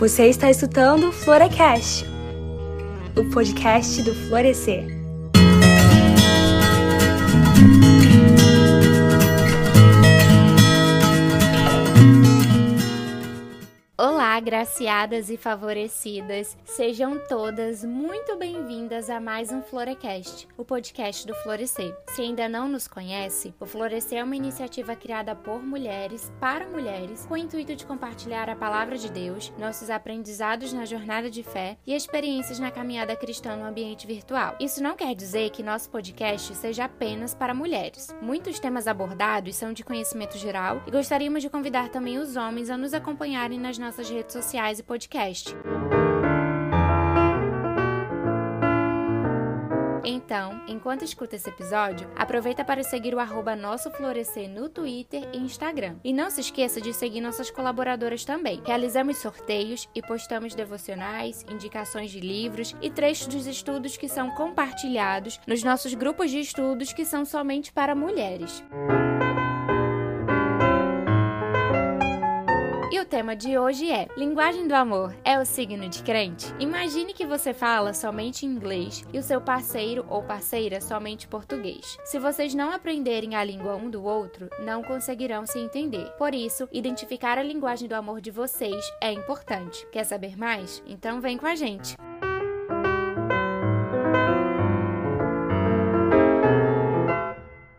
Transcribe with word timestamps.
Você 0.00 0.28
está 0.28 0.48
escutando 0.48 1.12
Florecast, 1.12 2.06
o 3.14 3.22
podcast 3.30 4.02
do 4.02 4.14
Florescer. 4.14 4.99
Agraciadas 14.40 15.28
e 15.28 15.36
favorecidas, 15.36 16.56
sejam 16.64 17.18
todas 17.28 17.84
muito 17.84 18.36
bem-vindas 18.38 19.10
a 19.10 19.20
mais 19.20 19.52
um 19.52 19.60
Florecast, 19.60 20.48
o 20.56 20.64
podcast 20.64 21.26
do 21.26 21.34
Florescer. 21.34 21.94
Se 22.08 22.22
ainda 22.22 22.48
não 22.48 22.66
nos 22.66 22.88
conhece, 22.88 23.54
o 23.60 23.66
Florescer 23.66 24.16
é 24.16 24.24
uma 24.24 24.34
iniciativa 24.34 24.96
criada 24.96 25.34
por 25.34 25.62
mulheres, 25.62 26.32
para 26.40 26.66
mulheres, 26.66 27.26
com 27.26 27.34
o 27.34 27.36
intuito 27.36 27.76
de 27.76 27.84
compartilhar 27.84 28.48
a 28.48 28.56
palavra 28.56 28.96
de 28.96 29.10
Deus, 29.10 29.52
nossos 29.58 29.90
aprendizados 29.90 30.72
na 30.72 30.86
jornada 30.86 31.30
de 31.30 31.42
fé 31.42 31.76
e 31.86 31.94
experiências 31.94 32.58
na 32.58 32.70
caminhada 32.70 33.14
cristã 33.14 33.56
no 33.56 33.66
ambiente 33.66 34.06
virtual. 34.06 34.56
Isso 34.58 34.82
não 34.82 34.96
quer 34.96 35.14
dizer 35.14 35.50
que 35.50 35.62
nosso 35.62 35.90
podcast 35.90 36.54
seja 36.54 36.86
apenas 36.86 37.34
para 37.34 37.52
mulheres. 37.52 38.08
Muitos 38.22 38.58
temas 38.58 38.86
abordados 38.86 39.54
são 39.54 39.74
de 39.74 39.84
conhecimento 39.84 40.38
geral 40.38 40.82
e 40.86 40.90
gostaríamos 40.90 41.42
de 41.42 41.50
convidar 41.50 41.90
também 41.90 42.16
os 42.16 42.36
homens 42.36 42.70
a 42.70 42.78
nos 42.78 42.94
acompanharem 42.94 43.60
nas 43.60 43.76
nossas 43.76 44.08
redes 44.08 44.29
redes 44.30 44.32
sociais 44.32 44.78
e 44.78 44.82
podcast. 44.82 45.54
Então, 50.02 50.60
enquanto 50.66 51.04
escuta 51.04 51.36
esse 51.36 51.48
episódio, 51.48 52.08
aproveita 52.16 52.64
para 52.64 52.82
seguir 52.82 53.14
o 53.14 53.20
arroba 53.20 53.54
Nosso 53.54 53.90
Florescer 53.90 54.48
no 54.48 54.68
Twitter 54.68 55.28
e 55.32 55.38
Instagram. 55.38 55.96
E 56.02 56.12
não 56.12 56.30
se 56.30 56.40
esqueça 56.40 56.80
de 56.80 56.92
seguir 56.92 57.20
nossas 57.20 57.50
colaboradoras 57.50 58.24
também. 58.24 58.62
Realizamos 58.64 59.18
sorteios 59.18 59.88
e 59.94 60.00
postamos 60.00 60.54
devocionais, 60.54 61.44
indicações 61.50 62.10
de 62.10 62.20
livros 62.20 62.74
e 62.80 62.90
trechos 62.90 63.28
dos 63.28 63.46
estudos 63.46 63.96
que 63.96 64.08
são 64.08 64.30
compartilhados 64.30 65.40
nos 65.46 65.62
nossos 65.62 65.94
grupos 65.94 66.30
de 66.30 66.40
estudos 66.40 66.92
que 66.92 67.04
são 67.04 67.24
somente 67.24 67.72
para 67.72 67.94
mulheres. 67.94 68.64
O 72.98 73.04
tema 73.04 73.36
de 73.36 73.56
hoje 73.56 73.90
é: 73.90 74.08
Linguagem 74.16 74.66
do 74.66 74.74
amor 74.74 75.14
é 75.24 75.38
o 75.38 75.44
signo 75.44 75.88
de 75.88 76.02
crente? 76.02 76.52
Imagine 76.58 77.14
que 77.14 77.26
você 77.26 77.54
fala 77.54 77.94
somente 77.94 78.44
inglês 78.44 79.04
e 79.12 79.18
o 79.18 79.22
seu 79.22 79.40
parceiro 79.40 80.04
ou 80.08 80.22
parceira 80.22 80.80
somente 80.80 81.28
português. 81.28 81.96
Se 82.04 82.18
vocês 82.18 82.54
não 82.54 82.72
aprenderem 82.72 83.36
a 83.36 83.44
língua 83.44 83.76
um 83.76 83.88
do 83.88 84.02
outro, 84.02 84.48
não 84.64 84.82
conseguirão 84.82 85.46
se 85.46 85.58
entender. 85.58 86.10
Por 86.18 86.34
isso, 86.34 86.68
identificar 86.72 87.38
a 87.38 87.42
linguagem 87.42 87.88
do 87.88 87.94
amor 87.94 88.20
de 88.20 88.30
vocês 88.30 88.84
é 89.00 89.12
importante. 89.12 89.86
Quer 89.92 90.04
saber 90.04 90.36
mais? 90.36 90.82
Então 90.86 91.20
vem 91.20 91.38
com 91.38 91.46
a 91.46 91.54
gente! 91.54 91.96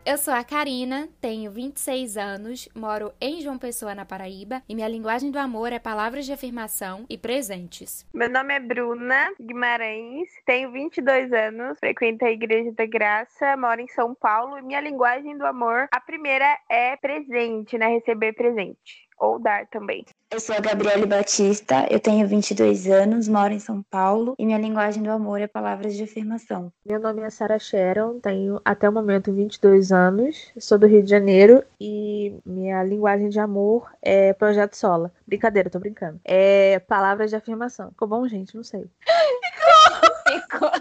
Eu 0.04 0.18
sou 0.18 0.34
a 0.34 0.42
Karina, 0.42 1.08
tenho 1.20 1.48
26 1.48 2.16
anos, 2.16 2.68
moro 2.74 3.12
em 3.20 3.40
João 3.40 3.56
Pessoa, 3.56 3.94
na 3.94 4.04
Paraíba, 4.04 4.60
e 4.68 4.74
minha 4.74 4.88
linguagem 4.88 5.30
do 5.30 5.38
amor 5.38 5.72
é 5.72 5.78
palavras 5.78 6.26
de 6.26 6.32
afirmação 6.32 7.06
e 7.08 7.16
presentes. 7.16 8.04
Meu 8.12 8.28
nome 8.28 8.52
é 8.52 8.58
Bruna 8.58 9.32
Guimarães, 9.40 10.28
tenho 10.44 10.72
22 10.72 11.32
anos, 11.32 11.78
frequento 11.78 12.24
a 12.24 12.32
Igreja 12.32 12.72
da 12.72 12.84
Graça, 12.84 13.56
moro 13.56 13.80
em 13.80 13.86
São 13.86 14.12
Paulo, 14.12 14.58
e 14.58 14.62
minha 14.62 14.80
linguagem 14.80 15.38
do 15.38 15.46
amor, 15.46 15.86
a 15.92 16.00
primeira 16.00 16.58
é 16.68 16.96
presente, 16.96 17.78
né? 17.78 17.86
Receber 17.86 18.32
presente 18.32 19.08
ou 19.22 19.38
dar 19.38 19.68
também. 19.68 20.04
Eu 20.32 20.40
sou 20.40 20.56
a 20.56 20.60
Gabriele 20.60 21.04
Batista, 21.04 21.86
eu 21.90 22.00
tenho 22.00 22.26
22 22.26 22.86
anos, 22.86 23.28
moro 23.28 23.52
em 23.52 23.58
São 23.58 23.82
Paulo 23.82 24.34
e 24.38 24.46
minha 24.46 24.56
linguagem 24.56 25.02
do 25.02 25.10
amor 25.10 25.42
é 25.42 25.46
palavras 25.46 25.94
de 25.94 26.04
afirmação. 26.04 26.72
Meu 26.86 26.98
nome 26.98 27.20
é 27.20 27.28
Sarah 27.28 27.58
Sharon, 27.58 28.18
tenho 28.18 28.58
até 28.64 28.88
o 28.88 28.92
momento 28.92 29.30
22 29.30 29.92
anos, 29.92 30.50
sou 30.58 30.78
do 30.78 30.86
Rio 30.86 31.02
de 31.02 31.10
Janeiro 31.10 31.62
e 31.78 32.34
minha 32.46 32.82
linguagem 32.82 33.28
de 33.28 33.38
amor 33.38 33.92
é 34.00 34.32
projeto 34.32 34.74
Sola. 34.74 35.12
Brincadeira, 35.26 35.68
tô 35.68 35.78
brincando. 35.78 36.18
É 36.24 36.78
palavras 36.78 37.28
de 37.28 37.36
afirmação. 37.36 37.90
Ficou 37.90 38.08
bom, 38.08 38.26
gente? 38.26 38.56
Não 38.56 38.64
sei. 38.64 38.86
Ficou! 39.04 40.40
Ficou! 40.40 40.70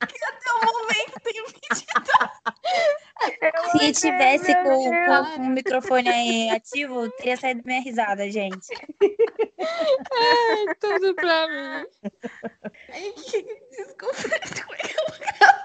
Porque 0.00 0.18
até 0.24 0.52
o 0.52 0.72
momento 0.72 1.20
tem 1.22 1.44
22. 1.44 3.01
Se 3.72 3.92
tivesse 3.92 4.54
com, 4.62 4.90
com, 4.90 5.36
com, 5.36 5.42
o 5.42 5.48
microfone 5.50 6.50
ativo, 6.50 7.10
teria 7.12 7.36
saído 7.36 7.62
minha 7.64 7.80
risada, 7.80 8.30
gente. 8.30 8.68
Ai, 9.60 10.74
tudo 10.80 11.14
pra 11.14 11.48
mim. 11.48 11.86
Ai, 12.92 13.12
que... 13.16 13.62
Desculpa, 13.70 14.16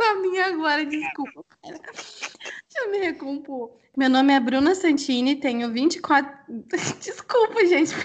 a 0.09 0.15
minha 0.15 0.45
agora, 0.47 0.85
desculpa. 0.85 1.45
Deixa 1.63 2.85
eu 2.85 2.91
me 2.91 2.99
recompor. 2.99 3.71
Meu 3.97 4.09
nome 4.09 4.31
é 4.31 4.39
Bruna 4.39 4.75
Santini, 4.75 5.35
tenho 5.35 5.71
24. 5.71 6.31
Desculpa, 7.01 7.65
gente. 7.65 7.95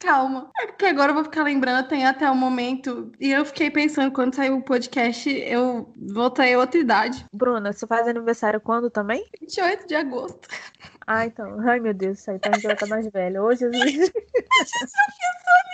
Calma. 0.00 0.50
É 0.58 0.66
porque 0.66 0.86
agora 0.86 1.10
eu 1.10 1.14
vou 1.14 1.24
ficar 1.24 1.44
lembrando, 1.44 1.86
tem 1.86 2.06
até 2.06 2.28
o 2.30 2.34
momento. 2.34 3.12
E 3.20 3.30
eu 3.30 3.44
fiquei 3.44 3.70
pensando, 3.70 4.10
quando 4.10 4.34
saiu 4.34 4.56
o 4.56 4.62
podcast, 4.62 5.30
eu 5.30 5.92
voltei 6.12 6.54
a 6.54 6.58
outra 6.58 6.80
idade. 6.80 7.26
Bruna, 7.32 7.72
você 7.72 7.86
faz 7.86 8.08
aniversário 8.08 8.60
quando 8.60 8.90
também? 8.90 9.22
28 9.40 9.86
de 9.86 9.94
agosto. 9.94 10.48
Ah, 11.06 11.26
então. 11.26 11.60
Ai, 11.68 11.80
meu 11.80 11.92
Deus, 11.92 12.18
isso 12.18 12.30
aí, 12.30 12.40
gente 12.42 12.62
vai 12.62 12.72
estar 12.72 12.86
mais 12.86 13.06
velha. 13.12 13.42
Ô, 13.42 13.54
Jesus. 13.54 13.72
a 13.76 13.84
gente 13.84 14.08
só 14.08 15.04
pensou 15.18 15.60
nisso. 15.66 15.69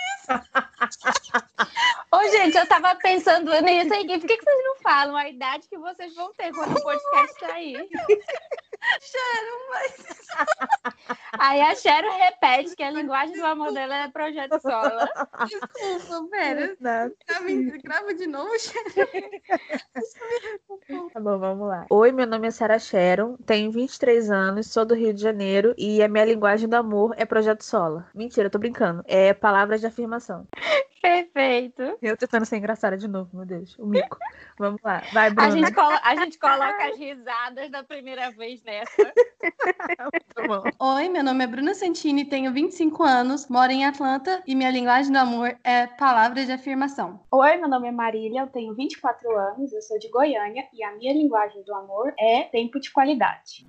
Ô, 2.11 2.19
gente, 2.29 2.57
eu 2.57 2.67
tava 2.67 2.95
pensando 2.95 3.51
nisso 3.61 3.93
aqui. 3.93 4.19
Por 4.19 4.27
que, 4.27 4.37
que 4.37 4.43
vocês 4.43 4.65
não 4.65 4.75
falam 4.77 5.15
a 5.15 5.29
idade 5.29 5.67
que 5.67 5.77
vocês 5.77 6.13
vão 6.15 6.33
ter 6.33 6.53
quando 6.53 6.77
o 6.77 6.81
podcast 6.81 7.39
sair? 7.39 7.89
Sharon, 9.01 9.69
mas. 9.69 9.93
Aí 11.39 11.61
a 11.61 11.75
Sharon 11.75 12.17
repete 12.17 12.75
que 12.75 12.83
a 12.83 12.91
linguagem 12.91 13.35
do 13.35 13.45
amor 13.45 13.73
dela 13.73 13.95
é 13.95 14.07
projeto 14.09 14.59
solo. 14.61 15.07
Desculpa, 15.47 16.29
pera. 16.29 16.77
Grava, 16.79 17.13
grava 17.83 18.13
de 18.13 18.27
novo, 18.27 18.51
Sharon. 18.59 19.29
Tá 21.13 21.19
bom, 21.19 21.39
vamos 21.39 21.67
lá. 21.67 21.85
Oi, 21.89 22.11
meu 22.11 22.27
nome 22.27 22.47
é 22.47 22.51
Sarah 22.51 22.79
Sharon, 22.79 23.35
tenho 23.45 23.71
23 23.71 24.29
anos, 24.31 24.67
sou 24.67 24.85
do 24.85 24.95
Rio 24.95 25.13
de 25.13 25.21
Janeiro 25.21 25.73
e 25.77 26.01
a 26.01 26.07
minha 26.07 26.25
linguagem 26.25 26.69
do 26.69 26.75
amor 26.75 27.13
é 27.17 27.25
projeto 27.25 27.63
solo. 27.63 28.03
Mentira, 28.13 28.47
eu 28.47 28.51
tô 28.51 28.59
brincando. 28.59 29.03
É 29.05 29.33
palavras 29.33 29.81
de 29.81 29.87
afirmação. 29.87 30.16
Perfeito. 31.01 31.97
Eu 32.01 32.17
tentando 32.17 32.45
ser 32.45 32.57
engraçada 32.57 32.97
de 32.97 33.07
novo, 33.07 33.29
meu 33.33 33.45
Deus. 33.45 33.77
O 33.77 33.85
mico. 33.85 34.17
Vamos 34.57 34.81
lá. 34.83 35.01
Vai, 35.13 35.29
Bruna. 35.29 35.47
A 35.47 35.51
gente, 35.51 35.73
colo 35.73 35.97
a 36.03 36.15
gente 36.15 36.39
coloca 36.39 36.85
as 36.85 36.97
risadas 36.97 37.69
da 37.69 37.83
primeira 37.83 38.31
vez 38.31 38.61
nessa. 38.63 39.03
Muito 39.03 40.47
bom. 40.47 40.63
Oi, 40.79 41.09
meu 41.09 41.23
nome 41.23 41.43
é 41.43 41.47
Bruna 41.47 41.73
Santini, 41.73 42.25
tenho 42.25 42.51
25 42.51 43.03
anos, 43.03 43.47
moro 43.47 43.71
em 43.71 43.85
Atlanta 43.85 44.41
e 44.45 44.55
minha 44.55 44.71
linguagem 44.71 45.11
do 45.11 45.17
amor 45.17 45.55
é 45.63 45.87
palavras 45.87 46.45
de 46.45 46.51
afirmação. 46.51 47.19
Oi, 47.31 47.57
meu 47.57 47.69
nome 47.69 47.87
é 47.87 47.91
Marília, 47.91 48.41
eu 48.41 48.47
tenho 48.47 48.73
24 48.73 49.37
anos, 49.37 49.71
eu 49.71 49.81
sou 49.81 49.97
de 49.99 50.09
Goiânia 50.09 50.67
e 50.73 50.83
a 50.83 50.91
minha 50.95 51.13
linguagem 51.13 51.63
do 51.63 51.73
amor 51.73 52.13
é 52.19 52.43
tempo 52.43 52.79
de 52.79 52.91
qualidade. 52.91 53.65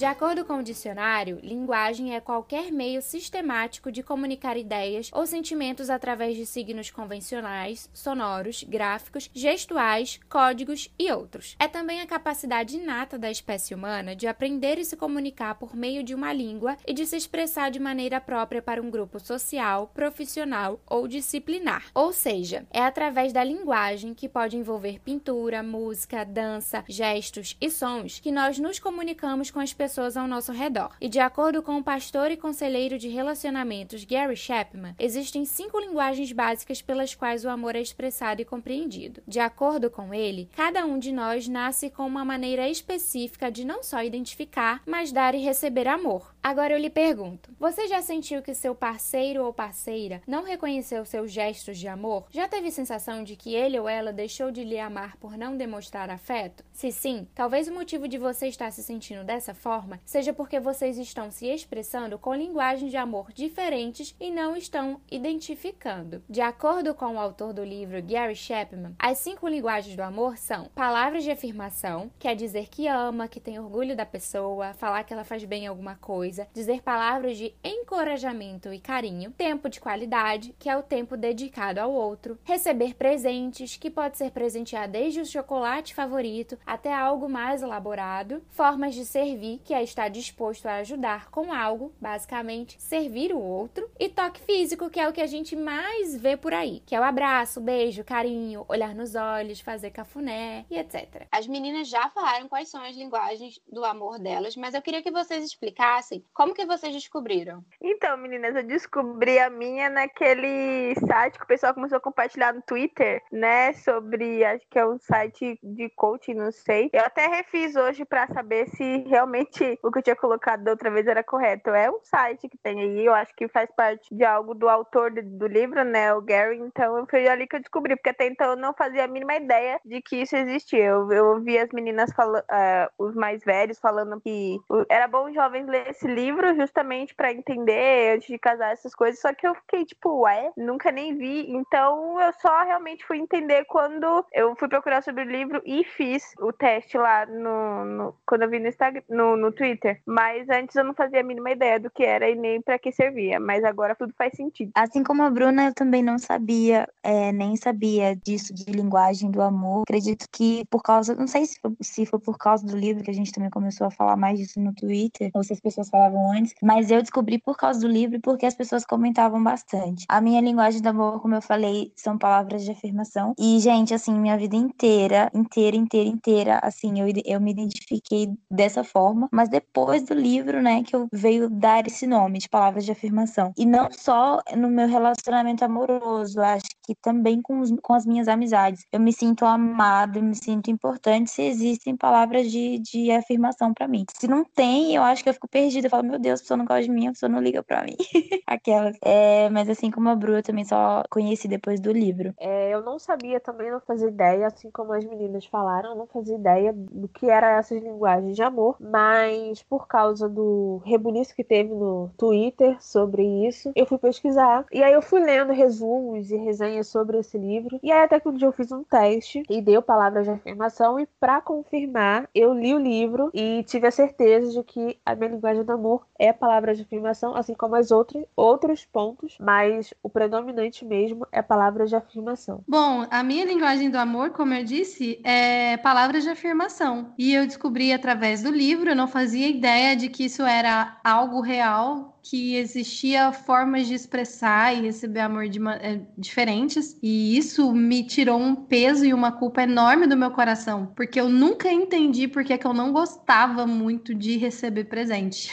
De 0.00 0.06
acordo 0.06 0.46
com 0.46 0.60
o 0.60 0.62
dicionário, 0.62 1.38
linguagem 1.42 2.14
é 2.14 2.20
qualquer 2.20 2.72
meio 2.72 3.02
sistemático 3.02 3.92
de 3.92 4.02
comunicar 4.02 4.56
ideias 4.56 5.10
ou 5.12 5.26
sentimentos 5.26 5.90
através 5.90 6.38
de 6.38 6.46
signos 6.46 6.90
convencionais, 6.90 7.90
sonoros, 7.92 8.64
gráficos, 8.64 9.28
gestuais, 9.34 10.18
códigos 10.26 10.88
e 10.98 11.12
outros. 11.12 11.54
É 11.58 11.68
também 11.68 12.00
a 12.00 12.06
capacidade 12.06 12.78
inata 12.78 13.18
da 13.18 13.30
espécie 13.30 13.74
humana 13.74 14.16
de 14.16 14.26
aprender 14.26 14.78
e 14.78 14.86
se 14.86 14.96
comunicar 14.96 15.56
por 15.56 15.76
meio 15.76 16.02
de 16.02 16.14
uma 16.14 16.32
língua 16.32 16.78
e 16.86 16.94
de 16.94 17.04
se 17.04 17.18
expressar 17.18 17.70
de 17.70 17.78
maneira 17.78 18.22
própria 18.22 18.62
para 18.62 18.80
um 18.80 18.90
grupo 18.90 19.20
social, 19.20 19.90
profissional 19.92 20.80
ou 20.86 21.06
disciplinar. 21.06 21.84
Ou 21.92 22.10
seja, 22.10 22.66
é 22.70 22.80
através 22.80 23.34
da 23.34 23.44
linguagem, 23.44 24.14
que 24.14 24.30
pode 24.30 24.56
envolver 24.56 24.98
pintura, 25.00 25.62
música, 25.62 26.24
dança, 26.24 26.82
gestos 26.88 27.54
e 27.60 27.70
sons, 27.70 28.18
que 28.18 28.32
nós 28.32 28.58
nos 28.58 28.78
comunicamos 28.78 29.50
com 29.50 29.60
as 29.60 29.74
pessoas 29.74 29.89
pessoas 29.90 30.16
ao 30.16 30.28
nosso 30.28 30.52
redor. 30.52 30.92
E 31.00 31.08
de 31.08 31.18
acordo 31.18 31.64
com 31.64 31.76
o 31.76 31.82
pastor 31.82 32.30
e 32.30 32.36
conselheiro 32.36 32.96
de 32.96 33.08
relacionamentos 33.08 34.04
Gary 34.04 34.36
Chapman, 34.36 34.94
existem 35.00 35.44
cinco 35.44 35.80
linguagens 35.80 36.30
básicas 36.30 36.80
pelas 36.80 37.12
quais 37.12 37.44
o 37.44 37.48
amor 37.48 37.74
é 37.74 37.80
expressado 37.80 38.40
e 38.40 38.44
compreendido. 38.44 39.20
De 39.26 39.40
acordo 39.40 39.90
com 39.90 40.14
ele, 40.14 40.48
cada 40.54 40.86
um 40.86 40.96
de 40.96 41.10
nós 41.10 41.48
nasce 41.48 41.90
com 41.90 42.06
uma 42.06 42.24
maneira 42.24 42.68
específica 42.68 43.50
de 43.50 43.64
não 43.64 43.82
só 43.82 44.00
identificar, 44.00 44.80
mas 44.86 45.10
dar 45.10 45.34
e 45.34 45.38
receber 45.38 45.88
amor. 45.88 46.32
Agora 46.40 46.72
eu 46.72 46.78
lhe 46.78 46.88
pergunto: 46.88 47.50
você 47.58 47.88
já 47.88 48.00
sentiu 48.00 48.42
que 48.42 48.54
seu 48.54 48.72
parceiro 48.72 49.44
ou 49.44 49.52
parceira 49.52 50.22
não 50.24 50.44
reconheceu 50.44 51.04
seus 51.04 51.32
gestos 51.32 51.78
de 51.78 51.88
amor? 51.88 52.26
Já 52.30 52.46
teve 52.46 52.70
sensação 52.70 53.24
de 53.24 53.34
que 53.34 53.56
ele 53.56 53.78
ou 53.78 53.88
ela 53.88 54.12
deixou 54.12 54.52
de 54.52 54.62
lhe 54.62 54.78
amar 54.78 55.16
por 55.16 55.36
não 55.36 55.56
demonstrar 55.56 56.08
afeto? 56.10 56.64
Se 56.72 56.92
sim, 56.92 57.26
talvez 57.34 57.66
o 57.66 57.74
motivo 57.74 58.06
de 58.06 58.18
você 58.18 58.46
estar 58.46 58.70
se 58.70 58.84
sentindo 58.84 59.24
dessa 59.24 59.52
forma 59.52 59.79
forma, 59.80 60.00
seja 60.04 60.32
porque 60.32 60.60
vocês 60.60 60.98
estão 60.98 61.30
se 61.30 61.46
expressando 61.46 62.18
com 62.18 62.34
linguagens 62.34 62.90
de 62.90 62.96
amor 62.96 63.32
diferentes 63.32 64.14
e 64.20 64.30
não 64.30 64.56
estão 64.56 65.00
identificando. 65.10 66.22
De 66.28 66.40
acordo 66.40 66.94
com 66.94 67.14
o 67.14 67.18
autor 67.18 67.54
do 67.54 67.64
livro 67.64 68.02
Gary 68.02 68.36
Chapman, 68.36 68.94
as 68.98 69.18
cinco 69.18 69.48
linguagens 69.48 69.96
do 69.96 70.02
amor 70.02 70.36
são 70.36 70.66
palavras 70.74 71.24
de 71.24 71.30
afirmação, 71.30 72.10
quer 72.18 72.36
dizer 72.36 72.68
que 72.68 72.86
ama, 72.86 73.28
que 73.28 73.40
tem 73.40 73.58
orgulho 73.58 73.96
da 73.96 74.04
pessoa, 74.04 74.74
falar 74.74 75.04
que 75.04 75.14
ela 75.14 75.24
faz 75.24 75.44
bem 75.44 75.66
alguma 75.66 75.96
coisa, 75.96 76.46
dizer 76.52 76.82
palavras 76.82 77.38
de 77.38 77.54
encorajamento 77.64 78.72
e 78.72 78.78
carinho, 78.78 79.30
tempo 79.32 79.68
de 79.68 79.80
qualidade, 79.80 80.54
que 80.58 80.68
é 80.68 80.76
o 80.76 80.82
tempo 80.82 81.16
dedicado 81.16 81.80
ao 81.80 81.90
outro, 81.90 82.38
receber 82.44 82.94
presentes, 82.94 83.76
que 83.76 83.90
pode 83.90 84.18
ser 84.18 84.30
presentear 84.30 84.88
desde 84.88 85.20
o 85.20 85.26
chocolate 85.26 85.94
favorito 85.94 86.58
até 86.66 86.92
algo 86.92 87.28
mais 87.28 87.62
elaborado, 87.62 88.42
formas 88.50 88.94
de 88.94 89.06
servir, 89.06 89.60
que 89.70 89.74
é 89.74 89.84
estar 89.84 90.08
disposto 90.08 90.66
a 90.66 90.78
ajudar 90.78 91.30
com 91.30 91.52
algo, 91.52 91.94
basicamente 92.00 92.82
servir 92.82 93.32
o 93.32 93.38
outro, 93.38 93.88
e 94.00 94.08
toque 94.08 94.40
físico, 94.40 94.90
que 94.90 94.98
é 94.98 95.08
o 95.08 95.12
que 95.12 95.20
a 95.20 95.28
gente 95.28 95.54
mais 95.54 96.20
vê 96.20 96.36
por 96.36 96.52
aí, 96.52 96.82
que 96.84 96.92
é 96.92 96.98
o 96.98 97.04
abraço, 97.04 97.60
beijo, 97.60 98.02
carinho, 98.02 98.64
olhar 98.68 98.96
nos 98.96 99.14
olhos, 99.14 99.60
fazer 99.60 99.92
cafuné 99.92 100.66
e 100.68 100.76
etc. 100.76 101.28
As 101.30 101.46
meninas 101.46 101.88
já 101.88 102.10
falaram 102.10 102.48
quais 102.48 102.68
são 102.68 102.82
as 102.82 102.96
linguagens 102.96 103.60
do 103.70 103.84
amor 103.84 104.18
delas, 104.18 104.56
mas 104.56 104.74
eu 104.74 104.82
queria 104.82 105.02
que 105.02 105.10
vocês 105.12 105.44
explicassem 105.44 106.24
como 106.34 106.52
que 106.52 106.66
vocês 106.66 106.92
descobriram. 106.92 107.64
Então, 107.80 108.16
meninas, 108.16 108.56
eu 108.56 108.64
descobri 108.64 109.38
a 109.38 109.48
minha 109.48 109.88
naquele 109.88 110.96
site 110.96 111.38
que 111.38 111.44
o 111.44 111.46
pessoal 111.46 111.74
começou 111.74 111.98
a 111.98 112.00
compartilhar 112.00 112.52
no 112.52 112.62
Twitter, 112.62 113.22
né? 113.30 113.72
Sobre, 113.74 114.44
acho 114.44 114.66
que 114.68 114.80
é 114.80 114.84
um 114.84 114.98
site 114.98 115.60
de 115.62 115.88
coaching, 115.90 116.34
não 116.34 116.50
sei. 116.50 116.90
Eu 116.92 117.04
até 117.04 117.28
refiz 117.28 117.76
hoje 117.76 118.04
para 118.04 118.26
saber 118.26 118.68
se 118.70 119.04
realmente 119.06 119.49
o 119.82 119.90
que 119.90 119.98
eu 119.98 120.02
tinha 120.02 120.16
colocado 120.16 120.62
da 120.62 120.72
outra 120.72 120.90
vez 120.90 121.06
era 121.06 121.22
correto. 121.22 121.70
É 121.70 121.90
um 121.90 122.00
site 122.02 122.48
que 122.48 122.58
tem 122.58 122.80
aí, 122.80 123.04
eu 123.04 123.14
acho 123.14 123.34
que 123.34 123.48
faz 123.48 123.70
parte 123.74 124.14
de 124.14 124.24
algo 124.24 124.54
do 124.54 124.68
autor 124.68 125.10
do 125.10 125.46
livro, 125.46 125.84
né? 125.84 126.12
O 126.14 126.20
Gary. 126.20 126.58
Então 126.58 127.06
foi 127.08 127.28
ali 127.28 127.46
que 127.46 127.56
eu 127.56 127.60
descobri, 127.60 127.96
porque 127.96 128.10
até 128.10 128.26
então 128.26 128.50
eu 128.50 128.56
não 128.56 128.74
fazia 128.74 129.04
a 129.04 129.08
mínima 129.08 129.34
ideia 129.34 129.80
de 129.84 130.00
que 130.00 130.16
isso 130.16 130.36
existia. 130.36 130.84
Eu, 130.84 131.10
eu 131.12 131.26
ouvi 131.26 131.58
as 131.58 131.70
meninas 131.70 132.12
falando, 132.12 132.42
uh, 132.42 132.90
os 132.98 133.14
mais 133.14 133.42
velhos 133.44 133.78
falando 133.78 134.20
que 134.20 134.58
era 134.88 135.08
bom 135.08 135.32
jovens 135.32 135.66
ler 135.66 135.88
esse 135.88 136.06
livro 136.06 136.54
justamente 136.54 137.14
para 137.14 137.32
entender 137.32 138.14
antes 138.14 138.28
de 138.28 138.38
casar 138.38 138.72
essas 138.72 138.94
coisas. 138.94 139.20
Só 139.20 139.32
que 139.34 139.46
eu 139.46 139.54
fiquei 139.54 139.84
tipo, 139.84 140.22
ué, 140.22 140.52
nunca 140.56 140.90
nem 140.92 141.16
vi. 141.16 141.50
Então 141.50 142.20
eu 142.20 142.32
só 142.34 142.62
realmente 142.64 143.04
fui 143.04 143.18
entender 143.18 143.64
quando 143.64 144.24
eu 144.32 144.54
fui 144.56 144.68
procurar 144.68 145.02
sobre 145.02 145.24
o 145.24 145.30
livro 145.30 145.62
e 145.64 145.84
fiz 145.84 146.34
o 146.38 146.52
teste 146.52 146.96
lá 146.98 147.26
no, 147.26 147.84
no 147.84 148.16
quando 148.26 148.42
eu 148.42 148.50
vi 148.50 148.58
no 148.58 148.68
Instagram, 148.68 149.02
no, 149.08 149.36
no 149.40 149.52
Twitter. 149.52 150.00
Mas 150.06 150.48
antes 150.48 150.76
eu 150.76 150.84
não 150.84 150.94
fazia 150.94 151.20
a 151.20 151.24
mínima 151.24 151.50
ideia 151.50 151.80
do 151.80 151.90
que 151.90 152.04
era 152.04 152.28
e 152.28 152.34
nem 152.34 152.60
para 152.60 152.78
que 152.78 152.92
servia. 152.92 153.40
Mas 153.40 153.64
agora 153.64 153.94
tudo 153.94 154.12
faz 154.16 154.32
sentido. 154.34 154.70
Assim 154.74 155.02
como 155.02 155.22
a 155.22 155.30
Bruna, 155.30 155.66
eu 155.66 155.74
também 155.74 156.02
não 156.02 156.18
sabia, 156.18 156.88
é, 157.02 157.32
nem 157.32 157.56
sabia 157.56 158.14
disso 158.16 158.54
de 158.54 158.70
linguagem 158.70 159.30
do 159.30 159.42
amor. 159.42 159.82
Acredito 159.82 160.26
que 160.30 160.64
por 160.70 160.82
causa, 160.82 161.14
não 161.14 161.26
sei 161.26 161.46
se 161.46 161.58
foi, 161.60 161.72
se 161.80 162.06
foi 162.06 162.18
por 162.18 162.38
causa 162.38 162.66
do 162.66 162.76
livro 162.76 163.02
que 163.02 163.10
a 163.10 163.14
gente 163.14 163.32
também 163.32 163.50
começou 163.50 163.86
a 163.86 163.90
falar 163.90 164.16
mais 164.16 164.38
disso 164.38 164.60
no 164.60 164.74
Twitter, 164.74 165.30
ou 165.34 165.42
se 165.42 165.52
as 165.52 165.60
pessoas 165.60 165.88
falavam 165.88 166.32
antes, 166.32 166.54
mas 166.62 166.90
eu 166.90 167.00
descobri 167.00 167.38
por 167.38 167.56
causa 167.56 167.80
do 167.80 167.88
livro 167.88 168.20
porque 168.20 168.46
as 168.46 168.54
pessoas 168.54 168.84
comentavam 168.84 169.42
bastante. 169.42 170.04
A 170.08 170.20
minha 170.20 170.40
linguagem 170.40 170.82
do 170.82 170.88
amor, 170.88 171.20
como 171.20 171.34
eu 171.34 171.42
falei, 171.42 171.92
são 171.96 172.18
palavras 172.18 172.64
de 172.64 172.70
afirmação. 172.70 173.34
E, 173.38 173.58
gente, 173.60 173.94
assim, 173.94 174.14
minha 174.14 174.36
vida 174.36 174.56
inteira, 174.56 175.30
inteira, 175.34 175.76
inteira, 175.76 176.08
inteira, 176.08 176.60
assim, 176.62 177.00
eu, 177.00 177.06
eu 177.24 177.40
me 177.40 177.50
identifiquei 177.50 178.28
dessa 178.50 178.84
forma, 178.84 179.28
mas 179.30 179.48
depois 179.48 180.04
do 180.04 180.14
livro, 180.14 180.62
né, 180.62 180.82
que 180.82 180.94
eu 180.94 181.06
veio 181.12 181.48
dar 181.48 181.86
esse 181.86 182.06
nome 182.06 182.38
de 182.38 182.48
palavras 182.48 182.84
de 182.84 182.92
afirmação. 182.92 183.52
E 183.56 183.64
não 183.66 183.90
só 183.90 184.40
no 184.56 184.68
meu 184.68 184.88
relacionamento 184.88 185.64
amoroso, 185.64 186.40
acho 186.40 186.68
que 186.82 186.94
também 187.00 187.40
com, 187.40 187.60
os, 187.60 187.70
com 187.82 187.94
as 187.94 188.06
minhas 188.06 188.28
amizades. 188.28 188.84
Eu 188.92 189.00
me 189.00 189.12
sinto 189.12 189.44
amada, 189.44 190.18
eu 190.18 190.22
me 190.22 190.34
sinto 190.34 190.70
importante 190.70 191.30
se 191.30 191.42
existem 191.42 191.96
palavras 191.96 192.50
de, 192.50 192.78
de 192.78 193.10
afirmação 193.10 193.72
para 193.72 193.88
mim. 193.88 194.04
Se 194.16 194.26
não 194.26 194.44
tem, 194.44 194.94
eu 194.94 195.02
acho 195.02 195.22
que 195.22 195.28
eu 195.28 195.34
fico 195.34 195.48
perdida. 195.48 195.86
Eu 195.86 195.90
falo, 195.90 196.04
meu 196.04 196.18
Deus, 196.18 196.40
a 196.40 196.42
pessoa 196.42 196.58
não 196.58 196.64
gosta 196.64 196.82
de 196.82 196.90
mim, 196.90 197.08
a 197.08 197.12
pessoa 197.12 197.30
não 197.30 197.40
liga 197.40 197.62
para 197.62 197.84
mim. 197.84 197.96
Aquelas. 198.46 198.96
É, 199.02 199.48
mas 199.50 199.68
assim 199.68 199.90
como 199.90 200.08
a 200.08 200.16
Bru, 200.16 200.36
eu 200.36 200.42
também 200.42 200.64
só 200.64 201.02
conheci 201.10 201.48
depois 201.48 201.80
do 201.80 201.92
livro. 201.92 202.34
É, 202.38 202.72
eu 202.72 202.82
não 202.82 202.98
sabia 202.98 203.40
também, 203.40 203.70
não 203.70 203.80
fazia 203.80 204.08
ideia, 204.08 204.46
assim 204.46 204.70
como 204.70 204.92
as 204.92 205.04
meninas 205.04 205.46
falaram, 205.46 205.94
não 205.94 206.06
fazia 206.06 206.36
ideia 206.36 206.72
do 206.72 207.08
que 207.08 207.26
eram 207.28 207.48
essas 207.48 207.82
linguagens 207.82 208.34
de 208.34 208.42
amor, 208.42 208.76
mas 208.80 209.19
por 209.68 209.86
causa 209.86 210.28
do 210.28 210.80
rebuliço 210.84 211.34
que 211.34 211.44
teve 211.44 211.72
no 211.72 212.10
Twitter 212.16 212.76
sobre 212.80 213.22
isso, 213.46 213.72
eu 213.74 213.86
fui 213.86 213.98
pesquisar. 213.98 214.64
E 214.72 214.82
aí 214.82 214.92
eu 214.92 215.02
fui 215.02 215.20
lendo 215.20 215.52
resumos 215.52 216.30
e 216.30 216.36
resenhas 216.36 216.88
sobre 216.88 217.18
esse 217.18 217.38
livro. 217.38 217.78
E 217.82 217.90
aí 217.90 218.04
até 218.04 218.20
que 218.20 218.28
um 218.28 218.34
dia 218.34 218.48
eu 218.48 218.52
fiz 218.52 218.70
um 218.72 218.82
teste 218.82 219.42
e 219.48 219.60
deu 219.60 219.82
palavras 219.82 220.24
de 220.24 220.30
afirmação. 220.30 220.98
E 220.98 221.06
para 221.18 221.40
confirmar, 221.40 222.28
eu 222.34 222.52
li 222.52 222.74
o 222.74 222.78
livro 222.78 223.30
e 223.34 223.64
tive 223.64 223.86
a 223.86 223.90
certeza 223.90 224.52
de 224.52 224.62
que 224.62 224.98
a 225.04 225.14
minha 225.14 225.30
linguagem 225.30 225.64
do 225.64 225.72
amor 225.72 226.06
é 226.18 226.32
palavra 226.32 226.74
de 226.74 226.82
afirmação, 226.82 227.34
assim 227.34 227.54
como 227.54 227.74
as 227.76 227.90
outras 227.90 228.24
outros 228.36 228.84
pontos, 228.84 229.36
mas 229.40 229.92
o 230.02 230.08
predominante 230.08 230.84
mesmo 230.84 231.26
é 231.32 231.42
palavras 231.42 231.90
de 231.90 231.96
afirmação. 231.96 232.62
Bom, 232.66 233.06
a 233.10 233.22
minha 233.22 233.44
linguagem 233.44 233.90
do 233.90 233.98
amor, 233.98 234.30
como 234.30 234.54
eu 234.54 234.64
disse, 234.64 235.20
é 235.24 235.76
palavras 235.78 236.24
de 236.24 236.30
afirmação. 236.30 237.12
E 237.18 237.34
eu 237.34 237.46
descobri 237.46 237.92
através 237.92 238.42
do 238.42 238.50
livro, 238.50 238.90
eu 238.90 238.96
não 238.96 239.08
fazia 239.10 239.48
ideia 239.48 239.94
de 239.94 240.08
que 240.08 240.24
isso 240.24 240.42
era 240.42 240.98
algo 241.04 241.40
real 241.40 242.18
que 242.22 242.54
existia 242.56 243.32
formas 243.32 243.86
de 243.86 243.94
expressar 243.94 244.74
e 244.74 244.82
receber 244.82 245.20
amor 245.20 245.48
de, 245.48 245.58
é, 245.68 246.00
diferentes, 246.16 246.96
e 247.02 247.36
isso 247.36 247.72
me 247.72 248.04
tirou 248.04 248.38
um 248.38 248.54
peso 248.54 249.04
e 249.04 249.12
uma 249.12 249.32
culpa 249.32 249.62
enorme 249.62 250.06
do 250.06 250.16
meu 250.16 250.30
coração, 250.30 250.92
porque 250.94 251.20
eu 251.20 251.28
nunca 251.28 251.70
entendi 251.70 252.28
porque 252.28 252.56
que 252.56 252.66
eu 252.66 252.74
não 252.74 252.92
gostava 252.92 253.66
muito 253.66 254.14
de 254.14 254.36
receber 254.36 254.84
presente. 254.84 255.50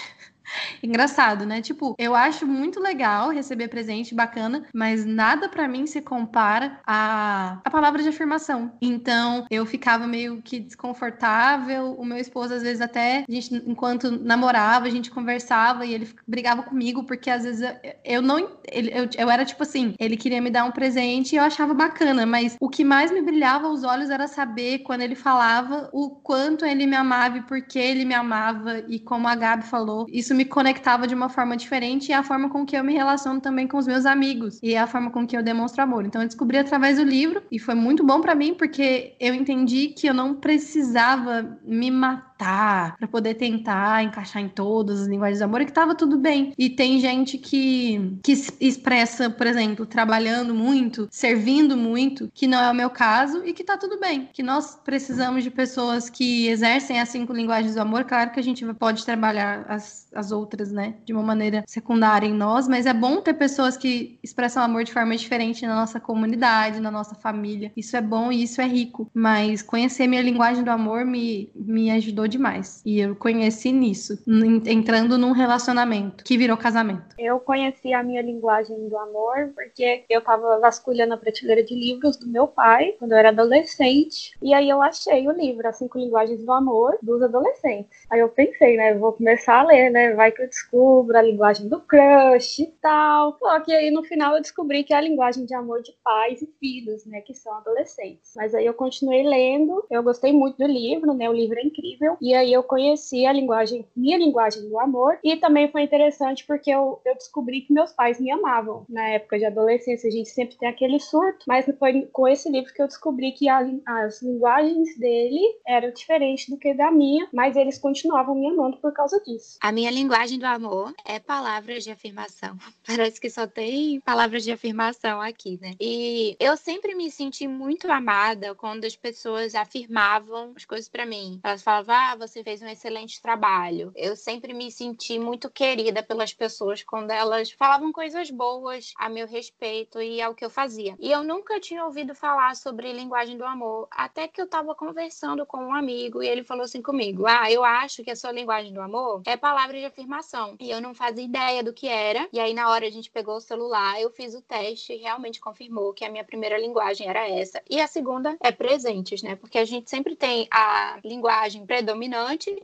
Engraçado, 0.82 1.46
né? 1.46 1.62
Tipo, 1.62 1.96
eu 1.98 2.16
acho 2.16 2.46
muito 2.46 2.80
legal 2.80 3.30
receber 3.30 3.68
presente, 3.68 4.16
bacana, 4.16 4.66
mas 4.74 5.06
nada 5.06 5.50
para 5.50 5.68
mim 5.68 5.86
se 5.86 6.02
compara 6.02 6.80
a, 6.86 7.60
a 7.64 7.70
palavra 7.70 8.02
de 8.02 8.10
afirmação. 8.10 8.72
Então, 8.82 9.46
eu 9.50 9.66
ficava 9.66 10.08
meio 10.08 10.42
que 10.42 10.60
desconfortável. 10.60 11.94
O 11.94 12.06
meu 12.06 12.18
esposo, 12.18 12.54
às 12.54 12.62
vezes, 12.62 12.82
até, 12.82 13.26
a 13.28 13.32
gente, 13.32 13.54
enquanto 13.66 14.12
namorava, 14.12 14.86
a 14.88 14.90
gente 14.90 15.12
conversava 15.12 15.86
e 15.86 15.94
ele 15.94 16.10
brigava 16.28 16.64
comigo, 16.64 17.04
porque 17.04 17.30
às 17.30 17.44
vezes 17.44 17.62
eu, 17.62 17.92
eu 18.04 18.22
não. 18.22 18.58
Ele, 18.72 18.92
eu, 18.94 19.10
eu 19.18 19.30
era 19.30 19.46
tipo 19.46 19.64
assim, 19.64 19.94
ele 20.00 20.18
queria 20.18 20.42
me 20.42 20.50
dar 20.50 20.64
um 20.66 20.72
presente 20.72 21.34
e 21.34 21.38
eu 21.38 21.44
achava 21.44 21.74
bacana, 21.74 22.26
mas 22.26 22.56
o 22.60 22.70
que 22.70 22.84
mais 22.84 23.12
me 23.12 23.22
brilhava 23.22 23.68
aos 23.68 23.84
olhos 23.84 24.10
era 24.10 24.28
saber, 24.28 24.80
quando 24.80 25.02
ele 25.02 25.16
falava, 25.16 25.90
o 25.92 26.10
quanto 26.10 26.66
ele 26.66 26.86
me 26.86 26.96
amava 26.96 27.38
e 27.38 27.42
por 27.42 27.62
que 27.62 27.80
ele 27.80 28.06
me 28.06 28.14
amava. 28.14 28.80
E 28.88 29.00
como 29.00 29.28
a 29.28 29.36
Gabi 29.36 29.64
falou, 29.64 30.06
isso 30.10 30.34
me 30.38 30.46
conectava 30.46 31.08
de 31.08 31.16
uma 31.16 31.28
forma 31.28 31.58
diferente 31.58 32.10
e 32.10 32.14
a 32.14 32.24
forma 32.24 32.50
com 32.50 32.66
que 32.66 32.78
eu 32.78 32.84
me 32.84 32.94
relaciono 32.94 33.42
também 33.42 33.68
com 33.68 33.78
os 33.78 33.88
meus 33.88 34.06
amigos 34.06 34.60
e 34.62 34.76
a 34.76 34.86
forma 34.86 35.10
com 35.10 35.26
que 35.26 35.36
eu 35.36 35.42
demonstro 35.42 35.82
amor. 35.82 36.06
Então 36.06 36.22
eu 36.22 36.28
descobri 36.28 36.58
através 36.58 36.98
do 36.98 37.04
livro 37.04 37.42
e 37.52 37.58
foi 37.58 37.74
muito 37.74 38.06
bom 38.06 38.22
para 38.22 38.36
mim 38.36 38.54
porque 38.54 39.16
eu 39.20 39.34
entendi 39.34 39.88
que 39.90 40.08
eu 40.08 40.14
não 40.14 40.36
precisava 40.36 41.58
me 41.64 41.90
matar 41.90 42.27
para 42.38 43.08
poder 43.10 43.36
tentar 43.36 44.04
encaixar 44.04 44.42
em 44.42 44.50
todas 44.50 45.02
as 45.02 45.08
linguagens 45.08 45.40
de 45.40 45.44
amor 45.44 45.62
e 45.62 45.66
que 45.66 45.72
tava 45.72 45.96
tudo 45.96 46.18
bem. 46.18 46.54
E 46.58 46.70
tem 46.70 47.00
gente 47.00 47.38
que 47.38 48.18
que 48.24 48.34
expressa, 48.60 49.30
por 49.30 49.48
exemplo, 49.48 49.86
trabalhando 49.86 50.54
muito, 50.54 51.08
servindo 51.12 51.78
muito, 51.78 52.30
que 52.34 52.48
não 52.48 52.60
é 52.60 52.72
o 52.72 52.76
meu 52.76 52.90
caso 52.90 53.44
e 53.46 53.54
que 53.54 53.64
tá 53.64 53.78
tudo 53.78 54.00
bem. 54.00 54.30
Que 54.34 54.44
nós 54.44 54.80
precisamos 54.84 55.44
de 55.44 55.52
pessoas 55.52 56.10
que 56.10 56.48
exercem 56.48 57.00
as 57.00 57.10
cinco 57.10 57.34
linguagens 57.34 57.76
do 57.76 57.82
amor. 57.82 58.04
Claro 58.06 58.32
que 58.32 58.40
a 58.40 58.44
gente 58.44 58.66
pode 58.74 59.06
trabalhar 59.06 59.66
as, 59.68 60.08
as 60.14 60.32
outras, 60.32 60.72
né, 60.72 60.96
de 61.06 61.14
uma 61.14 61.24
maneira 61.24 61.64
secundária 61.68 62.28
em 62.28 62.34
nós, 62.34 62.68
mas 62.68 62.86
é 62.86 62.94
bom 62.94 63.22
ter 63.22 63.34
pessoas 63.34 63.78
que 63.78 64.20
expressam 64.24 64.64
amor 64.64 64.84
de 64.84 64.94
forma 64.94 65.16
diferente 65.16 65.66
na 65.66 65.76
nossa 65.76 66.00
comunidade, 66.00 66.80
na 66.80 66.92
nossa 66.92 67.16
família. 67.16 67.72
Isso 67.76 67.96
é 67.96 68.02
bom 68.02 68.32
e 68.32 68.44
isso 68.44 68.62
é 68.62 68.68
rico. 68.68 69.10
Mas 69.14 69.62
conhecer 69.62 70.08
minha 70.08 70.22
linguagem 70.22 70.64
do 70.64 70.72
amor 70.72 71.06
me, 71.06 71.50
me 71.56 71.92
ajudou 71.92 72.27
demais. 72.28 72.82
E 72.86 73.00
eu 73.00 73.16
conheci 73.16 73.72
nisso, 73.72 74.18
entrando 74.66 75.18
num 75.18 75.32
relacionamento 75.32 76.24
que 76.24 76.38
virou 76.38 76.58
casamento. 76.58 77.16
Eu 77.18 77.40
conheci 77.40 77.94
a 77.94 78.04
minha 78.04 78.22
linguagem 78.22 78.88
do 78.88 78.98
amor 78.98 79.52
porque 79.56 80.04
eu 80.10 80.22
tava 80.22 80.60
vasculhando 80.60 81.14
a 81.14 81.18
prateleira 81.18 81.64
de 81.64 81.76
livros 81.76 82.18
do 82.18 82.28
meu 82.28 82.48
pai 82.48 82.94
quando 83.00 83.12
eu 83.12 83.18
era 83.18 83.30
adolescente. 83.30 84.32
E 84.42 84.54
aí 84.54 84.70
eu 84.70 84.82
achei 84.82 85.28
o 85.28 85.32
livro, 85.32 85.68
As 85.68 85.78
Cinco 85.78 85.98
Linguagens 85.98 86.44
do 86.44 86.52
Amor, 86.52 86.98
dos 87.02 87.22
adolescentes. 87.22 88.06
Aí 88.10 88.20
eu 88.20 88.30
pensei, 88.30 88.78
né, 88.78 88.94
vou 88.96 89.14
começar 89.14 89.60
a 89.60 89.64
ler, 89.64 89.90
né, 89.90 90.14
vai 90.14 90.32
que 90.32 90.42
eu 90.42 90.48
descubro 90.48 91.18
a 91.18 91.22
linguagem 91.22 91.68
do 91.68 91.80
crush 91.80 92.60
e 92.60 92.68
tal. 92.82 93.38
Só 93.40 93.60
que 93.62 93.74
aí 93.74 93.92
no 93.92 94.04
final 94.04 94.36
eu 94.36 94.42
descobri 94.42 94.84
que 94.84 94.94
é 94.94 94.98
a 94.98 95.02
linguagem 95.02 95.46
de 95.46 95.54
amor 95.54 95.82
de 95.82 95.94
pais 96.04 96.42
e 96.42 96.48
filhos, 96.60 97.06
né, 97.06 97.22
que 97.22 97.34
são 97.34 97.54
adolescentes. 97.54 98.34
Mas 98.36 98.54
aí 98.54 98.66
eu 98.66 98.74
continuei 98.74 99.24
lendo, 99.24 99.84
eu 99.90 100.04
gostei 100.04 100.34
muito 100.34 100.58
do 100.58 100.68
livro, 100.68 101.14
né, 101.14 101.30
o 101.30 101.34
livro 101.34 101.58
é 101.60 101.64
incrível. 101.64 102.17
E 102.22 102.34
aí 102.34 102.52
eu 102.52 102.64
conheci 102.64 103.26
a 103.26 103.34
linguagem, 103.34 103.86
minha 103.96 104.18
linguagem 104.18 104.68
do 104.68 104.80
amor. 104.80 105.18
E 105.24 105.36
também 105.38 105.72
foi 105.72 105.84
interessante 105.84 106.46
porque 106.46 106.70
eu, 106.70 107.00
eu 107.06 107.16
descobri 107.16 107.62
que 107.62 107.74
meus 107.74 107.92
pais 107.92 108.20
me 108.20 108.32
amavam. 108.32 108.86
Na 108.90 109.08
época 109.10 109.38
de 109.38 109.46
adolescência, 109.46 110.08
a 110.08 110.12
gente 110.12 110.30
sempre 110.30 110.58
tem 110.58 110.70
aquele 110.70 111.00
surto, 111.00 111.46
mas 111.48 111.66
foi 111.78 112.08
com 112.12 112.28
esse 112.28 112.50
livro 112.50 112.74
que 112.74 112.82
eu 112.82 112.88
descobri 112.88 113.32
que 113.32 113.50
a, 113.50 113.60
as 113.86 114.22
linguagens 114.22 114.98
dele 114.98 115.42
eram 115.66 115.92
diferentes 115.92 116.50
do 116.50 116.58
que 116.58 116.74
da 116.74 116.92
minha, 116.92 117.28
mas 117.34 117.56
eles 117.56 117.78
continuavam 117.78 118.36
me 118.36 118.50
amando 118.50 118.78
por 118.78 118.94
causa 118.94 119.20
disso. 119.22 119.58
A 119.62 119.72
minha 119.72 119.92
linguagem 119.92 120.40
do 120.40 120.46
amor 120.46 120.94
é 121.06 121.20
palavras 121.20 121.84
de 121.84 121.92
afirmação. 121.92 122.58
Parece 122.86 123.20
que 123.20 123.30
só 123.30 123.48
tem 123.48 124.00
palavras 124.02 124.44
de 124.44 124.52
afirmação 124.52 125.22
aqui, 125.22 125.60
né? 125.62 125.76
E 125.80 126.36
eu 126.40 126.56
sempre 126.58 126.96
me 126.96 127.10
senti 127.12 127.48
muito 127.48 127.90
amada 127.92 128.56
quando 128.56 128.86
as 128.86 128.96
pessoas 128.96 129.56
afirmavam 129.56 130.54
as 130.56 130.66
coisas 130.66 130.90
para 130.90 131.06
mim. 131.06 131.40
Elas 131.44 131.62
falavam: 131.62 131.96
"Ah, 131.96 132.07
você 132.16 132.44
fez 132.44 132.62
um 132.62 132.68
excelente 132.68 133.22
trabalho". 133.22 133.92
Eu 133.96 134.16
sempre 134.16 134.54
me 134.54 134.72
senti 134.72 135.20
muito 135.20 135.50
querida 135.50 136.02
pelas 136.04 136.34
pessoas 136.34 136.84
quando 136.84 137.12
elas 137.12 137.52
falavam 137.52 137.92
coisas 137.92 138.30
boas 138.32 138.94
a 138.98 139.10
meu 139.10 139.28
respeito 139.28 140.02
e 140.02 140.22
ao 140.22 140.34
que 140.34 140.46
eu 140.46 140.50
fazia. 140.50 140.96
E 141.00 141.12
eu 141.12 141.24
nunca 141.24 141.60
tinha 141.60 141.84
ouvido 141.86 142.16
falar 142.16 142.56
sobre 142.56 142.94
linguagem 142.94 143.38
do 143.38 143.46
amor, 143.46 143.88
até 143.92 144.28
que 144.28 144.42
eu 144.42 144.48
tava 144.48 144.74
conversando 144.76 145.46
com 145.46 145.58
um 145.58 145.74
amigo 145.76 146.24
e 146.24 146.28
ele 146.28 146.44
falou 146.44 146.64
assim 146.64 146.82
comigo: 146.82 147.26
"Ah, 147.28 147.52
eu 147.52 147.64
acho 147.64 148.04
que 148.04 148.12
a 148.12 148.16
sua 148.16 148.32
linguagem 148.32 148.74
do 148.74 148.82
amor 148.82 149.22
é 149.26 149.36
palavra 149.36 149.78
de 149.78 149.86
afirmação". 149.86 150.56
E 150.60 150.70
eu 150.70 150.80
não 150.82 150.94
fazia 150.94 151.24
ideia 151.26 151.64
do 151.64 151.74
que 151.74 151.88
era. 151.88 152.28
E 152.32 152.40
aí 152.40 152.54
na 152.54 152.70
hora 152.70 152.86
a 152.88 152.90
gente 152.90 153.12
pegou 153.12 153.36
o 153.36 153.42
celular, 153.42 154.02
eu 154.02 154.10
fiz 154.10 154.34
o 154.34 154.42
teste 154.42 154.94
e 154.94 154.98
realmente 154.98 155.40
confirmou 155.42 155.94
que 155.94 156.06
a 156.06 156.10
minha 156.10 156.24
primeira 156.24 156.58
linguagem 156.58 157.08
era 157.08 157.28
essa. 157.30 157.62
E 157.70 157.80
a 157.82 157.88
segunda 157.88 158.38
é 158.42 158.52
presentes, 158.52 159.22
né? 159.22 159.36
Porque 159.36 159.58
a 159.58 159.66
gente 159.66 159.90
sempre 159.90 160.16
tem 160.16 160.48
a 160.52 161.00
linguagem 161.04 161.66
predominante 161.66 161.97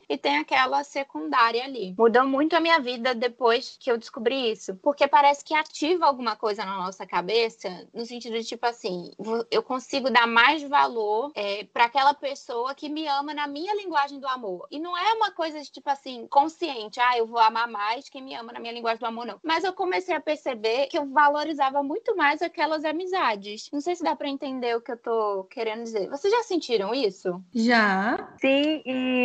e 0.10 0.18
tem 0.18 0.38
aquela 0.38 0.84
secundária 0.84 1.64
ali. 1.64 1.96
Mudou 1.98 2.26
muito 2.26 2.56
a 2.56 2.60
minha 2.60 2.80
vida 2.80 3.14
depois 3.16 3.78
que 3.80 3.92
eu 3.92 3.98
descobri 3.98 4.52
isso, 4.52 4.76
porque 4.76 5.08
parece 5.08 5.44
que 5.44 5.54
ativa 5.54 6.06
alguma 6.06 6.36
coisa 6.36 6.66
na 6.66 6.78
nossa 6.78 7.06
cabeça, 7.06 7.88
no 7.94 8.06
sentido 8.06 8.38
de 8.38 8.44
tipo 8.44 8.66
assim, 8.66 9.12
eu 9.50 9.64
consigo 9.64 10.10
dar 10.10 10.28
mais 10.28 10.64
valor 10.64 11.32
é, 11.36 11.64
para 11.66 11.86
aquela 11.86 12.14
pessoa 12.14 12.74
que 12.76 12.90
me 12.90 13.08
ama 13.08 13.34
na 13.34 13.48
minha 13.48 13.76
linguagem 13.76 14.20
do 14.20 14.28
amor. 14.28 14.68
E 14.70 14.80
não 14.80 14.98
é 14.98 15.14
uma 15.14 15.32
coisa 15.32 15.60
de 15.62 15.72
tipo 15.72 15.90
assim, 15.90 16.28
consciente, 16.28 17.00
ah, 17.00 17.18
eu 17.18 17.26
vou 17.26 17.40
amar 17.40 17.68
mais 17.68 18.10
quem 18.10 18.22
me 18.22 18.36
ama 18.36 18.54
na 18.54 18.60
minha 18.60 18.74
linguagem 18.74 19.00
do 19.00 19.06
amor, 19.06 19.26
não. 19.26 19.40
Mas 19.44 19.64
eu 19.64 19.74
comecei 19.74 20.16
a 20.16 20.22
perceber 20.22 20.88
que 20.88 20.98
eu 20.98 21.06
valorizava 21.08 21.82
muito 21.84 22.16
mais 22.16 22.42
aquelas 22.42 22.86
amizades. 22.86 23.70
Não 23.72 23.82
sei 23.82 23.96
se 23.96 24.04
dá 24.04 24.16
para 24.16 24.30
entender 24.30 24.76
o 24.76 24.82
que 24.82 24.92
eu 24.92 24.98
tô 24.98 25.44
querendo 25.46 25.84
dizer. 25.84 26.10
Vocês 26.10 26.34
já 26.34 26.44
sentiram 26.44 26.94
isso? 26.94 27.42
Já. 27.54 28.34
Sim, 28.40 28.82
e 28.86 29.23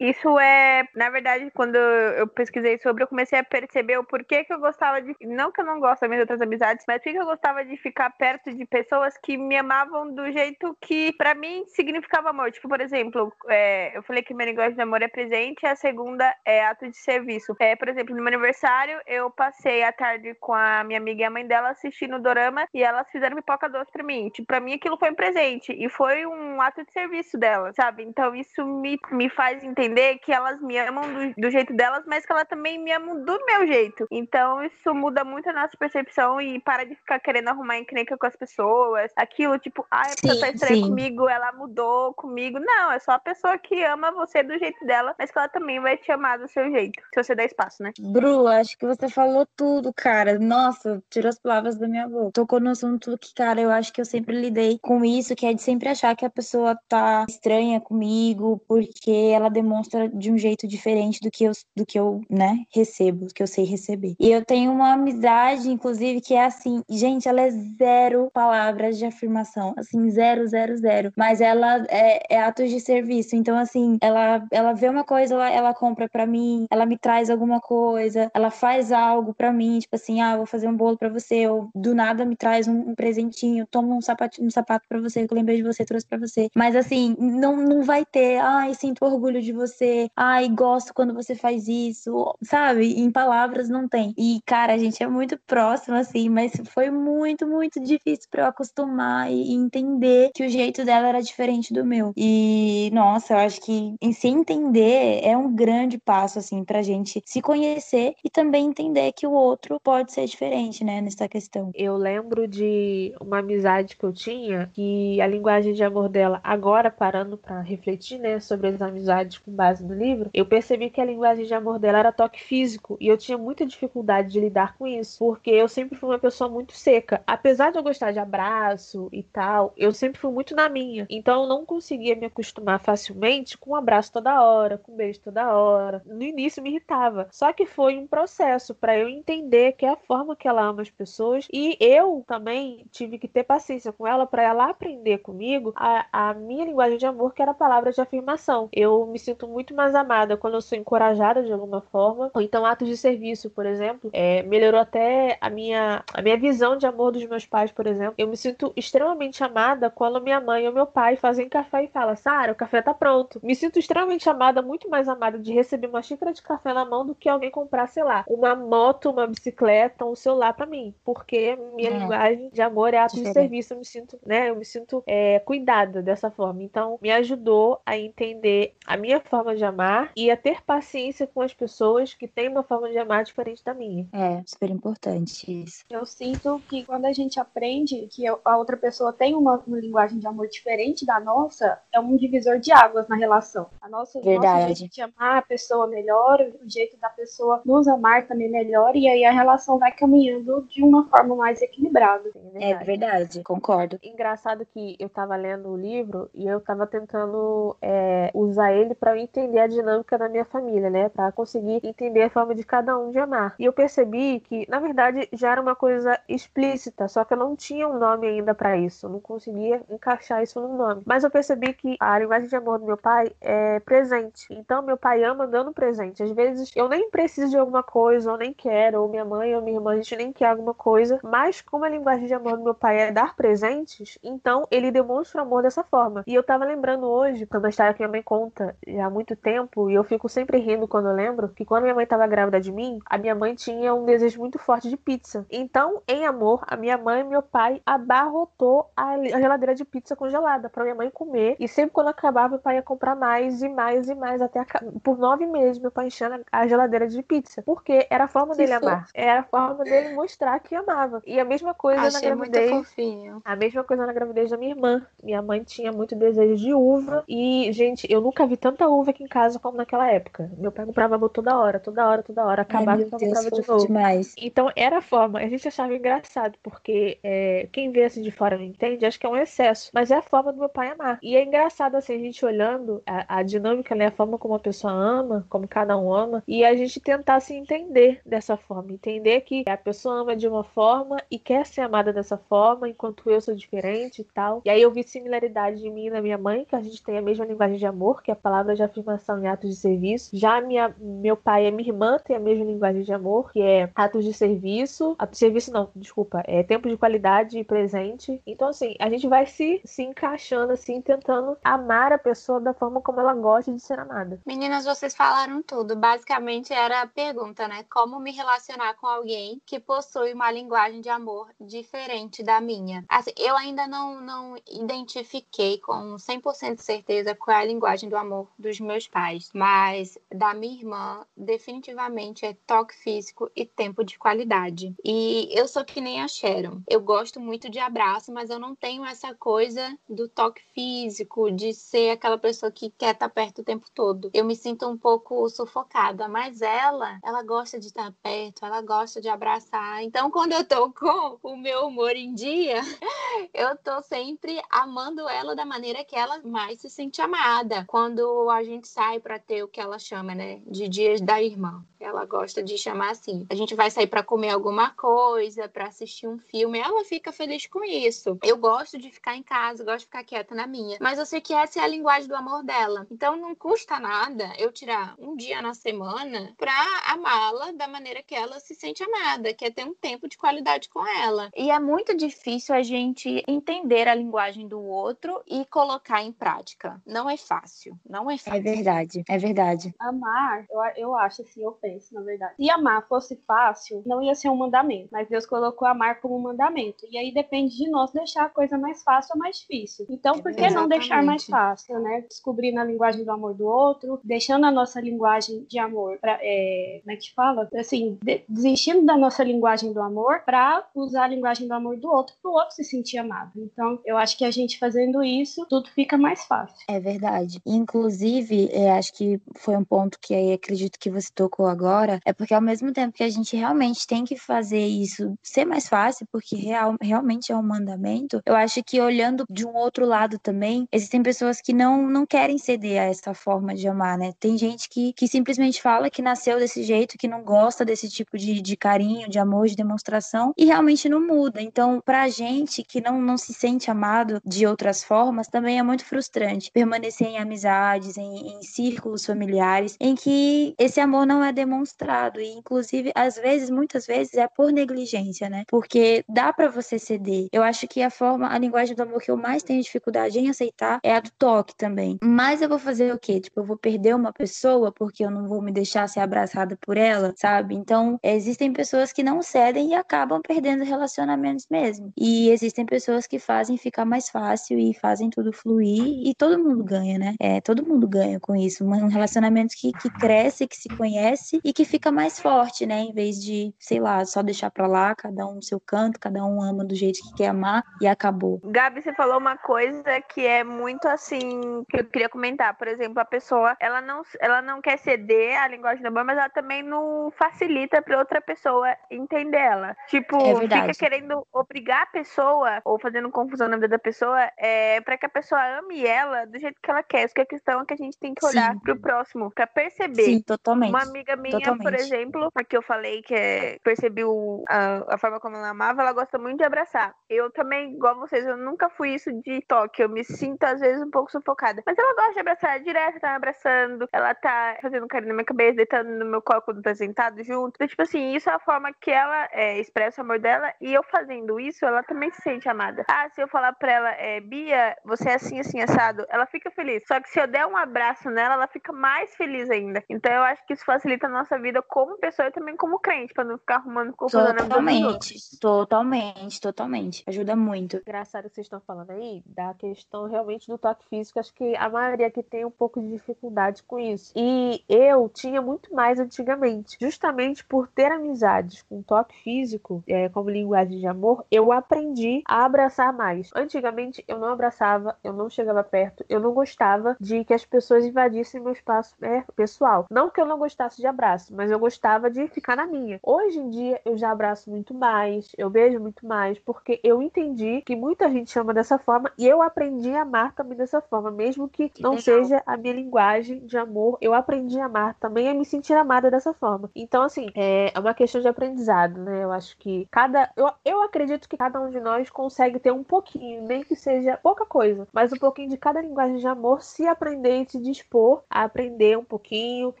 isso 0.00 0.38
é, 0.38 0.88
na 0.94 1.10
verdade, 1.10 1.50
quando 1.54 1.76
eu 1.76 2.26
pesquisei 2.26 2.78
sobre, 2.78 3.02
eu 3.02 3.08
comecei 3.08 3.38
a 3.38 3.44
perceber 3.44 3.98
o 3.98 4.04
porquê 4.04 4.44
que 4.44 4.52
eu 4.52 4.58
gostava 4.58 5.00
de. 5.00 5.14
Não 5.22 5.50
que 5.52 5.60
eu 5.60 5.64
não 5.64 5.80
gosto 5.80 6.02
das 6.02 6.10
minhas 6.10 6.22
outras 6.22 6.40
amizades, 6.40 6.84
mas 6.86 7.02
porque 7.02 7.18
eu 7.18 7.24
gostava 7.24 7.64
de 7.64 7.76
ficar 7.76 8.10
perto 8.10 8.52
de 8.52 8.64
pessoas 8.66 9.16
que 9.18 9.36
me 9.36 9.56
amavam 9.56 10.14
do 10.14 10.30
jeito 10.30 10.76
que, 10.80 11.12
para 11.12 11.34
mim, 11.34 11.64
significava 11.68 12.30
amor. 12.30 12.50
Tipo, 12.52 12.68
por 12.68 12.80
exemplo, 12.80 13.32
é, 13.48 13.96
eu 13.96 14.02
falei 14.02 14.22
que 14.22 14.34
minha 14.34 14.50
linguagem 14.50 14.74
de 14.74 14.82
amor 14.82 15.02
é 15.02 15.08
presente, 15.08 15.66
a 15.66 15.76
segunda 15.76 16.34
é 16.44 16.64
ato 16.64 16.88
de 16.88 16.96
serviço. 16.96 17.54
É, 17.60 17.76
por 17.76 17.88
exemplo, 17.88 18.14
no 18.14 18.22
meu 18.22 18.28
aniversário, 18.28 19.00
eu 19.06 19.30
passei 19.30 19.82
a 19.82 19.92
tarde 19.92 20.34
com 20.40 20.54
a 20.54 20.84
minha 20.84 20.98
amiga 20.98 21.22
e 21.22 21.24
a 21.24 21.30
mãe 21.30 21.46
dela 21.46 21.70
assistindo 21.70 22.18
dorama 22.18 22.66
e 22.72 22.82
elas 22.82 23.08
fizeram 23.10 23.36
pipoca 23.36 23.68
doce 23.68 23.90
pra 23.92 24.02
mim. 24.02 24.28
Tipo, 24.30 24.46
pra 24.48 24.60
mim 24.60 24.74
aquilo 24.74 24.98
foi 24.98 25.10
um 25.10 25.14
presente 25.14 25.72
e 25.72 25.88
foi 25.88 26.26
um 26.26 26.60
ato 26.60 26.84
de 26.84 26.92
serviço 26.92 27.38
dela, 27.38 27.72
sabe? 27.72 28.02
Então 28.02 28.34
isso 28.34 28.64
me, 28.64 28.98
me 29.12 29.27
faz 29.30 29.62
entender 29.62 30.18
que 30.18 30.32
elas 30.32 30.60
me 30.60 30.78
amam 30.78 31.02
do, 31.02 31.34
do 31.36 31.50
jeito 31.50 31.74
delas, 31.74 32.04
mas 32.06 32.24
que 32.24 32.32
elas 32.32 32.48
também 32.48 32.78
me 32.78 32.92
amam 32.92 33.24
do 33.24 33.38
meu 33.46 33.66
jeito. 33.66 34.06
Então 34.10 34.62
isso 34.62 34.94
muda 34.94 35.24
muito 35.24 35.48
a 35.48 35.52
nossa 35.52 35.76
percepção 35.76 36.40
e 36.40 36.60
para 36.60 36.84
de 36.84 36.94
ficar 36.94 37.18
querendo 37.20 37.48
arrumar 37.48 37.78
encrenca 37.78 38.16
com 38.16 38.26
as 38.26 38.36
pessoas. 38.36 39.10
Aquilo, 39.16 39.58
tipo, 39.58 39.86
ah, 39.90 40.02
a 40.02 40.20
pessoa 40.20 40.40
tá 40.40 40.48
estranha 40.50 40.82
comigo, 40.82 41.28
ela 41.28 41.52
mudou 41.52 42.14
comigo. 42.14 42.58
Não, 42.58 42.92
é 42.92 42.98
só 42.98 43.12
a 43.12 43.18
pessoa 43.18 43.58
que 43.58 43.82
ama 43.84 44.10
você 44.12 44.42
do 44.42 44.58
jeito 44.58 44.84
dela, 44.84 45.14
mas 45.18 45.30
que 45.30 45.38
ela 45.38 45.48
também 45.48 45.80
vai 45.80 45.96
te 45.96 46.10
amar 46.10 46.38
do 46.38 46.48
seu 46.48 46.70
jeito. 46.70 47.02
Se 47.14 47.22
você 47.22 47.34
der 47.34 47.46
espaço, 47.46 47.82
né? 47.82 47.92
Bru, 47.98 48.46
acho 48.46 48.76
que 48.76 48.86
você 48.86 49.08
falou 49.08 49.46
tudo, 49.56 49.92
cara. 49.92 50.38
Nossa, 50.38 51.02
tirou 51.10 51.28
as 51.28 51.38
palavras 51.38 51.78
da 51.78 51.88
minha 51.88 52.08
boca. 52.08 52.32
Tocou 52.32 52.60
no 52.60 52.70
assunto 52.70 53.16
que, 53.18 53.34
cara, 53.34 53.60
eu 53.60 53.70
acho 53.70 53.92
que 53.92 54.00
eu 54.00 54.04
sempre 54.04 54.40
lidei 54.40 54.78
com 54.78 55.04
isso, 55.04 55.34
que 55.34 55.46
é 55.46 55.52
de 55.52 55.62
sempre 55.62 55.88
achar 55.88 56.16
que 56.16 56.24
a 56.24 56.30
pessoa 56.30 56.78
tá 56.88 57.26
estranha 57.28 57.80
comigo, 57.80 58.60
porque 58.66 59.10
ela 59.26 59.48
demonstra 59.48 60.08
de 60.08 60.30
um 60.30 60.38
jeito 60.38 60.66
diferente 60.66 61.20
do 61.20 61.30
que 61.30 61.44
eu, 61.44 61.52
do 61.76 61.86
que 61.86 61.98
eu 61.98 62.20
né, 62.28 62.64
recebo, 62.74 63.26
do 63.26 63.34
que 63.34 63.42
eu 63.42 63.46
sei 63.46 63.64
receber. 63.64 64.14
E 64.18 64.30
eu 64.30 64.44
tenho 64.44 64.72
uma 64.72 64.92
amizade, 64.92 65.70
inclusive, 65.70 66.20
que 66.20 66.34
é 66.34 66.44
assim, 66.44 66.82
gente, 66.88 67.28
ela 67.28 67.42
é 67.42 67.50
zero 67.50 68.30
palavras 68.32 68.98
de 68.98 69.04
afirmação, 69.04 69.74
assim, 69.76 70.10
zero, 70.10 70.46
zero, 70.46 70.76
zero. 70.76 71.12
Mas 71.16 71.40
ela 71.40 71.84
é, 71.88 72.34
é 72.34 72.40
atos 72.40 72.70
de 72.70 72.80
serviço. 72.80 73.36
Então, 73.36 73.56
assim, 73.56 73.98
ela, 74.00 74.44
ela 74.50 74.72
vê 74.72 74.88
uma 74.88 75.04
coisa, 75.04 75.34
ela, 75.34 75.50
ela 75.50 75.74
compra 75.74 76.08
para 76.08 76.26
mim, 76.26 76.66
ela 76.70 76.86
me 76.86 76.98
traz 76.98 77.30
alguma 77.30 77.60
coisa, 77.60 78.30
ela 78.34 78.50
faz 78.50 78.92
algo 78.92 79.34
para 79.34 79.52
mim, 79.52 79.78
tipo 79.78 79.96
assim, 79.96 80.20
ah, 80.20 80.36
vou 80.36 80.46
fazer 80.46 80.68
um 80.68 80.76
bolo 80.76 80.96
para 80.96 81.08
você, 81.08 81.48
ou 81.48 81.70
do 81.74 81.94
nada 81.94 82.24
me 82.24 82.36
traz 82.36 82.68
um, 82.68 82.90
um 82.90 82.94
presentinho, 82.94 83.66
toma 83.70 83.94
um 83.94 84.00
sapatinho, 84.00 84.46
um 84.46 84.50
sapato 84.50 84.86
para 84.88 85.00
você, 85.00 85.26
que 85.26 85.32
eu 85.32 85.36
lembrei 85.36 85.56
de 85.56 85.62
você, 85.62 85.84
trouxe 85.84 86.06
para 86.06 86.18
você. 86.18 86.48
Mas 86.54 86.74
assim, 86.76 87.16
não, 87.18 87.56
não 87.56 87.82
vai 87.82 88.04
ter, 88.04 88.38
ai, 88.38 88.74
sinto 88.74 89.04
orgulho 89.08 89.40
de 89.40 89.52
você, 89.52 90.08
ai, 90.16 90.48
gosto 90.48 90.94
quando 90.94 91.14
você 91.14 91.34
faz 91.34 91.68
isso, 91.68 92.34
sabe? 92.42 93.00
Em 93.00 93.10
palavras 93.10 93.68
não 93.68 93.88
tem. 93.88 94.14
E, 94.16 94.40
cara, 94.44 94.74
a 94.74 94.78
gente 94.78 95.02
é 95.02 95.06
muito 95.08 95.38
próximo, 95.46 95.96
assim, 95.96 96.28
mas 96.28 96.52
foi 96.72 96.90
muito, 96.90 97.46
muito 97.46 97.80
difícil 97.80 98.28
para 98.30 98.42
eu 98.42 98.46
acostumar 98.46 99.30
e 99.30 99.52
entender 99.52 100.30
que 100.34 100.44
o 100.44 100.48
jeito 100.48 100.84
dela 100.84 101.08
era 101.08 101.22
diferente 101.22 101.72
do 101.72 101.84
meu. 101.84 102.12
E, 102.16 102.90
nossa, 102.92 103.34
eu 103.34 103.38
acho 103.38 103.60
que 103.60 103.94
em 104.00 104.12
se 104.12 104.28
entender 104.28 105.20
é 105.22 105.36
um 105.36 105.54
grande 105.54 105.98
passo, 105.98 106.38
assim, 106.38 106.64
pra 106.64 106.82
gente 106.82 107.22
se 107.24 107.40
conhecer 107.40 108.14
e 108.24 108.30
também 108.30 108.66
entender 108.66 109.12
que 109.12 109.26
o 109.26 109.32
outro 109.32 109.80
pode 109.82 110.12
ser 110.12 110.26
diferente, 110.26 110.84
né, 110.84 111.00
nessa 111.00 111.28
questão. 111.28 111.70
Eu 111.74 111.96
lembro 111.96 112.46
de 112.46 113.14
uma 113.20 113.38
amizade 113.38 113.96
que 113.96 114.04
eu 114.04 114.12
tinha 114.12 114.70
que 114.74 115.20
a 115.20 115.26
linguagem 115.26 115.72
de 115.72 115.82
amor 115.82 116.08
dela, 116.08 116.40
agora 116.42 116.90
parando 116.90 117.36
para 117.36 117.60
refletir, 117.60 118.18
né, 118.18 118.40
sobre 118.40 118.68
as 118.68 118.80
amizades 118.82 118.97
com 119.38 119.52
base 119.52 119.84
no 119.84 119.94
livro, 119.94 120.30
eu 120.32 120.46
percebi 120.46 120.90
que 120.90 121.00
a 121.00 121.04
linguagem 121.04 121.44
de 121.44 121.54
amor 121.54 121.78
dela 121.78 121.98
era 121.98 122.12
toque 122.12 122.42
físico 122.42 122.96
e 123.00 123.08
eu 123.08 123.16
tinha 123.16 123.36
muita 123.36 123.66
dificuldade 123.66 124.32
de 124.32 124.40
lidar 124.40 124.76
com 124.76 124.86
isso, 124.86 125.18
porque 125.18 125.50
eu 125.50 125.68
sempre 125.68 125.98
fui 125.98 126.08
uma 126.08 126.18
pessoa 126.18 126.48
muito 126.48 126.72
seca. 126.72 127.22
Apesar 127.26 127.70
de 127.70 127.78
eu 127.78 127.82
gostar 127.82 128.12
de 128.12 128.18
abraço 128.18 129.08
e 129.12 129.22
tal, 129.22 129.72
eu 129.76 129.92
sempre 129.92 130.20
fui 130.20 130.30
muito 130.30 130.54
na 130.54 130.68
minha. 130.68 131.06
Então 131.10 131.42
eu 131.42 131.48
não 131.48 131.64
conseguia 131.64 132.16
me 132.16 132.26
acostumar 132.26 132.80
facilmente 132.80 133.58
com 133.58 133.70
um 133.70 133.76
abraço 133.76 134.12
toda 134.12 134.42
hora, 134.42 134.78
com 134.78 134.92
um 134.92 134.96
beijo 134.96 135.20
toda 135.20 135.52
hora. 135.52 136.02
No 136.06 136.22
início 136.22 136.62
me 136.62 136.70
irritava. 136.70 137.28
Só 137.30 137.52
que 137.52 137.66
foi 137.66 137.96
um 137.98 138.06
processo 138.06 138.74
para 138.74 138.96
eu 138.96 139.08
entender 139.08 139.72
que 139.72 139.84
é 139.84 139.90
a 139.90 139.96
forma 139.96 140.36
que 140.36 140.48
ela 140.48 140.62
ama 140.62 140.82
as 140.82 140.90
pessoas 140.90 141.46
e 141.52 141.76
eu 141.80 142.24
também 142.26 142.86
tive 142.90 143.18
que 143.18 143.28
ter 143.28 143.44
paciência 143.44 143.92
com 143.92 144.06
ela 144.06 144.26
para 144.26 144.42
ela 144.42 144.70
aprender 144.70 145.18
comigo 145.18 145.72
a, 145.76 146.06
a 146.12 146.34
minha 146.34 146.64
linguagem 146.64 146.98
de 146.98 147.06
amor, 147.06 147.34
que 147.34 147.42
era 147.42 147.52
a 147.52 147.54
palavra 147.54 147.92
de 147.92 148.00
afirmação. 148.00 148.68
Eu 148.72 148.87
me 149.06 149.18
sinto 149.18 149.46
muito 149.46 149.74
mais 149.74 149.94
amada 149.94 150.36
quando 150.36 150.54
eu 150.54 150.62
sou 150.62 150.76
encorajada 150.76 151.42
de 151.42 151.52
alguma 151.52 151.80
forma, 151.80 152.30
ou 152.34 152.40
então 152.40 152.64
atos 152.64 152.88
de 152.88 152.96
serviço, 152.96 153.50
por 153.50 153.66
exemplo, 153.66 154.10
é, 154.12 154.42
melhorou 154.42 154.80
até 154.80 155.36
a 155.40 155.50
minha, 155.50 156.02
a 156.12 156.22
minha 156.22 156.36
visão 156.36 156.76
de 156.76 156.86
amor 156.86 157.12
dos 157.12 157.24
meus 157.24 157.46
pais, 157.46 157.70
por 157.70 157.86
exemplo. 157.86 158.14
Eu 158.16 158.28
me 158.28 158.36
sinto 158.36 158.72
extremamente 158.76 159.42
amada 159.42 159.90
quando 159.90 160.20
minha 160.20 160.40
mãe 160.40 160.66
ou 160.66 160.72
meu 160.72 160.86
pai 160.86 161.16
fazem 161.16 161.48
café 161.48 161.84
e 161.84 161.88
fala, 161.88 162.16
Sara, 162.16 162.52
o 162.52 162.56
café 162.56 162.82
tá 162.82 162.94
pronto. 162.94 163.40
Me 163.42 163.54
sinto 163.54 163.78
extremamente 163.78 164.28
amada, 164.28 164.62
muito 164.62 164.88
mais 164.88 165.08
amada 165.08 165.38
de 165.38 165.52
receber 165.52 165.86
uma 165.86 166.02
xícara 166.02 166.32
de 166.32 166.42
café 166.42 166.72
na 166.72 166.84
mão 166.84 167.04
do 167.04 167.14
que 167.14 167.28
alguém 167.28 167.50
comprar, 167.50 167.86
sei 167.88 168.04
lá, 168.04 168.24
uma 168.28 168.54
moto, 168.54 169.10
uma 169.10 169.26
bicicleta, 169.26 170.04
um 170.04 170.14
celular 170.14 170.52
para 170.52 170.66
mim, 170.66 170.94
porque 171.04 171.56
minha 171.74 171.90
é. 171.90 171.98
linguagem 171.98 172.50
de 172.50 172.62
amor 172.62 172.94
é 172.94 172.98
ato 172.98 173.14
Diferente. 173.14 173.34
de 173.34 173.40
serviço. 173.40 173.74
Eu 173.74 173.78
me 173.78 173.84
sinto, 173.84 174.18
né? 174.24 174.50
Eu 174.50 174.56
me 174.56 174.64
sinto 174.64 175.02
é, 175.06 175.38
cuidada 175.40 176.02
dessa 176.02 176.30
forma. 176.30 176.62
Então, 176.62 176.98
me 177.00 177.10
ajudou 177.10 177.80
a 177.84 177.96
entender 177.96 178.74
a 178.86 178.96
minha 178.96 179.20
forma 179.20 179.54
de 179.54 179.64
amar 179.64 180.10
e 180.16 180.30
a 180.30 180.36
ter 180.36 180.62
paciência 180.62 181.26
com 181.26 181.40
as 181.40 181.52
pessoas 181.52 182.14
que 182.14 182.26
têm 182.26 182.48
uma 182.48 182.62
forma 182.62 182.90
de 182.90 182.98
amar 182.98 183.24
diferente 183.24 183.64
da 183.64 183.74
minha. 183.74 184.06
É, 184.12 184.42
super 184.46 184.70
importante 184.70 185.62
isso. 185.64 185.84
Eu 185.90 186.06
sinto 186.06 186.60
que 186.68 186.84
quando 186.84 187.04
a 187.04 187.12
gente 187.12 187.38
aprende 187.38 188.08
que 188.10 188.26
a 188.26 188.56
outra 188.56 188.76
pessoa 188.76 189.12
tem 189.12 189.34
uma, 189.34 189.62
uma 189.66 189.78
linguagem 189.78 190.18
de 190.18 190.26
amor 190.26 190.48
diferente 190.48 191.04
da 191.04 191.20
nossa, 191.20 191.78
é 191.92 192.00
um 192.00 192.16
divisor 192.16 192.58
de 192.58 192.72
águas 192.72 193.08
na 193.08 193.16
relação. 193.16 193.66
A 193.80 193.88
nossa, 193.88 194.20
Verdade. 194.20 194.68
nosso 194.68 194.78
jeito 194.80 194.94
de 194.94 195.02
amar 195.02 195.38
a 195.38 195.42
pessoa 195.42 195.86
melhor, 195.86 196.40
o 196.40 196.68
jeito 196.68 196.96
da 196.98 197.10
pessoa 197.10 197.60
nos 197.64 197.86
amar 197.88 198.26
também 198.26 198.50
melhor, 198.50 198.94
e 198.96 199.08
aí 199.08 199.24
a 199.24 199.32
relação 199.32 199.78
vai 199.78 199.92
caminhando 199.92 200.66
de 200.68 200.82
uma 200.82 201.08
forma 201.08 201.36
mais 201.36 201.60
equilibrada. 201.60 202.30
Sim, 202.32 202.50
é, 202.54 202.74
verdade. 202.74 202.82
é 202.82 202.84
verdade, 202.84 203.42
concordo. 203.42 203.98
Engraçado 204.02 204.66
que 204.66 204.96
eu 204.98 205.08
tava 205.08 205.36
lendo 205.36 205.68
o 205.68 205.76
livro 205.76 206.30
e 206.34 206.46
eu 206.46 206.60
tava 206.60 206.86
tentando 206.86 207.76
é, 207.82 208.30
usar 208.34 208.67
a 208.68 208.72
ele 208.72 208.94
para 208.94 209.16
eu 209.16 209.20
entender 209.20 209.58
a 209.58 209.66
dinâmica 209.66 210.16
da 210.16 210.28
minha 210.28 210.44
família, 210.44 210.90
né? 210.90 211.08
Para 211.08 211.32
conseguir 211.32 211.80
entender 211.82 212.22
a 212.22 212.30
forma 212.30 212.54
de 212.54 212.64
cada 212.64 212.98
um 212.98 213.10
de 213.10 213.18
amar. 213.18 213.54
E 213.58 213.64
eu 213.64 213.72
percebi 213.72 214.40
que, 214.40 214.66
na 214.68 214.78
verdade, 214.78 215.28
já 215.32 215.52
era 215.52 215.60
uma 215.60 215.74
coisa 215.74 216.18
explícita, 216.28 217.08
só 217.08 217.24
que 217.24 217.34
eu 217.34 217.38
não 217.38 217.56
tinha 217.56 217.88
um 217.88 217.98
nome 217.98 218.26
ainda 218.26 218.54
para 218.54 218.76
isso. 218.76 219.06
Eu 219.06 219.10
não 219.10 219.20
conseguia 219.20 219.82
encaixar 219.90 220.42
isso 220.42 220.60
num 220.60 220.76
nome. 220.76 221.02
Mas 221.04 221.24
eu 221.24 221.30
percebi 221.30 221.72
que 221.72 221.96
a 222.00 222.18
linguagem 222.18 222.48
de 222.48 222.56
amor 222.56 222.78
do 222.78 222.86
meu 222.86 222.96
pai 222.96 223.32
é 223.40 223.80
presente. 223.80 224.46
Então, 224.50 224.82
meu 224.82 224.96
pai 224.96 225.24
ama 225.24 225.46
dando 225.46 225.72
presente. 225.72 226.22
Às 226.22 226.30
vezes 226.30 226.70
eu 226.74 226.88
nem 226.88 227.10
preciso 227.10 227.50
de 227.50 227.58
alguma 227.58 227.82
coisa, 227.82 228.30
ou 228.30 228.38
nem 228.38 228.52
quero, 228.52 229.02
ou 229.02 229.08
minha 229.08 229.24
mãe 229.24 229.54
ou 229.54 229.62
minha 229.62 229.76
irmã, 229.76 229.92
a 229.92 229.96
gente 229.96 230.16
nem 230.16 230.32
quer 230.32 230.46
alguma 230.46 230.74
coisa, 230.74 231.18
mas 231.22 231.60
como 231.60 231.84
a 231.84 231.88
linguagem 231.88 232.26
de 232.26 232.34
amor 232.34 232.56
do 232.56 232.64
meu 232.64 232.74
pai 232.74 233.00
é 233.00 233.12
dar 233.12 233.34
presentes, 233.36 234.18
então 234.22 234.66
ele 234.70 234.90
demonstra 234.90 235.42
amor 235.42 235.62
dessa 235.62 235.82
forma. 235.84 236.24
E 236.26 236.34
eu 236.34 236.42
tava 236.42 236.64
lembrando 236.64 237.06
hoje, 237.06 237.46
quando 237.46 237.66
a 237.66 237.68
história 237.68 237.94
que 237.94 238.00
minha 238.00 238.10
mãe 238.10 238.22
conta 238.22 238.57
já 238.86 239.06
há 239.06 239.10
muito 239.10 239.34
tempo, 239.36 239.90
e 239.90 239.94
eu 239.94 240.04
fico 240.04 240.28
sempre 240.28 240.58
rindo 240.58 240.88
quando 240.88 241.08
eu 241.08 241.14
lembro, 241.14 241.48
que 241.48 241.64
quando 241.64 241.82
minha 241.82 241.94
mãe 241.94 242.06
tava 242.06 242.26
grávida 242.26 242.60
de 242.60 242.72
mim, 242.72 242.98
a 243.06 243.18
minha 243.18 243.34
mãe 243.34 243.54
tinha 243.54 243.94
um 243.94 244.04
desejo 244.04 244.38
muito 244.38 244.58
forte 244.58 244.88
de 244.88 244.96
pizza. 244.96 245.46
Então, 245.50 246.02
em 246.06 246.26
amor, 246.26 246.64
a 246.66 246.76
minha 246.76 246.96
mãe 246.96 247.20
e 247.20 247.24
meu 247.24 247.42
pai 247.42 247.80
abarrotou 247.84 248.90
a 248.96 249.18
geladeira 249.18 249.74
de 249.74 249.84
pizza 249.84 250.16
congelada 250.16 250.68
para 250.68 250.84
minha 250.84 250.94
mãe 250.94 251.10
comer. 251.10 251.56
E 251.58 251.68
sempre 251.68 251.92
quando 251.92 252.08
acabava, 252.08 252.50
meu 252.50 252.58
pai 252.58 252.76
ia 252.76 252.82
comprar 252.82 253.14
mais 253.14 253.62
e 253.62 253.68
mais 253.68 254.08
e 254.08 254.14
mais, 254.14 254.40
até 254.42 254.64
por 255.02 255.18
nove 255.18 255.46
meses, 255.46 255.80
meu 255.80 255.90
pai 255.90 256.06
enchendo 256.06 256.44
a 256.50 256.66
geladeira 256.66 257.06
de 257.08 257.22
pizza. 257.22 257.62
Porque 257.62 258.06
era 258.10 258.24
a 258.24 258.28
forma 258.28 258.54
dele 258.54 258.72
amar. 258.72 259.08
Era 259.14 259.40
a 259.40 259.44
forma 259.44 259.84
dele 259.84 260.14
mostrar 260.14 260.58
que 260.60 260.74
amava. 260.74 261.22
E 261.26 261.38
a 261.38 261.44
mesma 261.44 261.74
coisa 261.74 262.02
Achei 262.02 262.28
na 262.28 262.36
gravidez. 262.36 262.70
muito 262.70 262.86
fofinho. 262.86 263.42
A 263.44 263.56
mesma 263.56 263.84
coisa 263.84 264.06
na 264.06 264.12
gravidez 264.12 264.50
da 264.50 264.56
minha 264.56 264.72
irmã. 264.72 265.06
Minha 265.22 265.42
mãe 265.42 265.62
tinha 265.62 265.92
muito 265.92 266.14
desejo 266.14 266.56
de 266.56 266.74
uva. 266.74 267.24
E, 267.28 267.70
gente, 267.72 268.10
eu 268.10 268.20
nunca 268.20 268.37
vi 268.46 268.56
tanta 268.56 268.88
uva 268.88 269.10
aqui 269.10 269.24
em 269.24 269.28
casa 269.28 269.58
como 269.58 269.76
naquela 269.76 270.10
época. 270.10 270.50
Meu 270.56 270.72
pai 270.72 270.86
comprava 270.86 271.16
uva 271.16 271.28
toda 271.28 271.58
hora, 271.58 271.80
toda 271.80 272.08
hora, 272.08 272.22
toda 272.22 272.44
hora. 272.44 272.62
Acabava 272.62 273.02
e 273.02 273.04
Deus, 273.04 273.22
comprava 273.22 273.50
de 273.50 273.68
novo. 273.68 273.86
demais. 273.86 274.34
Então 274.38 274.70
era 274.76 274.98
a 274.98 275.02
forma. 275.02 275.38
A 275.38 275.48
gente 275.48 275.66
achava 275.66 275.94
engraçado, 275.94 276.58
porque 276.62 277.18
é, 277.22 277.68
quem 277.72 277.90
vê 277.90 278.04
assim 278.04 278.22
de 278.22 278.30
fora 278.30 278.56
não 278.56 278.64
entende, 278.64 279.06
acho 279.06 279.18
que 279.18 279.26
é 279.26 279.28
um 279.28 279.36
excesso. 279.36 279.90
Mas 279.92 280.10
é 280.10 280.16
a 280.16 280.22
forma 280.22 280.52
do 280.52 280.58
meu 280.58 280.68
pai 280.68 280.90
amar. 280.90 281.18
E 281.22 281.36
é 281.36 281.44
engraçado 281.44 281.96
assim, 281.96 282.14
a 282.14 282.18
gente 282.18 282.44
olhando 282.44 283.02
a, 283.06 283.38
a 283.38 283.42
dinâmica, 283.42 283.94
né? 283.94 284.06
A 284.06 284.12
forma 284.12 284.38
como 284.38 284.54
a 284.54 284.58
pessoa 284.58 284.92
ama, 284.92 285.46
como 285.48 285.66
cada 285.66 285.96
um 285.96 286.12
ama, 286.12 286.42
e 286.46 286.64
a 286.64 286.74
gente 286.74 287.00
tentar 287.00 287.40
se 287.40 287.54
entender 287.54 288.20
dessa 288.24 288.56
forma. 288.56 288.92
Entender 288.92 289.40
que 289.42 289.64
a 289.68 289.76
pessoa 289.76 290.20
ama 290.20 290.36
de 290.36 290.46
uma 290.46 290.64
forma 290.64 291.16
e 291.30 291.38
quer 291.38 291.66
ser 291.66 291.82
amada 291.82 292.12
dessa 292.12 292.36
forma, 292.36 292.88
enquanto 292.88 293.28
eu 293.30 293.40
sou 293.40 293.54
diferente 293.54 294.22
e 294.22 294.24
tal. 294.24 294.62
E 294.64 294.70
aí 294.70 294.80
eu 294.80 294.90
vi 294.90 295.02
similaridade 295.02 295.80
de 295.80 295.90
mim 295.90 296.06
e 296.06 296.10
da 296.10 296.22
minha 296.22 296.38
mãe, 296.38 296.64
que 296.64 296.74
a 296.74 296.80
gente 296.80 297.02
tem 297.02 297.18
a 297.18 297.22
mesma 297.22 297.44
linguagem 297.44 297.78
de 297.78 297.86
amor, 297.86 298.22
que 298.28 298.32
é 298.32 298.34
a 298.34 298.36
palavra 298.36 298.76
de 298.76 298.82
afirmação 298.82 299.42
e 299.42 299.46
atos 299.46 299.70
de 299.70 299.76
serviço. 299.76 300.36
Já 300.36 300.60
minha, 300.60 300.94
meu 300.98 301.34
pai 301.34 301.66
e 301.66 301.70
minha 301.70 301.88
irmã 301.88 302.18
têm 302.18 302.36
a 302.36 302.40
mesma 302.40 302.62
linguagem 302.62 303.02
de 303.02 303.10
amor, 303.10 303.50
que 303.50 303.62
é 303.62 303.90
atos 303.94 304.22
de 304.22 304.34
serviço. 304.34 305.16
Atos 305.18 305.38
de 305.38 305.38
serviço 305.38 305.72
não, 305.72 305.88
desculpa, 305.96 306.42
é 306.46 306.62
tempo 306.62 306.90
de 306.90 306.98
qualidade 306.98 307.58
e 307.58 307.64
presente. 307.64 308.42
Então, 308.46 308.68
assim, 308.68 308.94
a 309.00 309.08
gente 309.08 309.26
vai 309.26 309.46
se, 309.46 309.80
se 309.82 310.02
encaixando, 310.02 310.74
assim, 310.74 311.00
tentando 311.00 311.56
amar 311.64 312.12
a 312.12 312.18
pessoa 312.18 312.60
da 312.60 312.74
forma 312.74 313.00
como 313.00 313.18
ela 313.18 313.32
gosta 313.32 313.72
de 313.72 313.80
ser 313.80 313.98
amada. 313.98 314.38
Meninas, 314.44 314.84
vocês 314.84 315.16
falaram 315.16 315.62
tudo. 315.62 315.96
Basicamente 315.96 316.70
era 316.70 317.00
a 317.00 317.06
pergunta, 317.06 317.66
né? 317.66 317.86
Como 317.90 318.20
me 318.20 318.32
relacionar 318.32 318.92
com 319.00 319.06
alguém 319.06 319.58
que 319.64 319.80
possui 319.80 320.34
uma 320.34 320.52
linguagem 320.52 321.00
de 321.00 321.08
amor 321.08 321.48
diferente 321.58 322.42
da 322.42 322.60
minha? 322.60 323.06
Assim, 323.08 323.32
eu 323.38 323.56
ainda 323.56 323.86
não, 323.86 324.20
não 324.20 324.54
identifiquei 324.70 325.78
com 325.78 326.16
100% 326.16 326.74
de 326.74 326.82
certeza 326.82 327.34
qual 327.34 327.56
é 327.56 327.60
a 327.62 327.64
linguagem 327.64 328.10
do 328.10 328.17
amor 328.18 328.48
dos 328.58 328.80
meus 328.80 329.06
pais, 329.06 329.50
mas 329.54 330.18
da 330.34 330.52
minha 330.54 330.78
irmã, 330.78 331.26
definitivamente 331.36 332.44
é 332.44 332.56
toque 332.66 332.94
físico 332.94 333.50
e 333.54 333.64
tempo 333.64 334.04
de 334.04 334.18
qualidade. 334.18 334.94
E 335.04 335.48
eu 335.52 335.66
sou 335.68 335.84
que 335.84 336.00
nem 336.00 336.20
a 336.20 336.28
Sharon. 336.28 336.82
Eu 336.88 337.00
gosto 337.00 337.40
muito 337.40 337.70
de 337.70 337.78
abraço, 337.78 338.32
mas 338.32 338.50
eu 338.50 338.58
não 338.58 338.74
tenho 338.74 339.04
essa 339.04 339.34
coisa 339.34 339.96
do 340.08 340.28
toque 340.28 340.62
físico, 340.74 341.50
de 341.50 341.72
ser 341.72 342.10
aquela 342.10 342.38
pessoa 342.38 342.70
que 342.72 342.90
quer 342.90 343.14
estar 343.14 343.28
perto 343.28 343.60
o 343.60 343.64
tempo 343.64 343.86
todo. 343.94 344.30
Eu 344.34 344.44
me 344.44 344.56
sinto 344.56 344.88
um 344.88 344.96
pouco 344.96 345.48
sufocada, 345.48 346.28
mas 346.28 346.62
ela, 346.62 347.18
ela 347.24 347.42
gosta 347.42 347.78
de 347.78 347.86
estar 347.86 348.12
perto, 348.22 348.64
ela 348.64 348.82
gosta 348.82 349.20
de 349.20 349.28
abraçar. 349.28 350.02
Então, 350.02 350.30
quando 350.30 350.52
eu 350.52 350.64
tô 350.64 350.90
com 350.92 351.38
o 351.42 351.56
meu 351.56 351.86
humor 351.86 352.14
em 352.16 352.34
dia, 352.34 352.80
eu 353.54 353.76
tô 353.76 354.02
sempre 354.02 354.60
amando 354.70 355.28
ela 355.28 355.54
da 355.54 355.64
maneira 355.64 356.04
que 356.04 356.16
ela 356.16 356.40
mais 356.42 356.80
se 356.80 356.90
sente 356.90 357.20
amada. 357.20 357.84
Quando 357.86 358.07
a 358.50 358.62
gente 358.62 358.88
sai 358.88 359.20
para 359.20 359.38
ter 359.38 359.62
o 359.62 359.68
que 359.68 359.80
ela 359.80 359.98
chama, 359.98 360.34
né, 360.34 360.60
de 360.66 360.88
dias 360.88 361.20
da 361.20 361.42
irmã. 361.42 361.84
Ela 362.00 362.24
gosta 362.24 362.62
de 362.62 362.78
chamar 362.78 363.10
assim. 363.10 363.46
A 363.50 363.54
gente 363.54 363.74
vai 363.74 363.90
sair 363.90 364.06
para 364.06 364.22
comer 364.22 364.50
alguma 364.50 364.90
coisa, 364.90 365.68
para 365.68 365.86
assistir 365.86 366.28
um 366.28 366.38
filme, 366.38 366.78
ela 366.78 367.04
fica 367.04 367.32
feliz 367.32 367.66
com 367.66 367.84
isso. 367.84 368.38
Eu 368.42 368.56
gosto 368.56 368.98
de 368.98 369.10
ficar 369.10 369.36
em 369.36 369.42
casa, 369.42 369.84
gosto 369.84 370.00
de 370.00 370.04
ficar 370.04 370.24
quieta 370.24 370.54
na 370.54 370.66
minha, 370.66 370.98
mas 371.00 371.18
eu 371.18 371.26
sei 371.26 371.40
que 371.40 371.52
essa 371.52 371.80
é 371.80 371.82
a 371.82 371.88
linguagem 371.88 372.28
do 372.28 372.36
amor 372.36 372.62
dela. 372.62 373.06
Então 373.10 373.36
não 373.36 373.54
custa 373.54 373.98
nada 373.98 374.52
eu 374.58 374.70
tirar 374.70 375.14
um 375.18 375.36
dia 375.36 375.60
na 375.60 375.74
semana 375.74 376.54
pra 376.56 376.72
amá-la 377.06 377.72
da 377.72 377.88
maneira 377.88 378.22
que 378.22 378.34
ela 378.34 378.60
se 378.60 378.74
sente 378.74 379.02
amada, 379.02 379.52
que 379.52 379.64
é 379.64 379.70
ter 379.70 379.84
um 379.84 379.94
tempo 379.94 380.28
de 380.28 380.38
qualidade 380.38 380.88
com 380.88 381.04
ela. 381.06 381.50
E 381.56 381.70
é 381.70 381.78
muito 381.80 382.16
difícil 382.16 382.74
a 382.74 382.82
gente 382.82 383.42
entender 383.48 384.06
a 384.06 384.14
linguagem 384.14 384.68
do 384.68 384.80
outro 384.80 385.42
e 385.46 385.64
colocar 385.66 386.22
em 386.22 386.32
prática. 386.32 387.00
Não 387.04 387.28
é 387.28 387.36
fácil, 387.36 387.97
não 388.08 388.30
é 388.30 388.34
É 388.34 388.38
fácil. 388.38 388.62
verdade, 388.62 389.22
é 389.28 389.38
verdade. 389.38 389.94
Amar, 389.98 390.64
eu, 390.70 390.80
eu 390.96 391.14
acho 391.16 391.42
assim, 391.42 391.62
eu 391.62 391.72
penso, 391.72 392.14
na 392.14 392.20
verdade. 392.22 392.54
Se 392.56 392.70
amar 392.70 393.06
fosse 393.08 393.36
fácil, 393.46 394.02
não 394.06 394.22
ia 394.22 394.34
ser 394.34 394.48
um 394.48 394.56
mandamento. 394.56 395.08
Mas 395.12 395.28
Deus 395.28 395.46
colocou 395.46 395.86
amar 395.88 396.20
como 396.20 396.36
um 396.36 396.40
mandamento. 396.40 397.06
E 397.10 397.16
aí 397.18 397.32
depende 397.32 397.76
de 397.76 397.88
nós 397.90 398.12
deixar 398.12 398.44
a 398.44 398.48
coisa 398.48 398.76
mais 398.78 399.02
fácil 399.02 399.32
ou 399.34 399.38
mais 399.40 399.58
difícil. 399.58 400.06
Então, 400.08 400.38
por 400.40 400.52
que 400.54 400.70
não 400.70 400.88
deixar 400.88 401.22
mais 401.22 401.42
Exatamente. 401.42 401.50
fácil, 401.50 401.98
né? 402.00 402.24
Descobrindo 402.28 402.80
a 402.80 402.84
linguagem 402.84 403.24
do 403.24 403.30
amor 403.32 403.54
do 403.54 403.66
outro, 403.66 404.20
deixando 404.24 404.64
a 404.66 404.70
nossa 404.70 405.00
linguagem 405.00 405.64
de 405.68 405.78
amor 405.78 406.18
pra, 406.18 406.38
é, 406.40 407.00
como 407.02 407.12
é 407.12 407.16
que 407.16 407.34
fala? 407.34 407.68
Assim, 407.76 408.18
de- 408.22 408.42
desistindo 408.48 409.04
da 409.04 409.16
nossa 409.16 409.42
linguagem 409.44 409.92
do 409.92 410.00
amor 410.00 410.40
pra 410.44 410.86
usar 410.94 411.24
a 411.24 411.28
linguagem 411.28 411.66
do 411.68 411.74
amor 411.74 411.96
do 411.96 412.08
outro 412.10 412.34
pro 412.42 412.52
outro 412.52 412.74
se 412.74 412.84
sentir 412.84 413.18
amado. 413.18 413.52
Então, 413.56 414.00
eu 414.04 414.16
acho 414.16 414.36
que 414.36 414.44
a 414.44 414.50
gente 414.50 414.78
fazendo 414.78 415.22
isso, 415.22 415.66
tudo 415.68 415.88
fica 415.90 416.16
mais 416.16 416.44
fácil. 416.44 416.76
É 416.88 416.98
verdade. 417.00 417.60
Inclusive, 417.88 418.68
é, 418.70 418.90
acho 418.90 419.14
que 419.14 419.40
foi 419.56 419.74
um 419.74 419.84
ponto 419.84 420.18
que 420.20 420.34
aí 420.34 420.52
acredito 420.52 420.98
que 420.98 421.10
você 421.10 421.30
tocou 421.34 421.66
agora, 421.66 422.20
é 422.22 422.34
porque 422.34 422.52
ao 422.52 422.60
mesmo 422.60 422.92
tempo 422.92 423.16
que 423.16 423.24
a 423.24 423.30
gente 423.30 423.56
realmente 423.56 424.06
tem 424.06 424.26
que 424.26 424.36
fazer 424.36 424.86
isso 424.86 425.34
ser 425.42 425.64
mais 425.64 425.88
fácil, 425.88 426.26
porque 426.30 426.54
real, 426.54 426.96
realmente 427.00 427.50
é 427.50 427.56
um 427.56 427.62
mandamento, 427.62 428.42
eu 428.44 428.54
acho 428.54 428.82
que 428.84 429.00
olhando 429.00 429.46
de 429.48 429.66
um 429.66 429.74
outro 429.74 430.04
lado 430.04 430.38
também, 430.38 430.86
existem 430.92 431.22
pessoas 431.22 431.62
que 431.62 431.72
não, 431.72 432.06
não 432.06 432.26
querem 432.26 432.58
ceder 432.58 433.00
a 433.00 433.06
essa 433.06 433.32
forma 433.32 433.74
de 433.74 433.88
amar, 433.88 434.18
né? 434.18 434.32
Tem 434.38 434.58
gente 434.58 434.86
que, 434.90 435.14
que 435.14 435.26
simplesmente 435.26 435.80
fala 435.80 436.10
que 436.10 436.20
nasceu 436.20 436.58
desse 436.58 436.82
jeito, 436.82 437.16
que 437.16 437.26
não 437.26 437.42
gosta 437.42 437.86
desse 437.86 438.08
tipo 438.10 438.36
de, 438.36 438.60
de 438.60 438.76
carinho, 438.76 439.30
de 439.30 439.38
amor, 439.38 439.66
de 439.66 439.76
demonstração, 439.76 440.52
e 440.58 440.66
realmente 440.66 441.08
não 441.08 441.26
muda. 441.26 441.62
Então, 441.62 442.02
pra 442.04 442.28
gente 442.28 442.82
que 442.82 443.00
não, 443.00 443.18
não 443.18 443.38
se 443.38 443.54
sente 443.54 443.90
amado 443.90 444.42
de 444.44 444.66
outras 444.66 445.02
formas, 445.02 445.48
também 445.48 445.78
é 445.78 445.82
muito 445.82 446.04
frustrante 446.04 446.70
permanecer 446.70 447.28
em 447.28 447.38
amizades, 447.78 448.16
em, 448.16 448.54
em 448.54 448.62
círculos 448.62 449.24
familiares, 449.24 449.96
em 450.00 450.14
que 450.14 450.74
esse 450.78 451.00
amor 451.00 451.26
não 451.26 451.42
é 451.42 451.52
demonstrado. 451.52 452.40
E, 452.40 452.48
inclusive, 452.48 453.12
às 453.14 453.36
vezes, 453.36 453.70
muitas 453.70 454.06
vezes, 454.06 454.34
é 454.34 454.48
por 454.48 454.72
negligência, 454.72 455.48
né? 455.48 455.64
Porque 455.68 456.24
dá 456.28 456.52
pra 456.52 456.68
você 456.68 456.98
ceder. 456.98 457.48
Eu 457.52 457.62
acho 457.62 457.86
que 457.86 458.02
a 458.02 458.10
forma, 458.10 458.52
a 458.52 458.58
linguagem 458.58 458.94
do 458.94 459.02
amor 459.02 459.20
que 459.20 459.30
eu 459.30 459.36
mais 459.36 459.62
tenho 459.62 459.82
dificuldade 459.82 460.38
em 460.38 460.48
aceitar 460.48 460.98
é 461.02 461.14
a 461.14 461.20
do 461.20 461.30
toque 461.38 461.74
também. 461.76 462.18
Mas 462.22 462.60
eu 462.60 462.68
vou 462.68 462.78
fazer 462.78 463.12
o 463.14 463.18
quê? 463.18 463.40
Tipo, 463.40 463.60
eu 463.60 463.64
vou 463.64 463.76
perder 463.76 464.14
uma 464.14 464.32
pessoa 464.32 464.92
porque 464.92 465.24
eu 465.24 465.30
não 465.30 465.46
vou 465.46 465.62
me 465.62 465.72
deixar 465.72 466.08
ser 466.08 466.20
abraçada 466.20 466.76
por 466.80 466.96
ela, 466.96 467.32
sabe? 467.36 467.74
Então, 467.74 468.18
existem 468.22 468.72
pessoas 468.72 469.12
que 469.12 469.22
não 469.22 469.42
cedem 469.42 469.90
e 469.90 469.94
acabam 469.94 470.40
perdendo 470.46 470.84
relacionamentos 470.84 471.66
mesmo. 471.70 472.12
E 472.16 472.50
existem 472.50 472.84
pessoas 472.84 473.26
que 473.26 473.38
fazem 473.38 473.76
ficar 473.76 474.04
mais 474.04 474.28
fácil 474.28 474.78
e 474.78 474.94
fazem 474.94 475.30
tudo 475.30 475.52
fluir 475.52 476.28
e 476.28 476.34
todo 476.34 476.62
mundo 476.62 476.82
ganha, 476.84 477.18
né? 477.18 477.34
É, 477.40 477.60
todo 477.68 477.86
mundo 477.86 478.08
ganha 478.08 478.40
com 478.40 478.56
isso. 478.56 478.82
Um 478.82 479.08
relacionamento 479.08 479.74
que, 479.76 479.92
que 479.92 480.08
cresce, 480.08 480.66
que 480.66 480.74
se 480.74 480.88
conhece 480.88 481.60
e 481.62 481.70
que 481.70 481.84
fica 481.84 482.10
mais 482.10 482.40
forte, 482.40 482.86
né? 482.86 483.00
Em 483.00 483.12
vez 483.12 483.36
de, 483.36 483.74
sei 483.78 484.00
lá, 484.00 484.24
só 484.24 484.42
deixar 484.42 484.70
pra 484.70 484.86
lá, 484.86 485.14
cada 485.14 485.46
um 485.46 485.56
no 485.56 485.62
seu 485.62 485.78
canto, 485.78 486.18
cada 486.18 486.42
um 486.46 486.62
ama 486.62 486.82
do 486.82 486.94
jeito 486.94 487.20
que 487.20 487.34
quer 487.34 487.48
amar 487.48 487.84
e 488.00 488.06
acabou. 488.06 488.58
Gabi, 488.64 489.02
você 489.02 489.12
falou 489.12 489.36
uma 489.36 489.58
coisa 489.58 490.18
que 490.32 490.46
é 490.46 490.64
muito 490.64 491.06
assim, 491.06 491.84
que 491.90 492.00
eu 492.00 492.04
queria 492.06 492.30
comentar. 492.30 492.74
Por 492.78 492.88
exemplo, 492.88 493.20
a 493.20 493.24
pessoa, 493.26 493.76
ela 493.78 494.00
não, 494.00 494.22
ela 494.40 494.62
não 494.62 494.80
quer 494.80 494.96
ceder 494.96 495.60
à 495.62 495.68
linguagem 495.68 496.02
do 496.02 496.08
amor, 496.08 496.24
mas 496.24 496.38
ela 496.38 496.48
também 496.48 496.82
não 496.82 497.30
facilita 497.36 498.00
pra 498.00 498.18
outra 498.18 498.40
pessoa 498.40 498.96
entender 499.10 499.58
ela. 499.58 499.94
Tipo, 500.08 500.38
É 500.38 500.54
fica 500.60 500.92
querendo 500.98 501.46
obrigar 501.52 502.04
a 502.04 502.06
pessoa, 502.06 502.80
ou 502.82 502.98
fazendo 502.98 503.30
confusão 503.30 503.68
na 503.68 503.76
vida 503.76 503.88
da 503.88 503.98
pessoa, 503.98 504.50
é, 504.56 505.02
pra 505.02 505.18
que 505.18 505.26
a 505.26 505.28
pessoa 505.28 505.60
ame 505.78 506.06
ela 506.06 506.46
do 506.46 506.58
jeito 506.58 506.80
que 506.82 506.90
ela 506.90 507.02
quer. 507.02 507.26
Isso 507.26 507.34
que 507.34 507.57
questão 507.58 507.80
é 507.80 507.84
que 507.84 507.94
a 507.94 507.96
gente 507.96 508.18
tem 508.18 508.34
que 508.34 508.44
olhar 508.46 508.72
Sim. 508.72 508.78
pro 508.80 509.00
próximo, 509.00 509.50
pra 509.50 509.66
perceber. 509.66 510.22
Sim, 510.22 510.42
totalmente. 510.42 510.90
Uma 510.90 511.02
amiga 511.02 511.36
minha, 511.36 511.58
por 511.58 511.76
Totalmente. 511.76 512.00
exemplo, 512.00 512.50
a 512.54 512.64
que 512.64 512.76
eu 512.76 512.82
falei 512.82 513.22
que 513.22 513.34
é, 513.34 513.78
percebi 513.82 514.24
o- 514.24 514.64
a, 514.68 515.14
a 515.14 515.18
forma 515.18 515.40
como 515.40 515.56
ela 515.56 515.70
amava, 515.70 516.02
ela 516.02 516.12
gosta 516.12 516.38
muito 516.38 516.58
de 516.58 516.64
abraçar. 516.64 517.14
Eu 517.28 517.50
também, 517.50 517.92
igual 517.94 518.16
vocês, 518.18 518.46
eu 518.46 518.56
nunca 518.56 518.88
fui 518.90 519.10
isso 519.14 519.30
de 519.42 519.60
toque. 519.66 520.02
Eu 520.02 520.08
me 520.08 520.24
sinto, 520.24 520.62
às 520.64 520.80
vezes, 520.80 521.02
um 521.02 521.10
pouco 521.10 521.30
sufocada. 521.30 521.82
Mas 521.84 521.98
ela 521.98 522.14
gosta 522.14 522.34
de 522.34 522.40
abraçar 522.40 522.80
direto, 522.80 523.20
tá 523.20 523.30
me 523.30 523.36
abraçando. 523.36 524.08
Ela 524.12 524.34
tá 524.34 524.76
fazendo 524.80 525.06
carinho 525.08 525.28
na 525.30 525.34
minha 525.34 525.44
cabeça, 525.44 525.74
deitando 525.76 526.10
no 526.10 526.24
meu 526.26 526.40
colo 526.42 526.62
quando 526.62 526.82
tá 526.82 526.94
sentado 526.94 527.42
junto. 527.42 527.72
Então, 527.76 527.86
tipo 527.88 528.02
assim, 528.02 528.34
isso 528.34 528.48
é 528.48 528.54
a 528.54 528.58
forma 528.60 528.90
que 529.00 529.10
ela 529.10 529.48
é, 529.52 529.78
expressa 529.80 530.20
o 530.20 530.24
amor 530.24 530.38
dela. 530.38 530.72
E 530.80 530.92
eu 530.94 531.02
fazendo 531.04 531.58
isso, 531.58 531.84
ela 531.84 532.02
também 532.02 532.30
se 532.30 532.42
sente 532.42 532.68
amada. 532.68 533.04
Ah, 533.10 533.28
se 533.30 533.40
eu 533.42 533.48
falar 533.48 533.72
pra 533.74 533.92
ela, 533.92 534.10
é, 534.12 534.40
Bia, 534.40 534.96
você 535.04 535.30
é 535.30 535.34
assim, 535.34 535.58
assim, 535.60 535.80
assado, 535.80 536.24
ela 536.28 536.46
fica 536.46 536.70
feliz. 536.70 537.02
Só 537.06 537.20
que 537.20 537.28
se 537.28 537.37
eu 537.40 537.46
der 537.46 537.66
um 537.66 537.76
abraço 537.76 538.30
nela, 538.30 538.54
ela 538.54 538.66
fica 538.66 538.92
mais 538.92 539.34
feliz 539.36 539.70
ainda. 539.70 540.02
Então 540.08 540.32
eu 540.32 540.42
acho 540.42 540.66
que 540.66 540.72
isso 540.74 540.84
facilita 540.84 541.26
a 541.26 541.30
nossa 541.30 541.58
vida 541.58 541.82
como 541.82 542.18
pessoa 542.18 542.48
e 542.48 542.52
também 542.52 542.76
como 542.76 542.98
crente, 542.98 543.32
pra 543.32 543.44
não 543.44 543.58
ficar 543.58 543.76
arrumando 543.76 544.12
confusão. 544.14 544.54
Totalmente, 544.54 545.58
totalmente, 545.60 546.60
totalmente. 546.60 547.24
Ajuda 547.26 547.54
muito. 547.54 547.98
Engraçado 547.98 548.48
que 548.48 548.54
vocês 548.54 548.66
estão 548.66 548.80
falando 548.80 549.10
aí 549.10 549.42
da 549.46 549.74
questão 549.74 550.26
realmente 550.26 550.68
do 550.68 550.78
toque 550.78 551.06
físico. 551.08 551.38
Acho 551.38 551.54
que 551.54 551.76
a 551.76 551.88
maioria 551.88 552.26
aqui 552.26 552.42
tem 552.42 552.64
um 552.64 552.70
pouco 552.70 553.00
de 553.00 553.08
dificuldade 553.12 553.82
com 553.82 553.98
isso. 553.98 554.32
E 554.34 554.82
eu 554.88 555.28
tinha 555.28 555.60
muito 555.60 555.94
mais 555.94 556.18
antigamente. 556.18 556.96
Justamente 557.00 557.64
por 557.64 557.88
ter 557.88 558.10
amizades 558.10 558.82
com 558.82 559.02
toque 559.02 559.36
físico, 559.42 560.02
é, 560.06 560.28
como 560.28 560.50
linguagem 560.50 560.98
de 560.98 561.06
amor, 561.06 561.44
eu 561.50 561.72
aprendi 561.72 562.42
a 562.46 562.64
abraçar 562.64 563.12
mais. 563.12 563.50
Antigamente 563.54 564.24
eu 564.26 564.38
não 564.38 564.48
abraçava, 564.48 565.16
eu 565.22 565.32
não 565.32 565.48
chegava 565.48 565.82
perto, 565.84 566.24
eu 566.28 566.40
não 566.40 566.52
gostava 566.52 567.16
de 567.20 567.27
que 567.44 567.54
as 567.54 567.64
pessoas 567.64 568.04
invadissem 568.04 568.60
meu 568.60 568.72
espaço 568.72 569.14
é, 569.22 569.42
pessoal. 569.56 570.06
Não 570.10 570.30
que 570.30 570.40
eu 570.40 570.46
não 570.46 570.58
gostasse 570.58 571.00
de 571.00 571.06
abraço, 571.06 571.54
mas 571.54 571.70
eu 571.70 571.78
gostava 571.78 572.30
de 572.30 572.46
ficar 572.48 572.76
na 572.76 572.86
minha. 572.86 573.18
Hoje 573.22 573.58
em 573.58 573.70
dia 573.70 574.00
eu 574.04 574.16
já 574.16 574.30
abraço 574.30 574.70
muito 574.70 574.94
mais, 574.94 575.52
eu 575.56 575.70
beijo 575.70 575.98
muito 576.00 576.26
mais, 576.26 576.58
porque 576.58 577.00
eu 577.02 577.22
entendi 577.22 577.82
que 577.82 577.96
muita 577.96 578.30
gente 578.30 578.50
chama 578.50 578.72
dessa 578.74 578.98
forma 578.98 579.30
e 579.38 579.46
eu 579.46 579.62
aprendi 579.62 580.14
a 580.14 580.22
amar 580.22 580.54
também 580.54 580.76
dessa 580.76 581.00
forma, 581.00 581.30
mesmo 581.30 581.68
que, 581.68 581.88
Que 581.88 582.02
não 582.02 582.10
legal. 582.10 582.22
seja 582.22 582.62
a 582.66 582.76
minha 582.76 582.94
linguagem 582.94 583.64
de 583.66 583.76
amor, 583.76 584.18
eu 584.20 584.34
aprendi 584.34 584.78
a 584.80 584.86
amar 584.86 585.14
também 585.14 585.48
a 585.48 585.54
me 585.54 585.64
sentir 585.64 585.94
amada 585.94 586.30
dessa 586.30 586.52
forma. 586.52 586.90
Então, 586.94 587.22
assim, 587.22 587.48
é 587.54 587.88
é 587.94 588.00
uma 588.00 588.14
questão 588.14 588.40
de 588.40 588.48
aprendizado, 588.48 589.18
né? 589.20 589.44
Eu 589.44 589.52
acho 589.52 589.76
que 589.78 590.06
cada. 590.10 590.50
Eu, 590.56 590.70
eu 590.84 591.02
acredito 591.02 591.48
que 591.48 591.56
cada 591.56 591.80
um 591.80 591.90
de 591.90 592.00
nós 592.00 592.30
consegue 592.30 592.78
ter 592.78 592.92
um 592.92 593.04
pouquinho, 593.04 593.62
nem 593.62 593.82
que 593.82 593.96
seja 593.96 594.38
pouca 594.42 594.64
coisa, 594.64 595.06
mas 595.12 595.32
um 595.32 595.36
pouquinho 595.36 595.68
de 595.68 595.76
cada 595.76 596.00
linguagem 596.00 596.36
de 596.36 596.46
amor, 596.46 596.82
se 596.82 597.06
aprender 597.06 597.17
e 597.26 597.66
se 597.68 597.80
dispor 597.80 598.42
a 598.48 598.64
aprender 598.64 599.18
um 599.18 599.24
pouquinho, 599.24 599.94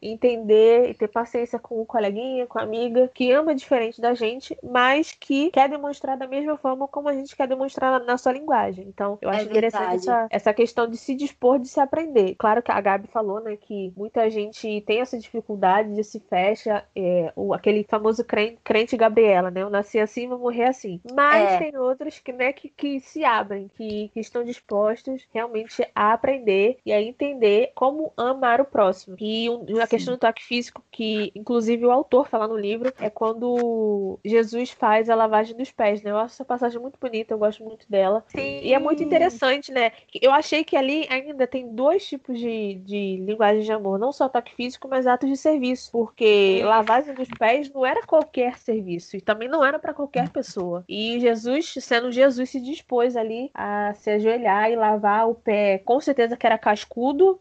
entender 0.00 0.90
e 0.90 0.94
ter 0.94 1.08
paciência 1.08 1.58
com 1.58 1.80
o 1.80 1.86
coleguinha, 1.86 2.46
com 2.46 2.58
a 2.58 2.62
amiga, 2.62 3.10
que 3.14 3.30
ama 3.32 3.54
diferente 3.54 4.00
da 4.00 4.14
gente, 4.14 4.56
mas 4.62 5.12
que 5.12 5.50
quer 5.50 5.68
demonstrar 5.68 6.16
da 6.16 6.26
mesma 6.26 6.56
forma 6.56 6.86
como 6.88 7.08
a 7.08 7.14
gente 7.14 7.34
quer 7.36 7.46
demonstrar 7.48 8.00
na, 8.04 8.16
sua 8.18 8.32
linguagem. 8.32 8.86
Então, 8.88 9.18
eu 9.20 9.30
É 9.30 9.36
acho 9.36 9.46
interessante 9.46 9.80
verdade. 9.80 9.96
essa, 10.08 10.26
essa 10.30 10.54
questão 10.54 10.88
de 10.88 10.96
se 10.96 11.14
dispor, 11.14 11.58
de 11.58 11.68
se 11.68 11.80
aprender. 11.80 12.34
Claro 12.36 12.62
que 12.62 12.70
a 12.72 12.80
Gabi 12.80 13.08
falou, 13.08 13.40
né, 13.40 13.56
que 13.56 13.92
muita 13.96 14.28
gente 14.30 14.80
tem 14.82 15.00
essa 15.00 15.18
dificuldade 15.18 15.94
de 15.94 16.02
se 16.04 16.20
fecha, 16.20 16.84
é, 16.94 17.32
o, 17.36 17.52
aquele 17.54 17.84
famoso 17.84 18.24
crente, 18.24 18.58
crente 18.64 18.96
Gabriela, 18.96 19.50
né? 19.50 19.62
Eu 19.62 19.70
nasci 19.70 19.98
assim, 19.98 20.28
vou 20.28 20.38
morrer 20.38 20.64
assim. 20.64 21.00
Mas 21.04 21.52
É. 21.52 21.58
tem 21.58 21.76
outros 21.76 22.18
que, 22.18 22.32
né, 22.32 22.52
que, 22.52 22.68
que 22.68 23.00
se 23.00 23.24
abrem, 23.24 23.68
que, 23.76 24.08
que 24.12 24.20
estão 24.20 24.44
dispostos 24.44 25.26
realmente 25.32 25.86
a 25.94 26.12
aprender 26.12 26.78
e 26.84 26.92
a 26.92 27.00
entender 27.06 27.72
como 27.74 28.12
amar 28.16 28.60
o 28.60 28.64
próximo. 28.64 29.16
E 29.20 29.48
um- 29.50 29.64
a 29.80 29.86
questão 29.86 30.14
do 30.14 30.18
toque 30.18 30.42
físico, 30.44 30.82
que 30.90 31.32
inclusive 31.34 31.84
o 31.86 31.90
autor 31.90 32.28
fala 32.28 32.46
no 32.48 32.56
livro, 32.56 32.92
é 33.00 33.08
quando 33.10 34.18
Jesus 34.24 34.70
faz 34.70 35.08
a 35.08 35.14
lavagem 35.14 35.56
dos 35.56 35.70
pés, 35.70 36.02
né? 36.02 36.10
Eu 36.10 36.18
acho 36.18 36.34
essa 36.34 36.44
passagem 36.44 36.80
muito 36.80 36.98
bonita, 37.00 37.32
eu 37.34 37.38
gosto 37.38 37.62
muito 37.64 37.86
dela. 37.88 38.24
Sim. 38.28 38.60
E 38.62 38.72
é 38.72 38.78
muito 38.78 39.02
interessante, 39.02 39.70
né? 39.72 39.92
Eu 40.20 40.32
achei 40.32 40.64
que 40.64 40.76
ali 40.76 41.06
ainda 41.08 41.46
tem 41.46 41.68
dois 41.68 42.06
tipos 42.06 42.38
de, 42.38 42.74
de 42.74 43.16
linguagem 43.24 43.62
de 43.62 43.72
amor, 43.72 43.98
não 43.98 44.12
só 44.12 44.28
toque 44.28 44.54
físico, 44.54 44.88
mas 44.88 45.06
atos 45.06 45.28
de 45.28 45.36
serviço, 45.36 45.90
porque 45.92 46.60
lavagem 46.64 47.14
dos 47.14 47.28
pés 47.38 47.70
não 47.72 47.84
era 47.84 48.02
qualquer 48.06 48.58
serviço 48.58 49.16
e 49.16 49.20
também 49.20 49.48
não 49.48 49.64
era 49.64 49.78
para 49.78 49.94
qualquer 49.94 50.28
pessoa. 50.30 50.84
E 50.88 51.18
Jesus, 51.20 51.74
sendo 51.80 52.10
Jesus, 52.10 52.50
se 52.50 52.60
dispôs 52.60 53.16
ali 53.16 53.50
a 53.54 53.92
se 53.94 54.10
ajoelhar 54.10 54.70
e 54.70 54.76
lavar 54.76 55.28
o 55.28 55.34
pé, 55.34 55.78
com 55.78 56.00
certeza 56.00 56.36
que 56.36 56.46
era 56.46 56.58
cascudo 56.58 56.95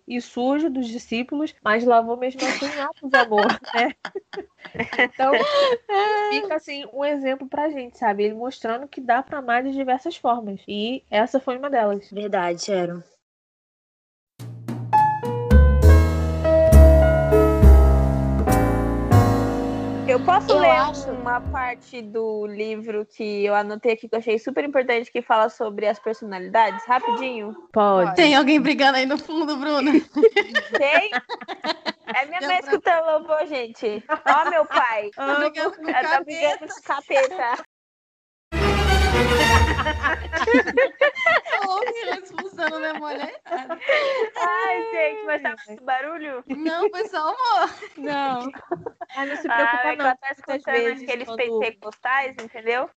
e 0.07 0.19
sujo 0.19 0.69
dos 0.69 0.87
discípulos, 0.87 1.55
mas 1.63 1.85
lavou 1.85 2.17
mesmo 2.17 2.41
assim 2.45 2.65
em 2.65 2.81
ato 2.81 3.07
de 3.07 3.17
amor, 3.17 3.45
né? 3.73 3.95
Então, 4.99 5.31
fica 6.29 6.55
assim 6.55 6.85
um 6.93 7.05
exemplo 7.05 7.47
pra 7.47 7.69
gente, 7.69 7.97
sabe? 7.97 8.23
Ele 8.23 8.33
mostrando 8.33 8.87
que 8.87 8.99
dá 8.99 9.23
pra 9.23 9.39
amar 9.39 9.63
de 9.63 9.71
diversas 9.71 10.17
formas. 10.17 10.59
E 10.67 11.03
essa 11.09 11.39
foi 11.39 11.57
uma 11.57 11.69
delas. 11.69 12.09
Verdade, 12.11 12.63
Sharon. 12.65 13.01
Eu 20.15 20.23
posso 20.23 20.49
Eu 20.49 20.59
ler 20.59 20.69
acho- 20.69 21.11
uma 21.11 21.41
parte 21.41 22.01
do 22.01 22.47
livro 22.47 23.05
que 23.05 23.43
eu 23.43 23.53
anotei 23.53 23.91
aqui 23.91 24.07
que 24.07 24.15
eu 24.15 24.19
achei 24.19 24.39
super 24.39 24.63
importante 24.63 25.11
que 25.11 25.21
fala 25.21 25.49
sobre 25.49 25.85
as 25.87 25.99
personalidades, 25.99 26.85
rapidinho. 26.85 27.53
Pode. 27.73 28.15
Tem 28.15 28.33
alguém 28.33 28.61
brigando 28.61 28.97
aí 28.97 29.05
no 29.05 29.17
fundo, 29.17 29.57
Bruna? 29.57 29.91
Tem? 30.71 31.11
É 32.15 32.25
minha 32.27 32.39
mãe 32.47 32.61
pra- 32.61 32.71
escutando 32.71 33.05
louvor, 33.07 33.45
gente. 33.45 34.01
Ó, 34.07 34.49
meu 34.49 34.65
pai. 34.65 35.09
Tá 35.13 35.35
brigando 35.35 35.75
com 35.75 35.83
tá 35.83 36.21
brigando 36.23 36.59
com 36.59 36.65
o 36.79 36.83
capeta. 36.83 37.65
Menina, 41.85 42.19
expulsando 42.23 42.79
minha 42.79 42.93
mulher. 42.95 43.41
Ai, 43.45 44.91
gente, 44.91 45.25
mas 45.25 45.41
tá 45.41 45.55
muito 45.67 45.83
barulho? 45.83 46.43
Não, 46.47 46.89
foi 46.89 47.07
só 47.07 47.17
amor. 47.29 47.69
Não. 47.97 48.49
Ai, 49.15 49.27
não 49.27 49.35
se 49.37 49.47
Ah, 49.49 49.55
preocupa 49.55 49.87
é 49.87 49.91
que 49.91 49.97
não. 49.97 50.05
ela 50.05 50.15
tá 50.17 50.31
escutando 50.31 50.63
vezes 50.73 51.03
aqueles 51.03 51.25
quando- 51.27 51.37
pentecostais, 51.37 52.35
entendeu? 52.41 52.89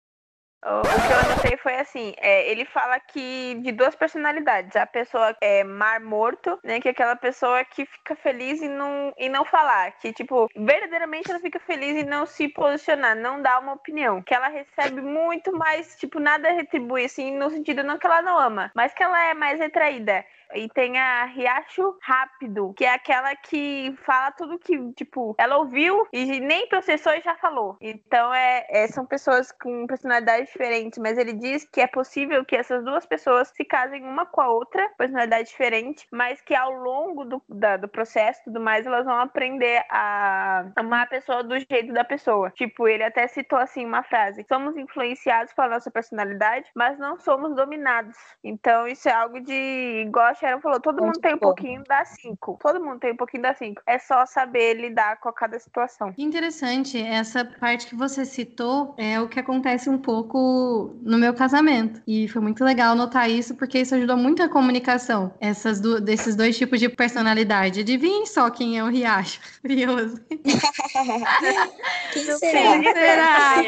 O 0.68 1.00
que 1.00 1.12
eu 1.12 1.18
anotei 1.18 1.56
foi 1.58 1.76
assim, 1.76 2.12
é, 2.16 2.50
ele 2.50 2.64
fala 2.64 2.98
que 2.98 3.54
de 3.62 3.70
duas 3.70 3.94
personalidades, 3.94 4.74
a 4.74 4.84
pessoa 4.84 5.36
é 5.40 5.62
mar 5.62 6.00
morto, 6.00 6.58
né, 6.64 6.80
que 6.80 6.88
é 6.88 6.90
aquela 6.90 7.14
pessoa 7.14 7.64
que 7.64 7.86
fica 7.86 8.16
feliz 8.16 8.60
e 8.60 8.68
não, 8.68 9.14
e 9.16 9.28
não 9.28 9.44
falar, 9.44 9.92
que 9.98 10.12
tipo, 10.12 10.48
verdadeiramente 10.56 11.30
ela 11.30 11.38
fica 11.38 11.60
feliz 11.60 11.96
e 11.96 12.04
não 12.04 12.26
se 12.26 12.48
posicionar, 12.48 13.14
não 13.14 13.40
dá 13.40 13.60
uma 13.60 13.74
opinião, 13.74 14.20
que 14.20 14.34
ela 14.34 14.48
recebe 14.48 15.00
muito 15.00 15.52
mais, 15.56 15.94
tipo, 15.96 16.18
nada 16.18 16.50
retribui, 16.50 17.04
assim, 17.04 17.36
no 17.36 17.48
sentido 17.48 17.84
não 17.84 17.96
que 17.96 18.06
ela 18.06 18.20
não 18.20 18.36
ama, 18.36 18.72
mas 18.74 18.92
que 18.92 19.04
ela 19.04 19.24
é 19.24 19.34
mais 19.34 19.60
retraída. 19.60 20.24
E 20.54 20.68
tem 20.68 20.98
a 20.98 21.24
Riacho 21.24 21.96
Rápido, 22.02 22.72
que 22.76 22.84
é 22.84 22.92
aquela 22.92 23.34
que 23.36 23.94
fala 24.04 24.30
tudo 24.32 24.58
que, 24.58 24.92
tipo, 24.92 25.34
ela 25.38 25.56
ouviu 25.58 26.06
e 26.12 26.40
nem 26.40 26.68
processou 26.68 27.12
e 27.14 27.20
já 27.20 27.34
falou. 27.36 27.76
Então, 27.80 28.32
é, 28.34 28.66
é- 28.68 28.86
são 28.88 29.04
pessoas 29.06 29.50
com 29.52 29.86
personalidades 29.86 30.48
diferentes, 30.50 30.98
mas 30.98 31.18
ele 31.18 31.32
diz 31.32 31.64
que 31.64 31.80
é 31.80 31.86
possível 31.86 32.44
que 32.44 32.56
essas 32.56 32.84
duas 32.84 33.04
pessoas 33.06 33.48
se 33.48 33.64
casem 33.64 34.04
uma 34.04 34.24
com 34.26 34.40
a 34.40 34.48
outra, 34.48 34.88
personalidade 34.96 35.48
diferente, 35.48 36.06
mas 36.10 36.40
que 36.40 36.54
ao 36.54 36.72
longo 36.72 37.24
do, 37.24 37.42
da- 37.48 37.76
do 37.76 37.88
processo 37.88 38.40
e 38.40 38.44
tudo 38.44 38.60
mais, 38.60 38.86
elas 38.86 39.04
vão 39.04 39.18
aprender 39.18 39.84
a 39.90 40.66
amar 40.76 41.02
a 41.04 41.06
pessoa 41.06 41.42
do 41.42 41.58
jeito 41.58 41.92
da 41.92 42.04
pessoa. 42.04 42.50
Tipo, 42.50 42.88
ele 42.88 43.02
até 43.04 43.26
citou 43.28 43.58
assim 43.58 43.84
uma 43.84 44.02
frase: 44.02 44.44
somos 44.48 44.76
influenciados 44.76 45.52
pela 45.52 45.68
nossa 45.68 45.90
personalidade, 45.90 46.70
mas 46.74 46.98
não 46.98 47.18
somos 47.18 47.54
dominados. 47.54 48.16
Então, 48.42 48.86
isso 48.86 49.08
é 49.08 49.12
algo 49.12 49.40
de. 49.40 50.08
A 50.16 50.34
Sharon 50.38 50.60
falou, 50.60 50.80
todo 50.80 51.02
Muito 51.02 51.16
mundo 51.16 51.20
tem 51.22 51.34
um 51.34 51.38
pouquinho 51.38 51.82
da 51.84 52.04
cinco. 52.04 52.58
Todo 52.62 52.82
mundo 52.82 52.98
tem 52.98 53.12
um 53.12 53.16
pouquinho 53.16 53.42
da 53.42 53.54
cinco. 53.54 53.82
É 53.86 53.98
só 53.98 54.24
saber 54.26 54.74
lidar 54.74 55.18
com 55.20 55.32
cada 55.32 55.58
situação. 55.58 56.12
Que 56.12 56.22
interessante, 56.22 56.98
essa 57.00 57.44
parte 57.44 57.86
que 57.86 57.94
você 57.94 58.24
citou 58.24 58.94
é 58.98 59.20
o 59.20 59.28
que 59.28 59.40
acontece 59.40 59.88
um 59.88 59.98
pouco 59.98 60.96
no 61.02 61.18
meu 61.18 61.34
casamento. 61.34 62.00
E 62.06 62.28
foi 62.28 62.40
muito 62.42 62.64
legal 62.64 62.94
notar 62.94 63.30
isso, 63.30 63.54
porque 63.56 63.78
isso 63.78 63.94
ajudou 63.94 64.16
muito 64.16 64.42
a 64.42 64.48
comunicação, 64.48 65.34
essas 65.40 65.80
du- 65.80 66.00
desses 66.00 66.34
dois 66.36 66.56
tipos 66.56 66.80
de 66.80 66.88
personalidade. 66.88 67.80
Adivinhem 67.80 68.26
só 68.26 68.50
quem 68.50 68.78
é 68.78 68.84
o 68.84 68.88
Riacho. 68.88 69.40
Curioso. 69.60 70.24
Quem 72.12 72.24
será? 72.24 72.36
sei. 72.38 72.86
será? 72.92 73.62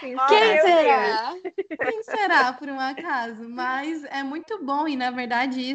Quem 0.00 0.14
meu 0.14 0.62
será? 0.62 1.34
Quem 1.76 2.02
será, 2.02 2.52
por 2.52 2.68
um 2.68 2.78
acaso? 2.80 3.48
Mas 3.48 4.04
é 4.04 4.22
muito 4.22 4.62
bom, 4.62 4.86
e 4.86 4.96
na 4.96 5.10
verdade 5.10 5.60
isso, 5.60 5.73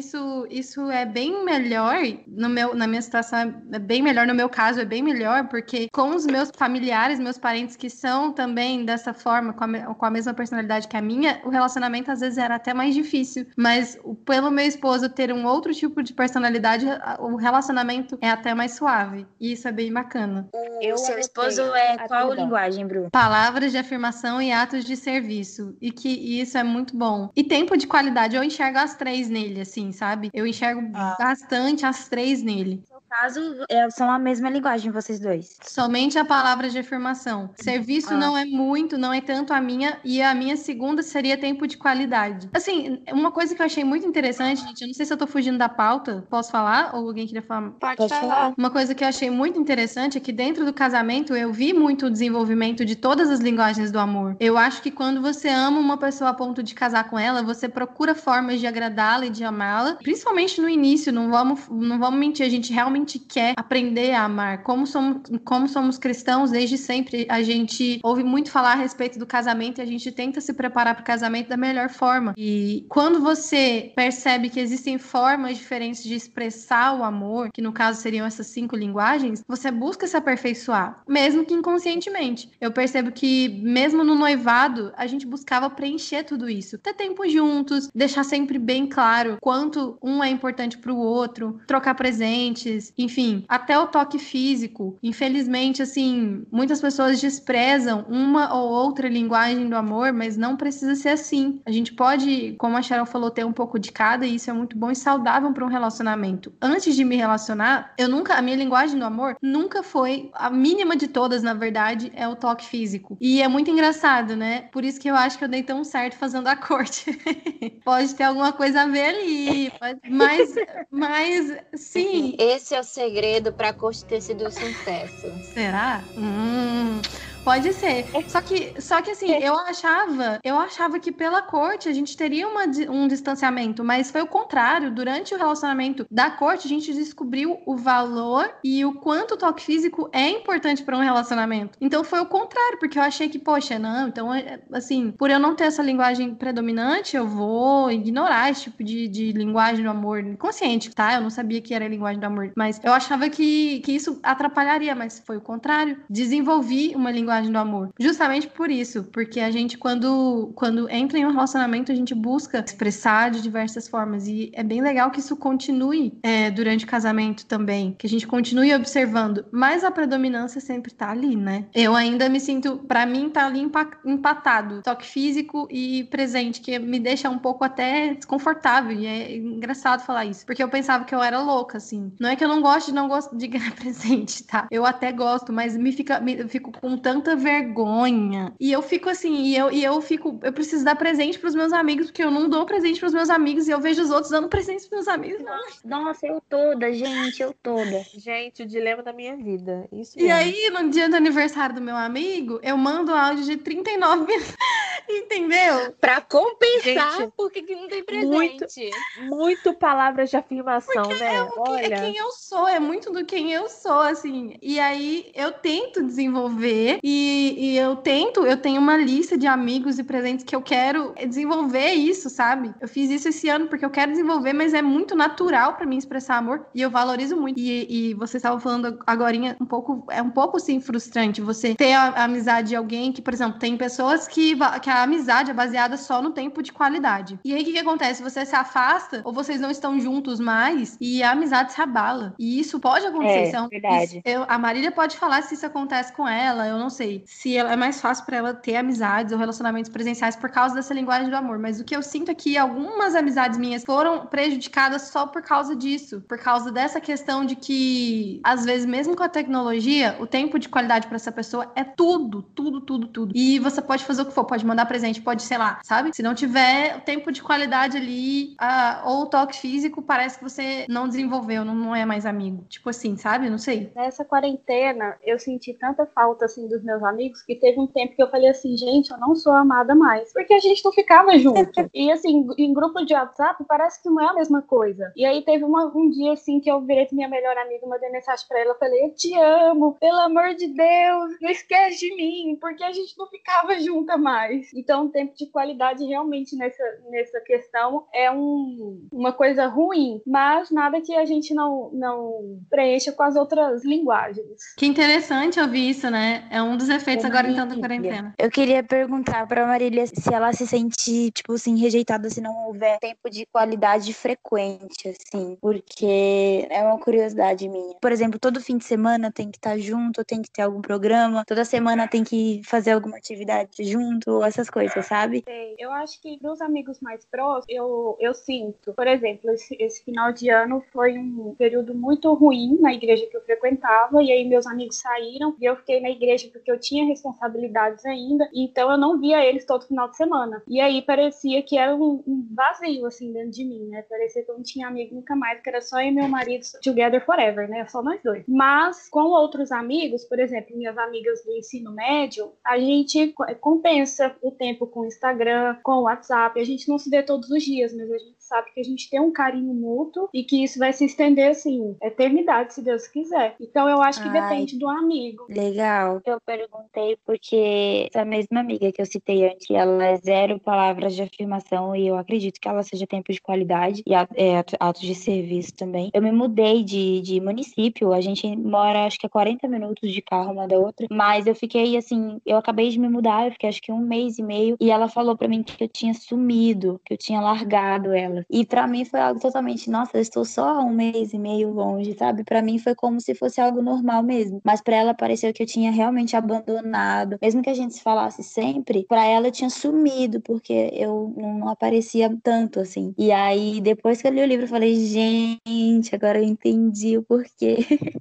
isso 0.50 0.90
é 0.90 1.04
bem 1.04 1.44
melhor 1.44 1.98
no 2.26 2.48
meu, 2.48 2.74
na 2.74 2.86
minha 2.86 3.02
situação, 3.02 3.62
é 3.72 3.78
bem 3.78 4.02
melhor 4.02 4.26
no 4.26 4.34
meu 4.34 4.48
caso, 4.48 4.80
é 4.80 4.84
bem 4.84 5.02
melhor, 5.02 5.48
porque 5.48 5.88
com 5.92 6.14
os 6.14 6.26
meus 6.26 6.50
familiares, 6.56 7.18
meus 7.18 7.38
parentes 7.38 7.76
que 7.76 7.90
são 7.90 8.32
também 8.32 8.84
dessa 8.84 9.12
forma, 9.12 9.52
com 9.52 9.64
a, 9.64 9.94
com 9.94 10.06
a 10.06 10.10
mesma 10.10 10.34
personalidade 10.34 10.88
que 10.88 10.96
a 10.96 11.02
minha, 11.02 11.40
o 11.44 11.50
relacionamento 11.50 12.10
às 12.10 12.20
vezes 12.20 12.38
era 12.38 12.56
até 12.56 12.72
mais 12.72 12.94
difícil. 12.94 13.46
Mas 13.56 13.98
pelo 14.24 14.50
meu 14.50 14.66
esposo 14.66 15.08
ter 15.08 15.32
um 15.32 15.46
outro 15.46 15.72
tipo 15.74 16.02
de 16.02 16.12
personalidade, 16.12 16.86
o 17.18 17.36
relacionamento 17.36 18.18
é 18.20 18.30
até 18.30 18.54
mais 18.54 18.72
suave. 18.72 19.26
E 19.40 19.52
isso 19.52 19.68
é 19.68 19.72
bem 19.72 19.92
bacana. 19.92 20.48
O 20.92 20.98
seu 20.98 21.18
esposo 21.18 21.62
é 21.74 21.96
qual 22.06 22.32
linguagem, 22.32 22.86
Bru? 22.86 23.08
Palavras 23.10 23.72
de 23.72 23.78
afirmação 23.78 24.40
e 24.40 24.52
atos 24.52 24.84
de 24.84 24.96
serviço. 24.96 25.76
E 25.80 25.90
que 25.90 26.08
isso 26.40 26.56
é 26.56 26.62
muito 26.62 26.96
bom. 26.96 27.30
E 27.36 27.44
tempo 27.44 27.76
de 27.76 27.86
qualidade, 27.86 28.36
eu 28.36 28.44
enxergo 28.44 28.78
as 28.78 28.94
três 28.94 29.28
nele, 29.28 29.60
assim, 29.60 29.89
sabe? 29.92 30.30
Eu 30.32 30.46
enxergo 30.46 30.80
ah. 30.94 31.16
bastante 31.18 31.84
as 31.86 32.08
três 32.08 32.42
nele 32.42 32.82
caso, 33.10 33.40
é, 33.68 33.90
são 33.90 34.08
a 34.08 34.18
mesma 34.18 34.48
linguagem, 34.48 34.92
vocês 34.92 35.18
dois. 35.18 35.56
Somente 35.62 36.16
a 36.16 36.24
palavra 36.24 36.70
de 36.70 36.78
afirmação. 36.78 37.50
Serviço 37.56 38.14
ah. 38.14 38.16
não 38.16 38.38
é 38.38 38.44
muito, 38.44 38.96
não 38.96 39.12
é 39.12 39.20
tanto 39.20 39.52
a 39.52 39.60
minha, 39.60 39.98
e 40.04 40.22
a 40.22 40.32
minha 40.32 40.56
segunda 40.56 41.02
seria 41.02 41.36
tempo 41.36 41.66
de 41.66 41.76
qualidade. 41.76 42.48
Assim, 42.54 43.02
uma 43.12 43.32
coisa 43.32 43.54
que 43.54 43.60
eu 43.60 43.66
achei 43.66 43.82
muito 43.82 44.06
interessante, 44.06 44.62
gente, 44.62 44.82
eu 44.82 44.86
não 44.86 44.94
sei 44.94 45.04
se 45.04 45.12
eu 45.12 45.16
tô 45.16 45.26
fugindo 45.26 45.58
da 45.58 45.68
pauta, 45.68 46.24
posso 46.30 46.52
falar? 46.52 46.94
Ou 46.94 47.08
alguém 47.08 47.26
queria 47.26 47.42
falar? 47.42 47.70
Pode, 47.72 47.96
Pode 47.96 48.14
falar. 48.14 48.54
Uma 48.56 48.70
coisa 48.70 48.94
que 48.94 49.02
eu 49.02 49.08
achei 49.08 49.28
muito 49.28 49.58
interessante 49.58 50.16
é 50.16 50.20
que 50.20 50.32
dentro 50.32 50.64
do 50.64 50.72
casamento 50.72 51.34
eu 51.34 51.52
vi 51.52 51.72
muito 51.72 52.06
o 52.06 52.10
desenvolvimento 52.10 52.84
de 52.84 52.94
todas 52.94 53.28
as 53.28 53.40
linguagens 53.40 53.90
do 53.90 53.98
amor. 53.98 54.36
Eu 54.38 54.56
acho 54.56 54.80
que 54.80 54.90
quando 54.90 55.20
você 55.20 55.48
ama 55.48 55.80
uma 55.80 55.96
pessoa 55.96 56.30
a 56.30 56.34
ponto 56.34 56.62
de 56.62 56.74
casar 56.74 57.10
com 57.10 57.18
ela, 57.18 57.42
você 57.42 57.68
procura 57.68 58.14
formas 58.14 58.60
de 58.60 58.68
agradá-la 58.68 59.26
e 59.26 59.30
de 59.30 59.42
amá-la, 59.42 59.96
principalmente 59.96 60.60
no 60.60 60.68
início, 60.68 61.12
não 61.12 61.28
vamos, 61.28 61.60
não 61.68 61.98
vamos 61.98 62.20
mentir, 62.20 62.46
a 62.46 62.48
gente 62.48 62.72
realmente 62.72 62.99
realmente 63.00 63.18
quer 63.18 63.54
aprender 63.56 64.12
a 64.12 64.24
amar. 64.24 64.62
Como 64.62 64.86
somos, 64.86 65.22
como 65.44 65.68
somos 65.68 65.98
cristãos, 65.98 66.50
desde 66.50 66.76
sempre 66.76 67.26
a 67.28 67.42
gente 67.42 68.00
ouve 68.02 68.22
muito 68.22 68.50
falar 68.50 68.72
a 68.72 68.76
respeito 68.76 69.18
do 69.18 69.26
casamento 69.26 69.78
e 69.78 69.82
a 69.82 69.86
gente 69.86 70.12
tenta 70.12 70.40
se 70.40 70.52
preparar 70.52 70.94
para 70.94 71.02
o 71.02 71.06
casamento 71.06 71.48
da 71.48 71.56
melhor 71.56 71.88
forma. 71.88 72.34
E 72.36 72.84
quando 72.88 73.20
você 73.20 73.92
percebe 73.96 74.50
que 74.50 74.60
existem 74.60 74.98
formas 74.98 75.56
diferentes 75.56 76.02
de 76.02 76.14
expressar 76.14 76.98
o 76.98 77.02
amor, 77.02 77.50
que 77.52 77.62
no 77.62 77.72
caso 77.72 78.00
seriam 78.00 78.26
essas 78.26 78.48
cinco 78.48 78.76
linguagens, 78.76 79.42
você 79.48 79.70
busca 79.70 80.06
se 80.06 80.16
aperfeiçoar, 80.16 81.02
mesmo 81.08 81.44
que 81.44 81.54
inconscientemente. 81.54 82.50
Eu 82.60 82.72
percebo 82.72 83.10
que 83.10 83.48
mesmo 83.62 84.04
no 84.04 84.14
noivado, 84.14 84.92
a 84.96 85.06
gente 85.06 85.26
buscava 85.26 85.70
preencher 85.70 86.24
tudo 86.24 86.48
isso. 86.48 86.78
Ter 86.78 86.94
tempo 86.94 87.28
juntos, 87.28 87.88
deixar 87.94 88.24
sempre 88.24 88.58
bem 88.58 88.86
claro 88.86 89.38
quanto 89.40 89.98
um 90.02 90.22
é 90.22 90.28
importante 90.28 90.78
para 90.78 90.92
o 90.92 90.98
outro, 90.98 91.60
trocar 91.66 91.94
presentes, 91.94 92.89
enfim, 92.96 93.44
até 93.48 93.78
o 93.78 93.86
toque 93.86 94.18
físico. 94.18 94.98
Infelizmente, 95.02 95.82
assim, 95.82 96.44
muitas 96.50 96.80
pessoas 96.80 97.20
desprezam 97.20 98.04
uma 98.08 98.54
ou 98.54 98.70
outra 98.70 99.08
linguagem 99.08 99.68
do 99.68 99.76
amor, 99.76 100.12
mas 100.12 100.36
não 100.36 100.56
precisa 100.56 100.94
ser 100.94 101.10
assim. 101.10 101.60
A 101.66 101.70
gente 101.70 101.92
pode, 101.92 102.54
como 102.58 102.76
a 102.76 102.82
Cheryl 102.82 103.06
falou, 103.06 103.30
ter 103.30 103.44
um 103.44 103.52
pouco 103.52 103.78
de 103.78 103.92
cada 103.92 104.26
e 104.26 104.34
isso 104.34 104.50
é 104.50 104.52
muito 104.52 104.76
bom 104.76 104.90
e 104.90 104.96
saudável 104.96 105.52
para 105.52 105.64
um 105.64 105.68
relacionamento. 105.68 106.52
Antes 106.60 106.94
de 106.94 107.04
me 107.04 107.16
relacionar, 107.16 107.94
eu 107.98 108.08
nunca, 108.08 108.34
a 108.34 108.42
minha 108.42 108.56
linguagem 108.56 108.98
do 108.98 109.04
amor 109.04 109.36
nunca 109.42 109.82
foi 109.82 110.30
a 110.34 110.50
mínima 110.50 110.96
de 110.96 111.08
todas, 111.08 111.42
na 111.42 111.54
verdade, 111.54 112.10
é 112.14 112.26
o 112.28 112.36
toque 112.36 112.66
físico. 112.66 113.16
E 113.20 113.42
é 113.42 113.48
muito 113.48 113.70
engraçado, 113.70 114.36
né? 114.36 114.62
Por 114.72 114.84
isso 114.84 115.00
que 115.00 115.08
eu 115.08 115.14
acho 115.14 115.38
que 115.38 115.44
eu 115.44 115.48
dei 115.48 115.62
tão 115.62 115.84
certo 115.84 116.16
fazendo 116.16 116.48
a 116.48 116.56
corte. 116.56 117.18
pode 117.84 118.14
ter 118.14 118.24
alguma 118.24 118.52
coisa 118.52 118.82
a 118.82 118.86
ver 118.86 119.06
ali, 119.06 119.72
mas, 120.08 120.54
mas 120.90 121.56
sim. 121.74 122.34
Esse 122.38 122.74
é 122.74 122.79
o 122.80 122.84
segredo 122.84 123.52
para 123.52 123.70
a 123.70 123.72
corte 123.72 124.04
ter 124.04 124.20
sido 124.20 124.46
um 124.46 124.50
sucesso? 124.50 125.32
Será? 125.52 126.02
Hum. 126.16 127.00
Pode 127.44 127.72
ser. 127.72 128.04
Só 128.28 128.40
que, 128.40 128.80
só 128.80 129.00
que 129.00 129.10
assim, 129.10 129.32
eu 129.32 129.54
achava, 129.56 130.38
eu 130.44 130.56
achava 130.56 130.98
que 130.98 131.10
pela 131.10 131.40
corte 131.40 131.88
a 131.88 131.92
gente 131.92 132.16
teria 132.16 132.46
uma, 132.46 132.64
um 132.90 133.08
distanciamento, 133.08 133.82
mas 133.82 134.10
foi 134.10 134.20
o 134.20 134.26
contrário. 134.26 134.90
Durante 134.90 135.34
o 135.34 135.38
relacionamento 135.38 136.06
da 136.10 136.30
corte, 136.30 136.66
a 136.66 136.68
gente 136.68 136.92
descobriu 136.92 137.58
o 137.64 137.76
valor 137.76 138.52
e 138.62 138.84
o 138.84 138.94
quanto 138.94 139.34
o 139.34 139.36
toque 139.36 139.62
físico 139.62 140.08
é 140.12 140.28
importante 140.28 140.82
para 140.82 140.96
um 140.96 141.00
relacionamento. 141.00 141.78
Então 141.80 142.04
foi 142.04 142.20
o 142.20 142.26
contrário, 142.26 142.78
porque 142.78 142.98
eu 142.98 143.02
achei 143.02 143.28
que, 143.28 143.38
poxa, 143.38 143.78
não, 143.78 144.08
então, 144.08 144.32
é, 144.34 144.60
assim, 144.72 145.10
por 145.12 145.30
eu 145.30 145.38
não 145.38 145.54
ter 145.54 145.64
essa 145.64 145.82
linguagem 145.82 146.34
predominante, 146.34 147.16
eu 147.16 147.26
vou 147.26 147.90
ignorar 147.90 148.50
esse 148.50 148.64
tipo 148.64 148.84
de, 148.84 149.08
de 149.08 149.32
linguagem 149.32 149.82
do 149.82 149.90
amor 149.90 150.20
inconsciente, 150.20 150.90
tá? 150.90 151.14
Eu 151.14 151.22
não 151.22 151.30
sabia 151.30 151.60
que 151.60 151.72
era 151.72 151.86
a 151.86 151.88
linguagem 151.88 152.20
do 152.20 152.26
amor, 152.26 152.52
mas 152.54 152.80
eu 152.84 152.92
achava 152.92 153.30
que, 153.30 153.80
que 153.80 153.92
isso 153.92 154.20
atrapalharia, 154.22 154.94
mas 154.94 155.22
foi 155.24 155.38
o 155.38 155.40
contrário. 155.40 155.98
Desenvolvi 156.08 156.92
uma 156.94 157.10
linguagem 157.10 157.29
linguagem 157.30 157.52
do 157.52 157.58
amor. 157.58 157.90
Justamente 157.98 158.48
por 158.48 158.70
isso, 158.70 159.04
porque 159.04 159.40
a 159.40 159.50
gente, 159.50 159.78
quando, 159.78 160.52
quando 160.54 160.90
entra 160.90 161.18
em 161.18 161.24
um 161.24 161.30
relacionamento, 161.30 161.92
a 161.92 161.94
gente 161.94 162.14
busca 162.14 162.58
expressar 162.58 163.30
de 163.30 163.40
diversas 163.40 163.88
formas. 163.88 164.26
E 164.26 164.50
é 164.52 164.62
bem 164.62 164.80
legal 164.80 165.10
que 165.10 165.20
isso 165.20 165.36
continue 165.36 166.18
é, 166.22 166.50
durante 166.50 166.84
o 166.84 166.88
casamento 166.88 167.46
também, 167.46 167.94
que 167.98 168.06
a 168.06 168.10
gente 168.10 168.26
continue 168.26 168.74
observando. 168.74 169.44
Mas 169.52 169.84
a 169.84 169.90
predominância 169.90 170.60
sempre 170.60 170.92
tá 170.92 171.10
ali, 171.10 171.36
né? 171.36 171.66
Eu 171.74 171.94
ainda 171.94 172.28
me 172.28 172.40
sinto, 172.40 172.78
para 172.78 173.06
mim, 173.06 173.30
tá 173.30 173.46
ali 173.46 173.60
empatado. 174.04 174.82
Toque 174.82 175.06
físico 175.06 175.68
e 175.70 176.04
presente, 176.04 176.60
que 176.60 176.78
me 176.78 176.98
deixa 176.98 177.30
um 177.30 177.38
pouco 177.38 177.64
até 177.64 178.14
desconfortável. 178.14 178.92
E 178.92 179.06
é 179.06 179.36
engraçado 179.36 180.04
falar 180.04 180.24
isso, 180.24 180.44
porque 180.44 180.62
eu 180.62 180.68
pensava 180.68 181.04
que 181.04 181.14
eu 181.14 181.22
era 181.22 181.40
louca, 181.40 181.78
assim. 181.78 182.12
Não 182.18 182.28
é 182.28 182.36
que 182.36 182.44
eu 182.44 182.48
não 182.48 182.60
gosto 182.60 182.86
de 182.86 182.94
não 182.94 183.08
gosto 183.08 183.36
de 183.36 183.46
ganhar 183.46 183.74
presente, 183.76 184.42
tá? 184.44 184.66
Eu 184.70 184.84
até 184.84 185.12
gosto, 185.12 185.52
mas 185.52 185.76
me 185.76 185.92
fica, 185.92 186.20
me, 186.20 186.38
eu 186.38 186.48
fico 186.48 186.72
com 186.72 186.96
tanto 186.96 187.19
tanta 187.20 187.36
vergonha. 187.36 188.52
E 188.58 188.72
eu 188.72 188.82
fico 188.82 189.08
assim, 189.08 189.42
e 189.44 189.56
eu, 189.56 189.70
e 189.70 189.84
eu 189.84 190.00
fico, 190.00 190.38
eu 190.42 190.52
preciso 190.52 190.84
dar 190.84 190.96
presente 190.96 191.38
pros 191.38 191.54
meus 191.54 191.72
amigos, 191.72 192.06
porque 192.06 192.22
eu 192.22 192.30
não 192.30 192.48
dou 192.48 192.64
presente 192.64 192.98
pros 192.98 193.12
meus 193.12 193.30
amigos 193.30 193.68
e 193.68 193.70
eu 193.70 193.80
vejo 193.80 194.02
os 194.02 194.10
outros 194.10 194.30
dando 194.30 194.48
presente 194.48 194.88
pros 194.88 194.90
meus 194.90 195.08
amigos. 195.08 195.42
Nossa, 195.84 196.26
eu 196.26 196.40
toda, 196.48 196.92
gente, 196.92 197.42
eu 197.42 197.54
toda. 197.62 198.02
Gente, 198.14 198.62
o 198.62 198.66
dilema 198.66 199.02
da 199.02 199.12
minha 199.12 199.36
vida. 199.36 199.86
Isso 199.92 200.18
e 200.18 200.30
aí, 200.30 200.70
no 200.70 200.88
dia 200.88 201.08
do 201.08 201.16
aniversário 201.16 201.74
do 201.74 201.80
meu 201.80 201.96
amigo, 201.96 202.58
eu 202.62 202.76
mando 202.76 203.12
áudio 203.12 203.44
de 203.44 203.56
39 203.56 204.26
minutos. 204.26 204.56
Entendeu? 205.08 205.92
Pra 206.00 206.20
compensar 206.20 207.18
gente, 207.18 207.32
porque 207.36 207.62
que 207.62 207.74
não 207.74 207.88
tem 207.88 208.04
presente. 208.04 208.28
Muito, 208.28 209.36
muito 209.36 209.74
palavras 209.74 210.30
de 210.30 210.36
afirmação, 210.36 211.02
porque 211.02 211.24
né? 211.24 211.36
É, 211.36 211.48
Olha... 211.56 211.94
é 211.94 212.00
quem 212.00 212.16
eu 212.16 212.30
sou, 212.30 212.68
é 212.68 212.78
muito 212.78 213.10
do 213.10 213.24
quem 213.24 213.52
eu 213.52 213.68
sou, 213.68 214.00
assim. 214.00 214.56
E 214.62 214.78
aí 214.78 215.32
eu 215.34 215.50
tento 215.50 216.02
desenvolver 216.02 217.00
e, 217.10 217.54
e, 217.58 217.76
eu 217.76 217.96
tento, 217.96 218.46
eu 218.46 218.56
tenho 218.56 218.80
uma 218.80 218.96
lista 218.96 219.36
de 219.36 219.46
amigos 219.46 219.98
e 219.98 220.04
presentes 220.04 220.44
que 220.44 220.54
eu 220.54 220.62
quero 220.62 221.12
desenvolver 221.26 221.92
isso, 221.92 222.30
sabe? 222.30 222.72
Eu 222.80 222.86
fiz 222.86 223.10
isso 223.10 223.28
esse 223.28 223.48
ano 223.48 223.66
porque 223.66 223.84
eu 223.84 223.90
quero 223.90 224.12
desenvolver, 224.12 224.52
mas 224.52 224.72
é 224.74 224.80
muito 224.80 225.16
natural 225.16 225.74
para 225.74 225.86
mim 225.86 225.96
expressar 225.96 226.36
amor 226.36 226.66
e 226.72 226.80
eu 226.80 226.88
valorizo 226.88 227.36
muito. 227.36 227.58
E, 227.58 228.10
e 228.10 228.14
você 228.14 228.36
estava 228.36 228.60
falando 228.60 228.98
agora 229.06 229.36
um 229.60 229.66
pouco, 229.66 230.04
é 230.10 230.22
um 230.22 230.30
pouco 230.30 230.58
sim 230.60 230.80
frustrante 230.80 231.40
você 231.40 231.74
ter 231.74 231.92
a, 231.92 232.10
a, 232.10 232.24
amizade 232.24 232.68
de 232.68 232.76
alguém 232.76 233.12
que, 233.12 233.22
por 233.22 233.34
exemplo, 233.34 233.58
tem 233.58 233.76
pessoas 233.76 234.28
que, 234.28 234.54
que 234.80 234.90
a 234.90 235.02
amizade 235.02 235.50
é 235.50 235.54
baseada 235.54 235.96
só 235.96 236.22
no 236.22 236.30
tempo 236.30 236.62
de 236.62 236.72
qualidade. 236.72 237.38
E 237.44 237.52
aí 237.52 237.62
o 237.62 237.64
que, 237.64 237.72
que 237.72 237.78
acontece? 237.78 238.22
Você 238.22 238.44
se 238.44 238.54
afasta 238.54 239.20
ou 239.24 239.32
vocês 239.32 239.60
não 239.60 239.70
estão 239.70 239.98
juntos 239.98 240.38
mais 240.38 240.96
e 241.00 241.22
a 241.22 241.32
amizade 241.32 241.72
se 241.72 241.80
abala. 241.80 242.34
E 242.38 242.60
isso 242.60 242.78
pode 242.78 243.06
acontecer. 243.06 243.56
É, 243.56 243.68
verdade. 243.68 244.22
Eu, 244.24 244.44
a 244.48 244.58
Marília 244.58 244.92
pode 244.92 245.16
falar 245.16 245.42
se 245.42 245.54
isso 245.54 245.66
acontece 245.66 246.12
com 246.12 246.28
ela, 246.28 246.66
eu 246.66 246.78
não 246.78 246.90
sei 246.90 246.99
sei 247.00 247.22
se 247.26 247.56
é 247.56 247.76
mais 247.76 248.00
fácil 248.00 248.24
para 248.26 248.36
ela 248.36 248.54
ter 248.54 248.76
amizades 248.76 249.32
ou 249.32 249.38
relacionamentos 249.38 249.90
presenciais 249.90 250.36
por 250.36 250.50
causa 250.50 250.74
dessa 250.74 250.92
linguagem 250.92 251.30
do 251.30 251.36
amor, 251.36 251.58
mas 251.58 251.80
o 251.80 251.84
que 251.84 251.96
eu 251.96 252.02
sinto 252.02 252.30
é 252.30 252.34
que 252.34 252.58
algumas 252.58 253.14
amizades 253.14 253.58
minhas 253.58 253.84
foram 253.84 254.26
prejudicadas 254.26 255.02
só 255.02 255.26
por 255.26 255.42
causa 255.42 255.74
disso, 255.74 256.22
por 256.28 256.38
causa 256.38 256.70
dessa 256.70 257.00
questão 257.00 257.44
de 257.44 257.56
que 257.56 258.40
às 258.44 258.64
vezes 258.64 258.86
mesmo 258.86 259.16
com 259.16 259.22
a 259.22 259.28
tecnologia, 259.28 260.16
o 260.20 260.26
tempo 260.26 260.58
de 260.58 260.68
qualidade 260.68 261.06
para 261.06 261.16
essa 261.16 261.32
pessoa 261.32 261.70
é 261.74 261.84
tudo, 261.84 262.42
tudo, 262.42 262.80
tudo, 262.80 263.06
tudo. 263.06 263.32
E 263.34 263.58
você 263.58 263.80
pode 263.80 264.04
fazer 264.04 264.22
o 264.22 264.26
que 264.26 264.32
for, 264.32 264.44
pode 264.44 264.66
mandar 264.66 264.86
presente, 264.86 265.22
pode, 265.22 265.42
sei 265.42 265.56
lá, 265.56 265.80
sabe? 265.82 266.14
Se 266.14 266.22
não 266.22 266.34
tiver 266.34 266.96
o 266.96 267.00
tempo 267.00 267.32
de 267.32 267.42
qualidade 267.42 267.96
ali, 267.96 268.56
ou 269.04 269.22
o 269.22 269.26
toque 269.26 269.56
físico, 269.56 270.02
parece 270.02 270.38
que 270.38 270.44
você 270.44 270.86
não 270.88 271.08
desenvolveu, 271.08 271.64
não, 271.64 271.74
não 271.74 271.96
é 271.96 272.04
mais 272.04 272.26
amigo. 272.26 272.64
Tipo 272.68 272.90
assim, 272.90 273.16
sabe? 273.16 273.48
Não 273.48 273.58
sei. 273.58 273.92
Nessa 273.94 274.24
quarentena, 274.24 275.16
eu 275.24 275.38
senti 275.38 275.72
tanta 275.74 276.04
falta 276.06 276.44
assim 276.44 276.68
dos 276.68 276.82
meus 276.82 276.89
amigos 277.04 277.42
que 277.42 277.54
teve 277.54 277.78
um 277.80 277.86
tempo 277.86 278.14
que 278.14 278.22
eu 278.22 278.30
falei 278.30 278.48
assim, 278.48 278.76
gente, 278.76 279.10
eu 279.10 279.18
não 279.18 279.34
sou 279.34 279.52
amada 279.52 279.94
mais. 279.94 280.32
Porque 280.32 280.54
a 280.54 280.58
gente 280.58 280.84
não 280.84 280.92
ficava 280.92 281.38
junto. 281.38 281.72
e 281.94 282.10
assim, 282.10 282.46
em 282.58 282.72
grupo 282.72 283.04
de 283.04 283.14
WhatsApp 283.14 283.64
parece 283.66 284.02
que 284.02 284.08
não 284.08 284.20
é 284.20 284.28
a 284.28 284.34
mesma 284.34 284.62
coisa. 284.62 285.12
E 285.16 285.24
aí 285.24 285.42
teve 285.42 285.64
uma, 285.64 285.86
um 285.94 286.10
dia 286.10 286.32
assim 286.32 286.60
que 286.60 286.70
eu 286.70 286.80
virei 286.80 287.06
pra 287.06 287.16
minha 287.16 287.28
melhor 287.28 287.56
amiga, 287.56 287.86
mandei 287.86 288.10
mensagem 288.10 288.46
pra 288.48 288.60
ela, 288.60 288.72
eu 288.72 288.78
falei, 288.78 289.04
eu 289.04 289.14
te 289.14 289.34
amo, 289.34 289.96
pelo 290.00 290.18
amor 290.18 290.54
de 290.54 290.68
Deus, 290.68 291.36
não 291.40 291.50
esquece 291.50 292.00
de 292.00 292.14
mim, 292.14 292.56
porque 292.60 292.82
a 292.82 292.92
gente 292.92 293.16
não 293.18 293.26
ficava 293.26 293.78
junta 293.80 294.16
mais. 294.16 294.72
Então, 294.74 295.06
o 295.06 295.08
tempo 295.08 295.34
de 295.36 295.46
qualidade 295.46 296.04
realmente 296.04 296.56
nessa, 296.56 296.82
nessa 297.10 297.40
questão 297.40 298.06
é 298.12 298.30
um, 298.30 299.06
uma 299.12 299.32
coisa 299.32 299.66
ruim, 299.66 300.20
mas 300.26 300.70
nada 300.70 301.00
que 301.00 301.14
a 301.14 301.24
gente 301.24 301.54
não, 301.54 301.90
não 301.92 302.60
preencha 302.68 303.12
com 303.12 303.22
as 303.22 303.36
outras 303.36 303.84
linguagens. 303.84 304.74
Que 304.76 304.86
interessante 304.86 305.60
ouvir 305.60 305.90
isso, 305.90 306.10
né? 306.10 306.46
É 306.50 306.62
um 306.62 306.76
dos 306.80 306.88
efeitos 306.88 307.24
agora 307.24 307.48
então 307.48 307.66
da 307.66 307.76
quarentena. 307.76 308.34
Eu 308.38 308.50
queria 308.50 308.82
perguntar 308.82 309.46
pra 309.46 309.66
Marília 309.66 310.06
se 310.06 310.32
ela 310.32 310.52
se 310.52 310.66
sente, 310.66 311.30
tipo 311.30 311.52
assim, 311.52 311.76
rejeitada 311.78 312.28
se 312.30 312.40
não 312.40 312.66
houver 312.66 312.98
tempo 312.98 313.30
de 313.30 313.46
qualidade 313.46 314.12
frequente, 314.14 315.08
assim, 315.08 315.56
porque 315.60 316.66
é 316.70 316.82
uma 316.82 316.98
curiosidade 316.98 317.68
minha. 317.68 317.94
Por 318.00 318.10
exemplo, 318.12 318.38
todo 318.38 318.60
fim 318.60 318.78
de 318.78 318.84
semana 318.84 319.30
tem 319.30 319.50
que 319.50 319.58
estar 319.58 319.78
junto, 319.78 320.24
tem 320.24 320.42
que 320.42 320.50
ter 320.50 320.62
algum 320.62 320.80
programa, 320.80 321.44
toda 321.46 321.64
semana 321.64 322.08
tem 322.08 322.24
que 322.24 322.62
fazer 322.64 322.92
alguma 322.92 323.16
atividade 323.16 323.84
junto, 323.84 324.42
essas 324.42 324.70
coisas, 324.70 325.04
sabe? 325.06 325.44
Eu 325.78 325.92
acho 325.92 326.20
que 326.20 326.38
dos 326.40 326.60
amigos 326.60 326.98
mais 327.00 327.24
próximos, 327.24 327.66
eu, 327.68 328.16
eu 328.20 328.34
sinto. 328.34 328.92
Por 328.94 329.06
exemplo, 329.06 329.50
esse, 329.50 329.76
esse 329.78 330.02
final 330.04 330.32
de 330.32 330.48
ano 330.48 330.82
foi 330.92 331.18
um 331.18 331.54
período 331.56 331.94
muito 331.94 332.32
ruim 332.34 332.78
na 332.80 332.92
igreja 332.92 333.26
que 333.26 333.36
eu 333.36 333.42
frequentava, 333.42 334.22
e 334.22 334.32
aí 334.32 334.48
meus 334.48 334.66
amigos 334.66 334.96
saíram 334.96 335.54
e 335.60 335.64
eu 335.64 335.76
fiquei 335.76 336.00
na 336.00 336.10
igreja 336.10 336.48
porque 336.52 336.69
eu 336.70 336.78
tinha 336.78 337.06
responsabilidades 337.06 338.04
ainda, 338.04 338.48
então 338.54 338.90
eu 338.90 338.98
não 338.98 339.18
via 339.18 339.44
eles 339.44 339.64
todo 339.64 339.86
final 339.86 340.08
de 340.10 340.16
semana. 340.16 340.62
E 340.68 340.80
aí 340.80 341.02
parecia 341.02 341.62
que 341.62 341.76
era 341.76 341.94
um, 341.94 342.22
um 342.26 342.48
vazio, 342.54 343.06
assim, 343.06 343.32
dentro 343.32 343.50
de 343.50 343.64
mim, 343.64 343.88
né? 343.88 344.02
Parecia 344.02 344.44
que 344.44 344.50
eu 344.50 344.56
não 344.56 344.62
tinha 344.62 344.88
amigo 344.88 345.14
nunca 345.14 345.34
mais, 345.36 345.60
que 345.60 345.68
era 345.68 345.80
só 345.80 346.00
eu 346.00 346.08
e 346.08 346.12
meu 346.12 346.28
marido 346.28 346.64
together 346.82 347.24
forever, 347.24 347.68
né? 347.68 347.86
Só 347.86 348.02
nós 348.02 348.20
dois. 348.22 348.44
Mas 348.48 349.08
com 349.08 349.24
outros 349.24 349.72
amigos, 349.72 350.24
por 350.24 350.38
exemplo, 350.38 350.76
minhas 350.76 350.96
amigas 350.98 351.44
do 351.44 351.52
ensino 351.56 351.92
médio, 351.92 352.52
a 352.64 352.78
gente 352.78 353.34
compensa 353.60 354.34
o 354.42 354.50
tempo 354.50 354.86
com 354.86 355.00
o 355.00 355.06
Instagram, 355.06 355.76
com 355.82 355.92
o 355.92 356.02
WhatsApp. 356.02 356.60
A 356.60 356.64
gente 356.64 356.88
não 356.88 356.98
se 356.98 357.10
vê 357.10 357.22
todos 357.22 357.50
os 357.50 357.62
dias, 357.62 357.92
mas 357.94 358.10
a 358.10 358.18
gente 358.18 358.39
sabe 358.50 358.72
que 358.74 358.80
a 358.80 358.84
gente 358.84 359.08
tem 359.08 359.20
um 359.20 359.32
carinho 359.32 359.72
mútuo 359.72 360.28
e 360.34 360.42
que 360.42 360.64
isso 360.64 360.78
vai 360.78 360.92
se 360.92 361.04
estender, 361.04 361.52
assim, 361.52 361.96
eternidade, 362.02 362.74
se 362.74 362.82
Deus 362.82 363.06
quiser. 363.06 363.54
Então 363.60 363.88
eu 363.88 364.02
acho 364.02 364.20
que 364.20 364.28
Ai, 364.28 364.42
depende 364.42 364.76
do 364.76 364.88
amigo. 364.88 365.46
Legal. 365.48 366.20
Eu 366.26 366.40
perguntei 366.44 367.16
porque 367.24 368.08
essa 368.12 368.24
mesma 368.24 368.60
amiga 368.60 368.90
que 368.90 369.00
eu 369.00 369.06
citei 369.06 369.48
antes, 369.48 369.70
ela 369.70 370.04
é 370.04 370.16
zero 370.16 370.58
palavras 370.58 371.14
de 371.14 371.22
afirmação 371.22 371.94
e 371.94 372.08
eu 372.08 372.16
acredito 372.18 372.60
que 372.60 372.68
ela 372.68 372.82
seja 372.82 373.06
tempo 373.06 373.32
de 373.32 373.40
qualidade 373.40 374.02
e 374.04 374.12
é, 374.14 374.64
atos 374.80 375.02
de 375.02 375.14
serviço 375.14 375.74
também. 375.74 376.10
Eu 376.12 376.20
me 376.20 376.32
mudei 376.32 376.82
de, 376.82 377.20
de 377.20 377.40
município, 377.40 378.12
a 378.12 378.20
gente 378.20 378.56
mora 378.56 379.06
acho 379.06 379.18
que 379.18 379.26
a 379.26 379.30
40 379.30 379.68
minutos 379.68 380.10
de 380.12 380.20
carro 380.20 380.52
uma 380.52 380.66
da 380.66 380.76
outra, 380.76 381.06
mas 381.10 381.46
eu 381.46 381.54
fiquei 381.54 381.96
assim, 381.96 382.40
eu 382.44 382.56
acabei 382.56 382.88
de 382.88 382.98
me 382.98 383.08
mudar, 383.08 383.46
eu 383.46 383.52
fiquei 383.52 383.68
acho 383.68 383.80
que 383.80 383.92
um 383.92 384.00
mês 384.00 384.38
e 384.38 384.42
meio 384.42 384.76
e 384.80 384.90
ela 384.90 385.08
falou 385.08 385.36
para 385.36 385.48
mim 385.48 385.62
que 385.62 385.82
eu 385.82 385.88
tinha 385.88 386.14
sumido, 386.14 387.00
que 387.04 387.14
eu 387.14 387.18
tinha 387.18 387.40
largado 387.40 388.12
ela. 388.12 388.39
E 388.48 388.64
para 388.64 388.86
mim 388.86 389.04
foi 389.04 389.20
algo 389.20 389.40
totalmente, 389.40 389.90
nossa, 389.90 390.16
eu 390.16 390.22
estou 390.22 390.44
só 390.44 390.80
um 390.80 390.90
mês 390.90 391.32
e 391.32 391.38
meio 391.38 391.70
longe, 391.70 392.16
sabe? 392.16 392.44
Para 392.44 392.62
mim 392.62 392.78
foi 392.78 392.94
como 392.94 393.20
se 393.20 393.34
fosse 393.34 393.60
algo 393.60 393.82
normal 393.82 394.22
mesmo, 394.22 394.60
mas 394.64 394.80
para 394.80 394.96
ela 394.96 395.14
pareceu 395.14 395.52
que 395.52 395.62
eu 395.62 395.66
tinha 395.66 395.90
realmente 395.90 396.36
abandonado, 396.36 397.38
mesmo 397.40 397.62
que 397.62 397.70
a 397.70 397.74
gente 397.74 397.94
se 397.94 398.02
falasse 398.02 398.42
sempre, 398.42 399.04
para 399.08 399.24
ela 399.24 399.48
eu 399.48 399.52
tinha 399.52 399.70
sumido 399.70 400.40
porque 400.40 400.90
eu 400.92 401.32
não 401.36 401.68
aparecia 401.68 402.30
tanto 402.42 402.80
assim. 402.80 403.14
E 403.18 403.32
aí 403.32 403.80
depois 403.80 404.20
que 404.20 404.28
eu 404.28 404.32
li 404.32 404.42
o 404.42 404.46
livro 404.46 404.64
eu 404.64 404.68
falei, 404.68 404.94
gente, 405.06 406.14
agora 406.14 406.38
eu 406.38 406.44
entendi 406.44 407.18
o 407.18 407.22
porquê. 407.22 407.78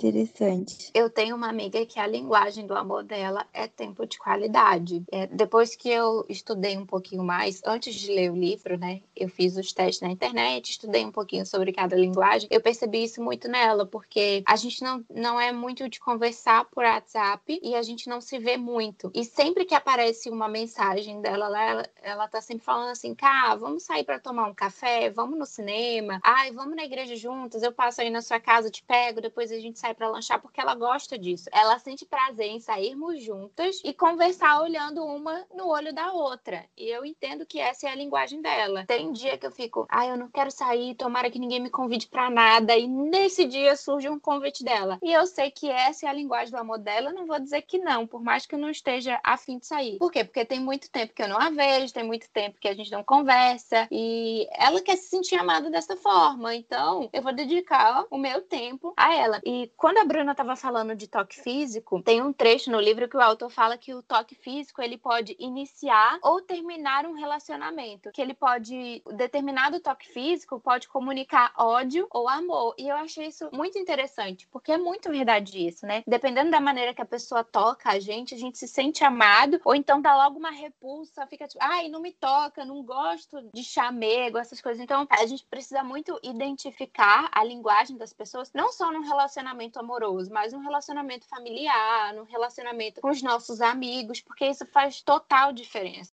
Interessante. 0.00 0.92
Eu 0.94 1.10
tenho 1.10 1.34
uma 1.34 1.48
amiga 1.48 1.84
que 1.84 1.98
a 1.98 2.06
linguagem 2.06 2.64
do 2.66 2.74
amor 2.74 3.02
dela 3.02 3.44
é 3.52 3.66
tempo 3.66 4.06
de 4.06 4.16
qualidade. 4.16 5.02
É, 5.10 5.26
depois 5.26 5.74
que 5.74 5.88
eu 5.88 6.24
estudei 6.28 6.78
um 6.78 6.86
pouquinho 6.86 7.24
mais, 7.24 7.60
antes 7.66 7.94
de 7.96 8.12
ler 8.12 8.30
o 8.30 8.36
livro, 8.36 8.78
né? 8.78 9.00
Eu 9.16 9.28
fiz 9.28 9.57
os 9.58 9.72
testes 9.72 10.00
na 10.00 10.10
internet, 10.10 10.70
estudei 10.70 11.04
um 11.04 11.12
pouquinho 11.12 11.44
sobre 11.44 11.72
cada 11.72 11.96
linguagem. 11.96 12.48
Eu 12.50 12.60
percebi 12.60 13.04
isso 13.04 13.22
muito 13.22 13.48
nela, 13.48 13.86
porque 13.86 14.42
a 14.46 14.56
gente 14.56 14.82
não, 14.82 15.04
não 15.10 15.40
é 15.40 15.52
muito 15.52 15.88
de 15.88 16.00
conversar 16.00 16.64
por 16.66 16.84
WhatsApp 16.84 17.60
e 17.62 17.74
a 17.74 17.82
gente 17.82 18.08
não 18.08 18.20
se 18.20 18.38
vê 18.38 18.56
muito. 18.56 19.10
E 19.14 19.24
sempre 19.24 19.64
que 19.64 19.74
aparece 19.74 20.30
uma 20.30 20.48
mensagem 20.48 21.20
dela 21.20 21.48
lá, 21.48 21.62
ela, 21.62 21.88
ela 22.02 22.28
tá 22.28 22.40
sempre 22.40 22.64
falando 22.64 22.90
assim: 22.90 23.14
cá, 23.14 23.54
vamos 23.54 23.84
sair 23.84 24.04
para 24.04 24.18
tomar 24.18 24.46
um 24.46 24.54
café, 24.54 25.10
vamos 25.10 25.38
no 25.38 25.46
cinema, 25.46 26.20
ai, 26.22 26.52
vamos 26.52 26.76
na 26.76 26.84
igreja 26.84 27.16
juntas, 27.16 27.62
eu 27.62 27.72
passo 27.72 28.00
aí 28.00 28.10
na 28.10 28.22
sua 28.22 28.40
casa, 28.40 28.70
te 28.70 28.82
pego, 28.82 29.20
depois 29.20 29.50
a 29.52 29.58
gente 29.58 29.78
sai 29.78 29.94
para 29.94 30.08
lanchar, 30.08 30.40
porque 30.40 30.60
ela 30.60 30.74
gosta 30.74 31.18
disso. 31.18 31.48
Ela 31.52 31.78
sente 31.78 32.04
prazer 32.04 32.46
em 32.46 32.60
sairmos 32.60 33.22
juntas 33.22 33.80
e 33.84 33.92
conversar 33.92 34.60
olhando 34.60 35.04
uma 35.04 35.46
no 35.54 35.68
olho 35.68 35.92
da 35.94 36.12
outra. 36.12 36.64
E 36.76 36.88
eu 36.88 37.04
entendo 37.04 37.46
que 37.46 37.58
essa 37.60 37.88
é 37.88 37.90
a 37.90 37.94
linguagem 37.94 38.40
dela. 38.40 38.84
Tem 38.86 39.12
dia 39.12 39.37
que 39.38 39.46
eu 39.46 39.50
fico, 39.50 39.86
ai, 39.88 40.10
eu 40.10 40.16
não 40.16 40.28
quero 40.28 40.50
sair, 40.50 40.94
tomara 40.94 41.30
que 41.30 41.38
ninguém 41.38 41.60
me 41.60 41.70
convide 41.70 42.06
para 42.06 42.30
nada. 42.30 42.76
E 42.76 42.86
nesse 42.86 43.44
dia 43.44 43.76
surge 43.76 44.08
um 44.08 44.18
convite 44.18 44.64
dela. 44.64 44.98
E 45.02 45.12
eu 45.12 45.26
sei 45.26 45.50
que 45.50 45.70
essa 45.70 46.06
é 46.06 46.08
a 46.08 46.12
linguagem 46.12 46.50
do 46.50 46.58
amor 46.58 46.78
dela, 46.78 47.10
eu 47.10 47.14
não 47.14 47.26
vou 47.26 47.38
dizer 47.38 47.62
que 47.62 47.78
não, 47.78 48.06
por 48.06 48.22
mais 48.22 48.46
que 48.46 48.54
eu 48.54 48.58
não 48.58 48.70
esteja 48.70 49.20
afim 49.22 49.58
de 49.58 49.66
sair. 49.66 49.98
Por 49.98 50.10
quê? 50.10 50.24
Porque 50.24 50.44
tem 50.44 50.60
muito 50.60 50.90
tempo 50.90 51.14
que 51.14 51.22
eu 51.22 51.28
não 51.28 51.38
a 51.38 51.50
vejo, 51.50 51.92
tem 51.92 52.04
muito 52.04 52.28
tempo 52.30 52.58
que 52.60 52.68
a 52.68 52.74
gente 52.74 52.90
não 52.90 53.02
conversa. 53.02 53.86
E 53.90 54.48
ela 54.52 54.80
quer 54.80 54.96
se 54.96 55.08
sentir 55.08 55.36
amada 55.36 55.70
dessa 55.70 55.96
forma. 55.96 56.54
Então, 56.54 57.08
eu 57.12 57.22
vou 57.22 57.32
dedicar 57.32 58.04
o 58.10 58.18
meu 58.18 58.42
tempo 58.42 58.92
a 58.96 59.14
ela. 59.14 59.40
E 59.44 59.70
quando 59.76 59.98
a 59.98 60.04
Bruna 60.04 60.32
estava 60.32 60.56
falando 60.56 60.94
de 60.94 61.06
toque 61.06 61.40
físico, 61.40 62.02
tem 62.02 62.22
um 62.22 62.32
trecho 62.32 62.70
no 62.70 62.80
livro 62.80 63.08
que 63.08 63.16
o 63.16 63.20
autor 63.20 63.50
fala 63.50 63.78
que 63.78 63.94
o 63.94 64.02
toque 64.02 64.34
físico 64.34 64.82
ele 64.82 64.96
pode 64.96 65.36
iniciar 65.38 66.18
ou 66.22 66.40
terminar 66.40 67.06
um 67.06 67.12
relacionamento, 67.12 68.10
que 68.12 68.20
ele 68.20 68.34
pode 68.34 69.02
determinado 69.28 69.78
toque 69.78 70.08
físico 70.08 70.58
pode 70.58 70.88
comunicar 70.88 71.52
ódio 71.56 72.08
ou 72.10 72.28
amor. 72.28 72.74
E 72.78 72.88
eu 72.88 72.96
achei 72.96 73.26
isso 73.26 73.48
muito 73.52 73.78
interessante, 73.78 74.48
porque 74.48 74.72
é 74.72 74.78
muito 74.78 75.10
verdade 75.10 75.66
isso, 75.66 75.86
né? 75.86 76.02
Dependendo 76.06 76.50
da 76.50 76.60
maneira 76.60 76.94
que 76.94 77.02
a 77.02 77.06
pessoa 77.06 77.44
toca 77.44 77.90
a 77.90 78.00
gente, 78.00 78.34
a 78.34 78.38
gente 78.38 78.58
se 78.58 78.66
sente 78.66 79.04
amado 79.04 79.60
ou 79.64 79.74
então 79.74 80.00
dá 80.00 80.16
logo 80.16 80.38
uma 80.38 80.50
repulsa, 80.50 81.26
fica 81.26 81.46
tipo, 81.46 81.62
ai, 81.62 81.88
não 81.88 82.00
me 82.00 82.12
toca, 82.12 82.64
não 82.64 82.82
gosto 82.82 83.42
de 83.52 83.62
chamego, 83.62 84.38
essas 84.38 84.60
coisas. 84.60 84.82
Então, 84.82 85.06
a 85.10 85.26
gente 85.26 85.44
precisa 85.44 85.84
muito 85.84 86.18
identificar 86.22 87.28
a 87.30 87.44
linguagem 87.44 87.96
das 87.96 88.12
pessoas, 88.12 88.50
não 88.54 88.72
só 88.72 88.90
num 88.90 89.02
relacionamento 89.02 89.78
amoroso, 89.78 90.32
mas 90.32 90.52
num 90.52 90.60
relacionamento 90.60 91.26
familiar, 91.28 92.14
num 92.14 92.24
relacionamento 92.24 93.00
com 93.00 93.10
os 93.10 93.22
nossos 93.22 93.60
amigos, 93.60 94.20
porque 94.20 94.46
isso 94.46 94.64
faz 94.66 95.02
total 95.02 95.52
diferença. 95.52 96.12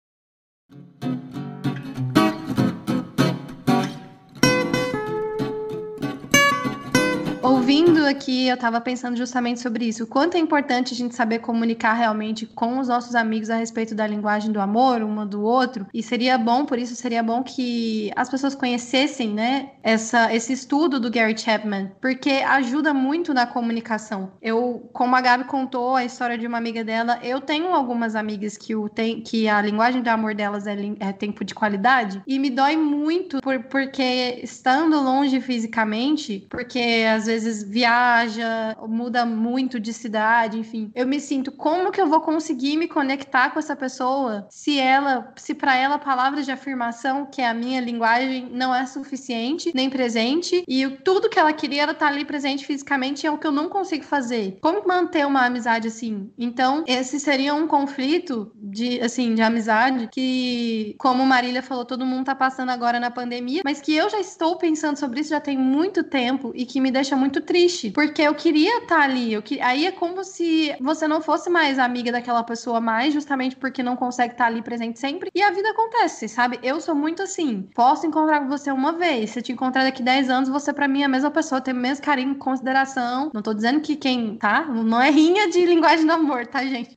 Ouvindo 7.43 8.05
aqui, 8.05 8.47
eu 8.47 8.53
estava 8.53 8.79
pensando 8.79 9.17
justamente 9.17 9.59
sobre 9.61 9.85
isso. 9.85 10.03
O 10.03 10.07
quanto 10.07 10.37
é 10.37 10.39
importante 10.39 10.93
a 10.93 10.97
gente 10.97 11.15
saber 11.15 11.39
comunicar 11.39 11.93
realmente 11.93 12.45
com 12.45 12.77
os 12.77 12.87
nossos 12.87 13.15
amigos 13.15 13.49
a 13.49 13.55
respeito 13.55 13.95
da 13.95 14.05
linguagem 14.05 14.51
do 14.51 14.61
amor, 14.61 15.01
uma 15.01 15.25
do 15.25 15.41
outro. 15.41 15.87
E 15.91 16.03
seria 16.03 16.37
bom, 16.37 16.65
por 16.65 16.77
isso, 16.77 16.95
seria 16.95 17.23
bom 17.23 17.41
que 17.41 18.11
as 18.15 18.29
pessoas 18.29 18.53
conhecessem, 18.53 19.33
né, 19.33 19.71
essa, 19.81 20.31
esse 20.31 20.53
estudo 20.53 20.99
do 20.99 21.09
Gary 21.09 21.35
Chapman, 21.35 21.91
porque 21.99 22.29
ajuda 22.29 22.93
muito 22.93 23.33
na 23.33 23.47
comunicação. 23.47 24.33
Eu, 24.39 24.87
como 24.93 25.15
a 25.15 25.21
Gabi 25.21 25.45
contou 25.45 25.95
a 25.95 26.05
história 26.05 26.37
de 26.37 26.45
uma 26.45 26.59
amiga 26.59 26.83
dela, 26.83 27.17
eu 27.23 27.41
tenho 27.41 27.73
algumas 27.73 28.15
amigas 28.15 28.55
que, 28.55 28.75
o 28.75 28.87
tem, 28.87 29.19
que 29.21 29.47
a 29.47 29.59
linguagem 29.59 30.03
do 30.03 30.09
amor 30.09 30.35
delas 30.35 30.67
é, 30.67 30.75
é 30.99 31.11
tempo 31.11 31.43
de 31.43 31.55
qualidade, 31.55 32.21
e 32.27 32.37
me 32.37 32.51
dói 32.51 32.77
muito 32.77 33.41
por, 33.41 33.63
porque 33.63 34.41
estando 34.43 35.01
longe 35.01 35.41
fisicamente, 35.41 36.45
porque 36.47 37.03
às 37.11 37.25
vezes 37.25 37.30
vezes 37.31 37.63
viaja, 37.63 38.75
muda 38.87 39.25
muito 39.25 39.79
de 39.79 39.93
cidade, 39.93 40.59
enfim. 40.59 40.91
Eu 40.93 41.07
me 41.07 41.19
sinto 41.19 41.51
como 41.51 41.91
que 41.91 42.01
eu 42.01 42.07
vou 42.07 42.21
conseguir 42.21 42.77
me 42.77 42.87
conectar 42.87 43.51
com 43.51 43.59
essa 43.59 43.75
pessoa 43.75 44.47
se 44.49 44.79
ela, 44.79 45.33
se 45.37 45.53
para 45.53 45.75
ela 45.75 45.97
palavras 45.97 46.45
de 46.45 46.51
afirmação, 46.51 47.25
que 47.25 47.41
é 47.41 47.47
a 47.47 47.53
minha 47.53 47.79
linguagem, 47.79 48.49
não 48.51 48.73
é 48.73 48.85
suficiente, 48.85 49.71
nem 49.73 49.89
presente, 49.89 50.63
e 50.67 50.87
tudo 51.03 51.29
que 51.29 51.39
ela 51.39 51.53
queria 51.53 51.83
estar 51.83 51.93
tá 51.95 52.07
ali 52.07 52.25
presente 52.25 52.65
fisicamente, 52.65 53.25
é 53.25 53.31
o 53.31 53.37
que 53.37 53.47
eu 53.47 53.51
não 53.51 53.69
consigo 53.69 54.03
fazer. 54.03 54.57
Como 54.61 54.87
manter 54.87 55.25
uma 55.25 55.45
amizade 55.45 55.87
assim? 55.87 56.29
Então, 56.37 56.83
esse 56.87 57.19
seria 57.19 57.53
um 57.53 57.67
conflito 57.67 58.51
de 58.55 58.99
assim, 59.01 59.33
de 59.33 59.41
amizade 59.41 60.09
que, 60.11 60.95
como 60.97 61.25
Marília 61.25 61.63
falou, 61.63 61.85
todo 61.85 62.05
mundo 62.05 62.25
tá 62.25 62.35
passando 62.35 62.69
agora 62.69 62.99
na 62.99 63.11
pandemia, 63.11 63.61
mas 63.63 63.79
que 63.79 63.95
eu 63.95 64.09
já 64.09 64.19
estou 64.19 64.57
pensando 64.57 64.97
sobre 64.97 65.21
isso 65.21 65.29
já 65.29 65.39
tem 65.39 65.57
muito 65.57 66.03
tempo 66.03 66.51
e 66.53 66.65
que 66.65 66.81
me 66.81 66.91
deixa 66.91 67.15
muito 67.21 67.39
triste, 67.41 67.91
porque 67.91 68.21
eu 68.23 68.33
queria 68.33 68.79
estar 68.79 69.01
ali. 69.01 69.31
Eu 69.31 69.41
que... 69.41 69.61
Aí 69.61 69.85
é 69.85 69.91
como 69.91 70.23
se 70.23 70.75
você 70.81 71.07
não 71.07 71.21
fosse 71.21 71.49
mais 71.49 71.77
amiga 71.77 72.11
daquela 72.11 72.43
pessoa 72.43 72.81
mais, 72.81 73.13
justamente 73.13 73.55
porque 73.55 73.83
não 73.83 73.95
consegue 73.95 74.33
estar 74.33 74.47
ali 74.47 74.61
presente 74.61 74.99
sempre. 74.99 75.29
E 75.33 75.41
a 75.41 75.51
vida 75.51 75.69
acontece, 75.69 76.27
sabe? 76.27 76.59
Eu 76.63 76.81
sou 76.81 76.95
muito 76.95 77.21
assim. 77.21 77.69
Posso 77.75 78.07
encontrar 78.07 78.41
com 78.41 78.47
você 78.47 78.71
uma 78.71 78.93
vez. 78.93 79.29
Se 79.29 79.39
eu 79.39 79.43
te 79.43 79.51
encontrar 79.51 79.83
daqui 79.83 80.01
10 80.01 80.29
anos, 80.29 80.49
você 80.49 80.73
para 80.73 80.87
mim 80.87 81.03
é 81.03 81.05
a 81.05 81.09
mesma 81.09 81.29
pessoa, 81.29 81.61
tem 81.61 81.73
o 81.73 81.77
mesmo 81.77 82.03
carinho, 82.03 82.35
consideração. 82.35 83.29
Não 83.33 83.41
tô 83.41 83.53
dizendo 83.53 83.79
que 83.81 83.95
quem, 83.95 84.37
tá? 84.37 84.65
Não 84.65 84.99
é 84.99 85.11
rinha 85.11 85.47
de 85.49 85.63
linguagem 85.63 86.05
do 86.05 86.13
amor, 86.13 86.47
tá, 86.47 86.65
gente? 86.65 86.95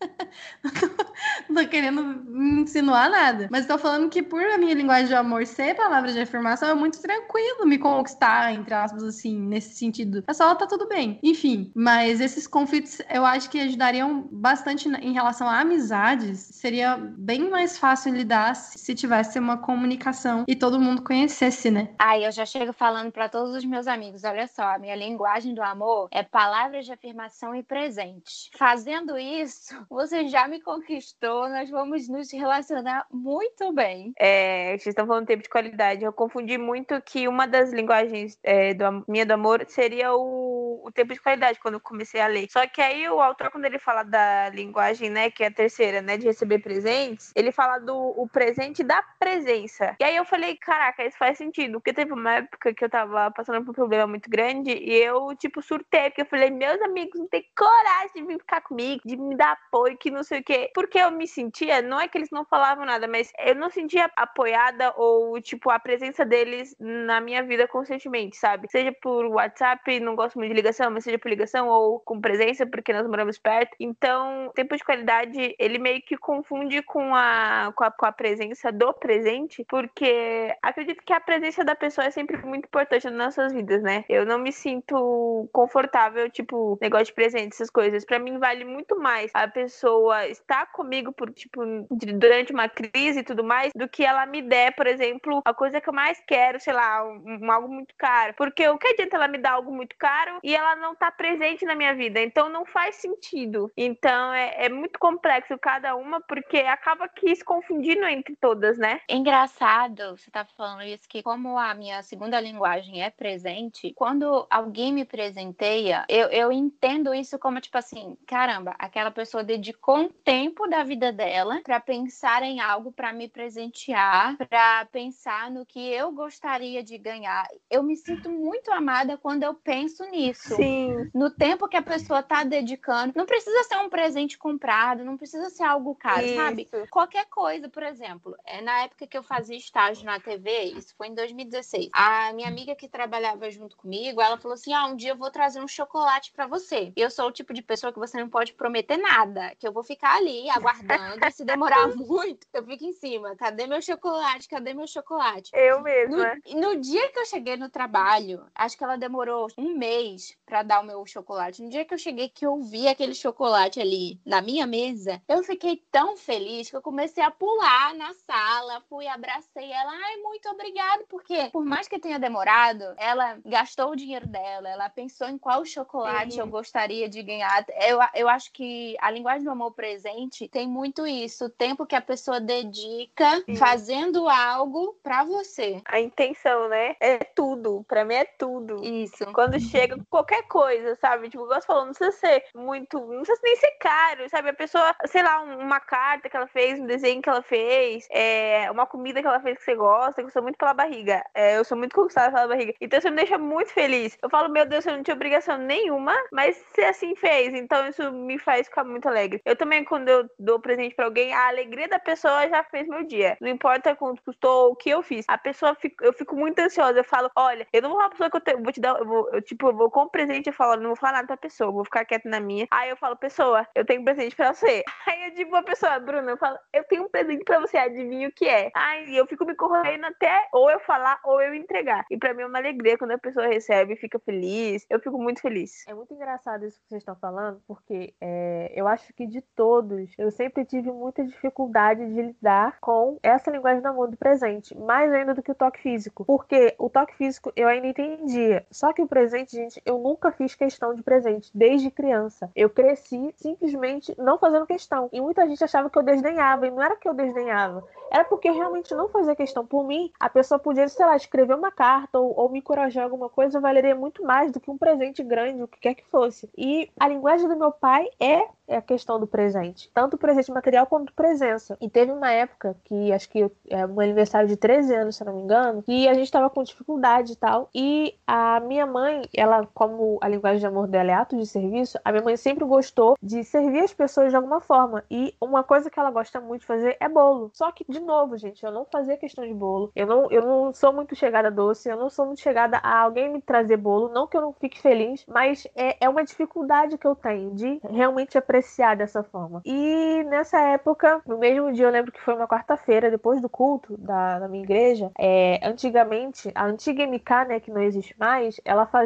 não 1.48 1.62
tô 1.62 1.68
querendo 1.68 2.24
insinuar 2.34 3.10
nada. 3.10 3.48
Mas 3.50 3.66
tô 3.66 3.76
falando 3.76 4.08
que 4.08 4.22
por 4.22 4.42
a 4.42 4.56
minha 4.56 4.74
linguagem 4.74 5.08
de 5.08 5.14
amor 5.14 5.46
ser 5.46 5.74
palavra 5.74 6.10
de 6.12 6.20
afirmação, 6.20 6.68
é 6.70 6.74
muito 6.74 7.00
tranquilo 7.00 7.66
me 7.66 7.78
conquistar, 7.78 8.54
entre 8.54 8.72
aspas, 8.72 9.02
assim, 9.02 9.38
nesse 9.38 9.74
sentido. 9.74 10.13
É 10.26 10.32
só 10.32 10.54
tá 10.54 10.66
tudo 10.66 10.88
bem. 10.88 11.18
Enfim, 11.22 11.72
mas 11.74 12.20
esses 12.20 12.46
conflitos 12.46 13.00
eu 13.10 13.24
acho 13.24 13.50
que 13.50 13.60
ajudariam 13.60 14.28
bastante 14.30 14.88
em 14.88 15.12
relação 15.12 15.48
a 15.48 15.60
amizades. 15.60 16.40
Seria 16.52 16.96
bem 16.96 17.50
mais 17.50 17.78
fácil 17.78 18.14
lidar 18.14 18.54
se 18.54 18.94
tivesse 18.94 19.38
uma 19.38 19.58
comunicação 19.58 20.44
e 20.46 20.54
todo 20.54 20.80
mundo 20.80 21.02
conhecesse, 21.02 21.70
né? 21.70 21.94
Ai, 21.98 22.26
eu 22.26 22.32
já 22.32 22.46
chego 22.46 22.72
falando 22.72 23.10
para 23.10 23.28
todos 23.28 23.54
os 23.54 23.64
meus 23.64 23.86
amigos, 23.86 24.24
olha 24.24 24.46
só, 24.46 24.74
a 24.74 24.78
minha 24.78 24.94
linguagem 24.94 25.54
do 25.54 25.62
amor 25.62 26.08
é 26.10 26.22
palavras 26.22 26.86
de 26.86 26.92
afirmação 26.92 27.54
e 27.54 27.62
presente. 27.62 28.50
Fazendo 28.56 29.16
isso, 29.18 29.74
você 29.88 30.28
já 30.28 30.46
me 30.48 30.60
conquistou, 30.60 31.48
nós 31.48 31.70
vamos 31.70 32.08
nos 32.08 32.32
relacionar 32.32 33.06
muito 33.12 33.72
bem. 33.72 34.12
É, 34.18 34.70
vocês 34.70 34.88
estão 34.88 35.06
falando 35.06 35.26
tempo 35.26 35.42
de 35.42 35.48
qualidade. 35.48 36.04
Eu 36.04 36.12
confundi 36.12 36.58
muito 36.58 37.00
que 37.02 37.28
uma 37.28 37.46
das 37.46 37.72
linguagens 37.72 38.38
é, 38.42 38.74
do, 38.74 39.04
minha 39.08 39.26
do 39.26 39.32
amor 39.32 39.64
seria 39.68 40.03
o, 40.10 40.80
o 40.84 40.92
tempo 40.92 41.12
de 41.12 41.20
qualidade, 41.20 41.58
quando 41.58 41.74
eu 41.74 41.80
comecei 41.80 42.20
a 42.20 42.26
ler. 42.26 42.46
Só 42.50 42.66
que 42.66 42.80
aí 42.80 43.08
o 43.08 43.20
autor, 43.20 43.50
quando 43.50 43.64
ele 43.64 43.78
fala 43.78 44.02
da 44.02 44.48
linguagem, 44.50 45.10
né, 45.10 45.30
que 45.30 45.42
é 45.42 45.48
a 45.48 45.50
terceira, 45.50 46.00
né, 46.00 46.16
de 46.16 46.26
receber 46.26 46.58
presentes, 46.58 47.32
ele 47.34 47.52
fala 47.52 47.78
do 47.78 47.94
o 47.94 48.28
presente 48.28 48.82
da 48.82 49.02
presença. 49.18 49.96
E 50.00 50.04
aí 50.04 50.16
eu 50.16 50.24
falei, 50.24 50.56
caraca, 50.56 51.04
isso 51.04 51.16
faz 51.16 51.38
sentido. 51.38 51.80
Porque 51.80 51.92
teve 51.92 52.12
uma 52.12 52.36
época 52.36 52.74
que 52.74 52.84
eu 52.84 52.90
tava 52.90 53.30
passando 53.30 53.64
por 53.64 53.70
um 53.70 53.74
problema 53.74 54.06
muito 54.06 54.28
grande 54.28 54.70
e 54.72 54.92
eu, 54.94 55.34
tipo, 55.36 55.62
surtei. 55.62 56.10
Porque 56.10 56.22
eu 56.22 56.26
falei, 56.26 56.50
meus 56.50 56.80
amigos 56.82 57.18
não 57.18 57.28
têm 57.28 57.44
coragem 57.56 58.10
de 58.14 58.24
vir 58.24 58.38
ficar 58.38 58.60
comigo, 58.60 59.02
de 59.04 59.16
me 59.16 59.36
dar 59.36 59.52
apoio, 59.52 59.96
que 59.96 60.10
não 60.10 60.22
sei 60.22 60.40
o 60.40 60.44
quê. 60.44 60.70
Porque 60.74 60.98
eu 60.98 61.10
me 61.10 61.26
sentia, 61.26 61.82
não 61.82 62.00
é 62.00 62.08
que 62.08 62.18
eles 62.18 62.30
não 62.30 62.44
falavam 62.44 62.84
nada, 62.84 63.06
mas 63.06 63.32
eu 63.38 63.54
não 63.54 63.70
sentia 63.70 64.10
apoiada 64.16 64.92
ou, 64.96 65.40
tipo, 65.40 65.70
a 65.70 65.78
presença 65.78 66.24
deles 66.24 66.74
na 66.78 67.20
minha 67.20 67.42
vida 67.42 67.66
constantemente, 67.66 68.36
sabe? 68.36 68.68
Seja 68.70 68.92
por 69.00 69.26
WhatsApp, 69.26 69.93
não 70.00 70.14
gosto 70.14 70.36
muito 70.36 70.50
de 70.50 70.56
ligação, 70.56 70.90
mas 70.90 71.04
seja 71.04 71.18
por 71.18 71.28
ligação 71.28 71.68
ou 71.68 72.00
com 72.00 72.20
presença, 72.20 72.66
porque 72.66 72.92
nós 72.92 73.06
moramos 73.06 73.38
perto. 73.38 73.74
Então, 73.78 74.50
tempo 74.54 74.76
de 74.76 74.84
qualidade, 74.84 75.54
ele 75.58 75.78
meio 75.78 76.00
que 76.02 76.16
confunde 76.16 76.82
com 76.82 77.14
a, 77.14 77.72
com 77.74 77.84
a, 77.84 77.90
com 77.90 78.06
a 78.06 78.12
presença 78.12 78.72
do 78.72 78.92
presente, 78.92 79.64
porque 79.68 80.54
acredito 80.62 81.02
que 81.04 81.12
a 81.12 81.20
presença 81.20 81.64
da 81.64 81.74
pessoa 81.74 82.06
é 82.06 82.10
sempre 82.10 82.36
muito 82.44 82.66
importante 82.66 83.04
nas 83.04 83.14
nossas 83.14 83.52
vidas, 83.52 83.82
né? 83.82 84.04
Eu 84.08 84.24
não 84.24 84.38
me 84.38 84.52
sinto 84.52 85.48
confortável, 85.52 86.30
tipo, 86.30 86.78
negócio 86.80 87.06
de 87.06 87.14
presente, 87.14 87.54
essas 87.54 87.70
coisas. 87.70 88.04
Para 88.04 88.18
mim 88.18 88.38
vale 88.38 88.64
muito 88.64 88.98
mais 88.98 89.30
a 89.34 89.46
pessoa 89.48 90.26
estar 90.28 90.66
comigo 90.72 91.12
por, 91.12 91.30
tipo, 91.32 91.60
durante 91.90 92.52
uma 92.52 92.68
crise 92.68 93.20
e 93.20 93.24
tudo 93.24 93.44
mais, 93.44 93.72
do 93.74 93.88
que 93.88 94.04
ela 94.04 94.26
me 94.26 94.42
der, 94.42 94.74
por 94.74 94.86
exemplo, 94.86 95.42
a 95.44 95.54
coisa 95.54 95.80
que 95.80 95.88
eu 95.88 95.92
mais 95.92 96.22
quero, 96.26 96.60
sei 96.60 96.72
lá, 96.72 97.04
um, 97.04 97.38
um 97.42 97.50
algo 97.50 97.68
muito 97.68 97.94
caro. 97.96 98.34
Porque 98.36 98.66
o 98.68 98.78
que 98.78 98.88
adianta 98.88 99.16
ela 99.16 99.28
me 99.28 99.38
dar 99.38 99.52
algo 99.52 99.72
muito 99.72 99.83
caro 99.98 100.38
e 100.42 100.54
ela 100.54 100.76
não 100.76 100.94
tá 100.94 101.10
presente 101.10 101.64
na 101.64 101.74
minha 101.74 101.94
vida? 101.94 102.20
Então 102.20 102.48
não 102.48 102.64
faz 102.64 102.96
sentido. 102.96 103.70
Então 103.76 104.32
é, 104.32 104.66
é 104.66 104.68
muito 104.68 104.98
complexo 104.98 105.58
cada 105.58 105.96
uma, 105.96 106.20
porque 106.20 106.58
acaba 106.58 107.08
que 107.08 107.34
se 107.34 107.44
confundindo 107.44 108.04
entre 108.04 108.36
todas, 108.36 108.78
né? 108.78 109.00
Engraçado, 109.08 110.16
você 110.16 110.30
tá 110.30 110.44
falando 110.44 110.82
isso, 110.82 111.08
que 111.08 111.22
como 111.22 111.58
a 111.58 111.74
minha 111.74 112.02
segunda 112.02 112.40
linguagem 112.40 113.02
é 113.02 113.10
presente, 113.10 113.92
quando 113.94 114.46
alguém 114.50 114.92
me 114.92 115.04
presenteia, 115.04 116.04
eu, 116.08 116.28
eu 116.28 116.52
entendo 116.52 117.14
isso 117.14 117.38
como, 117.38 117.60
tipo 117.60 117.76
assim, 117.78 118.16
caramba, 118.26 118.74
aquela 118.78 119.10
pessoa 119.10 119.44
dedicou 119.44 119.96
um 119.96 120.08
tempo 120.08 120.66
da 120.68 120.82
vida 120.82 121.12
dela 121.12 121.60
para 121.62 121.80
pensar 121.80 122.42
em 122.42 122.60
algo 122.60 122.92
para 122.92 123.12
me 123.12 123.28
presentear, 123.28 124.36
para 124.36 124.84
pensar 124.86 125.50
no 125.50 125.66
que 125.66 125.80
eu 125.92 126.12
gostaria 126.12 126.82
de 126.82 126.96
ganhar. 126.98 127.46
Eu 127.70 127.82
me 127.82 127.96
sinto 127.96 128.30
muito 128.30 128.70
amada 128.72 129.16
quando 129.16 129.42
eu 129.42 129.54
penso 129.54 129.73
nisso. 130.10 130.56
Sim. 130.56 131.10
No 131.14 131.30
tempo 131.30 131.68
que 131.68 131.76
a 131.76 131.82
pessoa 131.82 132.22
tá 132.22 132.44
dedicando. 132.44 133.12
Não 133.16 133.26
precisa 133.26 133.62
ser 133.64 133.76
um 133.78 133.88
presente 133.88 134.38
comprado, 134.38 135.04
não 135.04 135.16
precisa 135.16 135.48
ser 135.50 135.64
algo 135.64 135.94
caro, 135.94 136.24
Isso. 136.24 136.34
sabe? 136.34 136.68
Qualquer 136.90 137.26
coisa, 137.26 137.68
por 137.68 137.82
exemplo, 137.82 138.36
é 138.46 138.60
na 138.60 138.82
época 138.82 139.06
que 139.06 139.16
eu 139.16 139.22
fazia 139.22 139.56
estágio 139.56 140.04
na 140.04 140.20
TV, 140.20 140.64
isso 140.64 140.94
foi 140.96 141.08
em 141.08 141.14
2016. 141.14 141.90
A 141.92 142.32
minha 142.32 142.48
amiga 142.48 142.74
que 142.74 142.88
trabalhava 142.88 143.50
junto 143.50 143.76
comigo, 143.76 144.20
ela 144.20 144.38
falou 144.38 144.54
assim: 144.54 144.72
"Ah, 144.72 144.86
um 144.86 144.96
dia 144.96 145.10
eu 145.10 145.16
vou 145.16 145.30
trazer 145.30 145.60
um 145.60 145.68
chocolate 145.68 146.32
para 146.32 146.46
você". 146.46 146.92
E 146.96 147.00
eu 147.00 147.10
sou 147.10 147.28
o 147.28 147.32
tipo 147.32 147.52
de 147.52 147.62
pessoa 147.62 147.92
que 147.92 147.98
você 147.98 148.18
não 148.18 148.28
pode 148.28 148.52
prometer 148.52 148.96
nada, 148.96 149.54
que 149.58 149.66
eu 149.66 149.72
vou 149.72 149.82
ficar 149.82 150.16
ali 150.16 150.48
aguardando, 150.50 151.30
se 151.30 151.44
demorar 151.44 151.88
muito, 151.96 152.46
eu 152.52 152.64
fico 152.64 152.84
em 152.84 152.92
cima. 152.92 153.34
Cadê 153.36 153.66
meu 153.66 153.80
chocolate? 153.80 154.48
Cadê 154.48 154.74
meu 154.74 154.86
chocolate? 154.86 155.50
Eu 155.54 155.80
mesma. 155.82 156.40
No, 156.46 156.60
no 156.60 156.80
dia 156.80 157.08
que 157.10 157.18
eu 157.18 157.26
cheguei 157.26 157.56
no 157.56 157.68
trabalho, 157.68 158.46
acho 158.54 158.76
que 158.76 158.84
ela 158.84 158.96
demorou 158.96 159.48
um 159.56 159.76
mês 159.76 160.36
para 160.46 160.62
dar 160.62 160.80
o 160.80 160.86
meu 160.86 161.04
chocolate. 161.06 161.62
No 161.62 161.68
dia 161.68 161.84
que 161.84 161.94
eu 161.94 161.98
cheguei, 161.98 162.28
que 162.28 162.46
eu 162.46 162.60
vi 162.60 162.88
aquele 162.88 163.14
chocolate 163.14 163.80
ali 163.80 164.20
na 164.24 164.40
minha 164.40 164.66
mesa, 164.66 165.20
eu 165.28 165.42
fiquei 165.42 165.82
tão 165.90 166.16
feliz 166.16 166.70
que 166.70 166.76
eu 166.76 166.82
comecei 166.82 167.22
a 167.22 167.30
pular 167.30 167.94
na 167.94 168.12
sala, 168.14 168.82
fui, 168.88 169.06
abracei 169.06 169.70
ela. 169.70 169.90
Ai, 169.90 170.16
muito 170.18 170.48
obrigada, 170.48 171.04
porque 171.08 171.50
por 171.50 171.64
mais 171.64 171.88
que 171.88 171.98
tenha 171.98 172.18
demorado, 172.18 172.84
ela 172.96 173.38
gastou 173.44 173.90
o 173.90 173.96
dinheiro 173.96 174.26
dela, 174.26 174.68
ela 174.68 174.88
pensou 174.88 175.28
em 175.28 175.38
qual 175.38 175.64
chocolate 175.64 176.34
Sim. 176.34 176.40
eu 176.40 176.46
gostaria 176.46 177.08
de 177.08 177.22
ganhar. 177.22 177.64
Eu, 177.88 177.98
eu 178.14 178.28
acho 178.28 178.52
que 178.52 178.96
a 179.00 179.10
linguagem 179.10 179.44
do 179.44 179.50
amor 179.50 179.72
presente 179.72 180.48
tem 180.48 180.68
muito 180.68 181.06
isso, 181.06 181.46
o 181.46 181.50
tempo 181.50 181.86
que 181.86 181.96
a 181.96 182.00
pessoa 182.00 182.40
dedica 182.40 183.42
Sim. 183.46 183.56
fazendo 183.56 184.28
algo 184.28 184.96
para 185.02 185.24
você. 185.24 185.82
A 185.84 186.00
intenção, 186.00 186.68
né? 186.68 186.96
É 187.00 187.18
tudo. 187.18 187.84
Pra 187.86 188.04
mim 188.04 188.14
é 188.14 188.24
tudo. 188.24 188.84
Isso. 188.84 189.24
Quando 189.32 189.43
chega 189.60 189.96
qualquer 190.10 190.42
coisa, 190.48 190.94
sabe? 190.96 191.28
Tipo, 191.30 191.44
igual 191.44 191.60
você 191.60 191.66
falou, 191.66 191.84
não 191.86 191.92
precisa 191.92 192.12
ser 192.12 192.44
muito. 192.54 192.98
Não 193.00 193.22
precisa 193.22 193.40
nem 193.44 193.56
ser 193.56 193.70
caro, 193.80 194.28
sabe? 194.28 194.48
A 194.50 194.54
pessoa, 194.54 194.94
sei 195.06 195.22
lá, 195.22 195.42
um- 195.42 195.58
uma 195.58 195.80
carta 195.80 196.28
que 196.28 196.36
ela 196.36 196.46
fez, 196.46 196.78
um 196.80 196.86
desenho 196.86 197.20
que 197.22 197.28
ela 197.28 197.42
fez, 197.42 198.06
é, 198.10 198.70
uma 198.70 198.86
comida 198.86 199.20
que 199.20 199.26
ela 199.26 199.40
fez 199.40 199.58
que 199.58 199.64
você 199.64 199.74
gosta, 199.74 200.22
que 200.22 200.28
eu 200.28 200.32
sou 200.32 200.42
muito 200.42 200.56
pela 200.58 200.74
barriga. 200.74 201.24
É, 201.34 201.56
eu 201.56 201.64
sou 201.64 201.76
muito 201.76 201.94
conquistada 201.94 202.32
pela 202.32 202.48
barriga. 202.48 202.74
Então 202.80 202.98
isso 202.98 203.08
me 203.10 203.16
deixa 203.16 203.38
muito 203.38 203.70
feliz. 203.72 204.16
Eu 204.22 204.30
falo, 204.30 204.48
meu 204.48 204.66
Deus, 204.66 204.86
eu 204.86 204.96
não 204.96 205.02
tinha 205.02 205.14
obrigação 205.14 205.58
nenhuma, 205.58 206.14
mas 206.32 206.56
você 206.74 206.82
assim 206.82 207.14
fez. 207.16 207.54
Então 207.54 207.86
isso 207.88 208.12
me 208.12 208.38
faz 208.38 208.66
ficar 208.68 208.84
muito 208.84 209.08
alegre. 209.08 209.40
Eu 209.44 209.56
também, 209.56 209.84
quando 209.84 210.08
eu 210.08 210.28
dou 210.38 210.60
presente 210.60 210.94
pra 210.94 211.04
alguém, 211.06 211.32
a 211.32 211.48
alegria 211.48 211.88
da 211.88 211.98
pessoa 211.98 212.48
já 212.48 212.62
fez 212.64 212.86
meu 212.88 213.04
dia. 213.04 213.36
Não 213.40 213.48
importa 213.48 213.94
quanto 213.96 214.22
custou, 214.22 214.72
o 214.72 214.76
que 214.76 214.90
eu 214.90 215.02
fiz. 215.02 215.24
A 215.28 215.38
pessoa, 215.38 215.74
fica, 215.74 216.04
eu 216.04 216.12
fico 216.12 216.36
muito 216.36 216.58
ansiosa. 216.58 216.98
Eu 217.00 217.04
falo, 217.04 217.30
olha, 217.36 217.66
eu 217.72 217.82
não 217.82 217.90
vou 217.90 217.98
falar 217.98 218.08
pra 218.10 218.16
pessoa 218.18 218.30
que 218.30 218.36
eu, 218.36 218.40
te- 218.40 218.52
eu 218.52 218.62
vou 218.62 218.72
te 218.72 218.80
dar, 218.80 218.98
eu 218.98 219.06
vou, 219.06 219.28
eu, 219.34 219.42
tipo, 219.42 219.68
eu 219.68 219.76
vou 219.76 219.90
com 219.90 220.02
o 220.02 220.10
presente, 220.10 220.46
eu 220.46 220.52
falo, 220.52 220.80
não 220.80 220.90
vou 220.90 220.96
falar 220.96 221.14
nada 221.14 221.26
pra 221.26 221.36
pessoa, 221.36 221.72
vou 221.72 221.84
ficar 221.84 222.04
quieta 222.04 222.28
na 222.28 222.40
minha. 222.40 222.66
Aí 222.70 222.90
eu 222.90 222.96
falo, 222.96 223.16
pessoa, 223.16 223.66
eu 223.74 223.84
tenho 223.84 224.00
um 224.00 224.04
presente 224.04 224.36
pra 224.36 224.52
você. 224.52 224.82
Aí 225.06 225.28
eu 225.28 225.34
digo 225.34 225.54
a 225.56 225.62
pessoa, 225.62 225.98
Bruna, 225.98 226.30
eu 226.30 226.36
falo, 226.36 226.58
eu 226.72 226.84
tenho 226.84 227.04
um 227.04 227.08
presente 227.08 227.44
pra 227.44 227.60
você, 227.60 227.76
adivinha 227.76 228.28
o 228.28 228.32
que 228.32 228.48
é? 228.48 228.70
Aí 228.74 229.16
eu 229.16 229.26
fico 229.26 229.44
me 229.44 229.54
correndo 229.54 230.04
até 230.06 230.48
ou 230.52 230.70
eu 230.70 230.80
falar 230.80 231.20
ou 231.24 231.40
eu 231.40 231.54
entregar. 231.54 232.04
E 232.10 232.16
pra 232.16 232.34
mim 232.34 232.42
é 232.42 232.46
uma 232.46 232.58
alegria 232.58 232.98
quando 232.98 233.12
a 233.12 233.18
pessoa 233.18 233.46
recebe, 233.46 233.96
fica 233.96 234.18
feliz. 234.18 234.86
Eu 234.88 235.00
fico 235.00 235.20
muito 235.20 235.40
feliz. 235.40 235.84
É 235.88 235.94
muito 235.94 236.12
engraçado 236.14 236.64
isso 236.64 236.80
que 236.80 236.88
vocês 236.88 237.02
estão 237.02 237.16
falando, 237.16 237.60
porque 237.66 238.14
é, 238.20 238.72
eu 238.74 238.86
acho 238.86 239.12
que 239.14 239.26
de 239.26 239.40
todos, 239.40 240.12
eu 240.18 240.30
sempre 240.30 240.64
tive 240.64 240.90
muita 240.90 241.24
dificuldade 241.24 242.06
de 242.12 242.22
lidar 242.22 242.78
com 242.80 243.18
essa 243.22 243.50
linguagem 243.50 243.82
do 243.82 243.88
amor 243.88 244.10
do 244.10 244.16
presente, 244.16 244.76
mais 244.76 245.12
ainda 245.12 245.34
do 245.34 245.42
que 245.42 245.50
o 245.50 245.54
toque 245.54 245.80
físico. 245.80 246.24
Porque 246.24 246.74
o 246.78 246.88
toque 246.88 247.16
físico 247.16 247.52
eu 247.56 247.68
ainda 247.68 247.86
entendia. 247.86 248.66
Só 248.70 248.92
que 248.92 249.02
o 249.02 249.08
presente, 249.08 249.23
gente, 249.26 249.82
eu 249.84 249.98
nunca 249.98 250.30
fiz 250.32 250.54
questão 250.54 250.94
de 250.94 251.02
presente, 251.02 251.50
desde 251.54 251.90
criança. 251.90 252.50
Eu 252.54 252.70
cresci 252.70 253.34
simplesmente 253.36 254.14
não 254.18 254.38
fazendo 254.38 254.66
questão. 254.66 255.08
E 255.12 255.20
muita 255.20 255.46
gente 255.46 255.62
achava 255.62 255.90
que 255.90 255.98
eu 255.98 256.02
desdenhava, 256.02 256.66
e 256.66 256.70
não 256.70 256.82
era 256.82 256.96
que 256.96 257.08
eu 257.08 257.14
desdenhava. 257.14 257.84
Era 258.10 258.24
porque 258.24 258.48
eu 258.48 258.54
realmente 258.54 258.94
não 258.94 259.08
fazia 259.08 259.34
questão. 259.34 259.66
Por 259.66 259.84
mim, 259.84 260.12
a 260.20 260.28
pessoa 260.28 260.58
podia, 260.58 260.88
sei 260.88 261.04
lá, 261.04 261.16
escrever 261.16 261.54
uma 261.54 261.70
carta 261.70 262.18
ou, 262.18 262.38
ou 262.38 262.48
me 262.48 262.58
encorajar 262.58 263.04
alguma 263.04 263.28
coisa, 263.28 263.60
valeria 263.60 263.94
muito 263.94 264.22
mais 264.22 264.52
do 264.52 264.60
que 264.60 264.70
um 264.70 264.78
presente 264.78 265.22
grande, 265.22 265.62
o 265.62 265.68
que 265.68 265.80
quer 265.80 265.94
que 265.94 266.04
fosse. 266.06 266.48
E 266.56 266.90
a 266.98 267.08
linguagem 267.08 267.48
do 267.48 267.56
meu 267.56 267.72
pai 267.72 268.08
é 268.20 268.46
é 268.66 268.76
a 268.76 268.82
questão 268.82 269.20
do 269.20 269.26
presente, 269.26 269.90
tanto 269.92 270.16
presente 270.16 270.50
material 270.50 270.86
quanto 270.86 271.12
presença. 271.12 271.76
E 271.80 271.88
teve 271.88 272.12
uma 272.12 272.30
época 272.30 272.76
que 272.84 273.12
acho 273.12 273.28
que 273.28 273.50
é 273.68 273.86
um 273.86 274.00
aniversário 274.00 274.48
de 274.48 274.56
13 274.56 274.94
anos, 274.94 275.16
se 275.16 275.24
não 275.24 275.34
me 275.34 275.42
engano, 275.42 275.82
que 275.82 276.08
a 276.08 276.14
gente 276.14 276.24
estava 276.24 276.48
com 276.48 276.62
dificuldade 276.62 277.32
e 277.32 277.36
tal. 277.36 277.68
E 277.74 278.14
a 278.26 278.60
minha 278.60 278.86
mãe, 278.86 279.13
ela, 279.34 279.66
como 279.74 280.18
a 280.20 280.28
linguagem 280.28 280.60
de 280.60 280.66
amor 280.66 280.86
dela 280.86 281.10
é 281.10 281.14
ato 281.14 281.36
de 281.36 281.46
serviço, 281.46 281.98
a 282.04 282.12
minha 282.12 282.22
mãe 282.24 282.36
sempre 282.36 282.64
gostou 282.64 283.16
de 283.22 283.44
servir 283.44 283.80
as 283.80 283.92
pessoas 283.92 284.30
de 284.30 284.36
alguma 284.36 284.60
forma. 284.60 285.04
E 285.10 285.34
uma 285.40 285.62
coisa 285.62 285.90
que 285.90 285.98
ela 285.98 286.10
gosta 286.10 286.40
muito 286.40 286.62
de 286.62 286.66
fazer 286.66 286.96
é 287.00 287.08
bolo. 287.08 287.50
Só 287.52 287.70
que, 287.72 287.84
de 287.88 288.00
novo, 288.00 288.36
gente, 288.36 288.64
eu 288.64 288.72
não 288.72 288.84
fazia 288.84 289.16
questão 289.16 289.46
de 289.46 289.54
bolo. 289.54 289.90
Eu 289.94 290.06
não, 290.06 290.30
eu 290.30 290.42
não 290.42 290.72
sou 290.72 290.92
muito 290.92 291.14
chegada 291.14 291.48
a 291.48 291.50
doce, 291.50 291.88
eu 291.88 291.96
não 291.96 292.10
sou 292.10 292.26
muito 292.26 292.40
chegada 292.40 292.78
a 292.78 293.00
alguém 293.00 293.30
me 293.30 293.40
trazer 293.40 293.76
bolo. 293.76 294.08
Não 294.08 294.26
que 294.26 294.36
eu 294.36 294.40
não 294.40 294.52
fique 294.52 294.80
feliz, 294.80 295.24
mas 295.28 295.66
é, 295.74 295.96
é 296.04 296.08
uma 296.08 296.24
dificuldade 296.24 296.98
que 296.98 297.06
eu 297.06 297.14
tenho 297.14 297.54
de 297.54 297.80
realmente 297.88 298.36
apreciar 298.36 298.96
dessa 298.96 299.22
forma. 299.22 299.62
E 299.64 300.24
nessa 300.24 300.60
época, 300.60 301.20
no 301.26 301.38
mesmo 301.38 301.72
dia, 301.72 301.86
eu 301.86 301.90
lembro 301.90 302.12
que 302.12 302.20
foi 302.20 302.34
uma 302.34 302.48
quarta-feira, 302.48 303.10
depois 303.10 303.40
do 303.40 303.48
culto 303.48 303.96
da, 303.96 304.38
da 304.40 304.48
minha 304.48 304.64
igreja, 304.64 305.10
é, 305.18 305.60
antigamente, 305.62 306.50
a 306.54 306.66
antiga 306.66 307.06
MK, 307.06 307.30
né, 307.48 307.60
que 307.60 307.70
não 307.70 307.82
existe 307.82 308.14
mais, 308.18 308.60
ela 308.64 308.86
fazia 308.86 309.03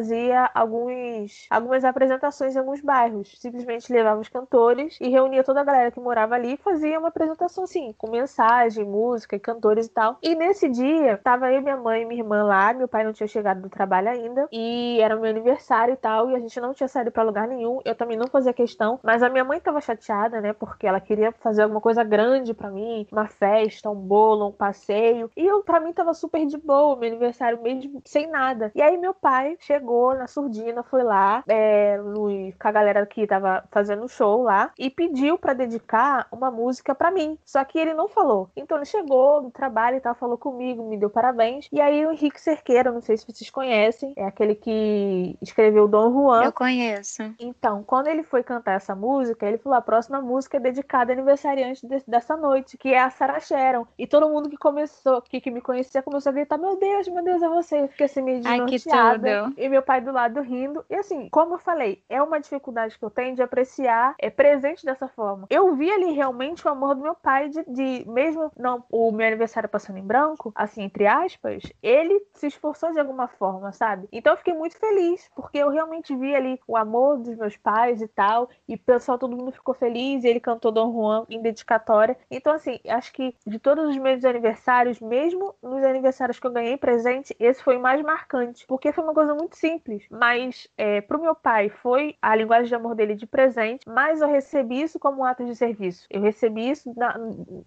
alguns, 0.55 1.47
algumas 1.51 1.85
apresentações 1.85 2.55
em 2.55 2.59
alguns 2.59 2.81
bairros. 2.81 3.35
Simplesmente 3.39 3.93
levava 3.93 4.21
os 4.21 4.29
cantores 4.29 4.99
e 5.01 5.09
reunia 5.09 5.45
toda 5.45 5.61
a 5.61 5.65
galera 5.65 5.91
que 5.91 6.01
morava 6.01 6.35
ali 6.35 6.55
e 6.55 6.57
fazia 6.57 6.99
uma 6.99 7.09
apresentação 7.09 7.65
assim, 7.65 7.95
com 7.97 8.11
mensagem, 8.11 8.85
música 8.85 9.37
e 9.37 9.41
cantores 9.41 9.87
e 9.87 9.91
tal. 9.91 10.19
E 10.23 10.35
nesse 10.35 10.69
dia, 10.69 11.19
tava 11.19 11.53
eu, 11.53 11.63
minha 11.63 11.77
mãe 11.77 12.03
e 12.03 12.05
minha 12.05 12.21
irmã 12.21 12.43
lá, 12.43 12.73
meu 12.73 12.89
pai 12.89 13.05
não 13.05 13.13
tinha 13.13 13.27
chegado 13.27 13.61
do 13.61 13.69
trabalho 13.69 14.09
ainda, 14.09 14.49
e 14.53 14.99
era 15.01 15.17
meu 15.17 15.31
aniversário 15.31 15.95
e 15.95 15.97
tal, 15.97 16.31
e 16.31 16.35
a 16.35 16.39
gente 16.39 16.61
não 16.61 16.75
tinha 16.75 16.89
saído 16.89 17.11
para 17.11 17.23
lugar 17.23 17.47
nenhum. 17.49 17.81
Eu 17.85 17.95
também 17.95 18.17
não 18.17 18.27
fazia 18.27 18.53
questão, 18.53 18.99
mas 19.03 19.23
a 19.23 19.29
minha 19.29 19.45
mãe 19.45 19.61
tava 19.61 19.81
chateada, 19.81 20.41
né, 20.41 20.53
porque 20.53 20.87
ela 20.87 21.01
queria 21.01 21.33
fazer 21.33 21.63
alguma 21.63 21.81
coisa 21.81 22.03
grande 22.05 22.55
para 22.55 22.71
mim, 22.71 23.07
uma 23.11 23.27
festa, 23.27 23.91
um 23.91 23.95
bolo, 23.95 24.49
um 24.49 24.53
passeio. 24.53 25.31
E 25.37 25.45
eu, 25.47 25.63
para 25.63 25.81
mim, 25.81 25.93
tava 25.93 26.15
super 26.15 26.45
de 26.47 26.57
boa, 26.57 26.97
meu 26.97 27.09
aniversário 27.09 27.63
mesmo, 27.63 28.03
sem 28.05 28.27
nada. 28.29 28.71
E 28.75 28.83
aí 28.83 28.97
meu 28.97 29.15
pai 29.15 29.57
chegou 29.61 29.88
na 30.17 30.27
surdina, 30.27 30.83
foi 30.83 31.03
lá, 31.03 31.43
é, 31.49 31.99
no, 31.99 32.29
com 32.53 32.69
a 32.69 32.73
galera 32.73 33.07
que 33.07 33.27
tava 33.27 33.65
fazendo 33.71 34.09
show 34.09 34.43
lá, 34.43 34.71
e 34.79 34.91
pediu 34.91 35.39
para 35.39 35.53
dedicar 35.53 36.27
uma 36.31 36.51
música 36.51 36.95
para 36.95 37.11
mim. 37.11 37.39
Só 37.45 37.65
que 37.65 37.79
ele 37.79 37.95
não 37.95 38.09
falou. 38.09 38.51
Então 38.57 38.77
ele 38.77 38.87
chegou 38.87 39.43
no 39.43 39.51
trabalho 39.51 39.97
e 39.97 40.01
tal, 40.01 40.15
falou 40.15 40.39
comigo, 40.39 40.89
me 40.89 40.97
deu 40.97 41.11
parabéns. 41.11 41.69
E 41.73 41.81
aí 41.81 42.05
o 42.07 42.13
Henrique 42.13 42.41
Cerqueira, 42.41 42.93
não 42.93 43.01
sei 43.01 43.17
se 43.17 43.27
vocês 43.27 43.51
conhecem, 43.51 44.13
é 44.17 44.25
aquele 44.25 44.55
que 44.55 45.37
escreveu 45.41 45.89
Dom 45.89 46.13
Juan. 46.13 46.45
Eu 46.45 46.53
conheço. 46.53 47.23
Então, 47.39 47.83
quando 47.83 48.09
ele 48.09 48.23
foi 48.23 48.43
cantar 48.43 48.75
essa 48.75 48.95
música, 48.95 49.47
ele 49.47 49.59
falou: 49.59 49.79
a 49.79 49.83
próxima 49.83 50.21
música 50.21 50.57
é 50.57 50.61
dedicada 50.61 51.13
ao 51.13 51.19
aniversariante 51.19 51.87
de, 51.87 52.03
dessa 52.07 52.37
noite, 52.37 52.77
que 52.77 52.93
é 52.93 53.01
a 53.01 53.11
Sarah 53.11 53.41
Sharon. 53.41 53.87
E 53.99 54.07
todo 54.07 54.29
mundo 54.29 54.49
que 54.49 54.57
começou, 54.57 55.23
que, 55.23 55.41
que 55.41 55.51
me 55.51 55.61
conhecia, 55.61 56.03
começou 56.03 56.31
a 56.31 56.33
gritar: 56.33 56.59
Meu 56.59 56.79
Deus, 56.79 57.09
meu 57.09 57.23
Deus, 57.23 57.43
é 57.43 57.49
você. 57.49 57.83
Eu 57.83 57.89
fiquei 57.89 58.07
assim 58.07 58.23
meio 58.23 58.41
desnorteada. 58.41 59.53
E 59.57 59.69
meu 59.69 59.78
pai 59.83 60.01
do 60.01 60.13
lado 60.13 60.41
rindo. 60.41 60.85
E 60.89 60.95
assim, 60.95 61.29
como 61.31 61.55
eu 61.55 61.59
falei, 61.59 62.03
é 62.09 62.23
uma 62.23 62.41
dificuldade 62.41 62.99
que 62.99 63.05
eu 63.05 63.11
tenho 63.11 63.35
de 63.35 63.43
apreciar 63.43 64.15
é 64.19 64.31
presente 64.31 64.85
dessa 64.85 65.09
forma. 65.09 65.47
Eu 65.51 65.75
vi 65.75 65.91
ali 65.91 66.13
realmente 66.13 66.67
o 66.67 66.71
amor 66.71 66.95
do 66.95 67.03
meu 67.03 67.15
pai 67.15 67.49
de, 67.49 67.65
de 67.65 68.05
mesmo 68.09 68.51
não 68.57 68.85
o 68.91 69.11
meu 69.13 69.27
aniversário 69.27 69.69
passando 69.69 69.99
em 69.99 70.05
branco, 70.05 70.53
assim, 70.55 70.83
entre 70.83 71.07
aspas, 71.07 71.63
ele 71.83 72.21
se 72.35 72.47
esforçou 72.47 72.93
de 72.93 72.99
alguma 72.99 73.29
forma, 73.29 73.73
sabe? 73.73 74.09
Então 74.13 74.33
eu 74.33 74.37
fiquei 74.37 74.55
muito 74.55 74.77
feliz, 74.79 75.29
porque 75.35 75.59
eu 75.59 75.71
realmente 75.71 76.15
vi 76.17 76.35
ali 76.35 76.61
o 76.67 76.77
amor 76.77 77.19
dos 77.19 77.37
meus 77.37 77.57
pais 77.57 78.01
e 78.01 78.09
tal, 78.09 78.49
e 78.67 78.75
o 78.75 78.79
pessoal, 78.79 79.19
todo 79.19 79.37
mundo 79.37 79.53
ficou 79.53 79.75
feliz, 79.75 80.25
e 80.25 80.29
ele 80.29 80.41
cantou 80.41 80.73
Dom 80.73 80.93
Juan 80.93 81.27
em 81.29 81.41
dedicatória. 81.41 82.17
Então, 82.31 82.55
assim, 82.55 82.79
acho 82.89 83.13
que 83.13 83.35
de 83.47 83.59
todos 83.59 83.89
os 83.89 83.97
meus 83.97 84.25
aniversários, 84.25 85.01
mesmo 85.01 85.55
nos 85.63 85.85
aniversários 85.85 86.39
que 86.39 86.47
eu 86.47 86.53
ganhei 86.53 86.77
presente, 86.77 87.35
esse 87.39 87.63
foi 87.63 87.77
o 87.77 87.81
mais 87.81 88.03
marcante, 88.03 88.67
porque 88.67 88.93
foi 88.93 89.05
uma 89.05 89.15
coisa 89.15 89.35
muito 89.35 89.57
simples, 89.59 90.07
mas 90.11 90.69
é, 90.77 91.01
pro 91.01 91.21
meu 91.21 91.35
pai 91.35 91.69
foi 91.69 92.17
a 92.21 92.35
linguagem 92.35 92.69
de 92.69 92.75
amor 92.75 92.95
dele 92.95 93.15
de 93.15 93.27
presente, 93.27 93.85
mas 93.87 94.21
eu 94.21 94.29
recebi 94.29 94.83
isso 94.83 94.99
como 94.99 95.21
um 95.21 95.25
ato 95.25 95.45
de 95.45 95.55
serviço. 95.55 96.07
Eu 96.11 96.21
recebi 96.21 96.71
isso, 96.71 96.93
na, 96.97 97.15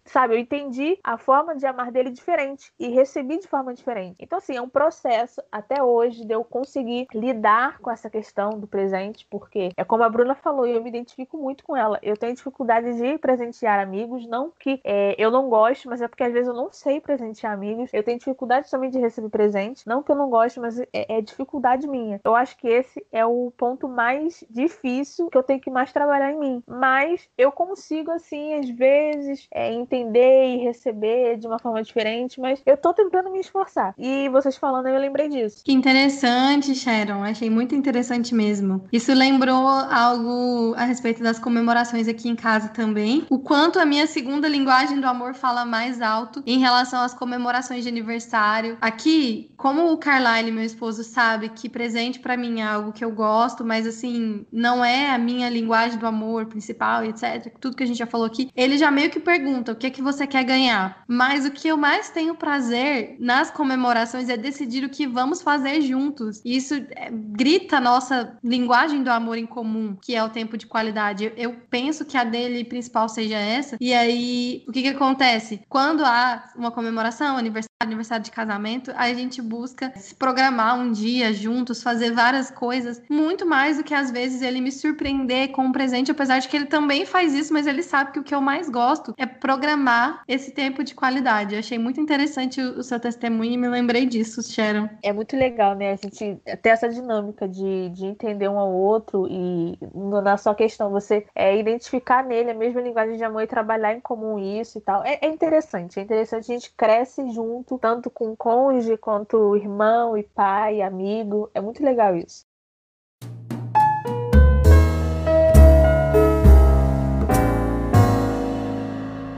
sabe, 0.06 0.36
eu 0.36 0.40
entendi 0.40 0.98
a 1.04 1.18
forma 1.18 1.56
de 1.56 1.66
amar 1.66 1.92
dele 1.92 2.10
diferente 2.10 2.72
e 2.80 2.88
recebi 2.90 3.40
de 3.40 3.48
forma 3.48 3.74
diferente. 3.74 4.16
Então, 4.20 4.38
assim, 4.38 4.56
é 4.56 4.62
um 4.62 4.70
processo 4.70 5.42
até 5.52 5.82
hoje 5.84 6.26
de 6.26 6.34
eu 6.34 6.44
conseguir 6.44 7.08
lidar 7.14 7.80
com 7.80 7.92
essa 7.92 8.10
questão 8.10 8.52
do 8.60 8.68
presente, 8.68 9.28
porque 9.30 9.72
é 9.76 9.84
como 9.84 10.04
a 10.04 10.10
Bruna 10.10 10.36
falou, 10.36 10.68
e 10.68 10.76
eu 10.76 10.84
me 10.84 10.90
identifico 10.90 11.38
muito 11.38 11.64
com 11.64 11.76
ela. 11.76 12.00
Eu 12.02 12.18
tenho 12.18 12.34
dificuldade 12.34 12.94
de 12.94 13.18
presentear 13.18 13.80
amigos, 13.80 14.28
não 14.28 14.52
que 14.60 14.80
é, 14.84 15.16
eu 15.18 15.32
não 15.32 15.50
goste, 15.50 15.88
mas 15.88 16.02
é 16.02 16.08
porque 16.08 16.24
às 16.24 16.34
vezes 16.34 16.48
eu 16.48 16.54
não 16.54 16.72
sei 16.72 17.00
presentear 17.02 17.54
amigos. 17.54 17.90
Eu 17.94 18.04
tenho 18.04 18.18
dificuldade 18.18 18.70
também 18.70 18.90
de 18.90 19.00
receber 19.00 19.30
presente, 19.30 19.88
não 19.88 20.04
que 20.04 20.12
eu 20.12 20.16
não 20.16 20.30
goste, 20.30 20.60
mas 20.60 20.80
é, 20.80 20.88
é 20.94 21.22
dificuldade 21.22 21.81
minha. 21.88 22.20
Eu 22.24 22.36
acho 22.36 22.58
que 22.58 22.68
esse 22.68 23.06
é 23.12 23.26
o 23.26 23.52
ponto 23.58 23.88
mais 23.88 24.44
difícil 24.50 25.30
que 25.30 25.38
eu 25.38 25.44
tenho 25.44 25.60
que 25.60 25.70
mais 25.70 25.92
trabalhar 25.92 26.32
em 26.32 26.40
mim. 26.40 26.64
Mas 26.68 27.28
eu 27.38 27.52
consigo, 27.52 28.12
assim, 28.12 28.54
às 28.56 28.70
vezes, 28.70 29.48
é, 29.54 29.74
entender 29.74 30.56
e 30.56 30.58
receber 30.58 31.38
de 31.38 31.48
uma 31.48 31.60
forma 31.60 31.82
diferente, 31.82 32.40
mas 32.40 32.62
eu 32.66 32.78
tô 32.78 32.94
tentando 32.94 33.32
me 33.32 33.40
esforçar. 33.40 33.94
E 33.98 34.30
vocês 34.30 34.58
falando, 34.58 34.88
eu 34.88 35.00
lembrei 35.00 35.30
disso. 35.30 35.64
Que 35.64 35.72
interessante, 35.72 36.76
Sharon. 36.76 37.24
Achei 37.24 37.50
muito 37.50 37.76
interessante 37.76 38.34
mesmo. 38.34 38.86
Isso 38.92 39.14
lembrou 39.14 39.68
algo 39.68 40.74
a 40.76 40.86
respeito 40.86 41.24
das 41.24 41.40
comemorações 41.40 42.08
aqui 42.08 42.30
em 42.30 42.36
casa 42.36 42.70
também. 42.70 43.26
O 43.30 43.40
quanto 43.40 43.80
a 43.80 43.86
minha 43.86 44.08
segunda 44.08 44.48
linguagem 44.48 45.00
do 45.00 45.08
amor 45.08 45.34
fala 45.34 45.66
mais 45.66 46.02
alto 46.02 46.44
em 46.46 46.60
relação 46.60 47.02
às 47.02 47.14
comemorações 47.14 47.84
de 47.84 47.90
aniversário. 47.90 48.78
Aqui, 48.82 49.52
como 49.58 49.92
o 49.92 49.98
Carlyle, 49.98 50.52
meu 50.52 50.64
esposo, 50.64 51.04
sabe 51.04 51.50
que 51.50 51.70
presente 51.72 52.20
para 52.20 52.38
mim 52.38 52.60
é 52.60 52.64
algo 52.64 52.92
que 52.92 53.04
eu 53.04 53.12
gosto, 53.12 53.66
mas 53.66 53.88
assim, 53.88 54.46
não 54.52 54.84
é 54.84 55.10
a 55.10 55.18
minha 55.18 55.50
linguagem 55.50 55.98
do 55.98 56.06
amor 56.06 56.46
principal, 56.46 57.04
etc. 57.04 57.52
Tudo 57.60 57.76
que 57.76 57.84
a 57.84 57.86
gente 57.86 57.98
já 57.98 58.06
falou 58.06 58.28
aqui, 58.28 58.50
ele 58.56 58.78
já 58.78 58.92
meio 58.92 59.10
que 59.10 59.20
pergunta 59.20 59.72
o 59.72 59.76
que 59.76 59.88
é 59.88 59.90
que 59.90 60.02
você 60.02 60.28
quer 60.28 60.44
ganhar. 60.44 61.04
Mas 61.08 61.46
o 61.46 61.52
que 61.52 61.68
eu 61.68 61.78
mais 61.78 62.10
tenho 62.10 62.36
prazer 62.36 63.16
nas 63.20 63.50
comemorações 63.50 64.30
é 64.30 64.38
decidir 64.38 64.84
o 64.84 64.90
que 64.90 65.08
vamos 65.08 65.42
fazer 65.42 65.82
juntos. 65.82 66.42
E 66.46 66.56
isso 66.56 66.76
é, 66.76 67.10
grita 67.12 67.78
a 67.78 67.82
nossa 67.82 68.38
linguagem 68.44 69.04
do 69.04 69.10
amor 69.10 69.38
em 69.38 69.46
comum, 69.46 69.96
que 70.02 70.16
é 70.16 70.24
o 70.24 70.30
tempo 70.30 70.58
de 70.58 70.66
qualidade. 70.66 71.32
Eu, 71.38 71.56
penso 71.70 72.06
que 72.06 72.18
a 72.18 72.24
dele 72.24 72.64
principal 72.66 73.08
seja 73.08 73.38
essa. 73.38 73.78
E 73.80 73.94
aí, 73.94 74.64
o 74.68 74.72
que 74.72 74.82
que 74.82 74.90
acontece? 74.90 75.62
Quando 75.70 76.04
há 76.04 76.52
uma 76.56 76.72
comemoração, 76.72 77.38
aniversário, 77.38 77.72
aniversário 77.80 78.24
de 78.24 78.32
casamento, 78.32 78.92
a 78.96 79.12
gente 79.14 79.42
busca 79.42 79.92
se 79.96 80.16
programar 80.16 80.78
um 80.78 80.92
dia 80.92 81.34
juntos, 81.62 81.84
fazer 81.84 82.12
várias 82.12 82.50
coisas, 82.50 83.02
muito 83.10 83.46
mais 83.46 83.78
do 83.78 83.84
que 83.84 83.94
às 83.94 84.12
vezes 84.12 84.42
ele 84.42 84.60
me 84.60 84.72
surpreender 84.72 85.52
com 85.52 85.64
um 85.64 85.72
presente, 85.72 86.12
apesar 86.12 86.40
de 86.40 86.48
que 86.48 86.58
ele 86.58 86.66
também 86.66 87.06
faz 87.06 87.34
isso, 87.34 87.54
mas 87.54 87.68
ele 87.68 87.84
sabe 87.84 88.12
que 88.12 88.20
o 88.20 88.24
que 88.24 88.34
eu 88.34 88.42
mais 88.42 88.68
gosto 88.70 89.14
é 89.18 89.26
programar 89.26 90.24
esse 90.28 90.52
tempo 90.52 90.84
de 90.84 90.96
qualidade. 90.96 91.54
Eu 91.54 91.60
achei 91.60 91.78
muito 91.78 92.00
interessante 92.02 92.60
o, 92.60 92.82
seu 92.82 93.00
testemunho 93.00 93.54
e 93.54 93.58
me 93.58 93.68
lembrei 93.68 94.06
disso, 94.06 94.42
Sharon. 94.42 94.90
É 95.04 95.14
muito 95.14 95.38
legal, 95.38 95.76
né? 95.76 95.92
A 95.92 95.96
gente 95.96 96.42
ter 96.62 96.70
essa 96.70 96.90
dinâmica 96.90 97.48
de, 97.48 97.90
de 97.90 98.06
entender 98.06 98.50
um 98.50 98.58
ao 98.58 98.72
outro 98.72 99.28
e 99.30 99.78
na 100.24 100.38
sua 100.38 100.56
questão, 100.56 100.90
você 100.90 101.26
é, 101.36 101.58
identificar 101.58 102.24
nele 102.24 102.52
a 102.52 102.56
mesma 102.56 102.82
linguagem 102.82 103.18
de 103.18 103.24
amor 103.24 103.44
e 103.44 103.48
trabalhar 103.48 103.94
em 103.94 104.00
comum 104.00 104.40
isso 104.40 104.80
e 104.80 104.82
tal. 104.82 105.04
É, 105.04 105.20
é 105.22 105.28
interessante, 105.28 106.00
é 106.00 106.04
interessante. 106.04 106.52
A 106.52 106.56
gente 106.56 106.74
cresce 106.76 107.30
junto, 107.32 107.78
tanto 107.78 108.10
com 108.10 108.36
cônjuge 108.36 108.98
quanto 108.98 109.56
irmão 109.56 110.18
e 110.18 110.24
pai, 110.24 110.82
amigo. 110.82 111.51
É 111.54 111.62
muito 111.62 111.82
legal 111.84 112.16
isso. 112.18 112.46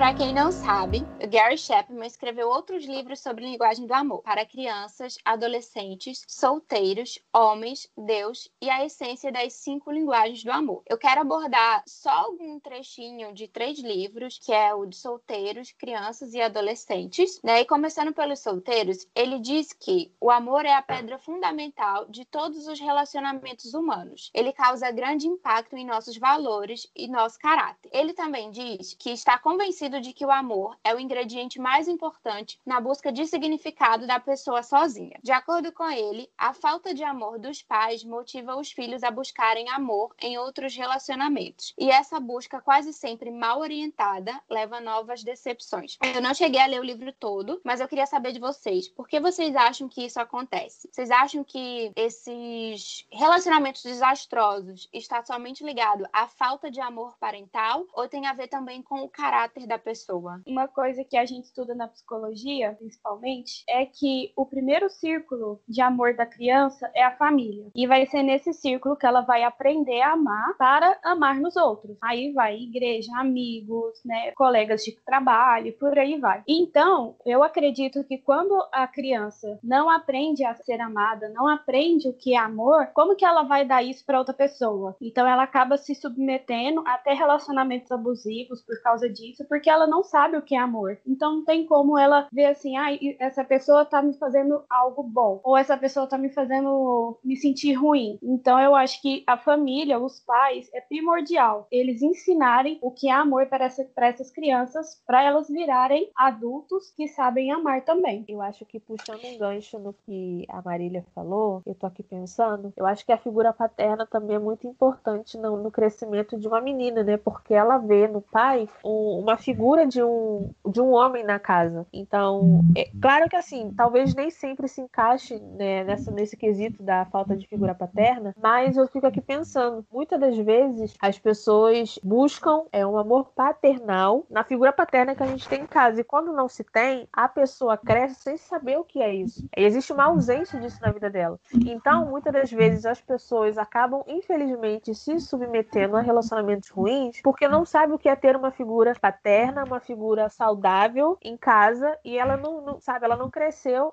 Para 0.04 0.16
quem 0.16 0.34
não 0.34 0.51
sabe, 0.51 0.99
Gary 1.30 1.58
Chapman 1.58 2.06
escreveu 2.06 2.49
outros 2.49 2.84
livros 2.84 3.22
sobre 3.22 3.45
linguagem 3.45 3.88
do 3.88 3.93
amor 3.93 4.22
para 4.22 4.45
crianças, 4.45 5.18
adolescentes, 5.24 6.26
solteiros, 6.28 7.18
homens, 7.34 7.89
Deus 7.97 8.51
e 8.62 8.70
a 8.70 8.84
essência 8.84 9.32
das 9.32 9.54
cinco 9.54 9.89
linguagens 9.89 10.43
do 10.43 10.51
amor. 10.51 10.84
Eu 10.89 10.97
quero 10.97 11.22
abordar 11.22 11.84
só 11.88 12.10
algum 12.10 12.60
trechinho 12.60 13.34
de 13.34 13.47
três 13.47 13.80
livros, 13.80 14.38
que 14.38 14.51
é 14.51 14.74
o 14.76 14.86
de 14.86 14.97
solteiros, 14.97 15.72
crianças 15.72 16.34
e 16.34 16.41
adolescentes. 16.41 17.39
Né? 17.41 17.62
E 17.62 17.66
começando 17.66 18.12
pelos 18.12 18.39
solteiros, 18.39 19.08
ele 19.16 19.39
diz 19.39 19.72
que 19.72 20.12
o 20.20 20.30
amor 20.30 20.66
é 20.66 20.74
a 20.74 20.82
pedra 20.82 21.18
fundamental 21.18 22.08
de 22.10 22.26
todos 22.26 22.68
os 22.68 22.78
relacionamentos 22.78 23.74
humanos. 23.74 24.30
Ele 24.34 24.51
causa 24.51 24.91
grande 24.91 25.30
impacto 25.30 25.78
em 25.78 25.86
nossos 25.86 26.18
valores 26.18 26.91
e 26.93 27.08
nosso 27.08 27.39
caráter. 27.39 27.89
Ele 27.93 28.12
também 28.12 28.51
diz 28.51 28.93
que 28.99 29.10
está 29.10 29.39
convencido 29.39 29.93
de 30.00 30.14
que 30.14 30.26
o 30.26 30.32
amor 30.32 30.78
é 30.84 30.94
o 30.94 31.00
ingrediente 31.00 31.60
mais 31.60 31.88
importante 31.88 32.60
na 32.66 32.80
busca 32.80 33.12
de 33.12 33.26
significado 33.26 34.06
da 34.08 34.20
pessoa 34.20 34.64
sozinha. 34.64 35.20
De 35.24 35.32
acordo 35.32 35.72
com 35.72 35.89
ele, 35.89 36.30
a 36.38 36.54
falta 36.54 36.94
de 36.94 37.04
amor 37.04 37.39
dos 37.39 37.62
pais 37.62 38.04
motiva 38.04 38.56
os 38.56 38.72
filhos 38.72 39.04
a 39.04 39.12
buscarem 39.12 39.70
amor 39.70 40.14
em 40.22 40.38
outros 40.38 40.76
relacionamentos. 40.76 41.74
E 41.78 41.89
essa 41.89 42.20
busca, 42.20 42.62
quase 42.62 42.94
sempre 42.94 43.32
mal 43.32 43.60
orientada, 43.60 44.39
leva 44.50 44.78
a 44.78 44.82
novas 44.82 45.24
decepções. 45.24 45.98
Eu 46.16 46.22
não 46.22 46.34
cheguei 46.34 46.62
a 46.62 46.66
ler 46.66 46.80
o 46.80 46.84
livro 46.84 47.12
todo, 47.14 47.62
mas 47.64 47.80
eu 47.80 47.88
queria 47.88 48.06
saber 48.06 48.32
de 48.32 48.39
vocês, 48.39 48.88
por 48.88 49.08
que 49.08 49.20
vocês 49.20 49.56
acham 49.56 49.88
que 49.88 50.06
isso 50.06 50.20
acontece? 50.20 50.89
Vocês 50.91 51.12
acham 51.12 51.44
que 51.44 51.91
esses 51.96 53.06
relacionamentos 53.12 53.84
desastrosos 53.84 54.89
está 54.94 55.24
somente 55.24 55.64
ligado 55.64 56.08
à 56.12 56.28
falta 56.28 56.70
de 56.70 56.80
amor 56.80 57.18
parental 57.18 57.86
ou 57.94 58.08
tem 58.08 58.26
a 58.28 58.34
ver 58.34 58.48
também 58.48 58.82
com 58.82 59.02
o 59.04 59.10
caráter 59.10 59.66
da 59.66 59.72
pessoa? 59.80 60.41
Uma 60.45 60.67
coisa 60.67 61.03
que 61.03 61.17
a 61.17 61.26
gente 61.26 61.45
estuda 61.45 61.76
na 61.76 61.88
psicologia, 61.88 62.76
principalmente, 62.80 63.63
é 63.67 63.86
que 63.86 64.32
o 64.36 64.45
primeiro 64.45 64.89
círculo 64.89 65.61
de 65.67 65.82
amor 65.82 66.15
da 66.15 66.26
criança 66.26 66.89
é 66.93 67.03
a 67.03 67.15
família. 67.15 67.69
E 67.76 67.88
vai 67.88 68.05
ser 68.05 68.24
nesse 68.24 68.53
círculo 68.53 68.95
que 68.95 69.05
ela 69.05 69.21
vai 69.21 69.43
aprender 69.43 70.01
a 70.01 70.13
amar 70.13 70.55
para 70.57 70.97
amar 71.03 71.39
nos 71.39 71.55
outros. 71.55 71.97
Aí 72.01 72.32
vai 72.32 72.57
igreja, 72.57 73.11
amigos, 73.17 74.01
né, 74.05 74.32
colegas 74.32 74.84
de 74.84 74.91
trabalho, 75.05 75.74
por 75.78 75.97
aí 75.97 76.19
vai. 76.19 76.43
Então, 76.47 77.15
eu 77.26 77.43
acredito 77.43 78.03
que 78.03 78.17
quando 78.17 78.53
a 78.71 78.88
criança 78.88 79.59
não 79.63 79.89
aprende 79.89 80.43
a 80.43 80.55
ser 80.55 80.80
amada, 80.80 81.30
não 81.30 81.47
aprende 81.47 82.07
o 82.07 82.13
que 82.13 82.34
é 82.34 82.38
amor, 82.38 82.88
como 82.93 83.15
que 83.15 83.26
ela 83.26 83.43
vai 83.43 83.65
dar 83.65 83.84
isso 83.84 84.05
para 84.05 84.19
outra 84.19 84.34
pessoa? 84.34 84.95
Então 85.01 85.28
ela 85.28 85.43
acaba 85.43 85.78
se 85.78 85.93
submetendo 85.95 86.84
até 86.86 87.13
relacionamentos 87.13 87.91
abusivos 87.91 88.61
por 88.61 88.82
causa 88.82 89.09
disso, 89.09 89.45
porque 89.47 89.62
ela 89.70 89.88
não 89.88 90.03
sabe 90.03 90.38
o 90.38 90.41
que 90.41 90.55
é 90.55 90.59
amor. 90.59 90.97
Então 91.05 91.38
não 91.38 91.45
tem 91.45 91.66
como 91.66 91.97
ela 91.97 92.28
ver 92.32 92.45
assim, 92.45 92.78
ah, 92.78 92.89
essa 93.20 93.43
pessoa 93.43 93.86
tá 93.86 94.01
me 94.01 94.14
fazendo 94.14 94.64
algo 94.70 95.03
bom, 95.03 95.39
ou 95.43 95.57
essa 95.57 95.78
pessoa 95.78 96.07
tá 96.07 96.18
me 96.18 96.30
fazendo 96.30 97.18
me 97.24 97.36
sentir 97.36 97.74
ruim. 97.74 98.18
Então 98.22 98.59
eu 98.59 98.76
acho 98.76 99.01
que 99.01 99.24
a 99.28 99.38
família, 99.38 99.99
os 99.99 100.20
pais, 100.20 100.70
é 100.74 100.82
primordial 100.82 101.68
eles 101.72 102.01
ensinarem 102.01 102.80
o 102.82 102.91
que 102.91 103.09
é 103.09 103.11
amor 103.11 103.47
para, 103.47 103.66
essa, 103.66 103.84
para 103.95 104.07
essas 104.07 104.32
crianças, 104.32 105.01
para 105.05 105.24
elas 105.24 105.47
virarem 105.47 106.09
adultos 106.16 106.91
que 106.95 107.07
sabem 107.07 107.51
amar 107.51 107.84
também. 107.84 108.24
Eu 108.28 108.41
acho 108.41 108.66
que 108.66 108.80
puxando 108.80 109.24
um 109.26 109.38
gancho 109.38 109.80
no 109.80 109.93
que 109.93 110.45
a 110.49 110.61
Marília 110.61 111.05
falou, 111.14 111.61
eu 111.66 111.76
tô 111.76 111.86
aqui 111.86 112.03
pensando, 112.03 112.74
eu 112.76 112.86
acho 112.86 113.05
que 113.05 113.11
a 113.11 113.18
figura 113.18 113.53
paterna 113.53 114.05
também 114.05 114.36
é 114.36 114.39
muito 114.39 114.68
importante 114.68 115.38
no, 115.38 115.57
no 115.57 115.72
crescimento 115.72 116.38
de 116.38 116.47
uma 116.47 116.61
menina, 116.61 117.03
né? 117.03 117.18
Porque 117.18 117.53
ela 117.53 117.78
vê 117.78 118.07
no 118.07 118.22
pai 118.22 118.68
um, 118.84 119.20
uma 119.20 119.38
figura 119.38 119.53
de 119.88 120.04
um, 120.04 120.51
de 120.68 120.82
um 120.82 120.91
homem 120.91 121.24
na 121.24 121.39
casa. 121.39 121.86
Então, 121.91 122.64
é 122.76 122.89
claro 123.01 123.30
que 123.30 123.36
assim, 123.36 123.72
talvez 123.76 124.14
nem 124.14 124.30
sempre 124.30 124.68
se 124.68 124.82
encaixe 124.82 125.39
né, 125.39 125.84
nessa, 125.84 126.12
nesse 126.12 126.38
quesito 126.38 126.84
da 126.84 127.06
falta 127.06 127.36
de 127.36 127.47
figura 127.47 127.74
paterna, 127.74 128.34
mas 128.41 128.78
eu 128.78 128.88
fico 128.88 129.08
aqui 129.08 129.22
pensando, 129.22 129.86
muitas 129.91 130.20
das 130.20 130.38
vezes 130.38 130.95
as 130.99 131.18
pessoas 131.18 131.99
buscam 132.04 132.64
é, 132.72 132.86
um 132.86 132.97
amor 132.97 133.32
paternal 133.36 134.26
na 134.30 134.43
figura 134.43 134.72
paterna 134.72 135.16
que 135.16 135.24
a 135.24 135.28
gente 135.28 135.47
tem 135.47 135.62
em 135.62 135.68
casa. 135.68 136.01
E 136.01 136.04
quando 136.04 136.34
não 136.34 136.47
se 136.47 136.64
tem, 136.64 137.08
a 137.12 137.28
pessoa 137.28 137.78
cresce 137.78 138.16
sem 138.16 138.38
saber 138.38 138.78
o 138.78 138.84
que 138.84 139.01
é 139.01 139.14
isso. 139.14 139.47
E 139.56 139.64
existe 139.64 139.91
uma 139.93 140.06
ausência 140.06 140.60
disso 140.60 140.80
na 140.82 140.91
vida 140.91 141.10
dela. 141.10 141.39
Então, 141.54 142.06
muitas 142.06 142.34
das 142.34 142.51
vezes 142.51 142.86
as 142.86 143.01
pessoas 143.01 143.58
acabam, 143.58 144.04
infelizmente, 144.08 144.93
se 144.93 145.20
submetendo 145.20 145.97
a 145.97 146.01
relacionamentos 146.01 146.70
ruins 146.70 147.22
porque 147.22 147.47
não 147.47 147.66
sabe 147.66 147.93
o 147.93 147.99
que 147.99 148.10
é 148.10 148.16
ter 148.16 148.36
uma 148.36 148.51
figura 148.51 148.93
paterna, 148.99 149.43
uma 149.52 149.80
figura 149.80 150.30
saudável 150.30 151.18
em 151.22 151.38
casa 151.38 151.98
e 152.04 152.18
ela 152.18 152.38
não, 152.38 152.62
não 152.62 152.80
sabe, 152.80 153.06
ela 153.06 153.16
não 153.16 153.30
cresceu 153.30 153.91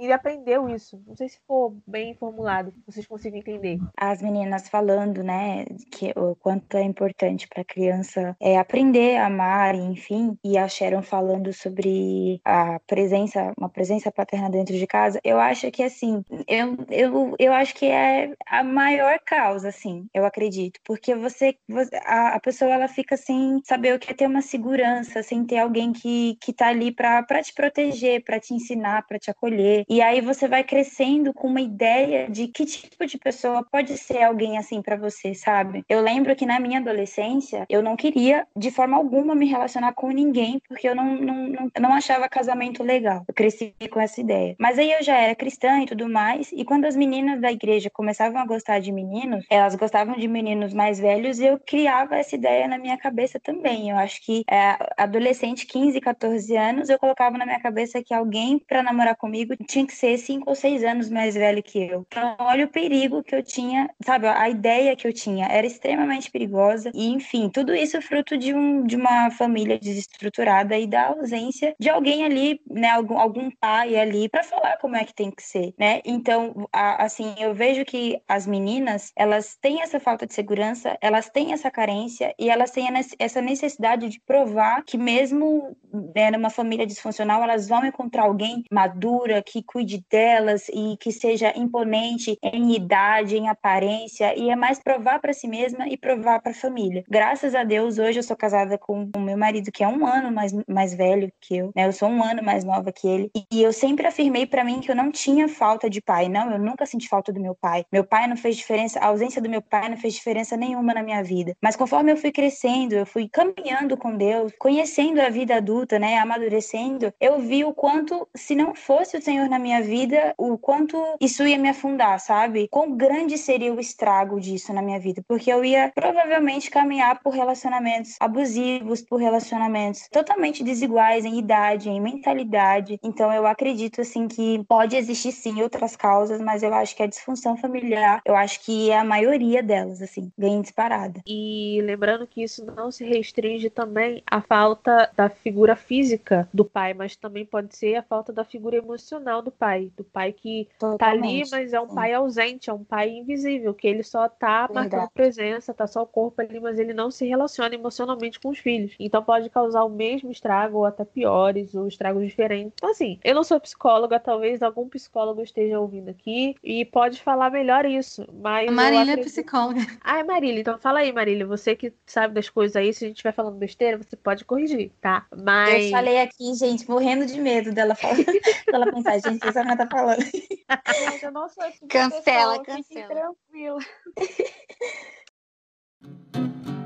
e 0.00 0.12
aprendeu 0.12 0.68
isso. 0.68 1.00
Não 1.06 1.16
sei 1.16 1.28
se 1.28 1.38
for 1.46 1.74
bem 1.86 2.14
formulado, 2.14 2.72
vocês 2.86 3.06
conseguem 3.06 3.40
entender. 3.40 3.78
As 3.96 4.22
meninas 4.22 4.68
falando, 4.68 5.22
né, 5.22 5.64
que 5.90 6.12
o 6.16 6.34
quanto 6.36 6.76
é 6.76 6.82
importante 6.82 7.48
para 7.48 7.62
a 7.62 7.64
criança 7.64 8.36
é 8.40 8.58
aprender 8.58 9.16
a 9.16 9.26
amar, 9.26 9.74
enfim, 9.74 10.36
e 10.44 10.58
a 10.58 10.68
Sharon 10.68 11.02
falando 11.02 11.52
sobre 11.52 12.40
a 12.44 12.80
presença, 12.86 13.52
uma 13.56 13.68
presença 13.68 14.10
paterna 14.10 14.50
dentro 14.50 14.74
de 14.74 14.86
casa, 14.86 15.20
eu 15.24 15.38
acho 15.38 15.70
que 15.70 15.82
assim, 15.82 16.22
eu, 16.46 16.76
eu, 16.90 17.34
eu 17.38 17.52
acho 17.52 17.74
que 17.74 17.86
é 17.86 18.32
a 18.46 18.62
maior 18.62 19.18
causa, 19.24 19.68
assim, 19.68 20.06
eu 20.12 20.24
acredito, 20.24 20.80
porque 20.84 21.14
você, 21.14 21.56
a, 22.04 22.34
a 22.34 22.40
pessoa 22.40 22.70
ela 22.70 22.88
fica 22.88 23.16
sem 23.16 23.60
saber 23.64 23.94
o 23.94 23.98
que 23.98 24.10
é 24.10 24.14
ter 24.14 24.26
uma 24.26 24.42
segurança, 24.58 25.22
sem 25.22 25.44
ter 25.44 25.58
alguém 25.58 25.92
que, 25.92 26.36
que 26.40 26.52
tá 26.52 26.66
ali 26.66 26.90
para 26.90 27.42
te 27.42 27.54
proteger, 27.54 28.24
para 28.24 28.40
te 28.40 28.52
ensinar, 28.52 29.06
para 29.06 29.18
te 29.18 29.30
acolher. 29.30 29.84
E 29.88 30.02
aí 30.02 30.20
você 30.20 30.48
vai 30.48 30.64
crescendo 30.64 31.32
com 31.32 31.46
uma 31.46 31.60
ideia 31.60 32.28
de 32.28 32.48
que 32.48 32.66
tipo 32.66 33.06
de 33.06 33.16
pessoa 33.16 33.64
pode 33.70 33.96
ser 33.96 34.22
alguém 34.22 34.58
assim 34.58 34.82
para 34.82 34.96
você, 34.96 35.34
sabe? 35.34 35.84
Eu 35.88 36.00
lembro 36.00 36.34
que 36.34 36.44
na 36.44 36.58
minha 36.58 36.80
adolescência 36.80 37.64
eu 37.68 37.82
não 37.82 37.96
queria 37.96 38.46
de 38.56 38.70
forma 38.70 38.96
alguma 38.96 39.34
me 39.34 39.46
relacionar 39.46 39.92
com 39.92 40.10
ninguém 40.10 40.60
porque 40.68 40.88
eu 40.88 40.94
não, 40.94 41.14
não, 41.14 41.48
não, 41.48 41.70
não 41.80 41.94
achava 41.94 42.28
casamento 42.28 42.82
legal. 42.82 43.24
Eu 43.28 43.34
cresci 43.34 43.74
com 43.90 44.00
essa 44.00 44.20
ideia. 44.20 44.56
Mas 44.58 44.78
aí 44.78 44.90
eu 44.90 45.02
já 45.02 45.16
era 45.16 45.34
cristã 45.36 45.80
e 45.82 45.86
tudo 45.86 46.08
mais, 46.08 46.50
e 46.52 46.64
quando 46.64 46.84
as 46.84 46.96
meninas 46.96 47.40
da 47.40 47.52
igreja 47.52 47.88
começavam 47.90 48.40
a 48.40 48.46
gostar 48.46 48.80
de 48.80 48.90
meninos, 48.90 49.44
elas 49.48 49.76
gostavam 49.76 50.16
de 50.16 50.26
meninos 50.26 50.74
mais 50.74 50.98
velhos 50.98 51.38
e 51.38 51.46
eu 51.46 51.60
criava 51.64 52.16
essa 52.16 52.34
ideia 52.34 52.66
na 52.66 52.78
minha 52.78 52.98
cabeça 52.98 53.38
também. 53.38 53.90
Eu 53.90 53.96
acho 53.96 54.20
que 54.24 54.42
é, 54.50 54.78
adolescente, 54.96 55.66
15, 55.66 56.00
14 56.00 56.56
anos, 56.56 56.88
eu 56.88 56.98
colocava 56.98 57.36
na 57.36 57.44
minha 57.44 57.60
cabeça 57.60 58.02
que 58.02 58.14
alguém 58.14 58.58
para 58.58 58.82
namorar 58.82 59.16
comigo 59.16 59.54
tinha 59.66 59.86
que 59.86 59.94
ser 59.94 60.16
5 60.16 60.48
ou 60.48 60.54
6 60.54 60.84
anos 60.84 61.10
mais 61.10 61.34
velho 61.34 61.62
que 61.62 61.78
eu. 61.78 62.06
Então, 62.06 62.36
olha 62.38 62.64
o 62.64 62.68
perigo 62.68 63.22
que 63.22 63.34
eu 63.34 63.42
tinha, 63.42 63.90
sabe? 64.04 64.26
A 64.26 64.48
ideia 64.48 64.96
que 64.96 65.06
eu 65.06 65.12
tinha 65.12 65.46
era 65.46 65.66
extremamente 65.66 66.30
perigosa 66.30 66.90
e, 66.94 67.08
enfim, 67.08 67.48
tudo 67.48 67.74
isso 67.74 68.00
fruto 68.00 68.36
de, 68.36 68.54
um, 68.54 68.84
de 68.84 68.96
uma 68.96 69.30
família 69.30 69.78
desestruturada 69.78 70.76
e 70.78 70.86
da 70.86 71.08
ausência 71.08 71.74
de 71.78 71.90
alguém 71.90 72.24
ali, 72.24 72.60
né? 72.68 72.90
Algum, 72.90 73.18
algum 73.18 73.50
pai 73.50 73.96
ali 73.96 74.28
para 74.28 74.42
falar 74.42 74.78
como 74.78 74.96
é 74.96 75.04
que 75.04 75.14
tem 75.14 75.30
que 75.30 75.42
ser, 75.42 75.74
né? 75.78 76.00
Então, 76.04 76.68
a, 76.72 77.04
assim, 77.04 77.34
eu 77.38 77.54
vejo 77.54 77.84
que 77.84 78.20
as 78.26 78.46
meninas, 78.46 79.12
elas 79.16 79.56
têm 79.60 79.82
essa 79.82 80.00
falta 80.00 80.26
de 80.26 80.34
segurança, 80.34 80.96
elas 81.00 81.28
têm 81.28 81.52
essa 81.52 81.70
carência 81.70 82.34
e 82.38 82.48
elas 82.48 82.70
têm 82.70 82.86
essa 83.18 83.40
necessidade 83.40 84.08
de 84.08 84.20
provar 84.38 84.82
que 84.84 84.96
mesmo 84.96 85.76
né, 86.14 86.30
numa 86.30 86.50
família 86.50 86.86
disfuncional, 86.86 87.42
elas 87.42 87.68
vão 87.68 87.84
encontrar 87.84 88.24
alguém 88.24 88.64
madura, 88.70 89.42
que 89.42 89.62
cuide 89.62 90.04
delas 90.10 90.68
e 90.68 90.96
que 90.98 91.10
seja 91.12 91.52
imponente 91.56 92.38
em 92.42 92.74
idade, 92.74 93.36
em 93.36 93.48
aparência, 93.48 94.36
e 94.36 94.50
é 94.50 94.56
mais 94.56 94.78
provar 94.78 95.20
para 95.20 95.32
si 95.32 95.48
mesma 95.48 95.88
e 95.88 95.96
provar 95.96 96.40
para 96.40 96.52
a 96.52 96.54
família. 96.54 97.04
Graças 97.08 97.54
a 97.54 97.64
Deus, 97.64 97.98
hoje 97.98 98.18
eu 98.18 98.22
sou 98.22 98.36
casada 98.36 98.78
com 98.78 99.10
o 99.16 99.20
meu 99.20 99.36
marido, 99.36 99.72
que 99.72 99.82
é 99.82 99.88
um 99.88 100.06
ano 100.06 100.30
mais, 100.30 100.52
mais 100.68 100.94
velho 100.94 101.32
que 101.40 101.56
eu, 101.56 101.72
né? 101.74 101.86
Eu 101.86 101.92
sou 101.92 102.08
um 102.08 102.22
ano 102.22 102.42
mais 102.42 102.64
nova 102.64 102.92
que 102.92 103.08
ele, 103.08 103.30
e 103.52 103.62
eu 103.62 103.72
sempre 103.72 104.06
afirmei 104.06 104.46
para 104.46 104.64
mim 104.64 104.80
que 104.80 104.90
eu 104.90 104.96
não 104.96 105.10
tinha 105.10 105.48
falta 105.48 105.88
de 105.88 106.00
pai. 106.00 106.28
Não, 106.28 106.52
eu 106.52 106.58
nunca 106.58 106.86
senti 106.86 107.08
falta 107.08 107.32
do 107.32 107.40
meu 107.40 107.54
pai. 107.54 107.84
Meu 107.92 108.04
pai 108.04 108.26
não 108.26 108.36
fez 108.36 108.56
diferença, 108.56 108.98
a 108.98 109.06
ausência 109.06 109.40
do 109.40 109.48
meu 109.48 109.62
pai 109.62 109.88
não 109.88 109.96
fez 109.96 110.14
diferença 110.14 110.56
nenhuma 110.56 110.94
na 110.94 111.02
minha 111.02 111.22
vida. 111.22 111.54
Mas 111.62 111.76
conforme 111.76 112.12
eu 112.12 112.16
fui 112.16 112.30
crescendo, 112.30 112.94
eu 112.94 113.06
fui 113.06 113.28
caminhando 113.28 113.96
com 113.96 114.16
Deus, 114.16 114.27
conhecendo 114.58 115.20
a 115.20 115.28
vida 115.28 115.56
adulta, 115.56 115.98
né, 115.98 116.18
amadurecendo, 116.18 117.12
eu 117.20 117.38
vi 117.38 117.64
o 117.64 117.72
quanto, 117.72 118.28
se 118.34 118.54
não 118.54 118.74
fosse 118.74 119.16
o 119.16 119.22
Senhor 119.22 119.48
na 119.48 119.58
minha 119.58 119.82
vida, 119.82 120.34
o 120.36 120.56
quanto 120.58 120.96
isso 121.20 121.46
ia 121.46 121.58
me 121.58 121.68
afundar, 121.68 122.18
sabe? 122.20 122.68
Quão 122.68 122.96
grande 122.96 123.36
seria 123.38 123.72
o 123.72 123.80
estrago 123.80 124.40
disso 124.40 124.72
na 124.72 124.82
minha 124.82 124.98
vida, 124.98 125.22
porque 125.26 125.52
eu 125.52 125.64
ia 125.64 125.92
provavelmente 125.94 126.70
caminhar 126.70 127.20
por 127.22 127.32
relacionamentos 127.32 128.16
abusivos, 128.20 129.02
por 129.02 129.20
relacionamentos 129.20 130.08
totalmente 130.10 130.62
desiguais 130.62 131.24
em 131.24 131.38
idade, 131.38 131.88
em 131.88 132.00
mentalidade. 132.00 132.98
Então 133.02 133.32
eu 133.32 133.46
acredito 133.46 134.00
assim 134.00 134.28
que 134.28 134.64
pode 134.68 134.96
existir 134.96 135.32
sim 135.32 135.62
outras 135.62 135.96
causas, 135.96 136.40
mas 136.40 136.62
eu 136.62 136.72
acho 136.74 136.94
que 136.96 137.02
a 137.02 137.06
disfunção 137.06 137.56
familiar, 137.56 138.20
eu 138.24 138.36
acho 138.36 138.60
que 138.64 138.90
é 138.90 138.98
a 138.98 139.04
maioria 139.04 139.62
delas, 139.62 140.02
assim, 140.02 140.30
bem 140.36 140.60
disparada. 140.60 141.20
E 141.26 141.80
lembrando 141.82 142.26
que 142.26 142.42
isso 142.42 142.64
não 142.64 142.90
se 142.90 143.04
restringe 143.04 143.70
também 143.70 144.17
à 144.26 144.40
falta 144.40 145.10
da 145.16 145.28
figura 145.28 145.76
física 145.76 146.48
do 146.52 146.64
pai, 146.64 146.94
mas 146.94 147.16
também 147.16 147.44
pode 147.44 147.76
ser 147.76 147.96
a 147.96 148.02
falta 148.02 148.32
da 148.32 148.44
figura 148.44 148.76
emocional 148.76 149.42
do 149.42 149.50
pai, 149.50 149.90
do 149.96 150.04
pai 150.04 150.32
que 150.32 150.68
Totalmente, 150.78 150.98
tá 150.98 151.10
ali, 151.10 151.50
mas 151.50 151.72
é 151.72 151.80
um 151.80 151.88
pai 151.88 152.12
ausente, 152.12 152.70
é 152.70 152.72
um 152.72 152.84
pai 152.84 153.10
invisível, 153.10 153.74
que 153.74 153.86
ele 153.86 154.02
só 154.02 154.28
tá 154.28 154.66
Verdade. 154.66 154.90
marcando 154.90 155.10
presença, 155.10 155.74
tá 155.74 155.86
só 155.86 156.02
o 156.02 156.06
corpo 156.06 156.40
ali, 156.40 156.60
mas 156.60 156.78
ele 156.78 156.94
não 156.94 157.10
se 157.10 157.26
relaciona 157.26 157.74
emocionalmente 157.74 158.40
com 158.40 158.48
os 158.50 158.58
filhos. 158.58 158.94
Então 158.98 159.22
pode 159.22 159.50
causar 159.50 159.84
o 159.84 159.90
mesmo 159.90 160.30
estrago 160.30 160.78
ou 160.78 160.84
até 160.84 161.04
piores, 161.04 161.74
ou 161.74 161.86
estragos 161.86 162.24
diferentes. 162.24 162.72
Então 162.76 162.90
assim, 162.90 163.18
eu 163.24 163.34
não 163.34 163.44
sou 163.44 163.60
psicóloga, 163.60 164.18
talvez 164.20 164.62
algum 164.62 164.88
psicólogo 164.88 165.42
esteja 165.42 165.78
ouvindo 165.78 166.08
aqui 166.08 166.54
e 166.62 166.84
pode 166.84 167.20
falar 167.22 167.50
melhor 167.50 167.84
isso, 167.84 168.26
mas 168.32 168.68
a 168.68 168.72
Marília 168.72 168.98
é 168.98 169.02
acredito... 169.14 169.26
é 169.26 169.30
psicóloga. 169.30 169.80
Ah, 170.02 170.18
é 170.18 170.24
Marília, 170.24 170.60
então 170.60 170.78
fala 170.78 171.00
aí, 171.00 171.12
Marília, 171.12 171.46
você 171.46 171.76
que 171.76 171.92
sabe 172.06 172.34
das 172.34 172.48
coisas 172.48 172.76
aí, 172.76 172.92
se 172.92 173.04
a 173.04 173.08
gente 173.08 173.16
estiver 173.16 173.32
falando 173.32 173.56
besteira, 173.56 173.97
você 173.98 174.16
pode 174.16 174.44
corrigir, 174.44 174.92
tá? 175.00 175.26
Mas. 175.36 175.86
Eu 175.86 175.90
falei 175.90 176.20
aqui, 176.20 176.54
gente, 176.54 176.88
morrendo 176.88 177.26
de 177.26 177.40
medo 177.40 177.72
dela 177.72 177.94
falar. 177.94 178.16
dela 178.66 178.92
pensar, 178.92 179.18
gente, 179.18 179.46
essa 179.46 179.60
menina 179.60 179.76
tá 179.76 179.88
falando? 179.90 180.22
Gente, 180.22 181.24
eu 181.24 181.32
não 181.32 181.48
sou 181.48 181.64
esse 181.64 181.80
tipo 181.80 181.88
Cancela, 181.88 182.58
fiquem 182.58 182.82
cancela. 182.82 183.08
tranquila. 183.08 183.78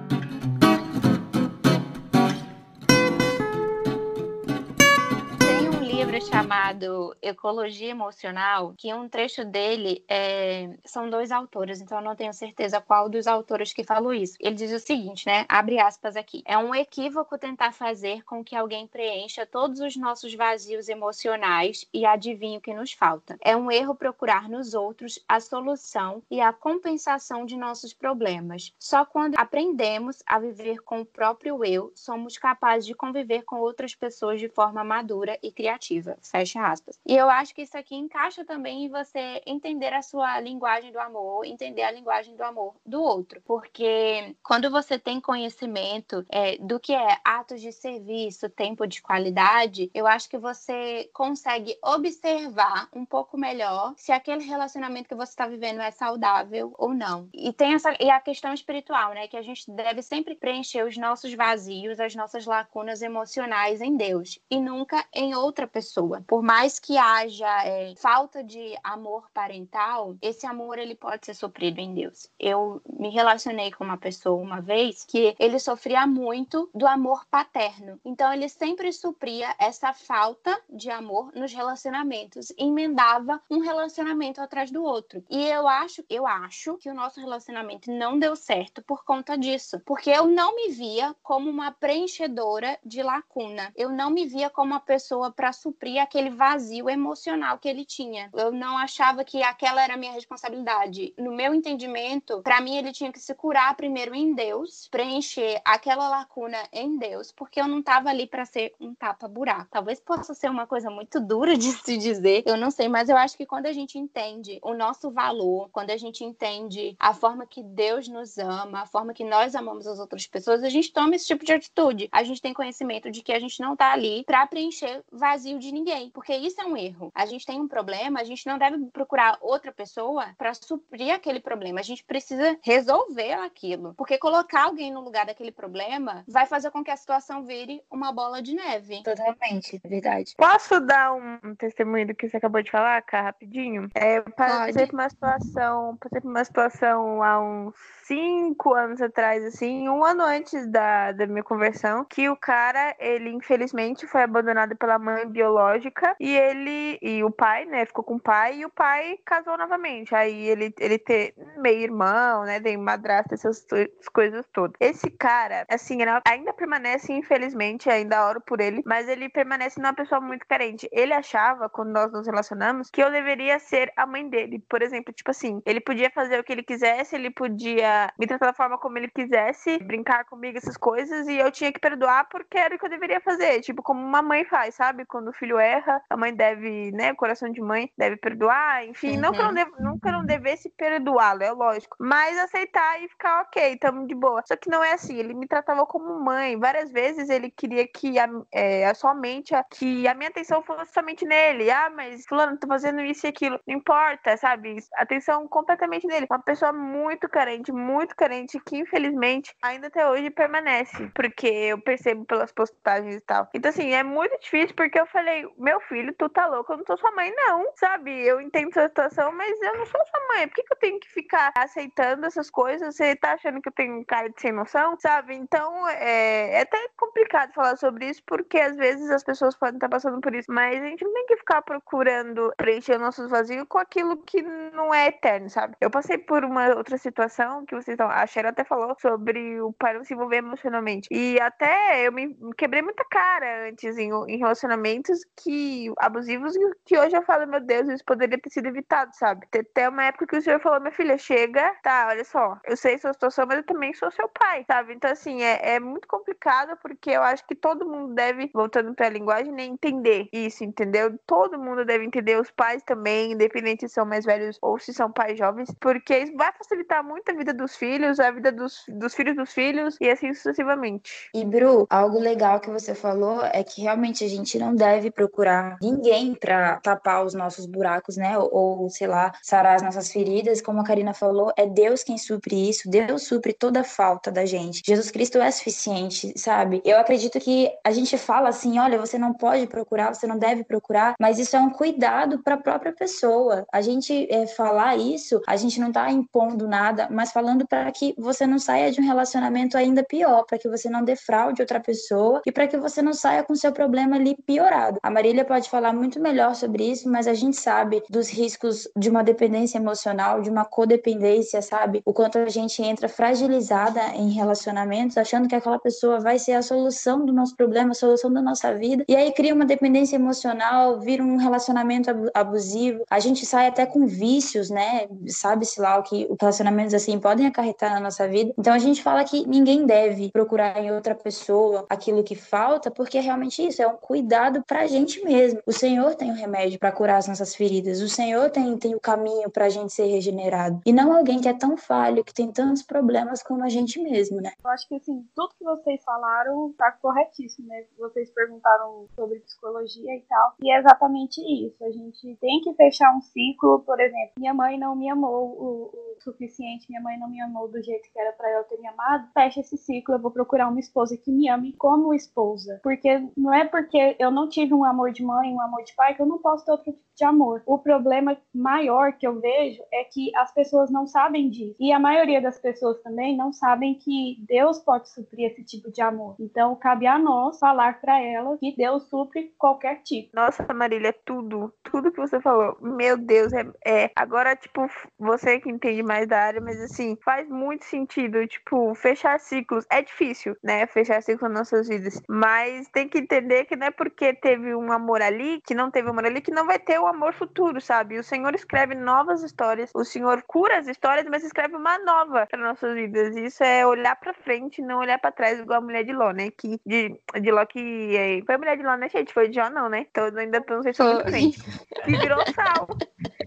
chamado 6.23 7.17
Ecologia 7.21 7.91
Emocional, 7.91 8.75
que 8.77 8.93
um 8.95 9.09
trecho 9.09 9.45
dele 9.45 10.05
é... 10.09 10.71
são 10.85 11.11
dois 11.11 11.31
autores, 11.31 11.81
então 11.81 11.99
eu 11.99 12.05
não 12.05 12.17
tenho 12.17 12.33
certeza 12.33 12.81
qual 12.81 13.09
dos 13.09 13.27
autores 13.27 13.73
que 13.73 13.85
falou 13.85 14.15
isso. 14.15 14.37
Ele 14.41 14.55
diz 14.55 14.73
o 14.73 14.79
seguinte, 14.79 15.27
né? 15.27 15.45
Abre 15.49 15.79
aspas 15.79 16.17
aqui. 16.17 16.43
É 16.47 16.57
um 16.57 16.75
equívoco 16.75 17.37
tentar 17.39 17.73
fazer 17.73 18.23
com 18.25 18.45
que 18.45 18.55
alguém 18.55 18.87
preencha 18.87 19.45
todos 19.45 19.81
os 19.81 19.97
nossos 19.97 20.35
vazios 20.35 20.89
emocionais 20.89 21.87
e 21.93 22.07
adivinhe 22.07 22.59
o 22.59 22.61
que 22.61 22.75
nos 22.75 22.93
falta. 22.93 23.37
É 23.41 23.57
um 23.57 23.71
erro 23.71 23.95
procurar 23.95 24.49
nos 24.49 24.75
outros 24.75 25.19
a 25.29 25.41
solução 25.41 26.23
e 26.31 26.41
a 26.41 26.53
compensação 26.53 27.45
de 27.45 27.57
nossos 27.57 27.93
problemas. 27.93 28.75
Só 28.79 29.05
quando 29.05 29.37
aprendemos 29.37 30.23
a 30.27 30.39
viver 30.39 30.83
com 30.83 31.01
o 31.01 31.07
próprio 31.07 31.65
eu, 31.65 31.93
somos 31.95 32.39
capazes 32.39 32.87
de 32.87 32.95
conviver 32.95 33.43
com 33.43 33.57
outras 33.57 33.95
pessoas 33.95 34.41
de 34.41 34.49
forma 34.49 34.85
madura 34.85 35.39
e 35.43 35.51
criativa. 35.51 36.12
Fecha 36.21 36.67
aspas. 36.67 36.99
E 37.07 37.17
eu 37.17 37.29
acho 37.31 37.55
que 37.55 37.63
isso 37.63 37.77
aqui 37.77 37.95
encaixa 37.95 38.45
também 38.45 38.85
em 38.85 38.89
você 38.89 39.43
entender 39.47 39.93
a 39.93 40.03
sua 40.03 40.41
linguagem 40.41 40.93
do 40.93 40.99
amor, 40.99 41.45
entender 41.45 41.83
a 41.83 41.91
linguagem 41.91 42.37
do 42.37 42.43
amor 42.43 42.75
do 42.85 43.03
outro. 43.03 43.41
Porque 43.45 44.35
quando 44.43 44.71
você 44.71 44.99
tem 44.99 45.21
conhecimento 45.21 46.25
é, 46.29 46.57
do 46.59 46.79
que 46.79 46.93
é 46.93 47.19
atos 47.25 47.61
de 47.61 47.73
serviço, 47.73 48.49
tempo 48.49 48.87
de 48.87 49.01
qualidade, 49.03 49.91
eu 49.95 50.07
acho 50.07 50.29
que 50.29 50.39
você 50.39 51.11
consegue 51.13 51.77
observar 51.83 52.89
um 52.93 53.05
pouco 53.05 53.37
melhor 53.39 53.95
se 53.97 54.13
aquele 54.13 54.45
relacionamento 54.45 55.09
que 55.09 55.15
você 55.15 55.33
está 55.33 55.47
vivendo 55.47 55.81
é 55.81 55.91
saudável 55.91 56.75
ou 56.79 56.95
não. 56.95 57.29
E 57.33 57.53
tem 57.53 57.75
essa 57.75 57.95
e 58.01 58.11
a 58.11 58.21
questão 58.21 58.53
espiritual, 58.53 59.15
né? 59.15 59.29
Que 59.29 59.37
a 59.37 59.43
gente 59.43 59.71
deve 59.71 60.03
sempre 60.03 60.35
preencher 60.35 60.85
os 60.85 60.97
nossos 60.97 61.33
vazios, 61.35 62.01
as 62.01 62.15
nossas 62.15 62.47
lacunas 62.47 63.03
emocionais 63.03 63.81
em 63.81 63.97
Deus 63.97 64.39
e 64.51 64.61
nunca 64.61 65.05
em 65.13 65.35
outra 65.35 65.67
pessoa. 65.67 66.02
Por 66.27 66.43
mais 66.43 66.79
que 66.79 66.97
haja 66.97 67.65
é, 67.65 67.95
falta 67.97 68.43
de 68.43 68.77
amor 68.83 69.29
parental, 69.33 70.17
esse 70.21 70.47
amor 70.47 70.79
ele 70.79 70.95
pode 70.95 71.27
ser 71.27 71.35
suprido 71.35 71.81
em 71.81 71.95
Deus. 71.95 72.29
Eu 72.39 72.81
me 72.99 73.11
relacionei 73.11 73.71
com 73.73 73.85
uma 73.85 73.97
pessoa 73.97 74.41
uma 74.41 74.61
vez 74.61 75.05
que 75.05 75.35
ele 75.39 75.59
sofria 75.59 76.07
muito 76.07 76.69
do 76.75 76.87
amor 76.87 77.25
paterno. 77.27 78.01
Então 78.05 78.33
ele 78.33 78.49
sempre 78.49 78.93
supria 78.93 79.55
essa 79.59 79.93
falta 79.93 80.59
de 80.69 80.91
amor 80.91 81.33
nos 81.35 81.53
relacionamentos, 81.53 82.53
emendava 82.59 83.41
um 83.51 83.61
relacionamento 83.61 84.41
atrás 84.41 84.71
do 84.71 84.83
outro. 84.83 85.25
E 85.31 85.45
eu 85.45 85.69
acho, 85.69 86.05
eu 86.09 86.27
acho 86.27 86.77
que 86.77 86.91
o 86.91 86.95
nosso 86.95 87.21
relacionamento 87.21 87.91
não 87.91 88.19
deu 88.19 88.35
certo 88.37 88.83
por 88.83 89.05
conta 89.05 89.37
disso, 89.37 89.81
porque 89.85 90.11
eu 90.11 90.27
não 90.27 90.55
me 90.55 90.69
via 90.71 91.15
como 91.23 91.51
uma 91.51 91.71
preenchedora 91.73 92.79
de 92.85 93.03
lacuna. 93.03 93.73
Eu 93.77 93.91
não 93.91 94.11
me 94.11 94.27
via 94.27 94.51
como 94.51 94.73
uma 94.73 94.81
pessoa 94.81 95.31
para 95.31 95.53
suprir 95.53 95.92
aquele 95.99 96.31
vazio 96.31 96.89
emocional 96.89 97.59
que 97.59 97.69
ele 97.69 97.85
tinha. 97.85 98.31
Eu 98.35 98.53
não 98.53 98.77
achava 98.77 99.25
que 99.25 99.43
aquela 99.43 99.83
era 99.83 99.95
a 99.95 99.97
minha 99.97 100.13
responsabilidade. 100.13 101.15
No 101.19 101.33
meu 101.33 101.55
entendimento, 101.55 102.43
para 102.43 102.61
mim 102.61 102.77
ele 102.77 102.93
tinha 102.93 103.13
que 103.13 103.21
se 103.21 103.35
curar 103.35 103.77
primeiro 103.77 104.15
em 104.15 104.35
Deus, 104.35 104.89
preencher 104.89 105.61
aquela 105.65 106.09
lacuna 106.09 106.59
em 106.73 106.97
Deus, 106.99 107.33
porque 107.33 107.61
eu 107.61 107.69
não 107.69 107.81
estava 107.81 108.11
ali 108.11 108.27
para 108.27 108.45
ser 108.45 108.75
um 108.81 108.95
tapa-buraco. 108.95 109.69
Talvez 109.71 110.01
possa 110.01 110.35
ser 110.35 110.51
uma 110.51 110.67
coisa 110.67 110.91
muito 110.91 111.21
dura 111.21 111.57
de 111.57 111.73
se 111.73 111.97
dizer, 111.97 112.43
eu 112.47 112.57
não 112.57 112.71
sei, 112.71 112.89
mas 112.89 113.09
eu 113.09 113.17
acho 113.17 113.37
que 113.37 113.47
quando 113.47 113.67
a 113.67 113.73
gente 113.73 113.99
entende 113.99 114.59
o 114.63 114.75
nosso 114.75 115.11
valor, 115.11 115.69
quando 115.71 115.91
a 115.91 115.97
gente 115.97 116.25
entende 116.25 116.97
a 116.99 117.13
forma 117.15 117.47
que 117.47 117.63
Deus 117.63 118.09
nos 118.09 118.39
ama, 118.39 118.83
a 118.83 118.87
forma 118.87 119.15
que 119.15 119.25
nós 119.25 119.55
amamos 119.55 119.87
as 119.87 119.99
outras 119.99 120.27
pessoas, 120.27 120.63
a 120.63 120.69
gente 120.69 120.93
toma 120.93 121.15
esse 121.15 121.27
tipo 121.27 121.45
de 121.45 121.53
atitude. 121.53 122.09
A 122.13 122.23
gente 122.23 122.41
tem 122.41 122.55
conhecimento 122.55 123.11
de 123.11 123.23
que 123.23 123.33
a 123.33 123.39
gente 123.39 123.61
não 123.61 123.77
tá 123.77 123.93
ali 123.93 124.25
para 124.25 124.47
preencher 124.47 125.03
vazio 125.11 125.59
de 125.59 125.73
ninguém, 125.73 125.82
porque 126.13 126.35
isso 126.35 126.61
é 126.61 126.65
um 126.65 126.77
erro. 126.77 127.11
A 127.15 127.27
gente 127.27 127.47
tem 127.47 127.61
um 127.61 127.69
problema, 127.69 128.21
a 128.21 128.25
gente 128.25 128.47
não 128.47 128.59
deve 128.59 128.79
procurar 128.87 129.39
outra 129.41 129.73
pessoa 129.73 130.27
para 130.37 130.55
suprir 130.55 131.15
aquele 131.15 131.41
problema. 131.41 131.81
A 131.81 131.83
gente 131.83 132.05
precisa 132.05 132.57
resolver 132.63 133.33
aquilo, 133.35 133.95
porque 133.95 134.19
colocar 134.19 134.65
alguém 134.65 134.93
no 134.93 135.01
lugar 135.01 135.27
daquele 135.27 135.53
problema 135.53 136.25
vai 136.29 136.47
fazer 136.47 136.71
com 136.71 136.83
que 136.85 136.91
a 136.91 136.97
situação 136.97 137.45
vire 137.45 137.83
uma 137.91 138.13
bola 138.13 138.43
de 138.43 138.55
neve. 138.55 139.03
Totalmente, 139.03 139.81
é 139.83 139.89
verdade. 139.89 140.35
Posso 140.37 140.81
dar 140.81 141.15
um, 141.15 141.39
um 141.45 141.55
testemunho 141.55 142.09
do 142.09 142.15
que 142.15 142.29
você 142.29 142.37
acabou 142.37 142.63
de 142.63 142.71
falar, 142.71 143.03
Cá, 143.03 143.23
rapidinho? 143.23 143.89
É, 143.95 144.21
passei 144.21 144.87
por 144.87 144.95
uma 144.95 145.09
situação, 145.09 145.97
passei 145.97 146.21
por 146.21 146.31
uma 146.31 146.45
situação 146.45 147.23
há 147.23 147.41
uns 147.41 147.75
cinco 148.05 148.75
anos 148.75 149.01
atrás, 149.01 149.45
assim, 149.45 149.89
um 149.89 150.05
ano 150.05 150.23
antes 150.23 150.67
da, 150.71 151.13
da 151.13 151.27
minha 151.27 151.43
conversão, 151.43 152.05
que 152.05 152.29
o 152.29 152.37
cara, 152.37 152.95
ele 152.99 153.31
infelizmente 153.31 154.07
foi 154.07 154.23
abandonado 154.23 154.77
pela 154.77 154.99
mãe 154.99 155.27
biológica 155.27 155.72
e 156.21 156.37
ele, 156.37 156.99
e 157.03 157.25
o 157.25 157.31
pai, 157.31 157.65
né, 157.65 157.85
ficou 157.87 158.05
com 158.05 158.17
o 158.17 158.21
pai 158.21 158.59
e 158.59 158.65
o 158.65 158.71
pai 158.71 159.19
casou 159.25 159.57
novamente. 159.57 160.15
Aí 160.15 160.49
ele, 160.49 160.75
ele 160.79 160.99
tem 160.99 161.33
meio 161.59 161.81
irmão, 161.81 162.45
né, 162.45 162.61
tem 162.61 162.77
madrasta, 162.77 163.35
essas 163.35 163.67
coisas 164.13 164.47
todas. 164.53 164.77
Esse 164.81 165.11
cara, 165.11 165.65
assim, 165.69 165.99
ainda 166.27 166.53
permanece, 166.53 167.13
infelizmente, 167.13 167.89
ainda 167.91 168.27
oro 168.27 168.41
por 168.41 168.61
ele, 168.61 168.83
mas 168.85 169.09
ele 169.09 169.29
permanece 169.29 169.79
uma 169.79 169.95
pessoa 169.95 170.21
muito 170.21 170.47
carente. 170.47 170.89
Ele 170.93 171.13
achava, 171.13 171.69
quando 171.69 171.91
nós 171.91 172.13
nos 172.13 172.27
relacionamos, 172.27 172.91
que 172.91 173.03
eu 173.03 173.11
deveria 173.11 173.59
ser 173.59 173.93
a 173.97 174.07
mãe 174.07 174.29
dele. 174.29 174.63
Por 174.69 174.83
exemplo, 174.83 175.13
tipo 175.13 175.31
assim, 175.31 175.63
ele 175.65 175.81
podia 175.81 176.11
fazer 176.11 176.39
o 176.39 176.45
que 176.45 176.53
ele 176.53 176.63
quisesse, 176.63 177.15
ele 177.15 177.31
podia 177.31 178.13
me 178.19 178.27
tratar 178.27 178.47
da 178.47 178.53
forma 178.53 178.79
como 178.79 178.99
ele 178.99 179.09
quisesse, 179.09 179.79
brincar 179.79 180.25
comigo, 180.25 180.59
essas 180.59 180.77
coisas, 180.77 181.29
e 181.29 181.39
eu 181.39 181.51
tinha 181.51 181.73
que 181.73 181.81
perdoar 181.81 182.29
porque 182.29 182.59
era 182.59 182.75
o 182.75 182.79
que 182.79 182.85
eu 182.85 182.91
deveria 182.91 183.21
fazer. 183.21 183.61
Tipo, 183.61 183.83
como 183.83 184.05
uma 184.05 184.23
mãe 184.23 184.45
faz, 184.45 184.75
sabe? 184.75 185.05
Quando 185.05 185.29
o 185.29 185.33
filho 185.33 185.52
erra, 185.59 186.01
a 186.09 186.17
mãe 186.17 186.35
deve, 186.35 186.91
né, 186.93 187.15
coração 187.15 187.51
de 187.51 187.61
mãe, 187.61 187.91
deve 187.97 188.17
perdoar, 188.17 188.85
enfim, 188.87 189.17
não 189.17 189.33
que 189.33 189.41
eu 189.41 189.45
não 189.47 189.55
dev- 189.55 189.75
nunca 189.81 190.13
não 190.13 190.25
devesse 190.25 190.71
perdoá-lo, 190.71 191.43
é 191.43 191.51
lógico, 191.53 191.97
mas 192.01 192.39
aceitar 192.39 193.03
e 193.03 193.09
ficar 193.09 193.43
ok, 193.43 193.77
tamo 193.79 194.07
de 194.07 194.15
boa. 194.15 194.43
Só 194.47 194.57
que 194.57 194.69
não 194.71 194.83
é 194.83 194.93
assim, 194.93 195.17
ele 195.19 195.35
me 195.35 195.47
tratava 195.47 195.87
como 195.87 196.19
mãe. 196.21 196.59
Várias 196.59 196.91
vezes 196.91 197.29
ele 197.29 197.51
queria 197.51 197.87
que 197.87 198.19
a, 198.19 198.29
é, 198.53 198.87
a 198.87 198.95
somente 198.95 199.55
a, 199.55 199.65
que 199.65 200.07
a 200.07 200.15
minha 200.15 200.31
atenção 200.31 200.63
fosse 200.63 200.93
somente 200.93 201.25
nele. 201.25 201.71
Ah, 201.71 201.91
mas 201.91 202.25
fulano, 202.27 202.59
tô 202.59 202.67
fazendo 202.67 203.01
isso 203.01 203.27
e 203.27 203.29
aquilo. 203.29 203.59
Não 203.67 203.75
importa, 203.75 204.37
sabe? 204.37 204.77
Atenção 204.97 205.47
completamente 205.49 206.07
nele. 206.07 206.27
Uma 206.31 206.43
pessoa 206.43 206.73
muito 206.73 207.29
carente, 207.29 207.73
muito 207.73 208.15
carente, 208.17 208.59
que 208.67 208.77
infelizmente 208.79 209.55
ainda 209.63 209.87
até 209.89 210.09
hoje 210.09 210.31
permanece. 210.31 211.11
Porque 211.15 211.47
eu 211.47 211.81
percebo 211.81 212.25
pelas 212.25 212.53
postagens 212.53 213.17
e 213.17 213.21
tal. 213.21 213.49
Então, 213.55 213.71
assim, 213.71 213.93
é 213.93 214.03
muito 214.03 214.39
difícil 214.41 214.75
porque 214.77 214.99
eu 214.99 215.07
falei, 215.07 215.42
meu 215.59 215.81
filho, 215.81 216.15
tu 216.19 216.29
tá 216.29 216.47
louco, 216.47 216.73
eu 216.73 216.79
não 216.79 216.85
sou 216.85 216.97
sua 216.97 217.13
mãe, 217.13 217.33
não. 217.35 217.67
Sabe? 217.77 218.11
Eu 218.27 218.41
entendo 218.41 218.73
sua 218.73 218.89
situação, 218.89 219.33
mas 219.33 219.61
eu 219.61 219.79
não 219.79 219.87
sou 219.87 220.01
sua 220.07 220.29
mãe. 220.29 220.49
Por 220.49 220.55
que, 220.55 220.63
que 220.63 220.73
eu 220.73 220.79
tenho 220.79 221.01
que 221.01 221.09
ficar 221.09 221.53
aceitando 221.57 222.27
essas 222.27 222.51
coisas? 222.51 222.95
Você 222.95 223.17
tá 223.17 223.33
achando 223.33 223.61
que 223.61 223.69
eu 223.69 223.73
tenho 223.73 223.99
um 223.99 224.05
cara 224.05 224.29
de 224.29 224.41
sem 224.41 224.53
noção? 224.53 224.97
Sabe? 224.99 225.35
Então, 225.35 225.89
é, 225.89 226.59
é 226.59 226.61
até 226.63 226.79
complicado 226.97 227.53
falar 227.53 227.77
sobre 227.77 228.07
isso, 228.07 228.23
porque 228.27 228.59
às 228.59 228.77
vezes 228.77 229.11
as 229.11 229.25
pessoas 229.25 229.57
podem 229.57 229.77
estar 229.77 229.89
passando 229.89 230.21
por 230.21 230.35
isso. 230.35 230.51
Mas 230.51 230.83
a 230.83 230.87
gente 230.87 231.05
não 231.05 231.13
tem 231.13 231.27
que 231.27 231.37
ficar 231.37 231.63
procurando 231.63 232.53
preencher 232.57 232.99
nossos 232.99 233.31
vazios 233.31 233.65
com 233.69 233.79
aquilo 233.79 234.17
que 234.25 234.43
não 234.43 234.95
é 234.95 235.09
eterno, 235.09 235.49
sabe? 235.51 235.77
Eu 235.81 235.91
passei 235.91 236.19
por 236.19 236.45
uma 236.45 236.75
outra 236.75 236.97
situação 236.97 237.65
que 237.67 237.75
vocês 237.75 237.95
estão. 237.95 238.09
A 238.11 238.27
Sheila 238.27 238.51
até 238.51 238.65
falou 238.65 238.97
sobre 239.01 239.61
o 239.61 239.73
pai 239.73 239.95
não 239.95 240.05
se 240.05 240.15
envolver 240.15 240.37
emocionalmente. 240.37 241.09
E 241.11 241.41
até 241.41 242.07
eu 242.07 242.13
me 242.13 242.37
quebrei 242.57 242.83
muita 242.83 243.05
cara 243.05 243.69
antes 243.69 243.97
em, 243.99 244.11
em 244.29 244.39
relacionamentos 244.39 245.21
que 245.37 245.93
abusivos 245.99 246.55
que 246.85 246.99
hoje 246.99 247.17
eu 247.17 247.23
falo, 247.23 247.47
meu 247.47 247.61
Deus, 247.61 247.89
isso 247.89 248.05
poderia 248.05 248.39
ter 248.39 248.51
sido 248.51 248.67
evitado, 248.69 249.11
sabe? 249.15 249.47
Até 249.55 249.89
uma 249.89 250.05
época 250.05 250.27
que 250.27 250.37
o 250.37 250.43
senhor 250.43 250.61
falou, 250.61 250.81
minha 250.81 250.93
filha, 250.93 251.17
chega, 251.19 251.75
tá, 251.83 252.07
olha 252.09 252.25
só, 252.25 252.59
eu 252.65 252.77
sei 252.77 252.99
sua 252.99 253.13
situação, 253.13 253.47
mas 253.47 253.59
eu 253.59 253.65
também 253.65 253.93
sou 253.95 254.11
seu 254.11 254.29
pai, 254.29 254.65
sabe? 254.67 254.95
Então, 254.95 255.11
assim, 255.11 255.43
é, 255.43 255.75
é 255.75 255.81
muito 255.81 256.07
complicado 256.09 256.77
porque 256.81 257.11
eu 257.11 257.23
acho 257.23 257.47
que 257.47 257.55
todo 257.55 257.89
mundo 257.89 258.15
deve, 258.15 258.51
voltando 258.53 258.95
pra 258.95 259.09
linguagem, 259.09 259.53
né, 259.53 259.65
entender 259.65 260.29
isso, 260.33 260.65
entendeu? 260.65 261.19
Todo 261.27 261.59
mundo 261.59 261.85
deve 261.85 262.05
entender, 262.05 262.39
os 262.41 262.51
pais 262.51 262.83
também, 262.83 263.33
independente 263.33 263.89
se 263.89 263.95
são 263.95 264.05
mais 264.05 264.25
velhos 264.25 264.59
ou 264.61 264.79
se 264.79 264.93
são 264.93 265.11
pais 265.11 265.39
jovens, 265.39 265.73
porque 265.81 266.19
isso 266.19 266.37
vai 266.37 266.53
facilitar 266.53 267.05
muito 267.05 267.31
a 267.31 267.35
vida 267.35 267.53
dos 267.53 267.77
filhos, 267.77 268.21
a 268.21 268.31
vida 268.31 268.51
dos, 268.51 268.85
dos 268.89 269.15
filhos 269.15 269.37
dos 269.37 269.53
filhos 269.53 269.97
e 270.01 270.11
assim 270.11 270.33
sucessivamente. 270.33 271.31
E, 271.35 271.45
Bru, 271.45 271.87
algo 271.91 272.19
legal 272.19 272.61
que 272.61 272.71
você 272.71 272.95
falou 272.95 273.45
é 273.45 273.63
que 273.63 273.83
realmente 273.83 274.25
a 274.25 274.29
gente 274.29 274.59
não 274.59 274.75
deve 274.75 275.11
procurar 275.23 275.77
ninguém 275.81 276.35
para 276.35 276.81
tapar 276.81 277.25
os 277.25 277.33
nossos 277.33 277.65
buracos, 277.65 278.17
né? 278.17 278.37
Ou, 278.37 278.83
ou, 278.83 278.91
sei 278.91 279.07
lá, 279.07 279.33
sarar 279.43 279.77
as 279.77 279.83
nossas 279.83 280.11
feridas, 280.11 280.61
como 280.61 280.81
a 280.81 280.85
Karina 280.85 281.15
falou, 281.15 281.53
é 281.57 281.65
Deus 281.65 282.03
quem 282.03 282.19
supre 282.19 282.69
isso, 282.69 282.91
Deus 282.91 283.23
supre 283.23 283.53
toda 283.53 283.81
a 283.81 283.85
falta 283.85 284.31
da 284.33 284.45
gente. 284.45 284.83
Jesus 284.85 285.11
Cristo 285.11 285.39
é 285.39 285.51
suficiente, 285.51 286.33
sabe? 286.37 286.83
Eu 286.85 286.99
acredito 286.99 287.39
que 287.39 287.71
a 287.85 287.93
gente 287.93 288.19
fala 288.19 288.49
assim, 288.49 288.79
olha, 288.79 288.99
você 288.99 289.17
não 289.17 289.33
pode 289.33 289.67
procurar, 289.69 290.13
você 290.13 290.27
não 290.27 290.39
deve 290.39 290.65
procurar, 290.65 291.15
mas 291.21 291.39
isso 291.39 291.55
é 291.55 291.61
um 291.61 291.71
cuidado 291.71 292.43
para 292.43 292.55
a 292.55 292.59
própria 292.61 292.93
pessoa. 292.93 293.65
A 293.73 293.81
gente 293.81 294.27
é, 294.29 294.47
falar 294.47 294.97
isso, 294.97 295.41
a 295.47 295.57
gente 295.57 295.79
não 295.79 295.93
tá 295.93 296.11
impondo 296.11 296.67
nada, 296.67 297.07
mas 297.11 297.31
falando 297.31 297.67
para 297.67 297.91
que 297.93 298.15
você 298.19 298.45
não 298.47 298.59
saia 298.59 298.91
de 298.91 299.01
um 299.01 299.05
relacionamento 299.05 299.77
ainda 299.77 300.03
pior, 300.03 300.45
para 300.45 300.59
que 300.59 300.69
você 300.69 300.91
não 300.91 301.05
defraude 301.05 301.63
outra 301.63 301.79
pessoa 301.79 302.43
e 302.45 302.51
para 302.51 302.67
que 302.67 302.77
você 302.77 303.01
não 303.01 303.13
saia 303.13 303.45
com 303.45 303.55
seu 303.55 303.73
problema 303.73 304.17
ali 304.17 304.37
piorado. 304.45 304.99
A 305.03 305.11
Marília 305.13 305.45
pode 305.45 305.69
falar 305.69 305.93
muito 305.93 306.21
melhor 306.21 306.55
sobre 306.55 306.91
isso, 306.91 307.09
mas 307.09 307.27
a 307.27 307.35
gente 307.35 307.57
sabe 307.57 308.03
dos 308.09 308.29
riscos 308.29 308.89
de 308.97 309.11
uma 309.11 309.23
dependência 309.23 309.79
emocional, 309.79 310.41
de 310.41 310.51
uma 310.51 310.65
codependência, 310.65 311.61
sabe? 311.63 312.03
O 312.05 312.13
quanto 312.13 312.39
a 312.39 312.49
gente 312.49 312.83
entra 312.83 313.09
fragilizada 313.09 314.01
em 314.15 314.31
relacionamentos, 314.31 315.17
achando 315.17 315.49
que 315.49 315.55
aquela 315.55 315.79
pessoa 315.79 316.21
vai 316.21 316.39
ser 316.39 316.53
a 316.53 316.63
solução 316.63 317.25
do 317.25 317.33
nosso 317.33 317.57
problema, 317.57 317.91
a 317.91 317.95
solução 317.95 318.33
da 318.33 318.43
nossa 318.43 318.75
vida, 318.75 319.05
e 319.09 319.15
aí 319.15 319.33
cria 319.33 319.55
uma 319.55 319.65
dependência 319.65 320.17
emocional, 320.17 321.01
vira 321.01 321.23
um 321.23 321.37
relacionamento 321.37 322.11
abusivo. 322.35 323.05
A 323.11 323.19
gente 323.19 323.45
sai 323.45 323.67
até 323.67 323.85
com 323.87 324.07
vícios, 324.07 324.71
né? 324.71 325.07
Sabe-se 325.27 325.81
lá 325.81 325.99
o 325.99 326.03
que 326.03 326.29
relacionamentos 326.41 326.95
assim 326.95 327.19
podem 327.19 327.47
acarretar 327.47 327.91
na 327.91 328.01
nossa 328.01 328.27
vida. 328.29 328.53
Então 328.59 328.73
a 328.73 328.79
gente 328.79 329.03
fala 329.03 329.25
que 329.25 329.47
ninguém 329.47 329.87
deve 329.87 330.31
procurar 330.31 330.83
em 330.83 330.91
outra 330.93 331.15
pessoa 331.15 331.85
aquilo 331.89 332.23
que 332.23 332.35
falta, 332.35 332.91
porque 332.91 333.19
é 333.19 333.21
realmente 333.21 333.67
isso, 333.67 333.83
é 333.83 333.87
um 333.87 333.97
cuidado 333.97 334.63
pra 334.67 334.87
gente 334.87 335.02
mesmo. 335.25 335.61
O 335.67 335.73
Senhor 335.73 336.15
tem 336.15 336.31
o 336.31 336.35
remédio 336.35 336.79
para 336.79 336.93
curar 336.93 337.17
as 337.17 337.29
nossas 337.29 337.55
feridas, 337.55 338.01
o 338.01 338.09
Senhor 338.09 338.51
tem, 338.51 338.77
tem 338.79 338.95
o 338.95 339.01
caminho 339.01 339.51
pra 339.51 339.69
gente 339.69 339.93
ser 339.93 340.07
regenerado. 340.07 340.81
E 340.87 340.93
não 340.93 341.13
alguém 341.13 341.41
que 341.41 341.49
é 341.49 341.55
tão 341.55 341.77
falho, 341.77 342.25
que 342.25 342.35
tem 342.35 342.51
tantos 342.51 342.83
problemas 342.83 343.43
como 343.43 343.65
a 343.65 343.69
gente 343.69 344.01
mesmo, 344.01 344.41
né? 344.41 344.53
Eu 344.65 344.71
acho 344.71 344.89
que 344.89 344.95
assim, 344.95 345.25
tudo 345.35 345.55
que 345.59 345.65
vocês 345.65 346.03
falaram 346.05 346.73
tá 346.77 346.93
corretíssimo, 346.93 347.69
né? 347.69 347.85
Vocês 347.99 348.31
perguntaram 348.31 349.07
sobre 349.15 349.41
psicologia 349.41 350.15
e 350.15 350.21
tal. 350.29 350.55
E 350.63 350.71
é 350.71 350.79
exatamente 350.79 351.41
isso. 351.41 351.85
A 351.85 351.91
gente 351.91 352.37
tem 352.41 352.61
que 352.61 352.73
fechar 352.75 353.15
um 353.17 353.21
ciclo, 353.21 353.81
por 353.81 354.01
exemplo, 354.01 354.33
minha 354.39 354.55
mãe 354.55 354.79
não 354.79 354.95
me 354.95 355.09
amou 355.09 355.45
o, 355.45 355.91
o 355.93 356.21
suficiente, 356.21 356.87
minha 356.89 357.01
mãe 357.01 357.19
não 357.19 357.29
me 357.29 357.41
amou 357.41 357.69
do 357.69 357.83
jeito 357.83 358.09
que 358.13 358.19
era 358.19 358.33
para 358.33 358.51
eu 358.51 358.65
ter 358.65 358.79
me 358.79 358.89
amado. 358.89 359.29
Fecha 359.35 359.61
esse 359.61 359.77
ciclo, 359.77 360.15
eu 360.15 360.21
vou 360.21 360.31
procurar 360.31 360.69
uma 360.69 360.81
esposa 360.81 361.17
que 361.17 361.31
me 361.31 361.49
ame 361.49 361.73
como 361.75 362.15
esposa. 362.15 362.81
Porque 362.83 363.29
não 363.37 363.53
é 363.53 363.65
porque 363.65 364.17
eu 364.19 364.31
não 364.31 364.49
tive 364.49 364.75
um 364.75 364.85
amor 364.93 365.13
de 365.13 365.25
mãe, 365.25 365.53
um 365.53 365.61
amor 365.61 365.83
de 365.85 365.95
pai, 365.95 366.15
que 366.15 366.23
eu 366.23 366.27
não 366.27 366.39
posso 366.39 366.65
ter 366.65 366.71
outro 366.71 366.93
tipo 366.93 367.03
de 367.15 367.25
amor. 367.25 367.63
O 367.67 367.79
problema 367.79 368.37
maior 368.55 369.13
que 369.13 369.27
eu 369.27 369.41
vejo 369.41 369.83
é 369.93 370.05
que 370.05 370.35
as 370.37 370.53
pessoas 370.53 370.91
não 370.91 371.07
sabem 371.07 371.51
disso. 371.51 371.77
E 371.79 371.93
a 371.93 371.99
maioria 371.99 372.41
das 372.41 372.59
pessoas 372.59 373.01
também 373.03 373.37
não 373.37 373.53
sabem 373.53 373.95
que 373.99 374.37
Deus 374.47 374.79
pode 374.79 375.11
suprir 375.11 375.51
esse 375.51 375.65
tipo 375.65 375.91
de 375.91 376.01
amor. 376.01 376.37
Então, 376.41 376.75
cabe 376.77 377.07
a 377.07 377.19
nós 377.19 377.59
falar 377.59 378.01
para 378.01 378.21
elas 378.21 378.59
que 378.59 378.75
Deus 378.77 379.09
supre 379.09 379.53
qualquer 379.59 380.03
tipo. 380.03 380.31
Nossa, 380.35 380.67
Marília, 380.73 381.15
tudo, 381.25 381.73
tudo 381.85 382.11
que 382.11 382.21
você 382.21 382.41
falou. 382.41 382.77
Meu 382.81 383.17
Deus, 383.17 383.53
é, 383.53 383.65
é. 383.87 384.11
Agora, 384.17 384.57
tipo, 384.57 384.87
você 385.19 385.61
que 385.61 385.71
entende 385.71 386.03
mais 386.03 386.27
da 386.27 386.39
área, 386.39 386.61
mas 386.61 386.81
assim, 386.81 387.17
faz 387.25 387.49
muito 387.49 387.85
sentido, 387.85 388.47
tipo, 388.47 388.95
fechar 388.95 389.39
ciclos. 389.39 389.87
É 389.91 390.03
difícil, 390.03 390.57
né? 390.63 390.87
Fechar 390.87 391.23
ciclos 391.23 391.51
nas 391.51 391.61
nossas 391.61 391.89
vidas. 391.89 392.21
Mas 392.29 392.89
tem 392.89 393.09
que 393.09 393.19
entender 393.19 393.65
que 393.65 393.77
não 393.77 393.87
é 393.87 393.91
porque 393.91 394.33
teve 394.35 394.75
um 394.75 394.82
amor 394.91 395.21
ali, 395.21 395.61
que 395.61 395.75
não 395.75 395.91
teve 395.91 396.09
um 396.09 396.13
amor 396.13 396.25
ali, 396.25 396.41
que 396.41 396.51
não 396.51 396.67
vai 396.67 396.79
ter 396.79 396.99
o 396.99 397.05
um 397.05 397.07
amor 397.07 397.35
futuro, 397.35 397.81
sabe? 397.81 398.19
O 398.19 398.25
Senhor 398.25 398.55
escreve 398.55 398.95
novas 398.95 399.43
histórias, 399.43 399.91
o 399.95 400.05
Senhor 400.05 400.43
cura 400.47 400.79
as 400.79 400.89
histórias, 400.89 401.27
mas 401.31 401.45
escreve 401.45 401.77
uma 401.77 401.99
nova 401.99 402.47
para 402.47 402.59
nossas 402.59 402.95
vidas. 402.95 403.37
Isso 403.37 403.63
é 403.63 403.87
olhar 403.87 404.17
para 404.17 404.33
frente, 404.33 404.81
não 404.81 404.99
olhar 404.99 405.19
para 405.19 405.31
trás, 405.31 405.61
igual 405.61 405.79
a 405.79 405.83
mulher 405.83 406.05
de 406.05 406.13
Ló, 406.13 406.33
né? 406.33 406.51
Que 406.51 406.81
de, 406.85 407.21
de 407.41 407.51
Ló 407.53 407.65
que. 407.67 408.17
É, 408.17 408.43
foi 408.45 408.55
a 408.55 408.59
mulher 408.59 408.77
de 408.77 408.83
Ló, 408.83 408.97
né, 408.97 409.09
gente? 409.09 409.33
Foi 409.33 409.49
de 409.49 409.57
Jó, 409.57 409.69
não, 409.69 409.89
né? 409.89 410.07
Então 410.11 410.25
ainda 410.37 410.65
não 410.69 410.83
sei 410.83 410.95
se 410.95 411.03
foi 411.03 411.23
frente. 411.23 411.63
Que 412.05 412.17
virou 412.17 412.39
sal. 412.55 412.89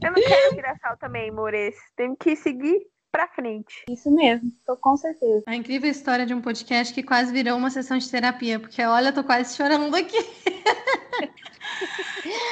Eu 0.01 0.11
não 0.11 0.21
quero 0.21 0.55
virar 0.55 0.77
sal 0.77 0.95
também, 0.97 1.31
Mores. 1.31 1.75
Tem 1.95 2.15
que 2.15 2.35
seguir 2.35 2.85
pra 3.15 3.27
frente. 3.29 3.85
Isso 3.89 4.11
mesmo, 4.11 4.51
tô 4.65 4.75
com 4.75 4.97
certeza. 4.97 5.43
A 5.47 5.55
incrível 5.55 5.89
história 5.89 6.25
de 6.25 6.33
um 6.33 6.41
podcast 6.41 6.93
que 6.93 7.01
quase 7.01 7.31
virou 7.31 7.57
uma 7.57 7.69
sessão 7.69 7.97
de 7.97 8.11
terapia, 8.11 8.59
porque 8.59 8.83
olha, 8.83 9.07
eu 9.09 9.13
tô 9.13 9.23
quase 9.23 9.55
chorando 9.55 9.95
aqui. 9.95 10.17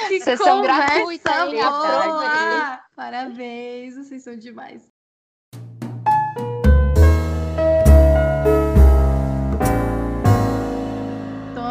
que 0.08 0.20
sessão 0.20 0.62
gratuita, 0.62 1.46
boa! 1.46 2.80
Parabéns, 2.96 3.96
vocês 3.96 4.22
são 4.22 4.36
demais. 4.36 4.93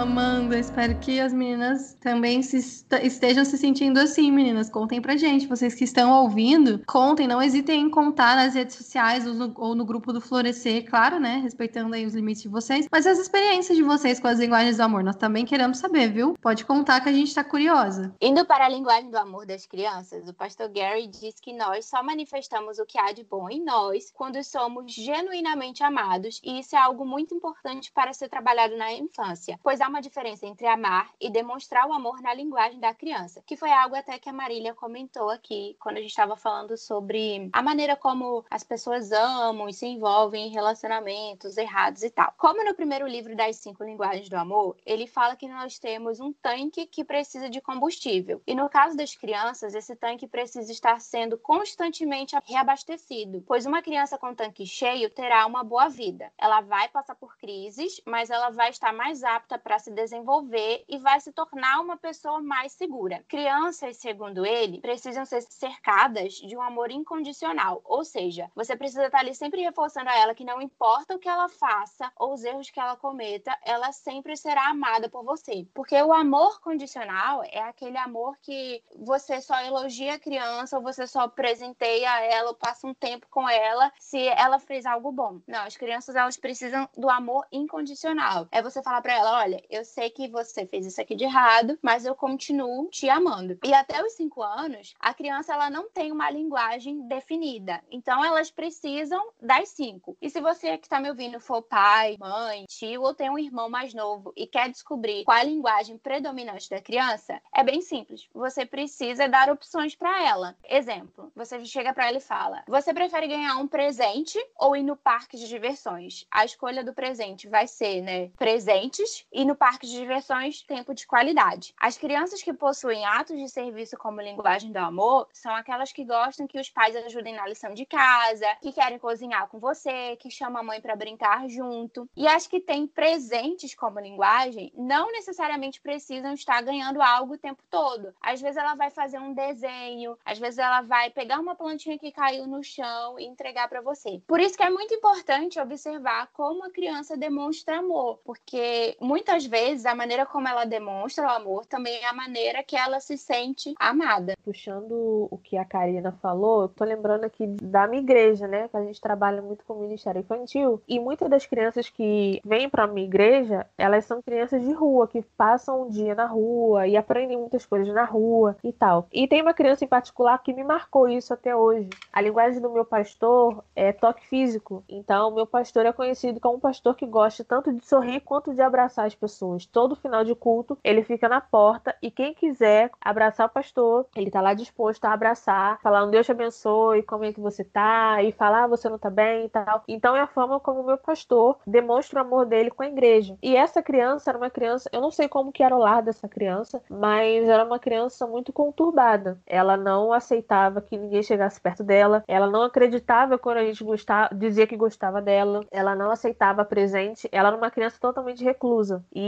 Amando. 0.04 0.54
Eu 0.54 0.60
espero 0.60 0.96
que 1.00 1.20
as 1.20 1.34
meninas 1.34 1.96
também 1.96 2.42
se 2.44 2.86
estejam 3.02 3.44
se 3.44 3.58
sentindo 3.58 4.00
assim, 4.00 4.32
meninas. 4.32 4.70
Contem 4.70 5.02
pra 5.02 5.18
gente. 5.18 5.48
Vocês 5.48 5.74
que 5.74 5.84
estão 5.84 6.12
ouvindo, 6.12 6.82
contem. 6.86 7.28
Não 7.28 7.42
hesitem 7.42 7.82
em 7.82 7.90
contar 7.90 8.36
nas 8.36 8.54
redes 8.54 8.76
sociais 8.76 9.26
ou 9.26 9.34
no, 9.34 9.54
ou 9.58 9.76
no 9.76 9.86
grupo 9.86 10.14
do 10.14 10.22
Florescer, 10.22 10.86
claro, 10.90 11.20
né? 11.20 11.38
Respeitando 11.38 11.96
aí 11.96 12.06
os 12.06 12.14
limites 12.14 12.44
de 12.44 12.50
vocês. 12.50 12.88
Mas 12.92 13.08
as 13.08 13.18
experiências 13.18 13.78
de 13.78 13.84
vocês 13.84 14.20
com 14.20 14.28
as 14.28 14.40
linguagens 14.40 14.78
do 14.78 14.84
amor, 14.84 15.04
nós 15.04 15.16
também 15.16 15.46
queremos 15.46 15.78
saber, 15.78 16.12
viu? 16.12 16.36
Pode 16.42 16.66
contar 16.66 17.02
que 17.02 17.10
a 17.10 17.14
gente 17.14 17.34
tá 17.34 17.44
curiosa. 17.44 18.14
Indo 18.22 18.46
para 18.46 18.66
a 18.66 18.70
linguagem 18.70 19.10
do 19.10 19.18
amor 19.18 19.46
das 19.46 19.66
crianças, 19.66 20.28
o 20.28 20.34
pastor 20.34 20.70
Gary 20.70 21.08
diz 21.08 21.40
que 21.40 21.54
nós 21.54 21.86
só 21.86 22.04
manifestamos 22.04 22.78
o 22.78 22.86
que 22.86 23.00
há 23.00 23.12
de 23.14 23.24
bom 23.24 23.50
em 23.50 23.64
nós 23.64 24.12
quando 24.14 24.44
somos 24.44 24.92
genuinamente 24.92 25.84
amados, 25.84 26.42
e 26.44 26.60
isso 26.60 26.76
é 26.76 26.80
algo 26.80 27.06
muito 27.06 27.34
importante 27.34 27.92
para 27.92 28.14
ser 28.14 28.28
trabalhado 28.30 28.76
na 28.78 28.92
infância, 28.94 29.60
pois 29.64 29.80
há 29.80 29.93
uma 29.94 30.02
diferença 30.02 30.48
entre 30.48 30.66
amar 30.66 31.12
e 31.22 31.30
demonstrar 31.30 31.88
o 31.88 31.94
amor 31.94 32.20
na 32.20 32.34
linguagem 32.34 32.80
da 32.80 32.96
criança, 32.96 33.44
que 33.46 33.56
foi 33.56 33.72
algo 33.72 33.96
até 33.96 34.18
que 34.18 34.28
a 34.28 34.34
Marília 34.34 34.74
comentou 34.74 35.30
aqui 35.30 35.78
quando 35.80 35.98
a 35.98 36.02
gente 36.02 36.10
estava 36.10 36.36
falando 36.36 36.76
sobre 36.76 37.48
a 37.54 37.62
maneira 37.62 37.96
como 37.96 38.44
as 38.50 38.64
pessoas 38.64 39.12
amam 39.12 39.70
e 39.70 39.74
se 39.74 39.86
envolvem 39.86 40.48
em 40.48 40.52
relacionamentos 40.52 41.58
errados 41.58 42.02
e 42.02 42.10
tal. 42.10 42.34
Como 42.40 42.66
no 42.66 42.74
primeiro 42.74 43.06
livro 43.06 43.36
das 43.36 43.58
cinco 43.58 43.84
linguagens 43.84 44.28
do 44.30 44.36
amor, 44.36 44.76
ele 44.84 45.06
fala 45.06 45.36
que 45.36 45.48
nós 45.48 45.78
temos 45.78 46.20
um 46.20 46.34
tanque 46.34 46.88
que 46.88 47.04
precisa 47.04 47.48
de 47.48 47.62
combustível. 47.62 48.42
E 48.48 48.56
no 48.56 48.68
caso 48.70 48.98
das 48.98 49.14
crianças, 49.14 49.76
esse 49.76 49.96
tanque 49.96 50.28
precisa 50.28 50.72
estar 50.72 51.00
sendo 51.02 51.38
constantemente 51.38 52.36
reabastecido, 52.46 53.44
pois 53.46 53.68
uma 53.68 53.84
criança 53.84 54.18
com 54.18 54.34
tanque 54.34 54.66
cheio 54.66 55.12
terá 55.12 55.46
uma 55.46 55.64
boa 55.64 55.88
vida. 55.88 56.32
Ela 56.36 56.62
vai 56.62 56.90
passar 56.90 57.14
por 57.14 57.38
crises, 57.38 58.02
mas 58.08 58.32
ela 58.32 58.50
vai 58.50 58.72
estar 58.72 58.92
mais 58.92 59.24
apta 59.24 59.60
para 59.60 59.83
se 59.84 59.92
desenvolver 59.92 60.84
e 60.88 60.98
vai 60.98 61.20
se 61.20 61.32
tornar 61.32 61.82
uma 61.82 61.98
pessoa 61.98 62.42
mais 62.42 62.72
segura. 62.74 63.24
Crianças, 63.28 63.98
segundo 63.98 64.46
ele, 64.46 64.80
precisam 64.80 65.26
ser 65.26 65.42
cercadas 65.42 66.34
de 66.34 66.56
um 66.56 66.62
amor 66.62 66.92
incondicional, 66.92 67.82
ou 67.84 68.04
seja, 68.04 68.50
você 68.56 68.76
precisa 68.76 69.06
estar 69.06 69.20
ali 69.20 69.36
sempre 69.36 69.62
reforçando 69.62 70.10
a 70.10 70.18
ela 70.18 70.36
que 70.36 70.46
não 70.46 70.62
importa 70.62 71.16
o 71.16 71.20
que 71.20 71.30
ela 71.30 71.50
faça 71.50 72.12
ou 72.18 72.34
os 72.34 72.44
erros 72.44 72.70
que 72.70 72.80
ela 72.80 72.96
cometa, 72.96 73.58
ela 73.66 73.92
sempre 73.92 74.36
será 74.38 74.70
amada 74.70 75.10
por 75.10 75.24
você. 75.24 75.68
Porque 75.74 76.02
o 76.02 76.14
amor 76.14 76.62
condicional 76.62 77.44
é 77.44 77.60
aquele 77.60 77.98
amor 77.98 78.38
que 78.42 78.82
você 78.96 79.42
só 79.42 79.60
elogia 79.62 80.16
a 80.16 80.20
criança 80.20 80.78
ou 80.78 80.84
você 80.84 81.06
só 81.06 81.28
presenteia 81.28 82.22
ela 82.22 82.50
ou 82.50 82.56
passa 82.56 82.88
um 82.88 82.94
tempo 82.94 83.28
com 83.30 83.50
ela 83.50 83.92
se 84.00 84.28
ela 84.28 84.60
fez 84.60 84.86
algo 84.86 85.12
bom. 85.12 85.42
Não, 85.48 85.64
as 85.64 85.76
crianças 85.76 86.16
elas 86.16 86.38
precisam 86.38 86.88
do 86.98 87.10
amor 87.10 87.46
incondicional. 87.52 88.48
É 88.52 88.62
você 88.62 88.82
falar 88.82 89.02
para 89.02 89.14
ela, 89.14 89.40
olha, 89.40 89.64
eu 89.74 89.84
sei 89.84 90.10
que 90.10 90.28
você 90.28 90.68
fez 90.68 90.86
isso 90.86 91.02
aqui 91.02 91.16
de 91.16 91.24
errado, 91.24 91.78
mas 91.82 92.06
eu 92.06 92.16
continuo 92.16 92.90
te 92.90 93.10
amando. 93.10 93.58
E 93.64 93.74
até 93.74 94.04
os 94.04 94.14
cinco 94.14 94.44
anos, 94.44 94.94
a 95.00 95.14
criança 95.14 95.54
ela 95.54 95.70
não 95.70 95.90
tem 95.90 96.12
uma 96.12 96.30
linguagem 96.30 97.08
definida. 97.08 97.82
Então 97.92 98.24
elas 98.24 98.52
precisam 98.52 99.32
das 99.42 99.70
cinco. 99.70 100.16
E 100.22 100.30
se 100.30 100.40
você 100.40 100.78
que 100.78 100.86
está 100.86 101.00
me 101.00 101.10
ouvindo 101.10 101.40
for 101.40 101.64
pai, 101.64 102.18
mãe, 102.20 102.66
tio 102.68 103.02
ou 103.02 103.16
tem 103.16 103.30
um 103.30 103.40
irmão 103.40 103.68
mais 103.68 103.94
novo 103.94 104.32
e 104.36 104.46
quer 104.46 104.70
descobrir 104.70 105.24
qual 105.24 105.38
a 105.38 105.44
linguagem 105.44 105.98
predominante 105.98 106.70
da 106.70 106.82
criança, 106.82 107.42
é 107.54 107.64
bem 107.64 107.82
simples. 107.82 108.28
Você 108.34 108.66
precisa 108.66 109.28
dar 109.28 109.50
opções 109.50 109.96
para 109.96 110.24
ela. 110.24 110.56
Exemplo, 110.70 111.32
você 111.36 111.64
chega 111.66 111.94
para 111.94 112.08
ela 112.08 112.18
e 112.18 112.22
fala: 112.22 112.64
"Você 112.68 112.94
prefere 112.94 113.28
ganhar 113.28 113.58
um 113.58 113.68
presente 113.68 114.38
ou 114.60 114.76
ir 114.76 114.84
no 114.84 114.96
parque 114.96 115.38
de 115.38 115.48
diversões?" 115.48 116.28
A 116.30 116.46
escolha 116.46 116.84
do 116.84 116.94
presente 116.94 117.48
vai 117.48 117.68
ser, 117.68 118.02
né, 118.02 118.30
presentes 118.38 119.26
e 119.32 119.44
no 119.44 119.56
parque 119.64 119.88
de 119.88 119.98
diversões 119.98 120.62
tempo 120.62 120.94
de 120.94 121.08
qualidade. 121.08 121.74
As 121.80 121.98
crianças 121.98 122.44
que 122.44 122.52
possuem 122.52 123.06
atos 123.06 123.38
de 123.38 123.48
serviço 123.48 123.96
como 123.96 124.20
linguagem 124.20 124.74
do 124.74 124.78
amor 124.78 125.30
são 125.32 125.56
aquelas 125.56 125.94
que 125.94 126.04
gostam 126.04 126.46
que 126.46 126.60
os 126.60 126.70
pais 126.70 126.94
ajudem 126.98 127.34
na 127.34 127.48
lição 127.48 127.74
de 127.74 127.86
casa, 127.86 128.46
que 128.62 128.74
querem 128.74 129.00
cozinhar 129.00 129.48
com 129.48 129.60
você, 129.60 130.18
que 130.18 130.30
chamam 130.30 130.60
a 130.60 130.64
mãe 130.66 130.82
para 130.82 130.98
brincar 130.98 131.48
junto. 131.48 132.10
E 132.14 132.28
as 132.28 132.46
que 132.46 132.60
têm 132.60 132.86
presentes 132.86 133.74
como 133.74 134.02
linguagem 134.02 134.70
não 134.76 135.10
necessariamente 135.14 135.80
precisam 135.80 136.34
estar 136.34 136.62
ganhando 136.62 137.02
algo 137.02 137.36
o 137.36 137.38
tempo 137.38 137.64
todo. 137.72 138.14
Às 138.22 138.42
vezes 138.42 138.58
ela 138.58 138.76
vai 138.76 138.90
fazer 138.90 139.20
um 139.20 139.34
desenho, 139.34 140.18
às 140.26 140.38
vezes 140.38 140.60
ela 140.60 140.82
vai 140.82 141.10
pegar 141.10 141.40
uma 141.40 141.56
plantinha 141.56 141.98
que 141.98 142.12
caiu 142.12 142.46
no 142.46 142.62
chão 142.62 143.18
e 143.18 143.24
entregar 143.24 143.70
para 143.70 143.80
você. 143.80 144.22
Por 144.28 144.42
isso 144.42 144.58
que 144.58 144.64
é 144.64 144.70
muito 144.70 144.94
importante 144.94 145.58
observar 145.58 146.28
como 146.34 146.66
a 146.66 146.70
criança 146.70 147.16
demonstra 147.16 147.78
amor, 147.78 148.20
porque 148.26 148.98
muitas 149.00 149.43
vezes 149.46 149.86
a 149.86 149.96
maneira 149.96 150.26
como 150.26 150.48
ela 150.48 150.66
demonstra 150.66 151.26
o 151.26 151.30
amor 151.30 151.66
também 151.66 151.96
é 152.02 152.08
a 152.08 152.14
maneira 152.14 152.64
que 152.64 152.76
ela 152.76 153.00
se 153.00 153.18
sente 153.18 153.74
amada. 153.80 154.34
Puxando 154.44 155.28
o 155.30 155.38
que 155.38 155.58
a 155.58 155.66
Karina 155.66 156.12
falou, 156.22 156.64
eu 156.64 156.70
tô 156.70 156.84
lembrando 156.84 157.24
aqui 157.24 157.46
da 157.48 157.88
minha 157.88 158.02
igreja, 158.02 158.48
né? 158.48 158.68
Que 158.68 158.78
a 158.78 158.84
gente 158.84 159.02
trabalha 159.02 159.42
muito 159.42 159.64
com 159.66 159.74
o 159.74 159.80
Ministério 159.80 160.22
Infantil. 160.22 160.82
E 160.88 161.00
muitas 161.00 161.30
das 161.30 161.46
crianças 161.46 161.90
que 161.90 162.42
vêm 162.44 162.70
pra 162.70 162.88
minha 162.88 163.06
igreja, 163.06 163.66
elas 163.78 164.06
são 164.06 164.22
crianças 164.22 164.64
de 164.64 164.72
rua, 164.72 165.08
que 165.08 165.22
passam 165.38 165.84
um 165.84 165.90
dia 165.90 166.16
na 166.16 166.26
rua 166.26 166.88
e 166.88 166.96
aprendem 166.96 167.38
muitas 167.38 167.66
coisas 167.66 167.94
na 167.94 168.04
rua 168.04 168.56
e 168.64 168.72
tal. 168.72 169.08
E 169.12 169.28
tem 169.28 169.42
uma 169.42 169.54
criança 169.54 169.84
em 169.84 169.88
particular 169.88 170.38
que 170.40 170.54
me 170.54 170.64
marcou 170.64 171.08
isso 171.08 171.34
até 171.34 171.56
hoje. 171.56 171.90
A 172.12 172.22
linguagem 172.22 172.62
do 172.62 172.70
meu 172.70 172.86
pastor 172.86 173.64
é 173.76 173.92
toque 173.92 174.26
físico. 174.28 174.84
Então, 174.88 175.32
meu 175.32 175.46
pastor 175.46 175.86
é 175.86 175.92
conhecido 175.92 176.40
como 176.40 176.58
um 176.58 176.60
pastor 176.60 176.96
que 176.96 177.06
gosta 177.06 177.44
tanto 177.44 177.74
de 177.74 177.86
sorrir 177.86 178.22
quanto 178.22 178.54
de 178.54 178.62
abraçar 178.62 179.06
as 179.06 179.16
pessoas. 179.16 179.33
Todo 179.72 179.96
final 179.96 180.24
de 180.24 180.34
culto, 180.34 180.78
ele 180.84 181.04
fica 181.04 181.30
na 181.30 181.42
porta 181.42 181.96
e 182.02 182.10
quem 182.10 182.34
quiser 182.34 182.90
abraçar 183.02 183.48
o 183.48 183.50
pastor, 183.50 184.08
ele 184.16 184.32
tá 184.32 184.42
lá 184.42 184.54
disposto 184.54 185.06
a 185.06 185.14
abraçar, 185.14 185.80
falar 185.82 186.06
um 186.06 186.12
Deus 186.12 186.26
te 186.26 186.32
abençoe, 186.32 187.04
como 187.04 187.26
é 187.26 187.34
que 187.34 187.40
você 187.40 187.64
tá, 187.64 188.22
e 188.24 188.32
falar 188.32 188.64
ah, 188.64 188.68
você 188.68 188.88
não 188.88 188.98
tá 188.98 189.10
bem 189.10 189.46
e 189.46 189.50
tal. 189.50 189.84
Então 189.88 190.16
é 190.16 190.22
a 190.22 190.28
forma 190.28 190.60
como 190.60 190.82
o 190.82 190.86
meu 190.86 190.98
pastor 190.98 191.58
demonstra 191.66 192.22
o 192.22 192.26
amor 192.26 192.46
dele 192.46 192.72
com 192.72 192.84
a 192.84 192.88
igreja. 192.88 193.38
E 193.42 193.56
essa 193.56 193.82
criança 193.82 194.30
era 194.30 194.38
uma 194.38 194.50
criança, 194.50 194.90
eu 194.92 195.02
não 195.02 195.12
sei 195.12 195.28
como 195.28 195.52
que 195.52 195.64
era 195.64 195.76
o 195.76 195.80
lar 195.80 196.02
dessa 196.02 196.28
criança, 196.28 196.82
mas 196.90 197.48
era 197.48 197.64
uma 197.64 197.80
criança 197.80 198.26
muito 198.28 198.54
conturbada. 198.54 199.40
Ela 199.46 199.76
não 199.76 200.14
aceitava 200.14 200.82
que 200.82 200.98
ninguém 200.98 201.24
chegasse 201.24 201.60
perto 201.60 201.84
dela, 201.84 202.24
ela 202.28 202.48
não 202.48 202.64
acreditava 202.64 203.38
quando 203.38 203.58
a 203.58 203.66
gente 203.66 203.84
gostava, 203.84 204.34
dizia 204.34 204.68
que 204.68 204.78
gostava 204.78 205.22
dela, 205.22 205.62
ela 205.72 205.96
não 205.96 206.12
aceitava 206.12 206.64
presente, 206.64 207.28
ela 207.32 207.50
era 207.50 207.58
uma 207.58 207.72
criança 207.72 207.98
totalmente 208.00 208.44
reclusa. 208.44 209.04
E 209.14 209.23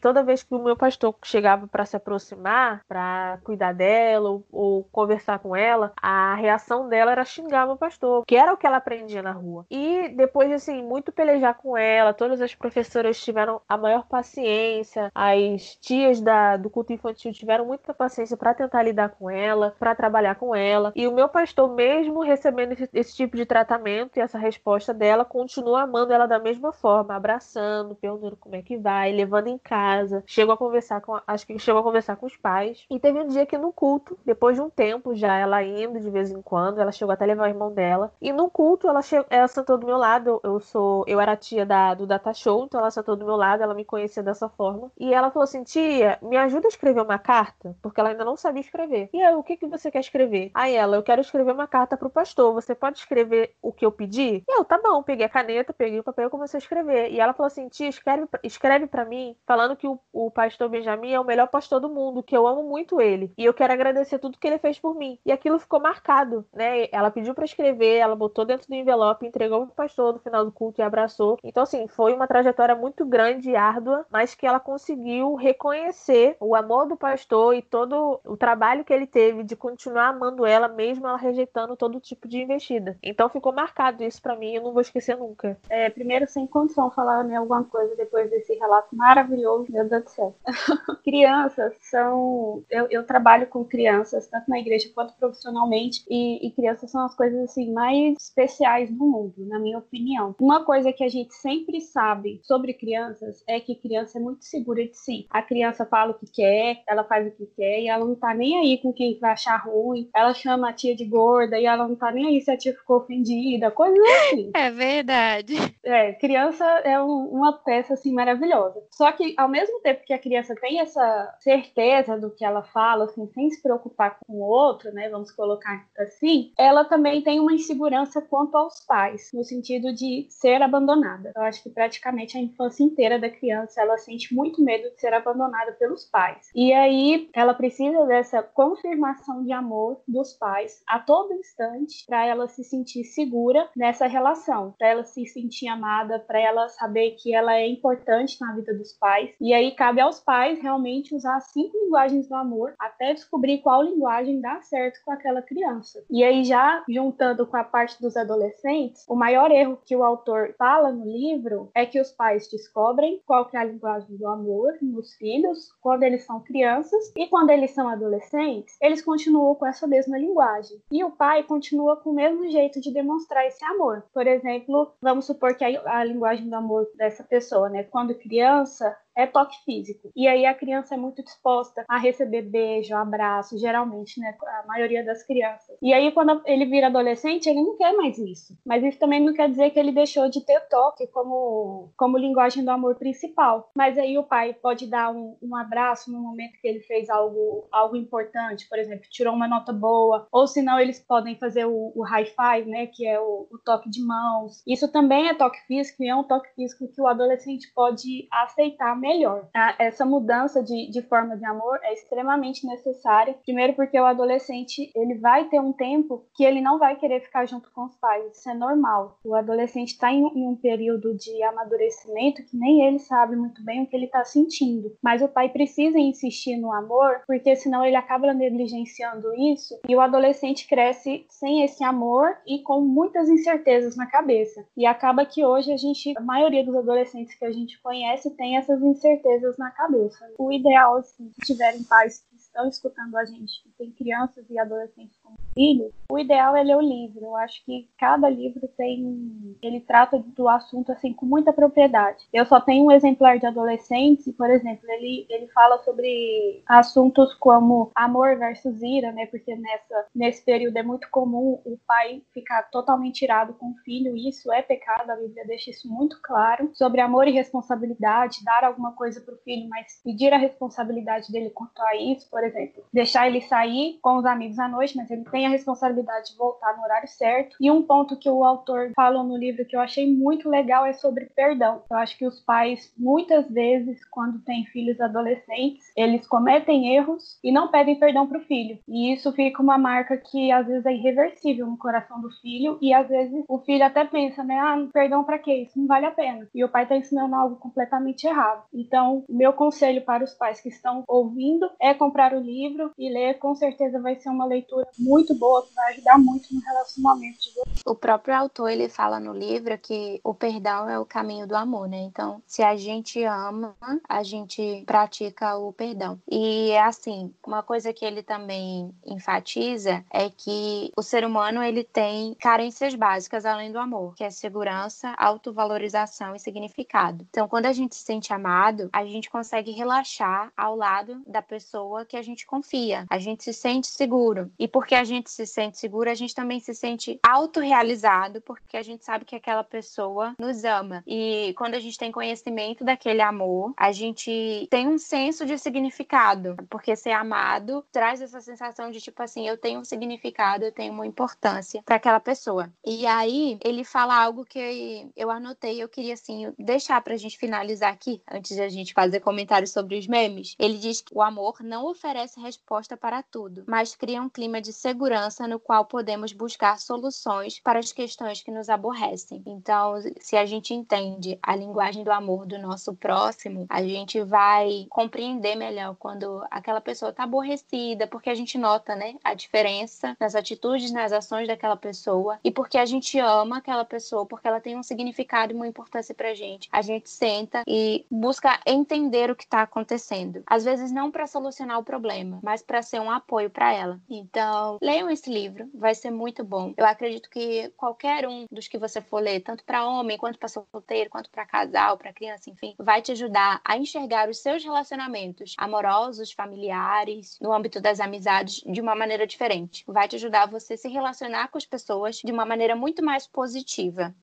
toda 0.00 0.22
vez 0.22 0.42
que 0.42 0.54
o 0.54 0.62
meu 0.62 0.76
pastor 0.76 1.14
chegava 1.22 1.66
para 1.66 1.84
se 1.84 1.96
aproximar, 1.96 2.82
para 2.88 3.38
cuidar 3.44 3.72
dela 3.72 4.30
ou, 4.30 4.44
ou, 4.50 4.84
conversar 4.84 5.38
com 5.38 5.54
ela, 5.54 5.92
a 6.00 6.34
reação 6.34 6.88
dela 6.88 7.12
era 7.12 7.24
xingar 7.24 7.66
meu 7.66 7.76
pastor, 7.76 8.24
que 8.26 8.36
era 8.36 8.52
o 8.52 8.56
que 8.56 8.66
ela 8.66 8.78
aprendia 8.78 9.22
na 9.22 9.32
rua. 9.32 9.66
E 9.70 10.08
depois 10.10 10.48
de 10.48 10.54
assim, 10.54 10.82
muito 10.82 11.12
pelejar 11.12 11.54
com 11.54 11.76
ela, 11.76 12.12
todas 12.12 12.40
as 12.40 12.54
professoras 12.54 13.22
tiveram 13.22 13.60
a 13.68 13.76
maior 13.76 14.06
paciência, 14.06 15.10
as 15.14 15.76
tias 15.76 16.20
da, 16.20 16.56
do 16.56 16.70
culto 16.70 16.92
infantil 16.92 17.32
tiveram 17.32 17.66
muita 17.66 17.92
paciência 17.94 18.36
para 18.36 18.54
tentar 18.54 18.82
lidar 18.82 19.10
com 19.10 19.30
ela, 19.30 19.74
para 19.78 19.94
trabalhar 19.94 20.34
com 20.36 20.54
ela. 20.54 20.92
E 20.94 21.06
o 21.06 21.12
meu 21.14 21.28
pastor, 21.28 21.72
mesmo 21.74 22.22
recebendo 22.22 22.72
esse, 22.72 22.88
esse 22.92 23.16
tipo 23.16 23.36
de 23.36 23.44
tratamento 23.44 24.16
e 24.16 24.20
essa 24.20 24.38
resposta 24.38 24.92
dela, 24.94 25.24
continua 25.24 25.82
amando 25.82 26.12
ela 26.12 26.26
da 26.26 26.38
mesma 26.38 26.72
forma, 26.72 27.14
abraçando, 27.14 27.94
perguntando 27.94 28.36
como 28.36 28.56
é 28.56 28.62
que 28.62 28.76
vai, 28.76 29.12
levando 29.12 29.33
em 29.48 29.58
casa. 29.58 30.22
Chegou 30.26 30.54
a 30.54 30.56
conversar 30.56 31.00
com, 31.00 31.18
acho 31.26 31.46
que 31.46 31.58
chegou 31.58 31.80
a 31.80 31.84
conversar 31.84 32.16
com 32.16 32.26
os 32.26 32.36
pais. 32.36 32.84
E 32.90 32.98
teve 32.98 33.18
um 33.18 33.26
dia 33.28 33.46
que 33.46 33.58
no 33.58 33.72
culto, 33.72 34.18
depois 34.24 34.56
de 34.56 34.62
um 34.62 34.70
tempo 34.70 35.14
já, 35.14 35.36
ela 35.36 35.62
indo 35.62 36.00
de 36.00 36.10
vez 36.10 36.30
em 36.30 36.42
quando, 36.42 36.80
ela 36.80 36.92
chegou 36.92 37.12
até 37.12 37.26
levar 37.26 37.44
o 37.44 37.48
irmão 37.48 37.72
dela. 37.72 38.12
E 38.20 38.32
no 38.32 38.50
culto, 38.50 38.88
ela, 38.88 39.02
chegou, 39.02 39.26
ela 39.30 39.48
sentou 39.48 39.78
do 39.78 39.86
meu 39.86 39.96
lado. 39.96 40.40
Eu 40.42 40.60
sou, 40.60 41.04
eu 41.06 41.20
era 41.20 41.36
tia 41.36 41.64
da, 41.64 41.94
do 41.94 42.06
Data 42.06 42.32
Show, 42.32 42.64
então 42.64 42.80
ela 42.80 42.90
sentou 42.90 43.16
do 43.16 43.24
meu 43.24 43.36
lado, 43.36 43.62
ela 43.62 43.74
me 43.74 43.84
conhecia 43.84 44.22
dessa 44.22 44.48
forma. 44.48 44.90
E 44.98 45.12
ela 45.12 45.30
falou 45.30 45.44
assim: 45.44 45.62
tia, 45.62 46.18
me 46.22 46.36
ajuda 46.36 46.66
a 46.66 46.70
escrever 46.70 47.00
uma 47.00 47.18
carta, 47.18 47.76
porque 47.82 48.00
ela 48.00 48.10
ainda 48.10 48.24
não 48.24 48.36
sabia 48.36 48.60
escrever. 48.60 49.08
E 49.12 49.20
eu, 49.20 49.38
o 49.38 49.42
que, 49.42 49.56
que 49.56 49.66
você 49.66 49.90
quer 49.90 50.00
escrever? 50.00 50.50
Aí 50.54 50.74
ela, 50.74 50.96
eu 50.96 51.02
quero 51.02 51.20
escrever 51.20 51.52
uma 51.52 51.66
carta 51.66 51.96
pro 51.96 52.10
pastor. 52.10 52.52
Você 52.54 52.74
pode 52.74 52.98
escrever 52.98 53.54
o 53.62 53.72
que 53.72 53.84
eu 53.84 53.92
pedi? 53.92 54.44
E 54.48 54.58
eu, 54.58 54.64
tá 54.64 54.78
bom, 54.78 55.02
peguei 55.02 55.26
a 55.26 55.28
caneta, 55.28 55.72
peguei 55.72 55.98
o 55.98 56.04
papel 56.04 56.26
e 56.26 56.30
comecei 56.30 56.58
a 56.58 56.62
escrever. 56.62 57.10
E 57.10 57.20
ela 57.20 57.32
falou 57.32 57.46
assim: 57.46 57.68
tia, 57.68 57.88
escreve, 57.88 58.26
escreve 58.42 58.86
para 58.86 59.04
mim, 59.04 59.23
falando 59.46 59.76
que 59.76 59.86
o, 59.86 59.98
o 60.12 60.30
pastor 60.30 60.68
Benjamin 60.68 61.12
é 61.12 61.20
o 61.20 61.24
melhor 61.24 61.48
pastor 61.48 61.80
do 61.80 61.88
mundo, 61.88 62.22
que 62.22 62.36
eu 62.36 62.46
amo 62.46 62.62
muito 62.62 63.00
ele. 63.00 63.32
E 63.38 63.44
eu 63.44 63.54
quero 63.54 63.72
agradecer 63.72 64.18
tudo 64.18 64.38
que 64.38 64.46
ele 64.46 64.58
fez 64.58 64.78
por 64.78 64.94
mim. 64.94 65.18
E 65.24 65.32
aquilo 65.32 65.58
ficou 65.58 65.80
marcado, 65.80 66.44
né? 66.52 66.88
Ela 66.90 67.10
pediu 67.10 67.34
para 67.34 67.44
escrever, 67.44 67.96
ela 67.98 68.16
botou 68.16 68.44
dentro 68.44 68.68
do 68.68 68.74
envelope, 68.74 69.26
entregou 69.26 69.66
pro 69.66 69.74
pastor 69.74 70.14
no 70.14 70.18
final 70.18 70.44
do 70.44 70.52
culto 70.52 70.80
e 70.80 70.84
abraçou. 70.84 71.38
Então, 71.42 71.62
assim, 71.62 71.86
foi 71.88 72.12
uma 72.12 72.26
trajetória 72.26 72.74
muito 72.74 73.04
grande 73.04 73.50
e 73.50 73.56
árdua, 73.56 74.06
mas 74.10 74.34
que 74.34 74.46
ela 74.46 74.60
conseguiu 74.60 75.34
reconhecer 75.34 76.36
o 76.40 76.54
amor 76.54 76.86
do 76.86 76.96
pastor 76.96 77.54
e 77.54 77.62
todo 77.62 78.20
o 78.24 78.36
trabalho 78.36 78.84
que 78.84 78.92
ele 78.92 79.06
teve 79.06 79.42
de 79.42 79.56
continuar 79.56 80.08
amando 80.08 80.46
ela, 80.46 80.68
mesmo 80.68 81.06
ela 81.06 81.16
rejeitando 81.16 81.76
todo 81.76 82.00
tipo 82.00 82.26
de 82.26 82.40
investida. 82.40 82.98
Então 83.02 83.28
ficou 83.28 83.52
marcado 83.52 84.02
isso 84.02 84.20
para 84.20 84.36
mim, 84.36 84.54
eu 84.54 84.62
não 84.62 84.72
vou 84.72 84.80
esquecer 84.80 85.16
nunca. 85.16 85.58
É, 85.68 85.90
primeiro, 85.90 86.26
sem 86.26 86.46
condição 86.46 86.90
falar 86.90 87.24
em 87.28 87.36
alguma 87.36 87.64
coisa 87.64 87.94
depois 87.96 88.30
desse 88.30 88.54
relato 88.54 88.94
maravilhoso, 88.94 89.13
meu 89.22 89.88
Deus 89.88 90.04
do 90.04 90.10
céu. 90.10 90.34
crianças 91.04 91.74
são. 91.80 92.64
Eu, 92.70 92.86
eu, 92.90 93.06
trabalho 93.06 93.46
com 93.46 93.64
crianças, 93.64 94.26
tanto 94.26 94.48
na 94.48 94.58
igreja 94.58 94.90
quanto 94.94 95.14
profissionalmente, 95.14 96.04
e, 96.08 96.46
e 96.46 96.50
crianças 96.50 96.90
são 96.90 97.04
as 97.04 97.14
coisas 97.14 97.44
assim 97.44 97.72
mais 97.72 98.16
especiais 98.18 98.90
do 98.90 99.04
mundo, 99.04 99.34
na 99.38 99.58
minha 99.58 99.78
opinião. 99.78 100.34
Uma 100.40 100.64
coisa 100.64 100.92
que 100.92 101.04
a 101.04 101.08
gente 101.08 101.34
sempre 101.34 101.80
sabe 101.80 102.40
sobre 102.42 102.74
crianças 102.74 103.42
é 103.46 103.60
que 103.60 103.74
criança 103.74 104.18
é 104.18 104.20
muito 104.22 104.44
segura 104.44 104.84
de 104.84 104.96
si. 104.96 105.26
A 105.30 105.42
criança 105.42 105.86
fala 105.86 106.12
o 106.12 106.18
que 106.18 106.26
quer, 106.26 106.82
ela 106.88 107.04
faz 107.04 107.26
o 107.26 107.30
que 107.30 107.46
quer, 107.46 107.80
e 107.80 107.88
ela 107.88 108.04
não 108.04 108.14
tá 108.14 108.34
nem 108.34 108.58
aí 108.58 108.78
com 108.78 108.92
quem 108.92 109.18
vai 109.18 109.32
achar 109.32 109.56
ruim. 109.56 110.08
Ela 110.14 110.32
chama 110.34 110.70
a 110.70 110.72
tia 110.72 110.94
de 110.96 111.04
gorda 111.04 111.58
e 111.58 111.66
ela 111.66 111.86
não 111.86 111.96
tá 111.96 112.10
nem 112.10 112.26
aí 112.26 112.40
se 112.40 112.50
a 112.50 112.56
tia 112.56 112.74
ficou 112.74 112.98
ofendida, 112.98 113.70
coisas 113.70 113.98
assim. 113.98 114.50
É 114.54 114.70
verdade. 114.70 115.54
É, 115.84 116.12
criança 116.12 116.64
é 116.84 117.00
um, 117.00 117.28
uma 117.28 117.52
peça 117.52 117.94
assim 117.94 118.12
maravilhosa. 118.12 118.82
Só 118.90 119.03
que 119.12 119.34
ao 119.36 119.48
mesmo 119.48 119.80
tempo 119.80 120.04
que 120.04 120.12
a 120.12 120.18
criança 120.18 120.54
tem 120.54 120.80
essa 120.80 121.36
certeza 121.40 122.18
do 122.18 122.30
que 122.30 122.44
ela 122.44 122.62
fala, 122.62 123.04
assim, 123.04 123.26
sem 123.28 123.50
se 123.50 123.62
preocupar 123.62 124.18
com 124.18 124.34
o 124.34 124.40
outro, 124.40 124.92
né? 124.92 125.08
Vamos 125.08 125.30
colocar 125.30 125.86
assim, 125.98 126.52
ela 126.58 126.84
também 126.84 127.22
tem 127.22 127.40
uma 127.40 127.52
insegurança 127.52 128.20
quanto 128.22 128.56
aos 128.56 128.80
pais, 128.80 129.30
no 129.32 129.44
sentido 129.44 129.92
de 129.94 130.26
ser 130.28 130.62
abandonada. 130.62 131.32
Eu 131.34 131.42
acho 131.42 131.62
que 131.62 131.70
praticamente 131.70 132.36
a 132.36 132.40
infância 132.40 132.82
inteira 132.82 133.18
da 133.18 133.30
criança 133.30 133.80
ela 133.80 133.98
sente 133.98 134.34
muito 134.34 134.62
medo 134.62 134.90
de 134.90 135.00
ser 135.00 135.12
abandonada 135.12 135.72
pelos 135.72 136.04
pais. 136.04 136.50
E 136.54 136.72
aí 136.72 137.28
ela 137.34 137.54
precisa 137.54 138.06
dessa 138.06 138.42
confirmação 138.42 139.44
de 139.44 139.52
amor 139.52 140.00
dos 140.06 140.32
pais 140.32 140.82
a 140.86 140.98
todo 140.98 141.34
instante 141.34 142.04
para 142.06 142.24
ela 142.26 142.48
se 142.48 142.64
sentir 142.64 143.04
segura 143.04 143.68
nessa 143.76 144.06
relação, 144.06 144.74
para 144.78 144.88
ela 144.88 145.04
se 145.04 145.26
sentir 145.26 145.68
amada, 145.68 146.18
para 146.18 146.40
ela 146.40 146.68
saber 146.68 147.12
que 147.12 147.34
ela 147.34 147.56
é 147.56 147.68
importante 147.68 148.40
na 148.40 148.54
vida 148.54 148.74
dos 148.74 148.92
pais. 148.94 149.34
E 149.40 149.52
aí 149.52 149.72
cabe 149.72 150.00
aos 150.00 150.20
pais 150.20 150.60
realmente 150.60 151.14
usar 151.14 151.36
as 151.36 151.52
cinco 151.52 151.76
linguagens 151.76 152.28
do 152.28 152.34
amor 152.34 152.74
até 152.78 153.14
descobrir 153.14 153.58
qual 153.58 153.82
linguagem 153.82 154.40
dá 154.40 154.60
certo 154.62 155.00
com 155.04 155.12
aquela 155.12 155.42
criança. 155.42 156.04
E 156.10 156.22
aí 156.24 156.44
já 156.44 156.82
juntando 156.88 157.46
com 157.46 157.56
a 157.56 157.64
parte 157.64 158.00
dos 158.00 158.16
adolescentes, 158.16 159.04
o 159.08 159.14
maior 159.14 159.50
erro 159.50 159.78
que 159.84 159.96
o 159.96 160.04
autor 160.04 160.54
fala 160.58 160.92
no 160.92 161.04
livro 161.04 161.70
é 161.74 161.86
que 161.86 162.00
os 162.00 162.10
pais 162.10 162.48
descobrem 162.48 163.20
qual 163.26 163.48
é 163.52 163.58
a 163.58 163.64
linguagem 163.64 164.16
do 164.16 164.26
amor 164.26 164.76
nos 164.82 165.14
filhos 165.14 165.72
quando 165.80 166.02
eles 166.02 166.24
são 166.24 166.40
crianças 166.40 167.12
e 167.16 167.26
quando 167.28 167.50
eles 167.50 167.70
são 167.70 167.88
adolescentes, 167.88 168.76
eles 168.80 169.02
continuam 169.02 169.54
com 169.54 169.66
essa 169.66 169.86
mesma 169.86 170.18
linguagem. 170.18 170.80
E 170.90 171.04
o 171.04 171.10
pai 171.10 171.42
continua 171.42 171.96
com 171.96 172.10
o 172.10 172.14
mesmo 172.14 172.50
jeito 172.50 172.80
de 172.80 172.92
demonstrar 172.92 173.46
esse 173.46 173.64
amor. 173.64 174.04
Por 174.12 174.26
exemplo, 174.26 174.92
vamos 175.00 175.26
supor 175.26 175.54
que 175.54 175.64
a, 175.64 175.98
a 175.98 176.04
linguagem 176.04 176.48
do 176.48 176.56
amor 176.56 176.88
dessa 176.96 177.22
pessoa, 177.22 177.68
né, 177.68 177.84
quando 177.84 178.14
criança, 178.14 178.83
é 179.16 179.26
toque 179.26 179.56
físico. 179.64 180.10
E 180.14 180.26
aí 180.26 180.44
a 180.46 180.54
criança 180.54 180.94
é 180.94 180.98
muito 180.98 181.22
disposta 181.22 181.84
a 181.88 181.98
receber 181.98 182.42
beijo, 182.42 182.94
abraço, 182.94 183.58
geralmente, 183.58 184.20
né? 184.20 184.36
A 184.62 184.66
maioria 184.66 185.04
das 185.04 185.22
crianças. 185.24 185.76
E 185.82 185.92
aí 185.92 186.10
quando 186.12 186.42
ele 186.44 186.66
vira 186.66 186.88
adolescente, 186.88 187.48
ele 187.48 187.62
não 187.62 187.76
quer 187.76 187.92
mais 187.94 188.18
isso. 188.18 188.56
Mas 188.64 188.82
isso 188.82 188.98
também 188.98 189.20
não 189.20 189.32
quer 189.32 189.48
dizer 189.48 189.70
que 189.70 189.78
ele 189.78 189.92
deixou 189.92 190.28
de 190.28 190.44
ter 190.44 190.60
toque 190.68 191.06
como, 191.08 191.92
como 191.96 192.18
linguagem 192.18 192.64
do 192.64 192.70
amor 192.70 192.96
principal. 192.96 193.70
Mas 193.76 193.98
aí 193.98 194.18
o 194.18 194.24
pai 194.24 194.54
pode 194.54 194.86
dar 194.86 195.10
um, 195.10 195.36
um 195.42 195.56
abraço 195.56 196.10
no 196.10 196.20
momento 196.20 196.58
que 196.60 196.66
ele 196.66 196.80
fez 196.80 197.08
algo, 197.08 197.66
algo 197.70 197.96
importante, 197.96 198.68
por 198.68 198.78
exemplo, 198.78 199.06
tirou 199.10 199.34
uma 199.34 199.48
nota 199.48 199.72
boa, 199.72 200.26
ou 200.32 200.46
senão 200.46 200.78
eles 200.78 200.98
podem 200.98 201.36
fazer 201.36 201.66
o, 201.66 201.92
o 201.94 202.02
high 202.02 202.26
five, 202.26 202.68
né? 202.68 202.86
Que 202.86 203.06
é 203.06 203.20
o, 203.20 203.46
o 203.50 203.58
toque 203.64 203.88
de 203.88 204.02
mãos. 204.02 204.62
Isso 204.66 204.90
também 204.90 205.28
é 205.28 205.34
toque 205.34 205.58
físico 205.66 206.02
e 206.02 206.08
é 206.08 206.16
um 206.16 206.24
toque 206.24 206.48
físico 206.54 206.88
que 206.88 207.00
o 207.00 207.06
adolescente 207.06 207.72
pode 207.74 208.26
aceitar 208.30 208.96
melhor. 209.04 209.46
Essa 209.78 210.06
mudança 210.06 210.62
de, 210.62 210.90
de 210.90 211.02
forma 211.02 211.36
de 211.36 211.44
amor 211.44 211.78
é 211.82 211.92
extremamente 211.92 212.66
necessária. 212.66 213.36
Primeiro 213.44 213.74
porque 213.74 214.00
o 214.00 214.06
adolescente 214.06 214.90
ele 214.94 215.16
vai 215.16 215.44
ter 215.44 215.60
um 215.60 215.72
tempo 215.72 216.24
que 216.34 216.42
ele 216.42 216.62
não 216.62 216.78
vai 216.78 216.96
querer 216.96 217.20
ficar 217.20 217.44
junto 217.46 217.70
com 217.72 217.84
os 217.84 217.94
pais. 217.96 218.32
Isso 218.32 218.48
é 218.48 218.54
normal. 218.54 219.18
O 219.24 219.34
adolescente 219.34 219.92
está 219.92 220.10
em, 220.10 220.26
em 220.34 220.48
um 220.48 220.56
período 220.56 221.14
de 221.14 221.42
amadurecimento 221.42 222.42
que 222.44 222.56
nem 222.56 222.86
ele 222.86 222.98
sabe 222.98 223.36
muito 223.36 223.62
bem 223.62 223.82
o 223.82 223.86
que 223.86 223.94
ele 223.94 224.06
está 224.06 224.24
sentindo. 224.24 224.96
Mas 225.02 225.20
o 225.20 225.28
pai 225.28 225.50
precisa 225.50 225.98
insistir 225.98 226.56
no 226.56 226.72
amor, 226.72 227.22
porque 227.26 227.54
senão 227.56 227.84
ele 227.84 227.96
acaba 227.96 228.32
negligenciando 228.32 229.34
isso 229.52 229.78
e 229.86 229.94
o 229.94 230.00
adolescente 230.00 230.66
cresce 230.66 231.26
sem 231.28 231.62
esse 231.62 231.84
amor 231.84 232.38
e 232.46 232.62
com 232.62 232.80
muitas 232.80 233.28
incertezas 233.28 233.96
na 233.96 234.06
cabeça. 234.06 234.64
E 234.76 234.86
acaba 234.86 235.26
que 235.26 235.44
hoje 235.44 235.72
a 235.72 235.76
gente, 235.76 236.14
a 236.16 236.20
maioria 236.20 236.64
dos 236.64 236.76
adolescentes 236.76 237.34
que 237.34 237.44
a 237.44 237.52
gente 237.52 237.80
conhece 237.82 238.30
tem 238.36 238.56
essas 238.56 238.80
incertezas 238.94 239.56
na 239.58 239.70
cabeça. 239.70 240.30
O 240.38 240.52
ideal, 240.52 240.96
assim, 240.96 241.30
se 241.32 241.52
tiverem 241.52 241.82
pais 241.84 242.18
que 242.18 242.33
estão 242.54 242.68
escutando 242.68 243.16
a 243.16 243.24
gente, 243.24 243.62
que 243.64 243.70
tem 243.76 243.90
crianças 243.90 244.48
e 244.48 244.58
adolescentes 244.58 245.18
como 245.22 245.36
filhos, 245.52 245.92
o 246.10 246.18
ideal 246.18 246.56
é 246.56 246.62
ler 246.62 246.76
o 246.76 246.80
livro. 246.80 247.24
Eu 247.24 247.36
acho 247.36 247.64
que 247.64 247.88
cada 247.98 248.28
livro 248.28 248.68
tem, 248.76 249.56
ele 249.60 249.80
trata 249.80 250.18
do 250.18 250.48
assunto 250.48 250.92
assim 250.92 251.12
com 251.12 251.26
muita 251.26 251.52
propriedade. 251.52 252.26
Eu 252.32 252.44
só 252.44 252.60
tenho 252.60 252.86
um 252.86 252.92
exemplar 252.92 253.38
de 253.38 253.46
adolescentes, 253.46 254.26
e, 254.26 254.32
por 254.32 254.50
exemplo, 254.50 254.88
ele, 254.88 255.26
ele 255.28 255.48
fala 255.48 255.78
sobre 255.78 256.62
assuntos 256.66 257.34
como 257.34 257.90
amor 257.94 258.36
versus 258.38 258.82
ira, 258.82 259.12
né? 259.12 259.26
Porque 259.26 259.54
nessa 259.56 260.06
nesse 260.14 260.44
período 260.44 260.76
é 260.76 260.82
muito 260.82 261.08
comum 261.10 261.60
o 261.64 261.78
pai 261.86 262.22
ficar 262.32 262.62
totalmente 262.70 263.22
irado 263.22 263.54
com 263.54 263.70
o 263.70 263.76
filho, 263.84 264.16
e 264.16 264.28
isso 264.28 264.52
é 264.52 264.62
pecado. 264.62 265.10
A 265.10 265.16
Bíblia 265.16 265.46
deixa 265.46 265.70
isso 265.70 265.88
muito 265.88 266.20
claro 266.22 266.70
sobre 266.74 267.00
amor 267.00 267.26
e 267.26 267.32
responsabilidade, 267.32 268.44
dar 268.44 268.64
alguma 268.64 268.92
coisa 268.92 269.20
para 269.20 269.34
o 269.34 269.38
filho, 269.38 269.68
mas 269.68 270.00
pedir 270.04 270.32
a 270.32 270.38
responsabilidade 270.38 271.32
dele 271.32 271.50
quanto 271.50 271.80
a 271.82 271.96
isso, 271.96 272.28
por 272.30 272.43
exemplo, 272.44 272.84
deixar 272.92 273.26
ele 273.26 273.40
sair 273.40 273.98
com 274.02 274.16
os 274.16 274.24
amigos 274.24 274.58
à 274.58 274.68
noite, 274.68 274.96
mas 274.96 275.10
ele 275.10 275.24
tem 275.30 275.46
a 275.46 275.50
responsabilidade 275.50 276.32
de 276.32 276.36
voltar 276.36 276.76
no 276.76 276.82
horário 276.82 277.08
certo. 277.08 277.56
E 277.60 277.70
um 277.70 277.82
ponto 277.82 278.18
que 278.18 278.28
o 278.28 278.44
autor 278.44 278.92
falou 278.94 279.24
no 279.24 279.36
livro 279.36 279.64
que 279.64 279.76
eu 279.76 279.80
achei 279.80 280.10
muito 280.10 280.48
legal 280.48 280.86
é 280.86 280.92
sobre 280.92 281.26
perdão. 281.26 281.82
Eu 281.90 281.96
acho 281.96 282.16
que 282.16 282.26
os 282.26 282.40
pais, 282.40 282.92
muitas 282.96 283.48
vezes, 283.50 284.04
quando 284.06 284.40
têm 284.40 284.64
filhos 284.66 285.00
adolescentes, 285.00 285.92
eles 285.96 286.26
cometem 286.26 286.94
erros 286.94 287.38
e 287.42 287.50
não 287.52 287.68
pedem 287.68 287.98
perdão 287.98 288.26
para 288.26 288.38
o 288.38 288.44
filho. 288.44 288.78
E 288.88 289.12
isso 289.12 289.32
fica 289.32 289.62
uma 289.62 289.78
marca 289.78 290.16
que 290.16 290.50
às 290.50 290.66
vezes 290.66 290.86
é 290.86 290.92
irreversível 290.92 291.66
no 291.66 291.78
coração 291.78 292.20
do 292.20 292.30
filho 292.40 292.78
e 292.80 292.92
às 292.92 293.08
vezes 293.08 293.44
o 293.48 293.58
filho 293.58 293.84
até 293.84 294.04
pensa, 294.04 294.42
né, 294.42 294.58
ah, 294.58 294.86
perdão 294.92 295.24
para 295.24 295.38
quê? 295.38 295.62
Isso 295.62 295.78
não 295.78 295.86
vale 295.86 296.06
a 296.06 296.10
pena. 296.10 296.48
E 296.54 296.64
o 296.64 296.68
pai 296.68 296.84
está 296.84 296.96
ensinando 296.96 297.34
algo 297.34 297.56
completamente 297.56 298.26
errado. 298.26 298.64
Então, 298.72 299.24
meu 299.28 299.52
conselho 299.52 300.02
para 300.02 300.24
os 300.24 300.34
pais 300.34 300.60
que 300.60 300.68
estão 300.68 301.04
ouvindo 301.06 301.70
é 301.80 301.94
comprar 301.94 302.33
o 302.34 302.40
livro 302.40 302.92
e 302.98 303.08
ler. 303.08 303.38
Com 303.38 303.54
certeza 303.54 304.00
vai 304.00 304.16
ser 304.16 304.28
uma 304.28 304.44
leitura 304.44 304.86
muito 304.98 305.34
boa 305.34 305.66
que 305.66 305.74
vai 305.74 305.92
ajudar 305.92 306.18
muito 306.18 306.54
no 306.54 306.60
relacionamento 306.60 307.38
de 307.40 307.50
vocês. 307.50 307.80
O 307.86 307.94
próprio 307.94 308.34
autor 308.34 308.70
ele 308.70 308.88
fala 308.88 309.20
no 309.20 309.32
livro 309.32 309.76
que 309.78 310.20
o 310.24 310.34
perdão 310.34 310.88
é 310.88 310.98
o 310.98 311.04
caminho 311.04 311.46
do 311.46 311.56
amor, 311.56 311.88
né? 311.88 311.98
Então, 311.98 312.42
se 312.46 312.62
a 312.62 312.76
gente 312.76 313.22
ama, 313.24 313.76
a 314.08 314.22
gente 314.22 314.82
pratica 314.86 315.56
o 315.56 315.72
perdão. 315.72 316.18
E 316.30 316.76
assim, 316.76 317.32
uma 317.46 317.62
coisa 317.62 317.92
que 317.92 318.04
ele 318.04 318.22
também 318.22 318.94
enfatiza 319.06 320.04
é 320.10 320.30
que 320.30 320.92
o 320.96 321.02
ser 321.02 321.24
humano 321.24 321.62
ele 321.62 321.84
tem 321.84 322.34
carências 322.34 322.94
básicas 322.94 323.44
além 323.44 323.72
do 323.72 323.78
amor, 323.78 324.14
que 324.14 324.24
é 324.24 324.30
segurança, 324.30 325.14
autovalorização 325.18 326.34
e 326.34 326.40
significado. 326.40 327.26
Então, 327.30 327.48
quando 327.48 327.66
a 327.66 327.72
gente 327.72 327.94
se 327.94 328.04
sente 328.04 328.32
amado, 328.32 328.88
a 328.92 329.04
gente 329.04 329.30
consegue 329.30 329.70
relaxar 329.72 330.52
ao 330.56 330.76
lado 330.76 331.22
da 331.26 331.42
pessoa 331.42 332.04
que 332.04 332.16
a 332.16 332.22
gente 332.24 332.46
confia. 332.46 333.06
A 333.08 333.18
gente 333.18 333.44
se 333.44 333.52
sente 333.52 333.86
seguro. 333.86 334.50
E 334.58 334.66
porque 334.66 334.94
a 334.94 335.04
gente 335.04 335.30
se 335.30 335.46
sente 335.46 335.78
seguro, 335.78 336.10
a 336.10 336.14
gente 336.14 336.34
também 336.34 336.58
se 336.58 336.74
sente 336.74 337.20
autorrealizado, 337.22 338.40
porque 338.40 338.76
a 338.76 338.82
gente 338.82 339.04
sabe 339.04 339.24
que 339.24 339.36
aquela 339.36 339.62
pessoa 339.62 340.34
nos 340.38 340.64
ama. 340.64 341.02
E 341.06 341.54
quando 341.56 341.74
a 341.74 341.80
gente 341.80 341.98
tem 341.98 342.10
conhecimento 342.10 342.84
daquele 342.84 343.20
amor, 343.20 343.72
a 343.76 343.92
gente 343.92 344.66
tem 344.70 344.88
um 344.88 344.98
senso 344.98 345.44
de 345.44 345.58
significado, 345.58 346.56
porque 346.68 346.96
ser 346.96 347.12
amado 347.12 347.84
traz 347.92 348.20
essa 348.20 348.40
sensação 348.40 348.90
de 348.90 349.00
tipo 349.00 349.22
assim, 349.22 349.46
eu 349.46 349.56
tenho 349.56 349.80
um 349.80 349.84
significado, 349.84 350.64
eu 350.64 350.72
tenho 350.72 350.92
uma 350.92 351.06
importância 351.06 351.82
para 351.84 351.96
aquela 351.96 352.20
pessoa. 352.20 352.72
E 352.84 353.06
aí 353.06 353.58
ele 353.62 353.84
fala 353.84 354.16
algo 354.16 354.44
que 354.44 355.10
eu 355.16 355.30
anotei, 355.30 355.82
eu 355.82 355.88
queria 355.88 356.14
assim 356.14 356.52
deixar 356.58 357.00
pra 357.02 357.16
gente 357.16 357.38
finalizar 357.38 357.92
aqui, 357.92 358.22
antes 358.30 358.56
de 358.56 358.62
a 358.62 358.68
gente 358.68 358.94
fazer 358.94 359.20
comentários 359.20 359.70
sobre 359.70 359.98
os 359.98 360.06
memes. 360.06 360.54
Ele 360.58 360.78
diz 360.78 361.00
que 361.00 361.14
o 361.14 361.22
amor 361.22 361.62
não 361.62 361.86
oferece 361.86 362.13
resposta 362.40 362.96
para 362.96 363.22
tudo, 363.22 363.64
mas 363.66 363.94
cria 363.94 364.22
um 364.22 364.28
clima 364.28 364.60
de 364.60 364.72
segurança 364.72 365.48
no 365.48 365.58
qual 365.58 365.84
podemos 365.84 366.32
buscar 366.32 366.78
soluções 366.78 367.60
para 367.60 367.78
as 367.78 367.92
questões 367.92 368.42
que 368.42 368.50
nos 368.50 368.68
aborrecem. 368.68 369.42
Então, 369.46 369.94
se 370.20 370.36
a 370.36 370.46
gente 370.46 370.72
entende 370.72 371.38
a 371.42 371.56
linguagem 371.56 372.04
do 372.04 372.12
amor 372.12 372.46
do 372.46 372.58
nosso 372.58 372.94
próximo, 372.94 373.66
a 373.68 373.82
gente 373.82 374.20
vai 374.22 374.86
compreender 374.90 375.56
melhor 375.56 375.96
quando 375.96 376.44
aquela 376.50 376.80
pessoa 376.80 377.10
está 377.10 377.24
aborrecida, 377.24 378.06
porque 378.06 378.30
a 378.30 378.34
gente 378.34 378.56
nota, 378.58 378.94
né, 378.94 379.14
a 379.24 379.34
diferença 379.34 380.16
nas 380.20 380.34
atitudes, 380.34 380.92
nas 380.92 381.12
ações 381.12 381.48
daquela 381.48 381.76
pessoa 381.76 382.38
e 382.44 382.50
porque 382.50 382.78
a 382.78 382.84
gente 382.84 383.18
ama 383.18 383.58
aquela 383.58 383.84
pessoa, 383.84 384.26
porque 384.26 384.46
ela 384.46 384.60
tem 384.60 384.76
um 384.76 384.82
significado 384.82 385.52
e 385.52 385.56
uma 385.56 385.66
importância 385.66 386.14
pra 386.14 386.34
gente. 386.34 386.68
A 386.70 386.82
gente 386.82 387.10
senta 387.10 387.62
e 387.66 388.04
busca 388.10 388.60
entender 388.66 389.30
o 389.30 389.36
que 389.36 389.44
está 389.44 389.62
acontecendo. 389.62 390.42
Às 390.46 390.64
vezes 390.64 390.92
não 390.92 391.10
para 391.10 391.26
solucionar 391.26 391.78
o 391.78 391.84
problema, 391.84 392.03
mas 392.42 392.62
para 392.62 392.82
ser 392.82 393.00
um 393.00 393.10
apoio 393.10 393.50
para 393.50 393.72
ela. 393.72 394.00
Então, 394.08 394.78
leiam 394.82 395.10
esse 395.10 395.30
livro, 395.30 395.68
vai 395.74 395.94
ser 395.94 396.10
muito 396.10 396.44
bom. 396.44 396.72
Eu 396.76 396.86
acredito 396.86 397.30
que 397.30 397.70
qualquer 397.76 398.28
um 398.28 398.46
dos 398.50 398.68
que 398.68 398.78
você 398.78 399.00
for 399.00 399.22
ler, 399.22 399.40
tanto 399.40 399.64
para 399.64 399.86
homem, 399.86 400.18
quanto 400.18 400.38
para 400.38 400.48
solteiro, 400.48 401.10
quanto 401.10 401.30
para 401.30 401.46
casal, 401.46 401.96
para 401.96 402.12
criança, 402.12 402.50
enfim, 402.50 402.74
vai 402.78 403.02
te 403.02 403.12
ajudar 403.12 403.60
a 403.64 403.76
enxergar 403.76 404.28
os 404.28 404.38
seus 404.38 404.62
relacionamentos 404.62 405.54
amorosos, 405.58 406.32
familiares, 406.32 407.38
no 407.40 407.52
âmbito 407.52 407.80
das 407.80 408.00
amizades 408.00 408.62
de 408.66 408.80
uma 408.80 408.94
maneira 408.94 409.26
diferente. 409.26 409.84
Vai 409.86 410.08
te 410.08 410.16
ajudar 410.16 410.42
a 410.42 410.50
você 410.50 410.76
se 410.76 410.88
relacionar 410.88 411.48
com 411.48 411.58
as 411.58 411.66
pessoas 411.66 412.16
de 412.16 412.32
uma 412.32 412.44
maneira 412.44 412.76
muito 412.76 413.04
mais 413.04 413.26
positiva. 413.26 414.14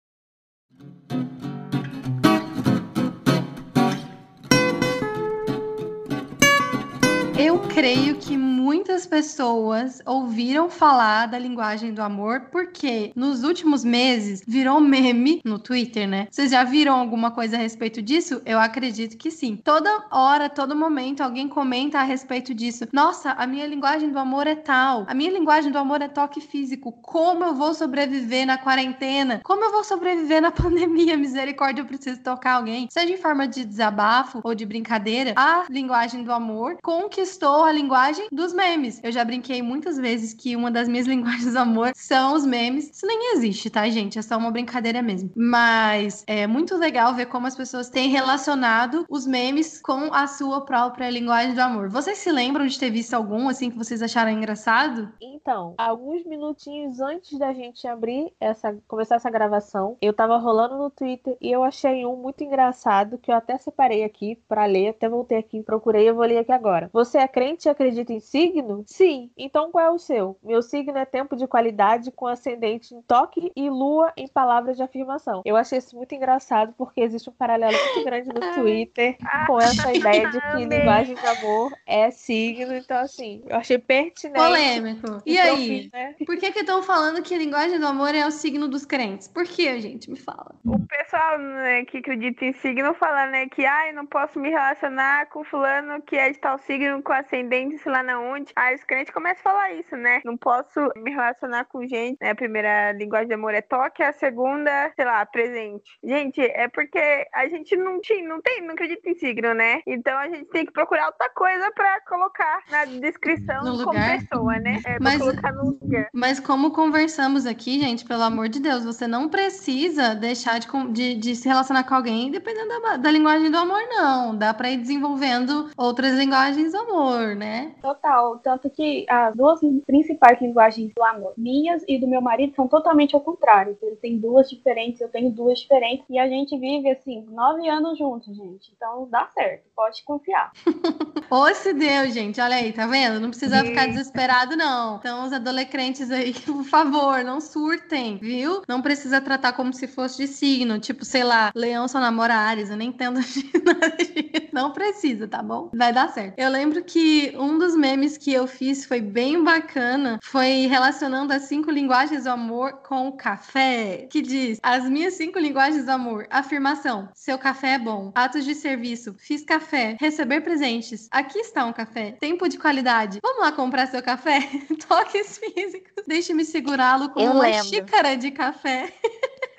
Eu 7.38 7.60
creio 7.60 8.16
que 8.16 8.38
muitas 8.62 9.08
pessoas 9.08 10.02
ouviram 10.06 10.70
falar 10.70 11.26
da 11.26 11.40
linguagem 11.40 11.94
do 11.94 12.02
amor 12.02 12.42
porque 12.52 13.12
nos 13.16 13.44
últimos 13.44 13.84
meses 13.84 14.44
virou 14.48 14.80
meme 14.80 15.42
no 15.44 15.58
Twitter, 15.58 16.08
né? 16.08 16.28
Vocês 16.30 16.52
já 16.52 16.64
viram 16.64 16.96
alguma 16.96 17.32
coisa 17.32 17.58
a 17.58 17.60
respeito 17.60 18.04
disso? 18.04 18.40
Eu 18.46 18.60
acredito 18.60 19.18
que 19.18 19.32
sim. 19.32 19.56
Toda 19.56 20.06
hora, 20.12 20.48
todo 20.48 20.76
momento, 20.76 21.22
alguém 21.22 21.48
comenta 21.48 22.00
a 22.00 22.04
respeito 22.04 22.54
disso. 22.54 22.88
Nossa, 22.94 23.32
a 23.32 23.48
minha 23.48 23.66
linguagem 23.66 24.12
do 24.12 24.20
amor 24.20 24.46
é 24.46 24.56
tal. 24.56 25.06
A 25.08 25.14
minha 25.16 25.32
linguagem 25.32 25.72
do 25.72 25.80
amor 25.80 26.02
é 26.04 26.08
toque 26.08 26.40
físico. 26.40 26.92
Como 26.92 27.44
eu 27.44 27.56
vou 27.56 27.74
sobreviver 27.74 28.46
na 28.46 28.60
quarentena? 28.60 29.42
Como 29.44 29.64
eu 29.64 29.72
vou 29.72 29.84
sobreviver 29.84 30.40
na 30.40 30.52
pandemia? 30.52 31.18
Misericórdia, 31.18 31.82
eu 31.82 31.88
preciso 31.88 32.22
tocar 32.22 32.58
alguém. 32.58 32.88
Seja 32.92 33.12
em 33.12 33.18
forma 33.18 33.48
de 33.48 33.66
desabafo 33.66 34.40
ou 34.44 34.54
de 34.54 34.68
brincadeira, 34.68 35.34
a 35.36 35.66
linguagem 35.68 36.24
do 36.24 36.32
amor 36.32 36.78
conquistou 36.84 37.64
a 37.64 37.72
linguagem 37.72 38.28
dos 38.32 38.51
memes. 38.54 39.00
Eu 39.04 39.12
já 39.12 39.24
brinquei 39.24 39.62
muitas 39.62 39.98
vezes 39.98 40.34
que 40.34 40.56
uma 40.56 40.72
das 40.72 40.88
minhas 40.88 41.08
linguagens 41.08 41.54
do 41.54 41.60
amor 41.60 41.92
são 41.96 42.34
os 42.34 42.46
memes. 42.46 42.90
Isso 42.90 43.06
nem 43.06 43.34
existe, 43.34 43.70
tá, 43.70 43.88
gente? 43.90 44.20
É 44.20 44.22
só 44.22 44.38
uma 44.38 44.52
brincadeira 44.52 45.02
mesmo. 45.02 45.32
Mas 45.36 46.24
é 46.28 46.48
muito 46.48 46.76
legal 46.78 47.14
ver 47.14 47.28
como 47.28 47.48
as 47.48 47.56
pessoas 47.56 47.90
têm 47.90 48.10
relacionado 48.10 49.06
os 49.10 49.26
memes 49.26 49.82
com 49.82 50.14
a 50.14 50.28
sua 50.28 50.62
própria 50.62 51.10
linguagem 51.10 51.54
do 51.54 51.62
amor. 51.62 51.90
Vocês 51.90 52.18
se 52.18 52.32
lembram 52.32 52.66
de 52.66 52.78
ter 52.78 52.90
visto 52.90 53.14
algum 53.14 53.48
assim 53.50 53.70
que 53.70 53.78
vocês 53.78 54.02
acharam 54.02 54.32
engraçado? 54.32 55.12
Então, 55.22 55.74
alguns 55.78 56.26
minutinhos 56.26 57.00
antes 57.00 57.38
da 57.38 57.54
gente 57.54 57.88
abrir 57.88 58.32
essa 58.40 58.78
começar 58.88 59.16
essa 59.16 59.30
gravação, 59.30 59.98
eu 60.02 60.14
tava 60.14 60.38
rolando 60.38 60.78
no 60.78 60.90
Twitter 60.90 61.38
e 61.42 61.52
eu 61.52 61.64
achei 61.64 62.06
um 62.06 62.16
muito 62.16 62.44
engraçado 62.44 63.18
que 63.18 63.32
eu 63.32 63.36
até 63.36 63.58
separei 63.58 64.04
aqui 64.04 64.36
para 64.48 64.66
ler, 64.66 64.90
até 64.90 65.08
voltei 65.08 65.38
aqui, 65.38 65.62
procurei, 65.62 66.10
eu 66.10 66.16
vou 66.16 66.26
ler 66.26 66.40
aqui 66.40 66.52
agora. 66.52 66.90
Você 66.94 67.18
é 67.18 67.28
crente 67.28 67.68
e 67.68 67.70
acredita 67.70 68.14
em 68.14 68.20
si? 68.20 68.41
Signo? 68.42 68.84
Sim. 68.88 69.30
Então 69.38 69.72
qual 69.72 69.86
é 69.86 69.90
o 69.90 70.00
seu? 70.00 70.38
Meu 70.44 70.62
signo 70.62 70.98
é 70.98 71.06
tempo 71.06 71.36
de 71.36 71.48
qualidade 71.48 72.12
com 72.12 72.28
ascendente 72.28 72.94
em 72.94 73.02
toque 73.02 73.52
e 73.56 73.70
lua 73.70 74.12
em 74.18 74.28
palavras 74.28 74.78
de 74.78 74.84
afirmação. 74.84 75.42
Eu 75.46 75.56
achei 75.56 75.78
isso 75.78 75.96
muito 75.96 76.14
engraçado 76.14 76.74
porque 76.78 77.02
existe 77.02 77.30
um 77.30 77.34
paralelo 77.34 77.78
muito 77.78 78.06
grande 78.06 78.30
no 78.30 78.40
Twitter 78.56 79.18
com 79.48 79.60
essa 79.60 79.92
ideia 79.94 80.30
de 80.30 80.40
que 80.40 80.66
linguagem 80.66 81.16
de 81.16 81.26
amor 81.26 81.72
é 81.86 82.12
signo. 82.12 82.74
Então, 82.76 82.98
assim, 82.98 83.44
eu 83.48 83.58
achei 83.58 83.78
pertinente. 83.78 84.40
Polêmico. 84.40 85.22
E 85.26 85.38
aí? 85.38 85.82
fiz, 85.82 85.92
né? 85.92 86.16
Por 86.26 86.38
que 86.38 86.52
que 86.52 86.60
estão 86.60 86.82
falando 86.82 87.22
que 87.22 87.34
a 87.34 87.38
linguagem 87.38 87.80
do 87.80 87.88
amor 87.88 88.14
é 88.14 88.26
o 88.26 88.32
signo 88.32 88.68
dos 88.68 88.86
crentes? 88.86 89.28
Por 89.28 89.46
que, 89.46 89.80
gente? 89.80 90.10
Me 90.10 90.18
fala. 90.18 90.56
O 90.66 90.80
pessoal 90.88 91.38
né, 91.38 91.86
que 91.86 91.98
acredita 91.98 92.46
em 92.46 92.54
signo 92.54 92.94
fala, 92.94 93.28
né, 93.28 93.48
que 93.48 93.66
ai, 93.66 93.92
não 93.92 94.06
posso 94.06 94.40
me 94.40 94.50
relacionar 94.50 95.28
com 95.28 95.44
fulano 95.44 96.02
que 96.02 96.16
é 96.16 96.32
de 96.32 96.40
tal 96.40 96.58
signo 96.60 97.02
com 97.02 97.14
ascendente, 97.14 97.78
sei 97.78 97.92
lá 97.92 98.04
na 98.04 98.20
onde. 98.32 98.52
Aí 98.56 98.76
os 98.76 98.84
crentes 98.84 99.14
começam 99.14 99.40
a 99.40 99.44
falar 99.44 99.74
isso, 99.74 99.96
né? 99.96 100.22
Não 100.26 100.38
posso 100.38 100.80
me 100.98 101.12
relacionar 101.12 101.66
com 101.66 101.86
gente. 101.88 102.18
Né? 102.22 102.32
A 102.32 102.36
primeira 102.36 102.92
linguagem 102.94 103.28
de 103.28 103.34
amor 103.34 103.54
é 103.54 103.62
toque, 103.62 104.02
a 104.04 104.12
segunda, 104.14 104.92
sei 104.96 105.06
lá, 105.06 105.26
presente. 105.26 105.98
Gente, 106.04 106.42
é 106.42 106.68
porque 106.68 107.28
a 107.34 107.48
gente 107.48 107.76
não 107.76 108.00
tinha, 108.02 108.28
não 108.28 108.42
tem, 108.42 108.62
não 108.62 108.74
acredita 108.74 109.10
em 109.10 109.16
signo, 109.16 109.54
né? 109.54 109.82
Então 109.86 110.18
a 110.18 110.28
gente 110.30 110.46
tem 110.46 110.66
que 110.66 110.72
procurar 110.72 111.08
outra 111.08 111.30
coisa 111.30 111.72
pra 111.74 112.00
colocar 112.02 112.62
na 112.70 112.86
descrição 112.86 113.64
No 113.64 113.72
como 113.84 113.86
lugar. 113.98 114.20
pessoa, 114.20 114.60
né? 114.60 114.78
É, 114.86 114.94
pra 114.96 115.00
Mas- 115.02 115.18
colocar 115.20 115.52
no 115.54 115.64
lugar. 115.66 116.10
Mas 116.14 116.40
como 116.40 116.72
conversamos 116.72 117.46
aqui, 117.46 117.80
gente, 117.80 118.06
pelo 118.06 118.24
amor 118.24 118.50
de 118.50 118.60
Deus, 118.60 118.84
você 118.86 119.08
não 119.08 119.30
precisa 119.30 120.16
deixar 120.16 120.60
de, 120.60 120.68
de, 120.92 121.16
de 121.16 121.36
se 121.36 121.48
relacionar 121.48 121.84
com 121.84 121.96
alguém 121.96 122.32
dependendo 122.32 122.82
da, 122.82 122.98
da 122.98 123.12
linguagem 123.12 123.50
do 123.52 123.58
amor, 123.58 123.82
não. 123.90 124.36
Dá 124.38 124.54
pra 124.54 124.70
ir 124.70 124.78
desenvolvendo 124.78 125.70
outras 125.78 126.14
linguagens 126.14 126.72
do 126.72 126.78
amor, 126.80 127.36
né? 127.36 127.74
Total. 127.82 128.21
Tanto 128.44 128.70
que 128.70 129.06
as 129.10 129.36
duas 129.36 129.60
principais 129.86 130.40
linguagens 130.42 130.92
do 130.96 131.04
amor, 131.04 131.34
minhas 131.38 131.84
e 131.88 132.00
do 132.00 132.08
meu 132.08 132.22
marido, 132.22 132.56
são 132.56 132.68
totalmente 132.68 133.16
ao 133.16 133.22
contrário. 133.22 133.78
Ele 133.82 133.96
tem 133.96 134.18
duas 134.18 134.50
diferentes, 134.50 135.02
eu 135.02 135.10
tenho 135.10 135.32
duas 135.32 135.60
diferentes. 135.60 136.06
E 136.10 136.18
a 136.18 136.28
gente 136.28 136.58
vive, 136.58 136.90
assim, 136.90 137.26
nove 137.30 137.68
anos 137.68 137.98
juntos, 137.98 138.36
gente. 138.36 138.72
Então 138.76 139.08
dá 139.10 139.28
certo, 139.28 139.64
pode 139.76 140.04
confiar. 140.04 140.52
Ou 141.30 141.54
se 141.56 141.74
deu, 141.74 142.10
gente, 142.10 142.42
olha 142.42 142.58
aí, 142.58 142.74
tá 142.74 142.86
vendo? 142.86 143.20
Não 143.20 143.30
precisa 143.30 143.64
ficar 143.64 143.88
desesperado, 143.88 144.58
não. 144.58 144.98
Então, 144.98 145.26
os 145.26 145.32
adolescentes 145.32 146.12
aí, 146.12 146.34
por 146.46 146.64
favor, 146.66 147.24
não 147.24 147.40
surtem, 147.40 148.18
viu? 148.18 148.62
Não 148.68 148.82
precisa 148.82 149.22
tratar 149.22 149.54
como 149.54 149.74
se 149.74 149.88
fosse 149.88 150.18
de 150.18 150.28
signo, 150.28 150.78
tipo, 150.80 151.06
sei 151.06 151.24
lá, 151.24 151.52
leão 151.56 151.88
só 151.88 152.00
namora 152.00 152.34
Ares, 152.36 152.70
eu 152.70 152.76
nem 152.76 152.90
entendo 152.90 153.20
de 153.24 153.50
nada 153.64 153.90
disso. 153.96 154.50
Não 154.52 154.72
precisa, 154.72 155.28
tá 155.28 155.42
bom? 155.42 155.70
Vai 155.74 155.94
dar 155.94 156.10
certo. 156.10 156.38
Eu 156.38 156.50
lembro 156.50 156.84
que 156.84 157.34
um 157.38 157.58
dos 157.58 157.76
memes 157.76 158.11
que 158.18 158.34
eu 158.34 158.48
fiz 158.48 158.86
foi 158.86 159.02
bem 159.02 159.44
bacana, 159.44 160.20
foi 160.24 160.68
relacionando 160.68 161.34
as 161.34 161.44
cinco 161.44 161.70
linguagens 161.72 162.24
do 162.24 162.30
amor 162.30 162.74
com 162.84 163.08
o 163.08 163.14
café, 163.14 164.08
que 164.10 164.22
diz, 164.22 164.60
as 164.62 164.84
minhas 164.90 165.14
cinco 165.16 165.40
linguagens 165.40 165.86
do 165.86 165.92
amor, 165.92 166.28
afirmação, 166.30 167.10
seu 167.14 167.38
café 167.38 167.74
é 167.74 167.80
bom, 167.80 168.12
atos 168.16 168.46
de 168.46 168.56
serviço, 168.56 169.16
fiz 169.18 169.44
café, 169.44 169.96
receber 170.00 170.42
presentes, 170.42 171.08
aqui 171.12 171.40
está 171.40 171.66
um 171.66 171.74
café, 171.74 172.12
tempo 172.20 172.48
de 172.48 172.58
qualidade, 172.58 173.20
vamos 173.22 173.42
lá 173.42 173.52
comprar 173.52 173.88
seu 173.88 174.02
café? 174.02 174.40
Toques 174.88 175.38
físicos, 175.38 176.04
deixe-me 176.08 176.46
segurá-lo 176.46 177.10
com 177.10 177.20
Eu 177.20 177.32
uma 177.32 177.44
lembro. 177.44 177.66
xícara 177.66 178.16
de 178.16 178.32
café. 178.32 178.94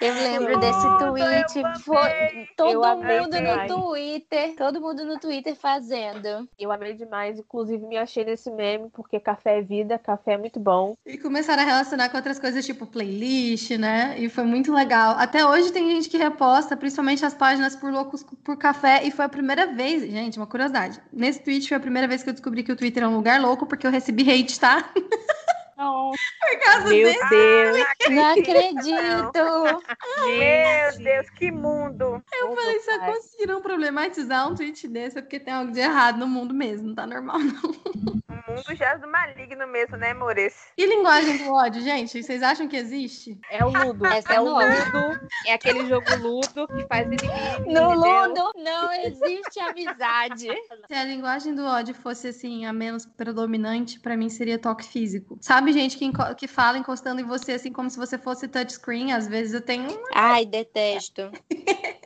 Eu 0.00 0.14
lembro 0.14 0.58
desse 0.58 0.98
tweet. 0.98 1.82
Foi 1.84 2.48
todo 2.56 2.96
mundo 2.96 3.30
demais. 3.30 3.70
no 3.70 3.82
Twitter. 3.82 4.54
Todo 4.56 4.80
mundo 4.80 5.04
no 5.04 5.18
Twitter 5.18 5.54
fazendo. 5.54 6.48
Eu 6.58 6.72
amei 6.72 6.94
demais, 6.94 7.38
inclusive 7.38 7.86
me 7.86 7.98
achei 7.98 8.24
nesse 8.24 8.50
meme, 8.50 8.88
porque 8.90 9.20
café 9.20 9.58
é 9.58 9.62
vida, 9.62 9.98
café 9.98 10.32
é 10.32 10.38
muito 10.38 10.58
bom. 10.58 10.96
E 11.04 11.18
começaram 11.18 11.62
a 11.62 11.66
relacionar 11.66 12.08
com 12.08 12.16
outras 12.16 12.38
coisas, 12.38 12.64
tipo 12.64 12.86
playlist, 12.86 13.72
né? 13.72 14.14
E 14.18 14.28
foi 14.30 14.44
muito 14.44 14.72
legal. 14.72 15.16
Até 15.18 15.44
hoje 15.44 15.70
tem 15.70 15.90
gente 15.90 16.08
que 16.08 16.16
reposta, 16.16 16.76
principalmente 16.76 17.24
as 17.24 17.34
páginas 17.34 17.76
por 17.76 17.92
loucos 17.92 18.24
por 18.42 18.56
café. 18.56 19.02
E 19.04 19.10
foi 19.10 19.26
a 19.26 19.28
primeira 19.28 19.66
vez, 19.66 20.02
gente, 20.02 20.38
uma 20.38 20.46
curiosidade. 20.46 21.00
Nesse 21.12 21.42
tweet 21.42 21.68
foi 21.68 21.76
a 21.76 21.80
primeira 21.80 22.08
vez 22.08 22.22
que 22.22 22.30
eu 22.30 22.34
descobri 22.34 22.62
que 22.62 22.72
o 22.72 22.76
Twitter 22.76 23.02
é 23.02 23.08
um 23.08 23.16
lugar 23.16 23.40
louco, 23.40 23.66
porque 23.66 23.86
eu 23.86 23.90
recebi 23.90 24.22
hate, 24.30 24.58
tá? 24.58 24.90
Não, 25.80 26.10
Por 26.10 26.60
causa 26.62 26.88
Meu 26.90 27.06
dele. 27.06 27.18
Deus! 27.30 27.86
Não 28.10 28.26
acredito, 28.26 28.58
acredito! 28.58 29.82
Meu 30.26 30.98
Deus, 30.98 31.30
que 31.30 31.50
mundo! 31.50 32.22
Eu 32.34 32.54
falei, 32.54 32.80
se 32.80 32.98
conseguiram 32.98 33.62
problematizar 33.62 34.46
um 34.46 34.54
tweet 34.54 34.86
desse, 34.86 35.18
é 35.18 35.22
porque 35.22 35.40
tem 35.40 35.54
algo 35.54 35.72
de 35.72 35.80
errado 35.80 36.18
no 36.18 36.28
mundo 36.28 36.52
mesmo, 36.52 36.88
não 36.88 36.94
tá 36.94 37.06
normal, 37.06 37.38
não. 37.38 38.20
O 38.50 38.52
mundo 38.52 38.74
já 38.74 38.90
é 38.90 38.98
do 38.98 39.06
maligno 39.06 39.66
mesmo, 39.68 39.96
né, 39.96 40.12
Mores? 40.12 40.54
E 40.76 40.84
linguagem 40.84 41.38
do 41.38 41.52
ódio, 41.52 41.80
gente? 41.82 42.22
Vocês 42.22 42.42
acham 42.42 42.66
que 42.66 42.76
existe? 42.76 43.38
É 43.48 43.64
o 43.64 43.68
Ludo. 43.68 44.04
Essa 44.06 44.34
é 44.34 44.40
o. 44.40 44.44
Ludo. 44.44 45.20
É 45.46 45.52
aquele 45.54 45.86
jogo 45.86 46.06
Ludo 46.16 46.66
que 46.66 46.84
faz 46.88 47.06
inimigo. 47.06 47.70
No? 47.70 47.94
Ludo 47.94 48.52
não 48.56 48.92
existe 49.04 49.60
amizade. 49.60 50.48
Se 50.88 50.94
a 50.94 51.04
linguagem 51.04 51.54
do 51.54 51.64
ódio 51.64 51.94
fosse 51.94 52.28
assim, 52.28 52.66
a 52.66 52.72
menos 52.72 53.06
predominante, 53.06 54.00
pra 54.00 54.16
mim 54.16 54.28
seria 54.28 54.58
toque 54.58 54.84
físico. 54.84 55.38
Sabe, 55.40 55.69
gente 55.72 55.96
que, 55.96 56.10
que 56.36 56.46
fala 56.46 56.78
encostando 56.78 57.20
em 57.20 57.24
você 57.24 57.52
assim 57.52 57.72
como 57.72 57.90
se 57.90 57.96
você 57.96 58.18
fosse 58.18 58.48
touchscreen? 58.48 59.12
Às 59.12 59.26
vezes 59.28 59.54
eu 59.54 59.60
tenho 59.60 59.90
um 59.90 60.04
Ai, 60.14 60.44
detesto. 60.44 61.30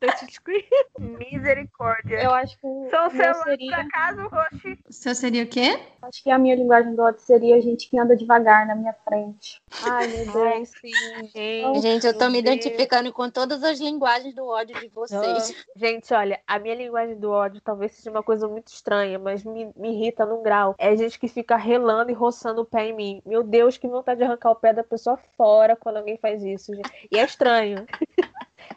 Touchscreen. 0.00 0.64
Misericórdia. 0.98 2.22
eu 2.22 2.30
acho 2.32 2.58
que 2.58 2.66
o 2.66 2.88
Sou 2.90 3.00
o 3.00 3.02
meu 3.02 3.10
celular, 3.10 3.34
por 3.34 3.44
seria, 3.44 3.76
acaso, 3.76 4.28
Roxi? 4.28 4.78
O 4.88 4.92
seu 4.92 5.14
seria 5.14 5.42
o 5.44 5.46
quê? 5.46 5.78
acho 6.02 6.22
que 6.22 6.30
a 6.30 6.38
minha 6.38 6.56
linguagem 6.56 6.94
do 6.94 7.02
ódio 7.02 7.20
seria 7.20 7.56
a 7.56 7.60
gente 7.60 7.88
que 7.88 7.98
anda 7.98 8.16
devagar 8.16 8.66
na 8.66 8.74
minha 8.74 8.92
frente. 8.92 9.62
Ai, 9.84 10.08
meu 10.08 10.32
Deus, 10.32 10.68
sim, 10.70 10.90
gente. 11.32 11.80
Gente, 11.80 12.06
eu 12.06 12.18
tô 12.18 12.28
me 12.28 12.42
Deus. 12.42 12.56
identificando 12.56 13.12
com 13.12 13.30
todas 13.30 13.62
as 13.62 13.78
linguagens 13.78 14.34
do 14.34 14.44
ódio 14.44 14.78
de 14.80 14.88
vocês. 14.88 15.54
Gente, 15.76 16.12
olha, 16.12 16.40
a 16.46 16.58
minha 16.58 16.74
linguagem 16.74 17.16
do 17.16 17.30
ódio 17.30 17.60
talvez 17.60 17.92
seja 17.92 18.10
uma 18.10 18.22
coisa 18.22 18.48
muito 18.48 18.68
estranha, 18.68 19.18
mas 19.18 19.44
me, 19.44 19.72
me 19.76 19.92
irrita 19.92 20.26
num 20.26 20.42
grau. 20.42 20.74
É 20.76 20.96
gente 20.96 21.18
que 21.18 21.28
fica 21.28 21.56
relando 21.56 22.10
e 22.10 22.14
roçando 22.14 22.62
o 22.62 22.66
pé 22.66 22.86
em 22.86 22.92
mim. 22.94 23.22
Meu 23.24 23.42
Deus, 23.42 23.78
que 23.78 23.86
vontade 23.86 24.18
de 24.18 24.24
arrancar 24.24 24.50
o 24.50 24.56
pé 24.56 24.72
da 24.72 24.82
pessoa 24.82 25.18
fora 25.36 25.76
quando 25.76 25.98
alguém 25.98 26.16
faz 26.16 26.42
isso, 26.42 26.74
gente. 26.74 26.90
E 27.10 27.18
é 27.18 27.24
estranho. 27.24 27.86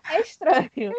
É 0.16 0.22
estranho. 0.22 0.94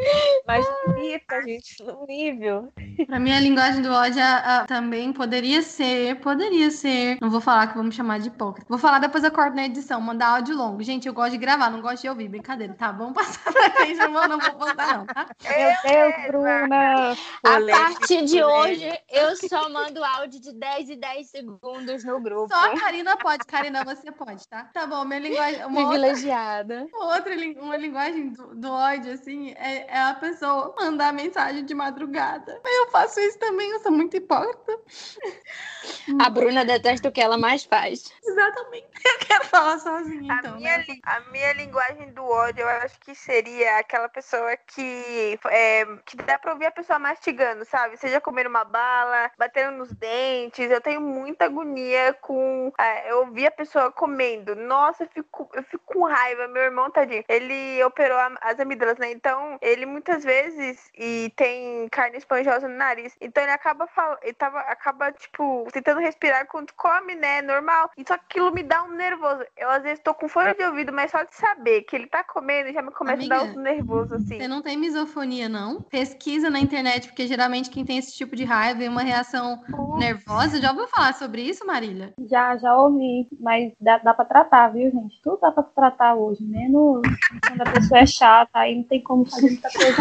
Mas 0.47 0.67
irrita, 0.89 1.41
gente, 1.43 1.83
no 1.85 2.05
nível. 2.07 2.73
Pra 3.07 3.19
mim, 3.21 3.33
a 3.33 3.41
linguagem 3.41 3.81
do 3.83 3.93
ódio 3.93 4.21
a- 4.23 4.63
a- 4.63 4.65
também 4.67 5.13
poderia 5.13 5.63
ser, 5.63 6.17
poderia 6.21 6.71
ser. 6.71 7.17
Não 7.21 7.31
vou 7.31 7.41
falar 7.41 7.69
que 7.69 7.77
vamos 7.77 7.95
chamar 7.95 8.19
de 8.19 8.29
hipócrita. 8.29 8.67
Vou 8.69 8.79
falar 8.79 8.99
depois 8.99 9.23
eu 9.23 9.31
corto 9.31 9.55
na 9.55 9.65
edição, 9.67 10.01
mandar 10.01 10.29
áudio 10.37 10.57
longo. 10.57 10.83
Gente, 10.83 11.07
eu 11.07 11.15
gosto 11.15 11.33
de 11.33 11.39
gravar, 11.39 11.71
não 11.71 11.81
gosto 11.81 12.03
de 12.03 12.09
ouvir. 12.09 12.29
Brincadeira, 12.29 12.75
tá? 12.75 12.91
Vamos 12.93 13.15
passar 13.45 13.53
pra 13.53 13.71
frente, 13.71 13.97
não 13.97 14.39
vou 14.41 14.53
postar, 14.59 14.99
não, 14.99 15.07
tá? 15.07 15.27
Meu 15.45 15.93
Deus, 15.93 16.27
Bruna! 16.27 17.13
A 17.13 17.61
partir 17.79 18.25
de 18.25 18.43
hoje, 18.43 18.91
eu 19.11 19.37
só 19.37 19.69
mando 19.69 20.03
áudio 20.05 20.41
de 20.41 20.53
10 20.53 20.91
e 20.91 20.97
10 20.97 21.31
segundos 21.31 22.05
no 22.05 22.21
grupo. 22.21 22.49
Só 22.53 22.73
a 22.73 22.79
Karina 22.81 23.17
pode. 23.17 23.45
Karina, 23.47 23.85
você 23.85 24.11
pode, 24.11 24.47
tá? 24.49 24.65
Tá 24.75 24.87
bom, 24.87 25.05
minha 25.05 25.21
linguagem. 25.21 25.65
Uma 25.65 25.81
outra, 25.81 25.87
Privilegiada. 25.99 26.87
uma 26.93 27.15
outra 27.15 27.35
lin- 27.35 27.59
uma 27.61 27.77
linguagem 27.77 28.31
do, 28.31 28.55
do 28.55 28.71
ódio, 28.73 28.96
assim, 29.05 29.53
é, 29.57 29.87
é 29.89 30.03
a 30.03 30.15
pessoa 30.15 30.75
mandar 30.79 31.13
mensagem 31.13 31.65
de 31.65 31.75
madrugada. 31.75 32.61
Eu 32.65 32.91
faço 32.91 33.21
isso 33.21 33.39
também, 33.39 33.71
eu 33.71 33.81
sou 33.81 33.93
muito 33.93 34.17
hipócrita. 34.17 34.79
A 36.21 36.31
Bruna 36.31 36.65
detesta 36.65 37.09
o 37.09 37.13
que 37.13 37.21
ela 37.21 37.39
mais 37.39 37.65
faz. 37.65 38.13
Exatamente. 38.25 38.87
Eu 39.07 39.19
quero 39.19 39.45
falar 39.47 39.79
sozinha, 39.79 40.33
A, 40.33 40.39
então. 40.39 40.57
minha, 40.57 40.79
né? 40.79 40.85
a 41.05 41.21
minha 41.31 41.53
linguagem 41.53 42.13
do 42.13 42.25
ódio, 42.25 42.63
eu 42.63 42.69
acho 42.69 42.99
que 43.01 43.15
seria 43.15 43.79
aquela 43.79 44.09
pessoa 44.09 44.57
que, 44.57 45.39
é, 45.49 45.87
que 46.05 46.17
dá 46.17 46.39
pra 46.39 46.53
ouvir 46.53 46.67
a 46.67 46.71
pessoa 46.71 46.99
mastigando, 46.99 47.65
sabe? 47.65 47.97
Seja 47.97 48.21
comendo 48.21 48.49
uma 48.49 48.65
bala, 48.65 49.31
batendo 49.39 49.79
nos 49.79 49.93
dentes. 49.93 50.71
Eu 50.71 50.81
tenho 50.81 51.01
muita 51.01 51.47
agonia 51.47 52.15
com 52.21 52.73
é, 52.79 53.11
eu 53.11 53.21
ouvir 53.21 53.47
a 53.47 53.51
pessoa 53.51 53.91
comendo. 53.93 54.55
Nossa, 54.55 55.05
eu 55.05 55.09
fico, 55.09 55.49
eu 55.55 55.63
fico 55.65 55.85
com 55.85 56.05
raiva. 56.05 56.49
Meu 56.49 56.63
irmão, 56.63 56.91
tadinho, 56.91 57.25
ele 57.29 57.83
operou 57.85 58.19
as 58.41 58.59
amígdalas, 58.61 58.86
né? 58.99 59.11
Então, 59.13 59.59
ele 59.61 59.87
muitas 59.87 60.23
vezes 60.25 60.91
e 60.97 61.33
tem 61.37 61.89
carne 61.91 62.19
esponjosa 62.19 62.69
no 62.69 62.77
nariz. 62.77 63.17
Então, 63.21 63.43
ele 63.43 63.53
acaba, 63.53 63.87
fal... 63.87 64.19
ele 64.23 64.35
tava, 64.35 64.61
acaba, 64.61 65.13
tipo, 65.13 65.67
tentando 65.73 66.01
respirar 66.01 66.47
quando 66.47 66.73
come, 66.75 67.15
né? 67.15 67.43
Normal. 67.43 67.91
E 67.97 68.05
só 68.07 68.17
que 68.17 68.25
aquilo 68.37 68.53
me 68.53 68.63
dá 68.63 68.83
um 68.85 68.93
nervoso. 68.93 69.45
Eu, 69.57 69.71
às 69.71 69.83
vezes, 69.83 70.01
tô 70.03 70.15
com 70.15 70.29
fone 70.29 70.55
de 70.55 70.63
ouvido, 70.65 70.93
mas 70.93 71.11
só 71.11 71.23
de 71.23 71.35
saber 71.35 71.83
que 71.83 71.97
ele 71.97 72.07
tá 72.07 72.23
comendo 72.23 72.73
já 72.73 72.83
me 72.83 72.91
começa 72.91 73.25
a 73.25 73.29
dar 73.29 73.41
Amiga, 73.41 73.59
um 73.59 73.63
nervoso, 73.63 74.15
assim. 74.15 74.37
Você 74.39 74.49
não 74.49 74.63
tem 74.63 74.77
misofonia, 74.77 75.49
não? 75.49 75.81
Pesquisa 75.83 76.51
na 76.51 76.61
internet, 76.61 77.09
porque 77.09 77.27
geralmente 77.27 77.71
quem 77.71 77.85
tem 77.85 77.99
esse 77.99 78.15
tipo 78.15 78.37
de 78.37 78.45
raiva 78.45 78.83
e 78.83 78.89
uma 78.89 79.03
reação 79.03 79.61
nervosa, 79.99 80.61
já 80.61 80.71
ouviu 80.71 80.87
falar 80.89 81.15
sobre 81.15 81.43
isso, 81.43 81.67
Marília? 81.67 82.13
Já, 82.29 82.57
já 82.57 82.77
ouvi, 82.77 83.29
mas 83.41 83.73
dá, 83.81 83.99
dá 83.99 84.15
pra 84.15 84.25
tratar, 84.25 84.69
viu, 84.69 84.91
gente? 84.91 85.21
Tudo 85.23 85.39
dá 85.41 85.51
pra 85.51 85.63
tratar 85.63 86.15
hoje, 86.15 86.45
menos 86.45 87.03
quando 87.47 87.61
a 87.63 87.73
pessoa 87.73 88.01
é 88.01 88.07
chata, 88.07 88.69
não 88.77 88.85
tem 88.85 89.01
como 89.01 89.25
fazer 89.25 89.51
muita 89.51 89.71
coisa. 89.71 89.97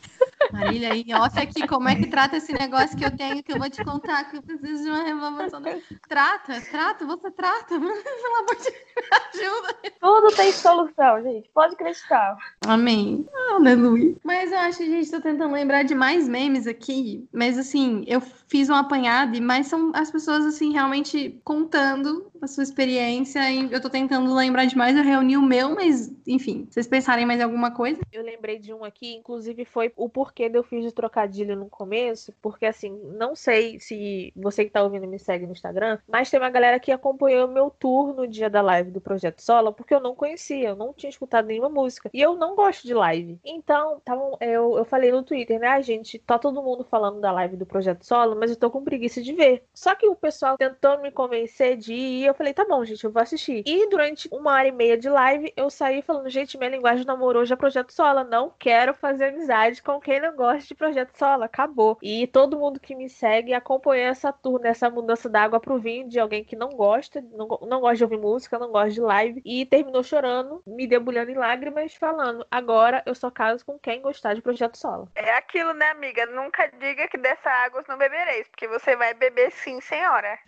Marília, 0.54 0.94
em 0.94 1.12
off 1.14 1.38
aqui 1.38 1.66
como 1.66 1.88
é 1.88 1.96
que 1.96 2.06
trata 2.06 2.36
esse 2.36 2.52
negócio 2.52 2.96
que 2.96 3.04
eu 3.04 3.16
tenho, 3.16 3.42
que 3.42 3.52
eu 3.52 3.58
vou 3.58 3.68
te 3.68 3.84
contar, 3.84 4.30
que 4.30 4.36
eu 4.36 4.42
preciso 4.42 4.84
de 4.84 4.88
uma 4.88 5.02
renovação. 5.02 5.60
Trata, 6.08 6.60
trata, 6.70 7.04
você 7.04 7.30
trata. 7.32 7.74
Pelo 7.74 8.36
amor 8.38 8.56
de 8.56 8.70
Deus, 8.70 9.50
ajuda. 9.50 9.76
Tudo 10.00 10.36
tem 10.36 10.52
solução, 10.52 11.22
gente. 11.22 11.50
Pode 11.52 11.74
acreditar. 11.74 12.36
Amém. 12.66 13.26
Aleluia. 13.50 14.14
Mas 14.22 14.52
eu 14.52 14.58
acho 14.58 14.84
gente 14.84 15.10
tá 15.10 15.20
tentando 15.20 15.52
lembrar 15.52 15.82
de 15.82 15.94
mais 15.94 16.28
memes 16.28 16.66
aqui. 16.66 17.26
Mas 17.32 17.58
assim, 17.58 18.04
eu 18.06 18.20
fiz 18.20 18.70
um 18.70 18.74
apanhado, 18.74 19.40
mas 19.42 19.66
são 19.66 19.90
as 19.94 20.10
pessoas 20.10 20.46
assim 20.46 20.72
realmente 20.72 21.40
contando 21.44 22.30
a 22.40 22.46
sua 22.46 22.62
experiência. 22.62 23.50
E 23.50 23.72
eu 23.72 23.80
tô 23.80 23.90
tentando 23.90 24.32
lembrar 24.34 24.66
de 24.66 24.76
mais, 24.76 24.96
eu 24.96 25.02
reuni 25.02 25.36
o 25.36 25.42
meu, 25.42 25.74
mas 25.74 26.12
enfim, 26.26 26.66
vocês 26.70 26.86
pensarem 26.86 27.26
mais 27.26 27.40
em 27.40 27.44
alguma 27.44 27.70
coisa? 27.70 28.00
Eu 28.12 28.22
lembrei 28.22 28.58
de 28.58 28.72
um 28.72 28.84
aqui, 28.84 29.14
inclusive 29.14 29.64
foi 29.64 29.92
o 29.96 30.08
porquê 30.08 30.43
eu 30.52 30.62
fiz 30.62 30.84
de 30.84 30.92
trocadilho 30.92 31.56
no 31.56 31.68
começo, 31.68 32.34
porque 32.42 32.66
assim, 32.66 32.90
não 33.16 33.34
sei 33.34 33.78
se 33.80 34.32
você 34.36 34.64
que 34.64 34.70
tá 34.70 34.82
ouvindo 34.82 35.06
me 35.06 35.18
segue 35.18 35.46
no 35.46 35.52
Instagram, 35.52 35.98
mas 36.08 36.30
tem 36.30 36.38
uma 36.38 36.50
galera 36.50 36.78
que 36.78 36.92
acompanhou 36.92 37.48
o 37.48 37.52
meu 37.52 37.70
tour 37.70 38.14
no 38.14 38.26
dia 38.26 38.50
da 38.50 38.60
live 38.60 38.90
do 38.90 39.00
Projeto 39.00 39.40
Sola, 39.40 39.72
porque 39.72 39.94
eu 39.94 40.00
não 40.00 40.14
conhecia, 40.14 40.68
eu 40.68 40.76
não 40.76 40.92
tinha 40.92 41.10
escutado 41.10 41.46
nenhuma 41.46 41.68
música. 41.68 42.10
E 42.12 42.20
eu 42.20 42.36
não 42.36 42.54
gosto 42.54 42.86
de 42.86 42.94
live. 42.94 43.38
Então, 43.44 44.00
tavam, 44.04 44.36
eu, 44.40 44.76
eu 44.76 44.84
falei 44.84 45.10
no 45.10 45.22
Twitter, 45.22 45.58
né? 45.58 45.68
A 45.68 45.80
gente, 45.80 46.18
tá 46.18 46.38
todo 46.38 46.62
mundo 46.62 46.84
falando 46.84 47.20
da 47.20 47.32
live 47.32 47.56
do 47.56 47.66
Projeto 47.66 48.04
Solo, 48.04 48.36
mas 48.36 48.50
eu 48.50 48.56
tô 48.56 48.70
com 48.70 48.84
preguiça 48.84 49.22
de 49.22 49.32
ver. 49.32 49.64
Só 49.72 49.94
que 49.94 50.06
o 50.06 50.14
pessoal 50.14 50.56
tentou 50.58 51.00
me 51.00 51.10
convencer 51.10 51.76
de 51.76 51.94
ir, 51.94 52.26
eu 52.26 52.34
falei, 52.34 52.52
tá 52.52 52.64
bom, 52.64 52.84
gente, 52.84 53.04
eu 53.04 53.10
vou 53.10 53.22
assistir. 53.22 53.62
E 53.66 53.88
durante 53.88 54.28
uma 54.30 54.52
hora 54.52 54.68
e 54.68 54.72
meia 54.72 54.98
de 54.98 55.08
live, 55.08 55.52
eu 55.56 55.70
saí 55.70 56.02
falando, 56.02 56.28
gente, 56.28 56.58
minha 56.58 56.70
linguagem 56.70 57.06
namorou 57.06 57.44
é 57.52 57.56
Projeto 57.56 57.92
Sola. 57.92 58.24
Não 58.24 58.52
quero 58.58 58.94
fazer 58.94 59.26
amizade 59.26 59.82
com 59.82 60.00
quem 60.00 60.20
não 60.20 60.33
gosta 60.34 60.66
de 60.68 60.74
Projeto 60.74 61.16
Sola. 61.16 61.46
Acabou. 61.46 61.98
E 62.02 62.26
todo 62.26 62.58
mundo 62.58 62.80
que 62.80 62.94
me 62.94 63.08
segue 63.08 63.54
acompanhou 63.54 64.08
essa 64.08 64.32
tour, 64.32 64.60
nessa 64.60 64.90
mudança 64.90 65.28
d'água 65.28 65.60
pro 65.60 65.78
vinho 65.78 66.08
de 66.08 66.18
alguém 66.18 66.44
que 66.44 66.56
não 66.56 66.70
gosta, 66.70 67.22
não, 67.32 67.46
não 67.66 67.80
gosta 67.80 67.96
de 67.96 68.04
ouvir 68.04 68.18
música, 68.18 68.58
não 68.58 68.70
gosta 68.70 68.90
de 68.90 69.00
live. 69.00 69.42
E 69.44 69.64
terminou 69.66 70.02
chorando, 70.02 70.62
me 70.66 70.86
debulhando 70.86 71.30
em 71.30 71.34
lágrimas, 71.36 71.94
falando: 71.94 72.46
agora 72.50 73.02
eu 73.06 73.14
só 73.14 73.30
caso 73.30 73.64
com 73.64 73.78
quem 73.78 74.00
gostar 74.02 74.34
de 74.34 74.42
Projeto 74.42 74.76
Sola. 74.76 75.08
É 75.14 75.34
aquilo, 75.36 75.72
né, 75.72 75.90
amiga? 75.90 76.26
Nunca 76.26 76.70
diga 76.78 77.08
que 77.08 77.18
dessa 77.18 77.48
água 77.50 77.84
não 77.88 77.96
bebereis, 77.98 78.48
porque 78.48 78.66
você 78.68 78.96
vai 78.96 79.14
beber 79.14 79.50
sim, 79.52 79.80
senhora. 79.80 80.38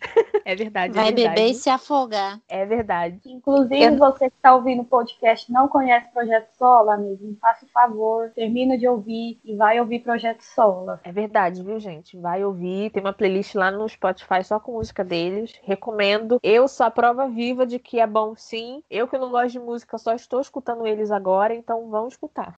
É 0.45 0.55
verdade. 0.55 0.93
Vai 0.93 1.09
é 1.09 1.11
verdade. 1.11 1.35
beber 1.35 1.51
e 1.51 1.53
se 1.53 1.69
afogar. 1.69 2.39
É 2.47 2.65
verdade. 2.65 3.19
Inclusive, 3.25 3.83
Eu- 3.83 3.97
você 3.97 4.29
que 4.29 4.35
está 4.35 4.55
ouvindo 4.55 4.81
o 4.81 4.85
podcast 4.85 5.51
não 5.51 5.67
conhece 5.67 6.07
Projeto 6.13 6.49
Sola, 6.57 6.93
amigo, 6.95 7.25
me 7.25 7.35
faça 7.35 7.65
o 7.65 7.69
favor, 7.69 8.31
termina 8.35 8.77
de 8.77 8.87
ouvir 8.87 9.39
e 9.43 9.55
vai 9.55 9.66
ouvir 9.79 9.99
Projeto 9.99 10.41
Sola. 10.41 10.99
É 11.03 11.11
verdade, 11.11 11.61
viu, 11.61 11.79
gente? 11.79 12.17
Vai 12.17 12.43
ouvir. 12.43 12.89
Tem 12.91 13.01
uma 13.01 13.13
playlist 13.13 13.55
lá 13.55 13.69
no 13.69 13.87
Spotify 13.87 14.43
só 14.43 14.59
com 14.59 14.73
música 14.73 15.03
deles. 15.03 15.53
Recomendo. 15.63 16.39
Eu 16.41 16.67
sou 16.67 16.85
a 16.85 16.91
prova 16.91 17.27
viva 17.27 17.65
de 17.65 17.77
que 17.79 17.99
é 17.99 18.07
bom 18.07 18.35
sim. 18.35 18.81
Eu 18.89 19.07
que 19.07 19.17
não 19.17 19.29
gosto 19.29 19.51
de 19.51 19.59
música, 19.59 19.97
só 19.97 20.13
estou 20.13 20.39
escutando 20.39 20.87
eles 20.87 21.11
agora, 21.11 21.53
então 21.53 21.89
vão 21.89 22.07
escutar. 22.07 22.55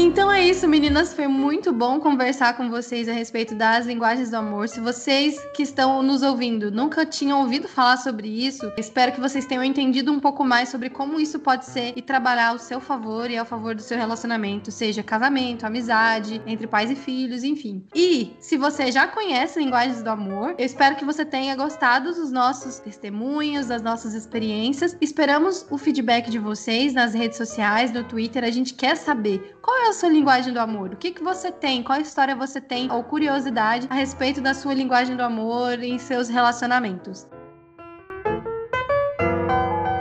Então 0.00 0.30
é 0.30 0.46
isso, 0.46 0.68
meninas. 0.68 1.12
Foi 1.12 1.26
muito 1.26 1.72
bom 1.72 1.98
conversar 1.98 2.56
com 2.56 2.70
vocês 2.70 3.08
a 3.08 3.12
respeito 3.12 3.52
das 3.52 3.84
linguagens 3.84 4.30
do 4.30 4.36
amor. 4.36 4.68
Se 4.68 4.78
vocês 4.78 5.36
que 5.52 5.64
estão 5.64 6.04
nos 6.04 6.22
ouvindo 6.22 6.70
nunca 6.70 7.04
tinham 7.04 7.40
ouvido 7.40 7.66
falar 7.66 7.96
sobre 7.96 8.28
isso, 8.28 8.72
espero 8.76 9.10
que 9.10 9.20
vocês 9.20 9.44
tenham 9.44 9.64
entendido 9.64 10.12
um 10.12 10.20
pouco 10.20 10.44
mais 10.44 10.68
sobre 10.68 10.88
como 10.88 11.18
isso 11.18 11.40
pode 11.40 11.66
ser 11.66 11.94
e 11.96 12.00
trabalhar 12.00 12.50
ao 12.50 12.60
seu 12.60 12.80
favor 12.80 13.28
e 13.28 13.36
ao 13.36 13.44
favor 13.44 13.74
do 13.74 13.82
seu 13.82 13.98
relacionamento, 13.98 14.70
seja 14.70 15.02
casamento, 15.02 15.66
amizade, 15.66 16.40
entre 16.46 16.68
pais 16.68 16.92
e 16.92 16.94
filhos, 16.94 17.42
enfim. 17.42 17.84
E 17.92 18.36
se 18.38 18.56
você 18.56 18.92
já 18.92 19.08
conhece 19.08 19.58
linguagens 19.58 20.00
do 20.00 20.10
amor, 20.10 20.54
eu 20.56 20.64
espero 20.64 20.94
que 20.94 21.04
você 21.04 21.24
tenha 21.24 21.56
gostado 21.56 22.14
dos 22.14 22.30
nossos 22.30 22.78
testemunhos, 22.78 23.66
das 23.66 23.82
nossas 23.82 24.14
experiências. 24.14 24.96
Esperamos 25.00 25.66
o 25.68 25.76
feedback 25.76 26.30
de 26.30 26.38
vocês 26.38 26.94
nas 26.94 27.14
redes 27.14 27.36
sociais, 27.36 27.90
no 27.90 28.04
Twitter. 28.04 28.44
A 28.44 28.50
gente 28.52 28.74
quer 28.74 28.96
saber 28.96 29.58
qual 29.60 29.76
é 29.76 29.87
a 29.88 29.92
sua 29.92 30.10
linguagem 30.10 30.52
do 30.52 30.60
amor? 30.60 30.92
O 30.92 30.96
que, 30.96 31.10
que 31.12 31.22
você 31.22 31.50
tem? 31.50 31.82
Qual 31.82 31.98
história 31.98 32.36
você 32.36 32.60
tem 32.60 32.92
ou 32.92 33.02
curiosidade 33.02 33.86
a 33.88 33.94
respeito 33.94 34.40
da 34.40 34.52
sua 34.52 34.74
linguagem 34.74 35.16
do 35.16 35.22
amor 35.22 35.82
em 35.82 35.98
seus 35.98 36.28
relacionamentos? 36.28 37.26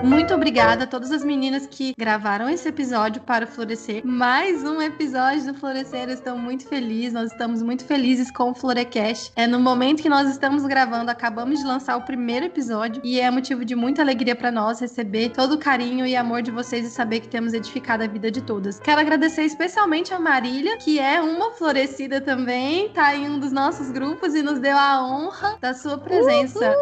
Muito 0.08 0.34
obrigada 0.34 0.86
a 0.86 0.88
todas 0.88 1.12
as 1.12 1.22
meninas 1.22 1.68
que 1.68 1.94
gravaram 1.98 2.50
esse 2.50 2.66
episódio 2.70 3.22
para 3.22 3.44
o 3.44 3.48
Florescer. 3.48 4.08
Mais 4.08 4.64
um 4.64 4.82
episódio 4.82 5.52
do 5.52 5.54
Florescer. 5.54 6.08
Eu 6.08 6.14
estou 6.14 6.38
muito 6.38 6.66
feliz. 6.66 7.12
Nós 7.12 7.30
estamos 7.30 7.62
muito 7.62 7.84
felizes 7.84 8.32
com 8.32 8.52
o 8.52 8.56
Florecast. 8.56 9.34
É 9.36 9.46
no 9.46 9.60
momento 9.60 10.02
que 10.02 10.08
nós 10.08 10.30
estamos 10.30 10.66
gravando, 10.66 11.12
acabamos 11.12 11.60
de 11.60 11.66
lançar 11.66 11.98
o 11.98 12.04
primeiro 12.04 12.46
episódio 12.46 13.02
e 13.04 13.20
é 13.20 13.30
motivo 13.30 13.66
de 13.66 13.76
muita 13.76 14.02
alegria 14.02 14.34
para 14.34 14.50
nós 14.50 14.80
receber 14.80 15.32
todo 15.32 15.56
o 15.56 15.58
carinho 15.58 16.06
e 16.06 16.16
amor 16.16 16.42
de 16.42 16.52
vocês 16.52 16.88
e 16.88 16.90
saber 16.90 17.20
que 17.20 17.28
temos 17.28 17.54
edificado 17.54 18.02
a 18.02 18.08
vida 18.08 18.32
de 18.32 18.42
todas. 18.42 18.80
Quero 18.80 19.02
agradecer 19.02 19.44
especialmente 19.44 20.14
a 20.14 20.20
Marília, 20.20 20.78
que 20.78 21.00
é 21.00 21.22
uma 21.22 21.52
florescida 21.52 22.22
também, 22.22 22.88
tá 22.94 23.14
em 23.14 23.30
um 23.30 23.40
dos 23.40 23.52
nossos 23.52 23.92
grupos 23.92 24.34
e 24.36 24.42
nos 24.42 24.58
deu 24.60 24.78
a 24.78 25.06
honra 25.06 25.58
da 25.60 25.74
sua 25.74 25.98
presença. 25.98 26.74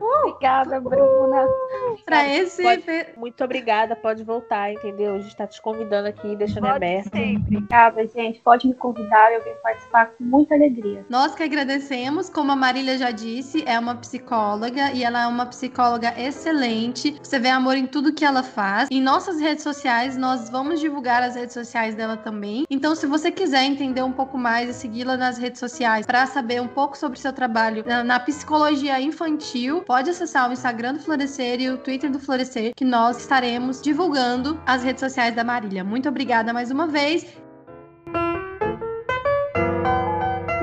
Obrigada, 0.00 0.80
Bruna. 0.80 1.46
Para 2.04 2.26
esse 2.28 2.62
Pode- 2.62 2.84
Muito 3.16 3.44
obrigada, 3.44 3.94
pode 3.94 4.22
voltar, 4.24 4.72
entendeu? 4.72 5.14
A 5.14 5.18
gente 5.18 5.36
tá 5.36 5.46
te 5.46 5.60
convidando 5.60 6.08
aqui, 6.08 6.34
deixando 6.36 6.62
Pode 6.62 6.76
aberto. 6.76 7.10
sempre. 7.10 7.56
Obrigada, 7.56 8.06
gente. 8.06 8.40
Pode 8.40 8.66
me 8.66 8.74
convidar, 8.74 9.32
eu 9.32 9.42
venho 9.42 9.56
participar 9.62 10.06
com 10.06 10.24
muita 10.24 10.54
alegria. 10.54 11.04
Nós 11.08 11.34
que 11.34 11.42
agradecemos, 11.42 12.28
como 12.30 12.52
a 12.52 12.56
Marília 12.56 12.96
já 12.96 13.10
disse, 13.10 13.62
é 13.66 13.78
uma 13.78 13.94
psicóloga 13.96 14.92
e 14.92 15.04
ela 15.04 15.22
é 15.22 15.26
uma 15.26 15.46
psicóloga 15.46 16.14
excelente. 16.18 17.18
Você 17.22 17.38
vê 17.38 17.48
amor 17.48 17.76
em 17.76 17.86
tudo 17.86 18.12
que 18.12 18.24
ela 18.24 18.42
faz. 18.42 18.88
Em 18.90 19.00
nossas 19.02 19.40
redes 19.40 19.62
sociais, 19.62 20.16
nós 20.16 20.48
vamos 20.48 20.80
divulgar 20.80 21.22
as 21.22 21.34
redes 21.36 21.54
sociais 21.54 21.94
dela 21.94 22.16
também. 22.16 22.64
Então, 22.70 22.94
se 22.94 23.06
você 23.06 23.30
quiser 23.30 23.64
entender 23.64 24.02
um 24.02 24.12
pouco 24.12 24.38
mais 24.38 24.68
e 24.70 24.74
segui-la 24.74 25.16
nas 25.16 25.38
redes 25.38 25.60
sociais 25.60 26.06
para 26.06 26.26
saber 26.26 26.60
um 26.60 26.68
pouco 26.68 26.96
sobre 26.96 27.18
seu 27.18 27.32
trabalho 27.32 27.84
na, 27.86 28.02
na 28.04 28.20
psicologia 28.20 29.00
infantil, 29.00 29.82
pode 29.90 30.08
acessar 30.08 30.48
o 30.48 30.52
Instagram 30.52 30.94
do 30.94 31.00
Florescer 31.00 31.60
e 31.60 31.68
o 31.68 31.76
Twitter 31.76 32.08
do 32.12 32.20
Florescer, 32.20 32.72
que 32.76 32.84
nós 32.84 33.18
estaremos 33.18 33.82
divulgando 33.82 34.56
as 34.64 34.84
redes 34.84 35.00
sociais 35.00 35.34
da 35.34 35.42
Marília. 35.42 35.82
Muito 35.82 36.08
obrigada 36.08 36.52
mais 36.52 36.70
uma 36.70 36.86
vez. 36.86 37.26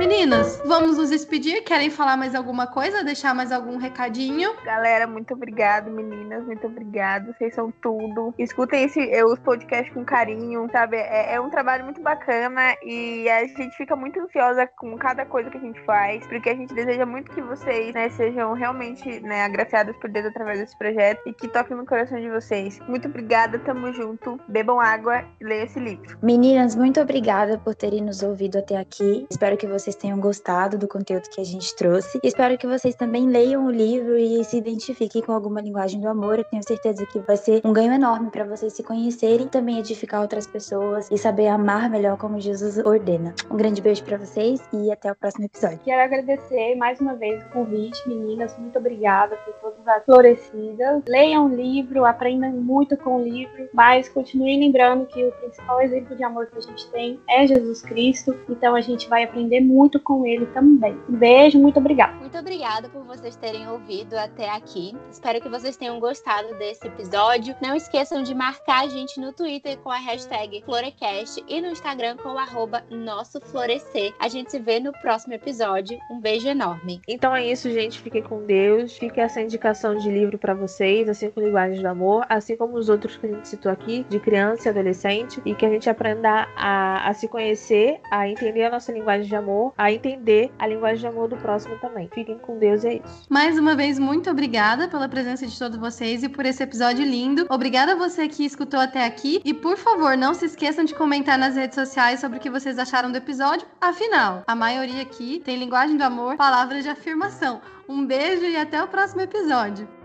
Meninas, 0.07 0.61
vamos 0.63 0.97
nos 0.97 1.09
despedir? 1.09 1.65
Querem 1.65 1.89
falar 1.89 2.15
mais 2.15 2.33
alguma 2.33 2.65
coisa? 2.65 3.03
Deixar 3.03 3.35
mais 3.35 3.51
algum 3.51 3.75
recadinho? 3.75 4.55
Galera, 4.63 5.05
muito 5.05 5.33
obrigado, 5.33 5.91
meninas. 5.91 6.45
Muito 6.45 6.65
obrigado. 6.65 7.33
Vocês 7.33 7.53
são 7.53 7.73
tudo. 7.81 8.33
Escutem 8.39 8.85
esse, 8.85 9.01
eh, 9.01 9.25
os 9.25 9.37
podcasts 9.39 9.93
com 9.93 10.05
carinho, 10.05 10.69
sabe? 10.71 10.95
É, 10.95 11.33
é 11.33 11.41
um 11.41 11.49
trabalho 11.49 11.83
muito 11.83 12.01
bacana 12.01 12.73
e 12.85 13.29
a 13.29 13.45
gente 13.47 13.75
fica 13.75 13.97
muito 13.97 14.17
ansiosa 14.17 14.65
com 14.65 14.97
cada 14.97 15.25
coisa 15.25 15.49
que 15.49 15.57
a 15.57 15.59
gente 15.59 15.81
faz, 15.81 16.25
porque 16.27 16.51
a 16.51 16.55
gente 16.55 16.73
deseja 16.73 17.05
muito 17.05 17.29
que 17.33 17.41
vocês 17.41 17.93
né, 17.93 18.07
sejam 18.07 18.53
realmente 18.53 19.19
né, 19.19 19.43
agraciados 19.43 19.93
por 19.97 20.09
Deus 20.09 20.27
através 20.27 20.59
desse 20.59 20.77
projeto 20.77 21.19
e 21.25 21.33
que 21.33 21.49
toquem 21.49 21.75
no 21.75 21.85
coração 21.85 22.17
de 22.17 22.29
vocês. 22.29 22.79
Muito 22.87 23.09
obrigada, 23.09 23.59
tamo 23.59 23.91
junto. 23.91 24.39
Bebam 24.47 24.79
água 24.79 25.25
e 25.41 25.43
leiam 25.43 25.65
esse 25.65 25.81
livro. 25.81 26.17
Meninas, 26.23 26.77
muito 26.77 27.01
obrigada 27.01 27.57
por 27.57 27.75
terem 27.75 28.01
nos 28.01 28.23
ouvido 28.23 28.57
até 28.57 28.77
aqui. 28.77 29.27
Espero 29.29 29.57
que 29.57 29.67
vocês 29.67 29.97
tenham 29.97 30.06
gostado 30.15 30.77
do 30.77 30.87
conteúdo 30.87 31.29
que 31.29 31.41
a 31.41 31.43
gente 31.43 31.75
trouxe. 31.75 32.19
Espero 32.23 32.57
que 32.57 32.65
vocês 32.65 32.95
também 32.95 33.27
leiam 33.27 33.65
o 33.65 33.71
livro 33.71 34.17
e 34.17 34.43
se 34.43 34.57
identifiquem 34.57 35.21
com 35.21 35.33
alguma 35.33 35.59
linguagem 35.59 35.99
do 35.99 36.07
amor. 36.07 36.39
Eu 36.39 36.45
tenho 36.45 36.63
certeza 36.63 37.05
que 37.05 37.19
vai 37.19 37.35
ser 37.35 37.61
um 37.65 37.73
ganho 37.73 37.91
enorme 37.91 38.29
para 38.29 38.45
vocês 38.45 38.73
se 38.73 38.83
conhecerem, 38.83 39.47
também 39.47 39.79
edificar 39.79 40.21
outras 40.21 40.47
pessoas 40.47 41.09
e 41.11 41.17
saber 41.17 41.47
amar 41.47 41.89
melhor 41.89 42.17
como 42.17 42.39
Jesus 42.39 42.77
ordena. 42.77 43.33
Um 43.51 43.57
grande 43.57 43.81
beijo 43.81 44.03
para 44.03 44.17
vocês 44.17 44.61
e 44.73 44.91
até 44.91 45.11
o 45.11 45.15
próximo 45.15 45.45
episódio. 45.45 45.79
Quero 45.83 46.01
agradecer 46.01 46.75
mais 46.75 46.99
uma 46.99 47.15
vez 47.15 47.43
o 47.43 47.49
convite, 47.49 48.07
meninas. 48.07 48.57
Muito 48.57 48.77
obrigada 48.77 49.35
por 49.37 49.53
todas 49.55 49.87
as 49.87 50.05
florescidas. 50.05 51.03
Leiam 51.07 51.45
o 51.45 51.55
livro, 51.55 52.05
aprendam 52.05 52.51
muito 52.51 52.95
com 52.97 53.17
o 53.17 53.23
livro, 53.23 53.69
mas 53.73 54.09
continuem 54.09 54.59
lembrando 54.59 55.05
que 55.05 55.23
o 55.23 55.31
principal 55.33 55.81
exemplo 55.81 56.15
de 56.15 56.23
amor 56.23 56.47
que 56.47 56.57
a 56.57 56.61
gente 56.61 56.89
tem 56.91 57.19
é 57.29 57.47
Jesus 57.47 57.81
Cristo. 57.81 58.35
Então 58.49 58.75
a 58.75 58.81
gente 58.81 59.07
vai 59.07 59.23
aprender 59.23 59.61
muito 59.61 59.86
muito 59.87 59.99
com 60.01 60.25
ele 60.25 60.45
também. 60.47 60.99
Um 61.09 61.15
beijo, 61.15 61.57
muito 61.57 61.79
obrigada. 61.79 62.13
Muito 62.17 62.37
obrigada 62.37 62.89
por 62.89 63.03
vocês 63.03 63.37
terem 63.37 63.69
ouvido 63.69 64.15
até 64.15 64.49
aqui. 64.49 64.93
Espero 65.09 65.39
que 65.39 65.47
vocês 65.47 65.77
tenham 65.77 65.97
gostado 65.97 66.53
desse 66.55 66.87
episódio. 66.87 67.55
Não 67.61 67.73
esqueçam 67.73 68.21
de 68.21 68.35
marcar 68.35 68.83
a 68.83 68.87
gente 68.89 69.17
no 69.17 69.31
Twitter 69.31 69.77
com 69.77 69.89
a 69.89 69.97
hashtag 69.97 70.61
Florecast 70.65 71.41
e 71.47 71.61
no 71.61 71.69
Instagram 71.69 72.17
com 72.17 72.33
o 72.33 72.37
arroba 72.37 72.83
Nosso 72.91 73.39
Florescer. 73.39 74.13
A 74.19 74.27
gente 74.27 74.51
se 74.51 74.59
vê 74.59 74.77
no 74.77 74.91
próximo 74.91 75.35
episódio. 75.35 75.97
Um 76.11 76.19
beijo 76.19 76.49
enorme. 76.49 77.01
Então 77.07 77.33
é 77.33 77.45
isso, 77.45 77.71
gente. 77.71 78.01
Fiquem 78.01 78.21
com 78.21 78.45
Deus. 78.45 78.97
Fique 78.97 79.21
essa 79.21 79.39
indicação 79.39 79.95
de 79.95 80.11
livro 80.11 80.37
para 80.37 80.53
vocês, 80.53 81.07
assim 81.07 81.29
como 81.29 81.45
Linguagens 81.45 81.81
do 81.81 81.87
Amor, 81.87 82.25
assim 82.27 82.57
como 82.57 82.75
os 82.75 82.89
outros 82.89 83.15
que 83.15 83.25
a 83.25 83.29
gente 83.29 83.47
citou 83.47 83.71
aqui, 83.71 84.05
de 84.09 84.19
criança 84.19 84.67
e 84.67 84.69
adolescente, 84.69 85.41
e 85.45 85.55
que 85.55 85.65
a 85.65 85.69
gente 85.69 85.89
aprenda 85.89 86.49
a, 86.57 87.07
a 87.07 87.13
se 87.13 87.29
conhecer, 87.29 88.01
a 88.11 88.27
entender 88.27 88.65
a 88.65 88.69
nossa 88.69 88.91
linguagem 88.91 89.27
de 89.27 89.35
amor, 89.35 89.73
a 89.77 89.91
entender 89.91 90.51
a 90.57 90.67
linguagem 90.67 90.99
de 90.99 91.07
amor 91.07 91.27
do 91.27 91.37
próximo 91.37 91.77
também. 91.79 92.09
Fiquem 92.13 92.37
com 92.37 92.57
Deus 92.57 92.83
e 92.83 92.87
é 92.87 92.93
isso. 92.95 93.25
Mais 93.29 93.57
uma 93.57 93.75
vez, 93.75 93.99
muito 93.99 94.29
obrigada 94.29 94.87
pela 94.87 95.07
presença 95.07 95.45
de 95.45 95.57
todos 95.57 95.77
vocês 95.77 96.23
e 96.23 96.29
por 96.29 96.45
esse 96.45 96.63
episódio 96.63 97.05
lindo. 97.05 97.45
Obrigada 97.49 97.93
a 97.93 97.95
você 97.95 98.27
que 98.27 98.45
escutou 98.45 98.79
até 98.79 99.05
aqui. 99.05 99.41
E 99.45 99.53
por 99.53 99.77
favor, 99.77 100.17
não 100.17 100.33
se 100.33 100.45
esqueçam 100.45 100.83
de 100.83 100.95
comentar 100.95 101.37
nas 101.37 101.55
redes 101.55 101.75
sociais 101.75 102.19
sobre 102.19 102.37
o 102.37 102.41
que 102.41 102.49
vocês 102.49 102.79
acharam 102.79 103.11
do 103.11 103.17
episódio. 103.17 103.67
Afinal, 103.79 104.43
a 104.47 104.55
maioria 104.55 105.01
aqui 105.01 105.41
tem 105.43 105.57
linguagem 105.57 105.97
do 105.97 106.03
amor, 106.03 106.37
palavras 106.37 106.83
de 106.83 106.89
afirmação. 106.89 107.61
Um 107.87 108.05
beijo 108.05 108.43
e 108.45 108.57
até 108.57 108.83
o 108.83 108.87
próximo 108.87 109.21
episódio. 109.21 109.96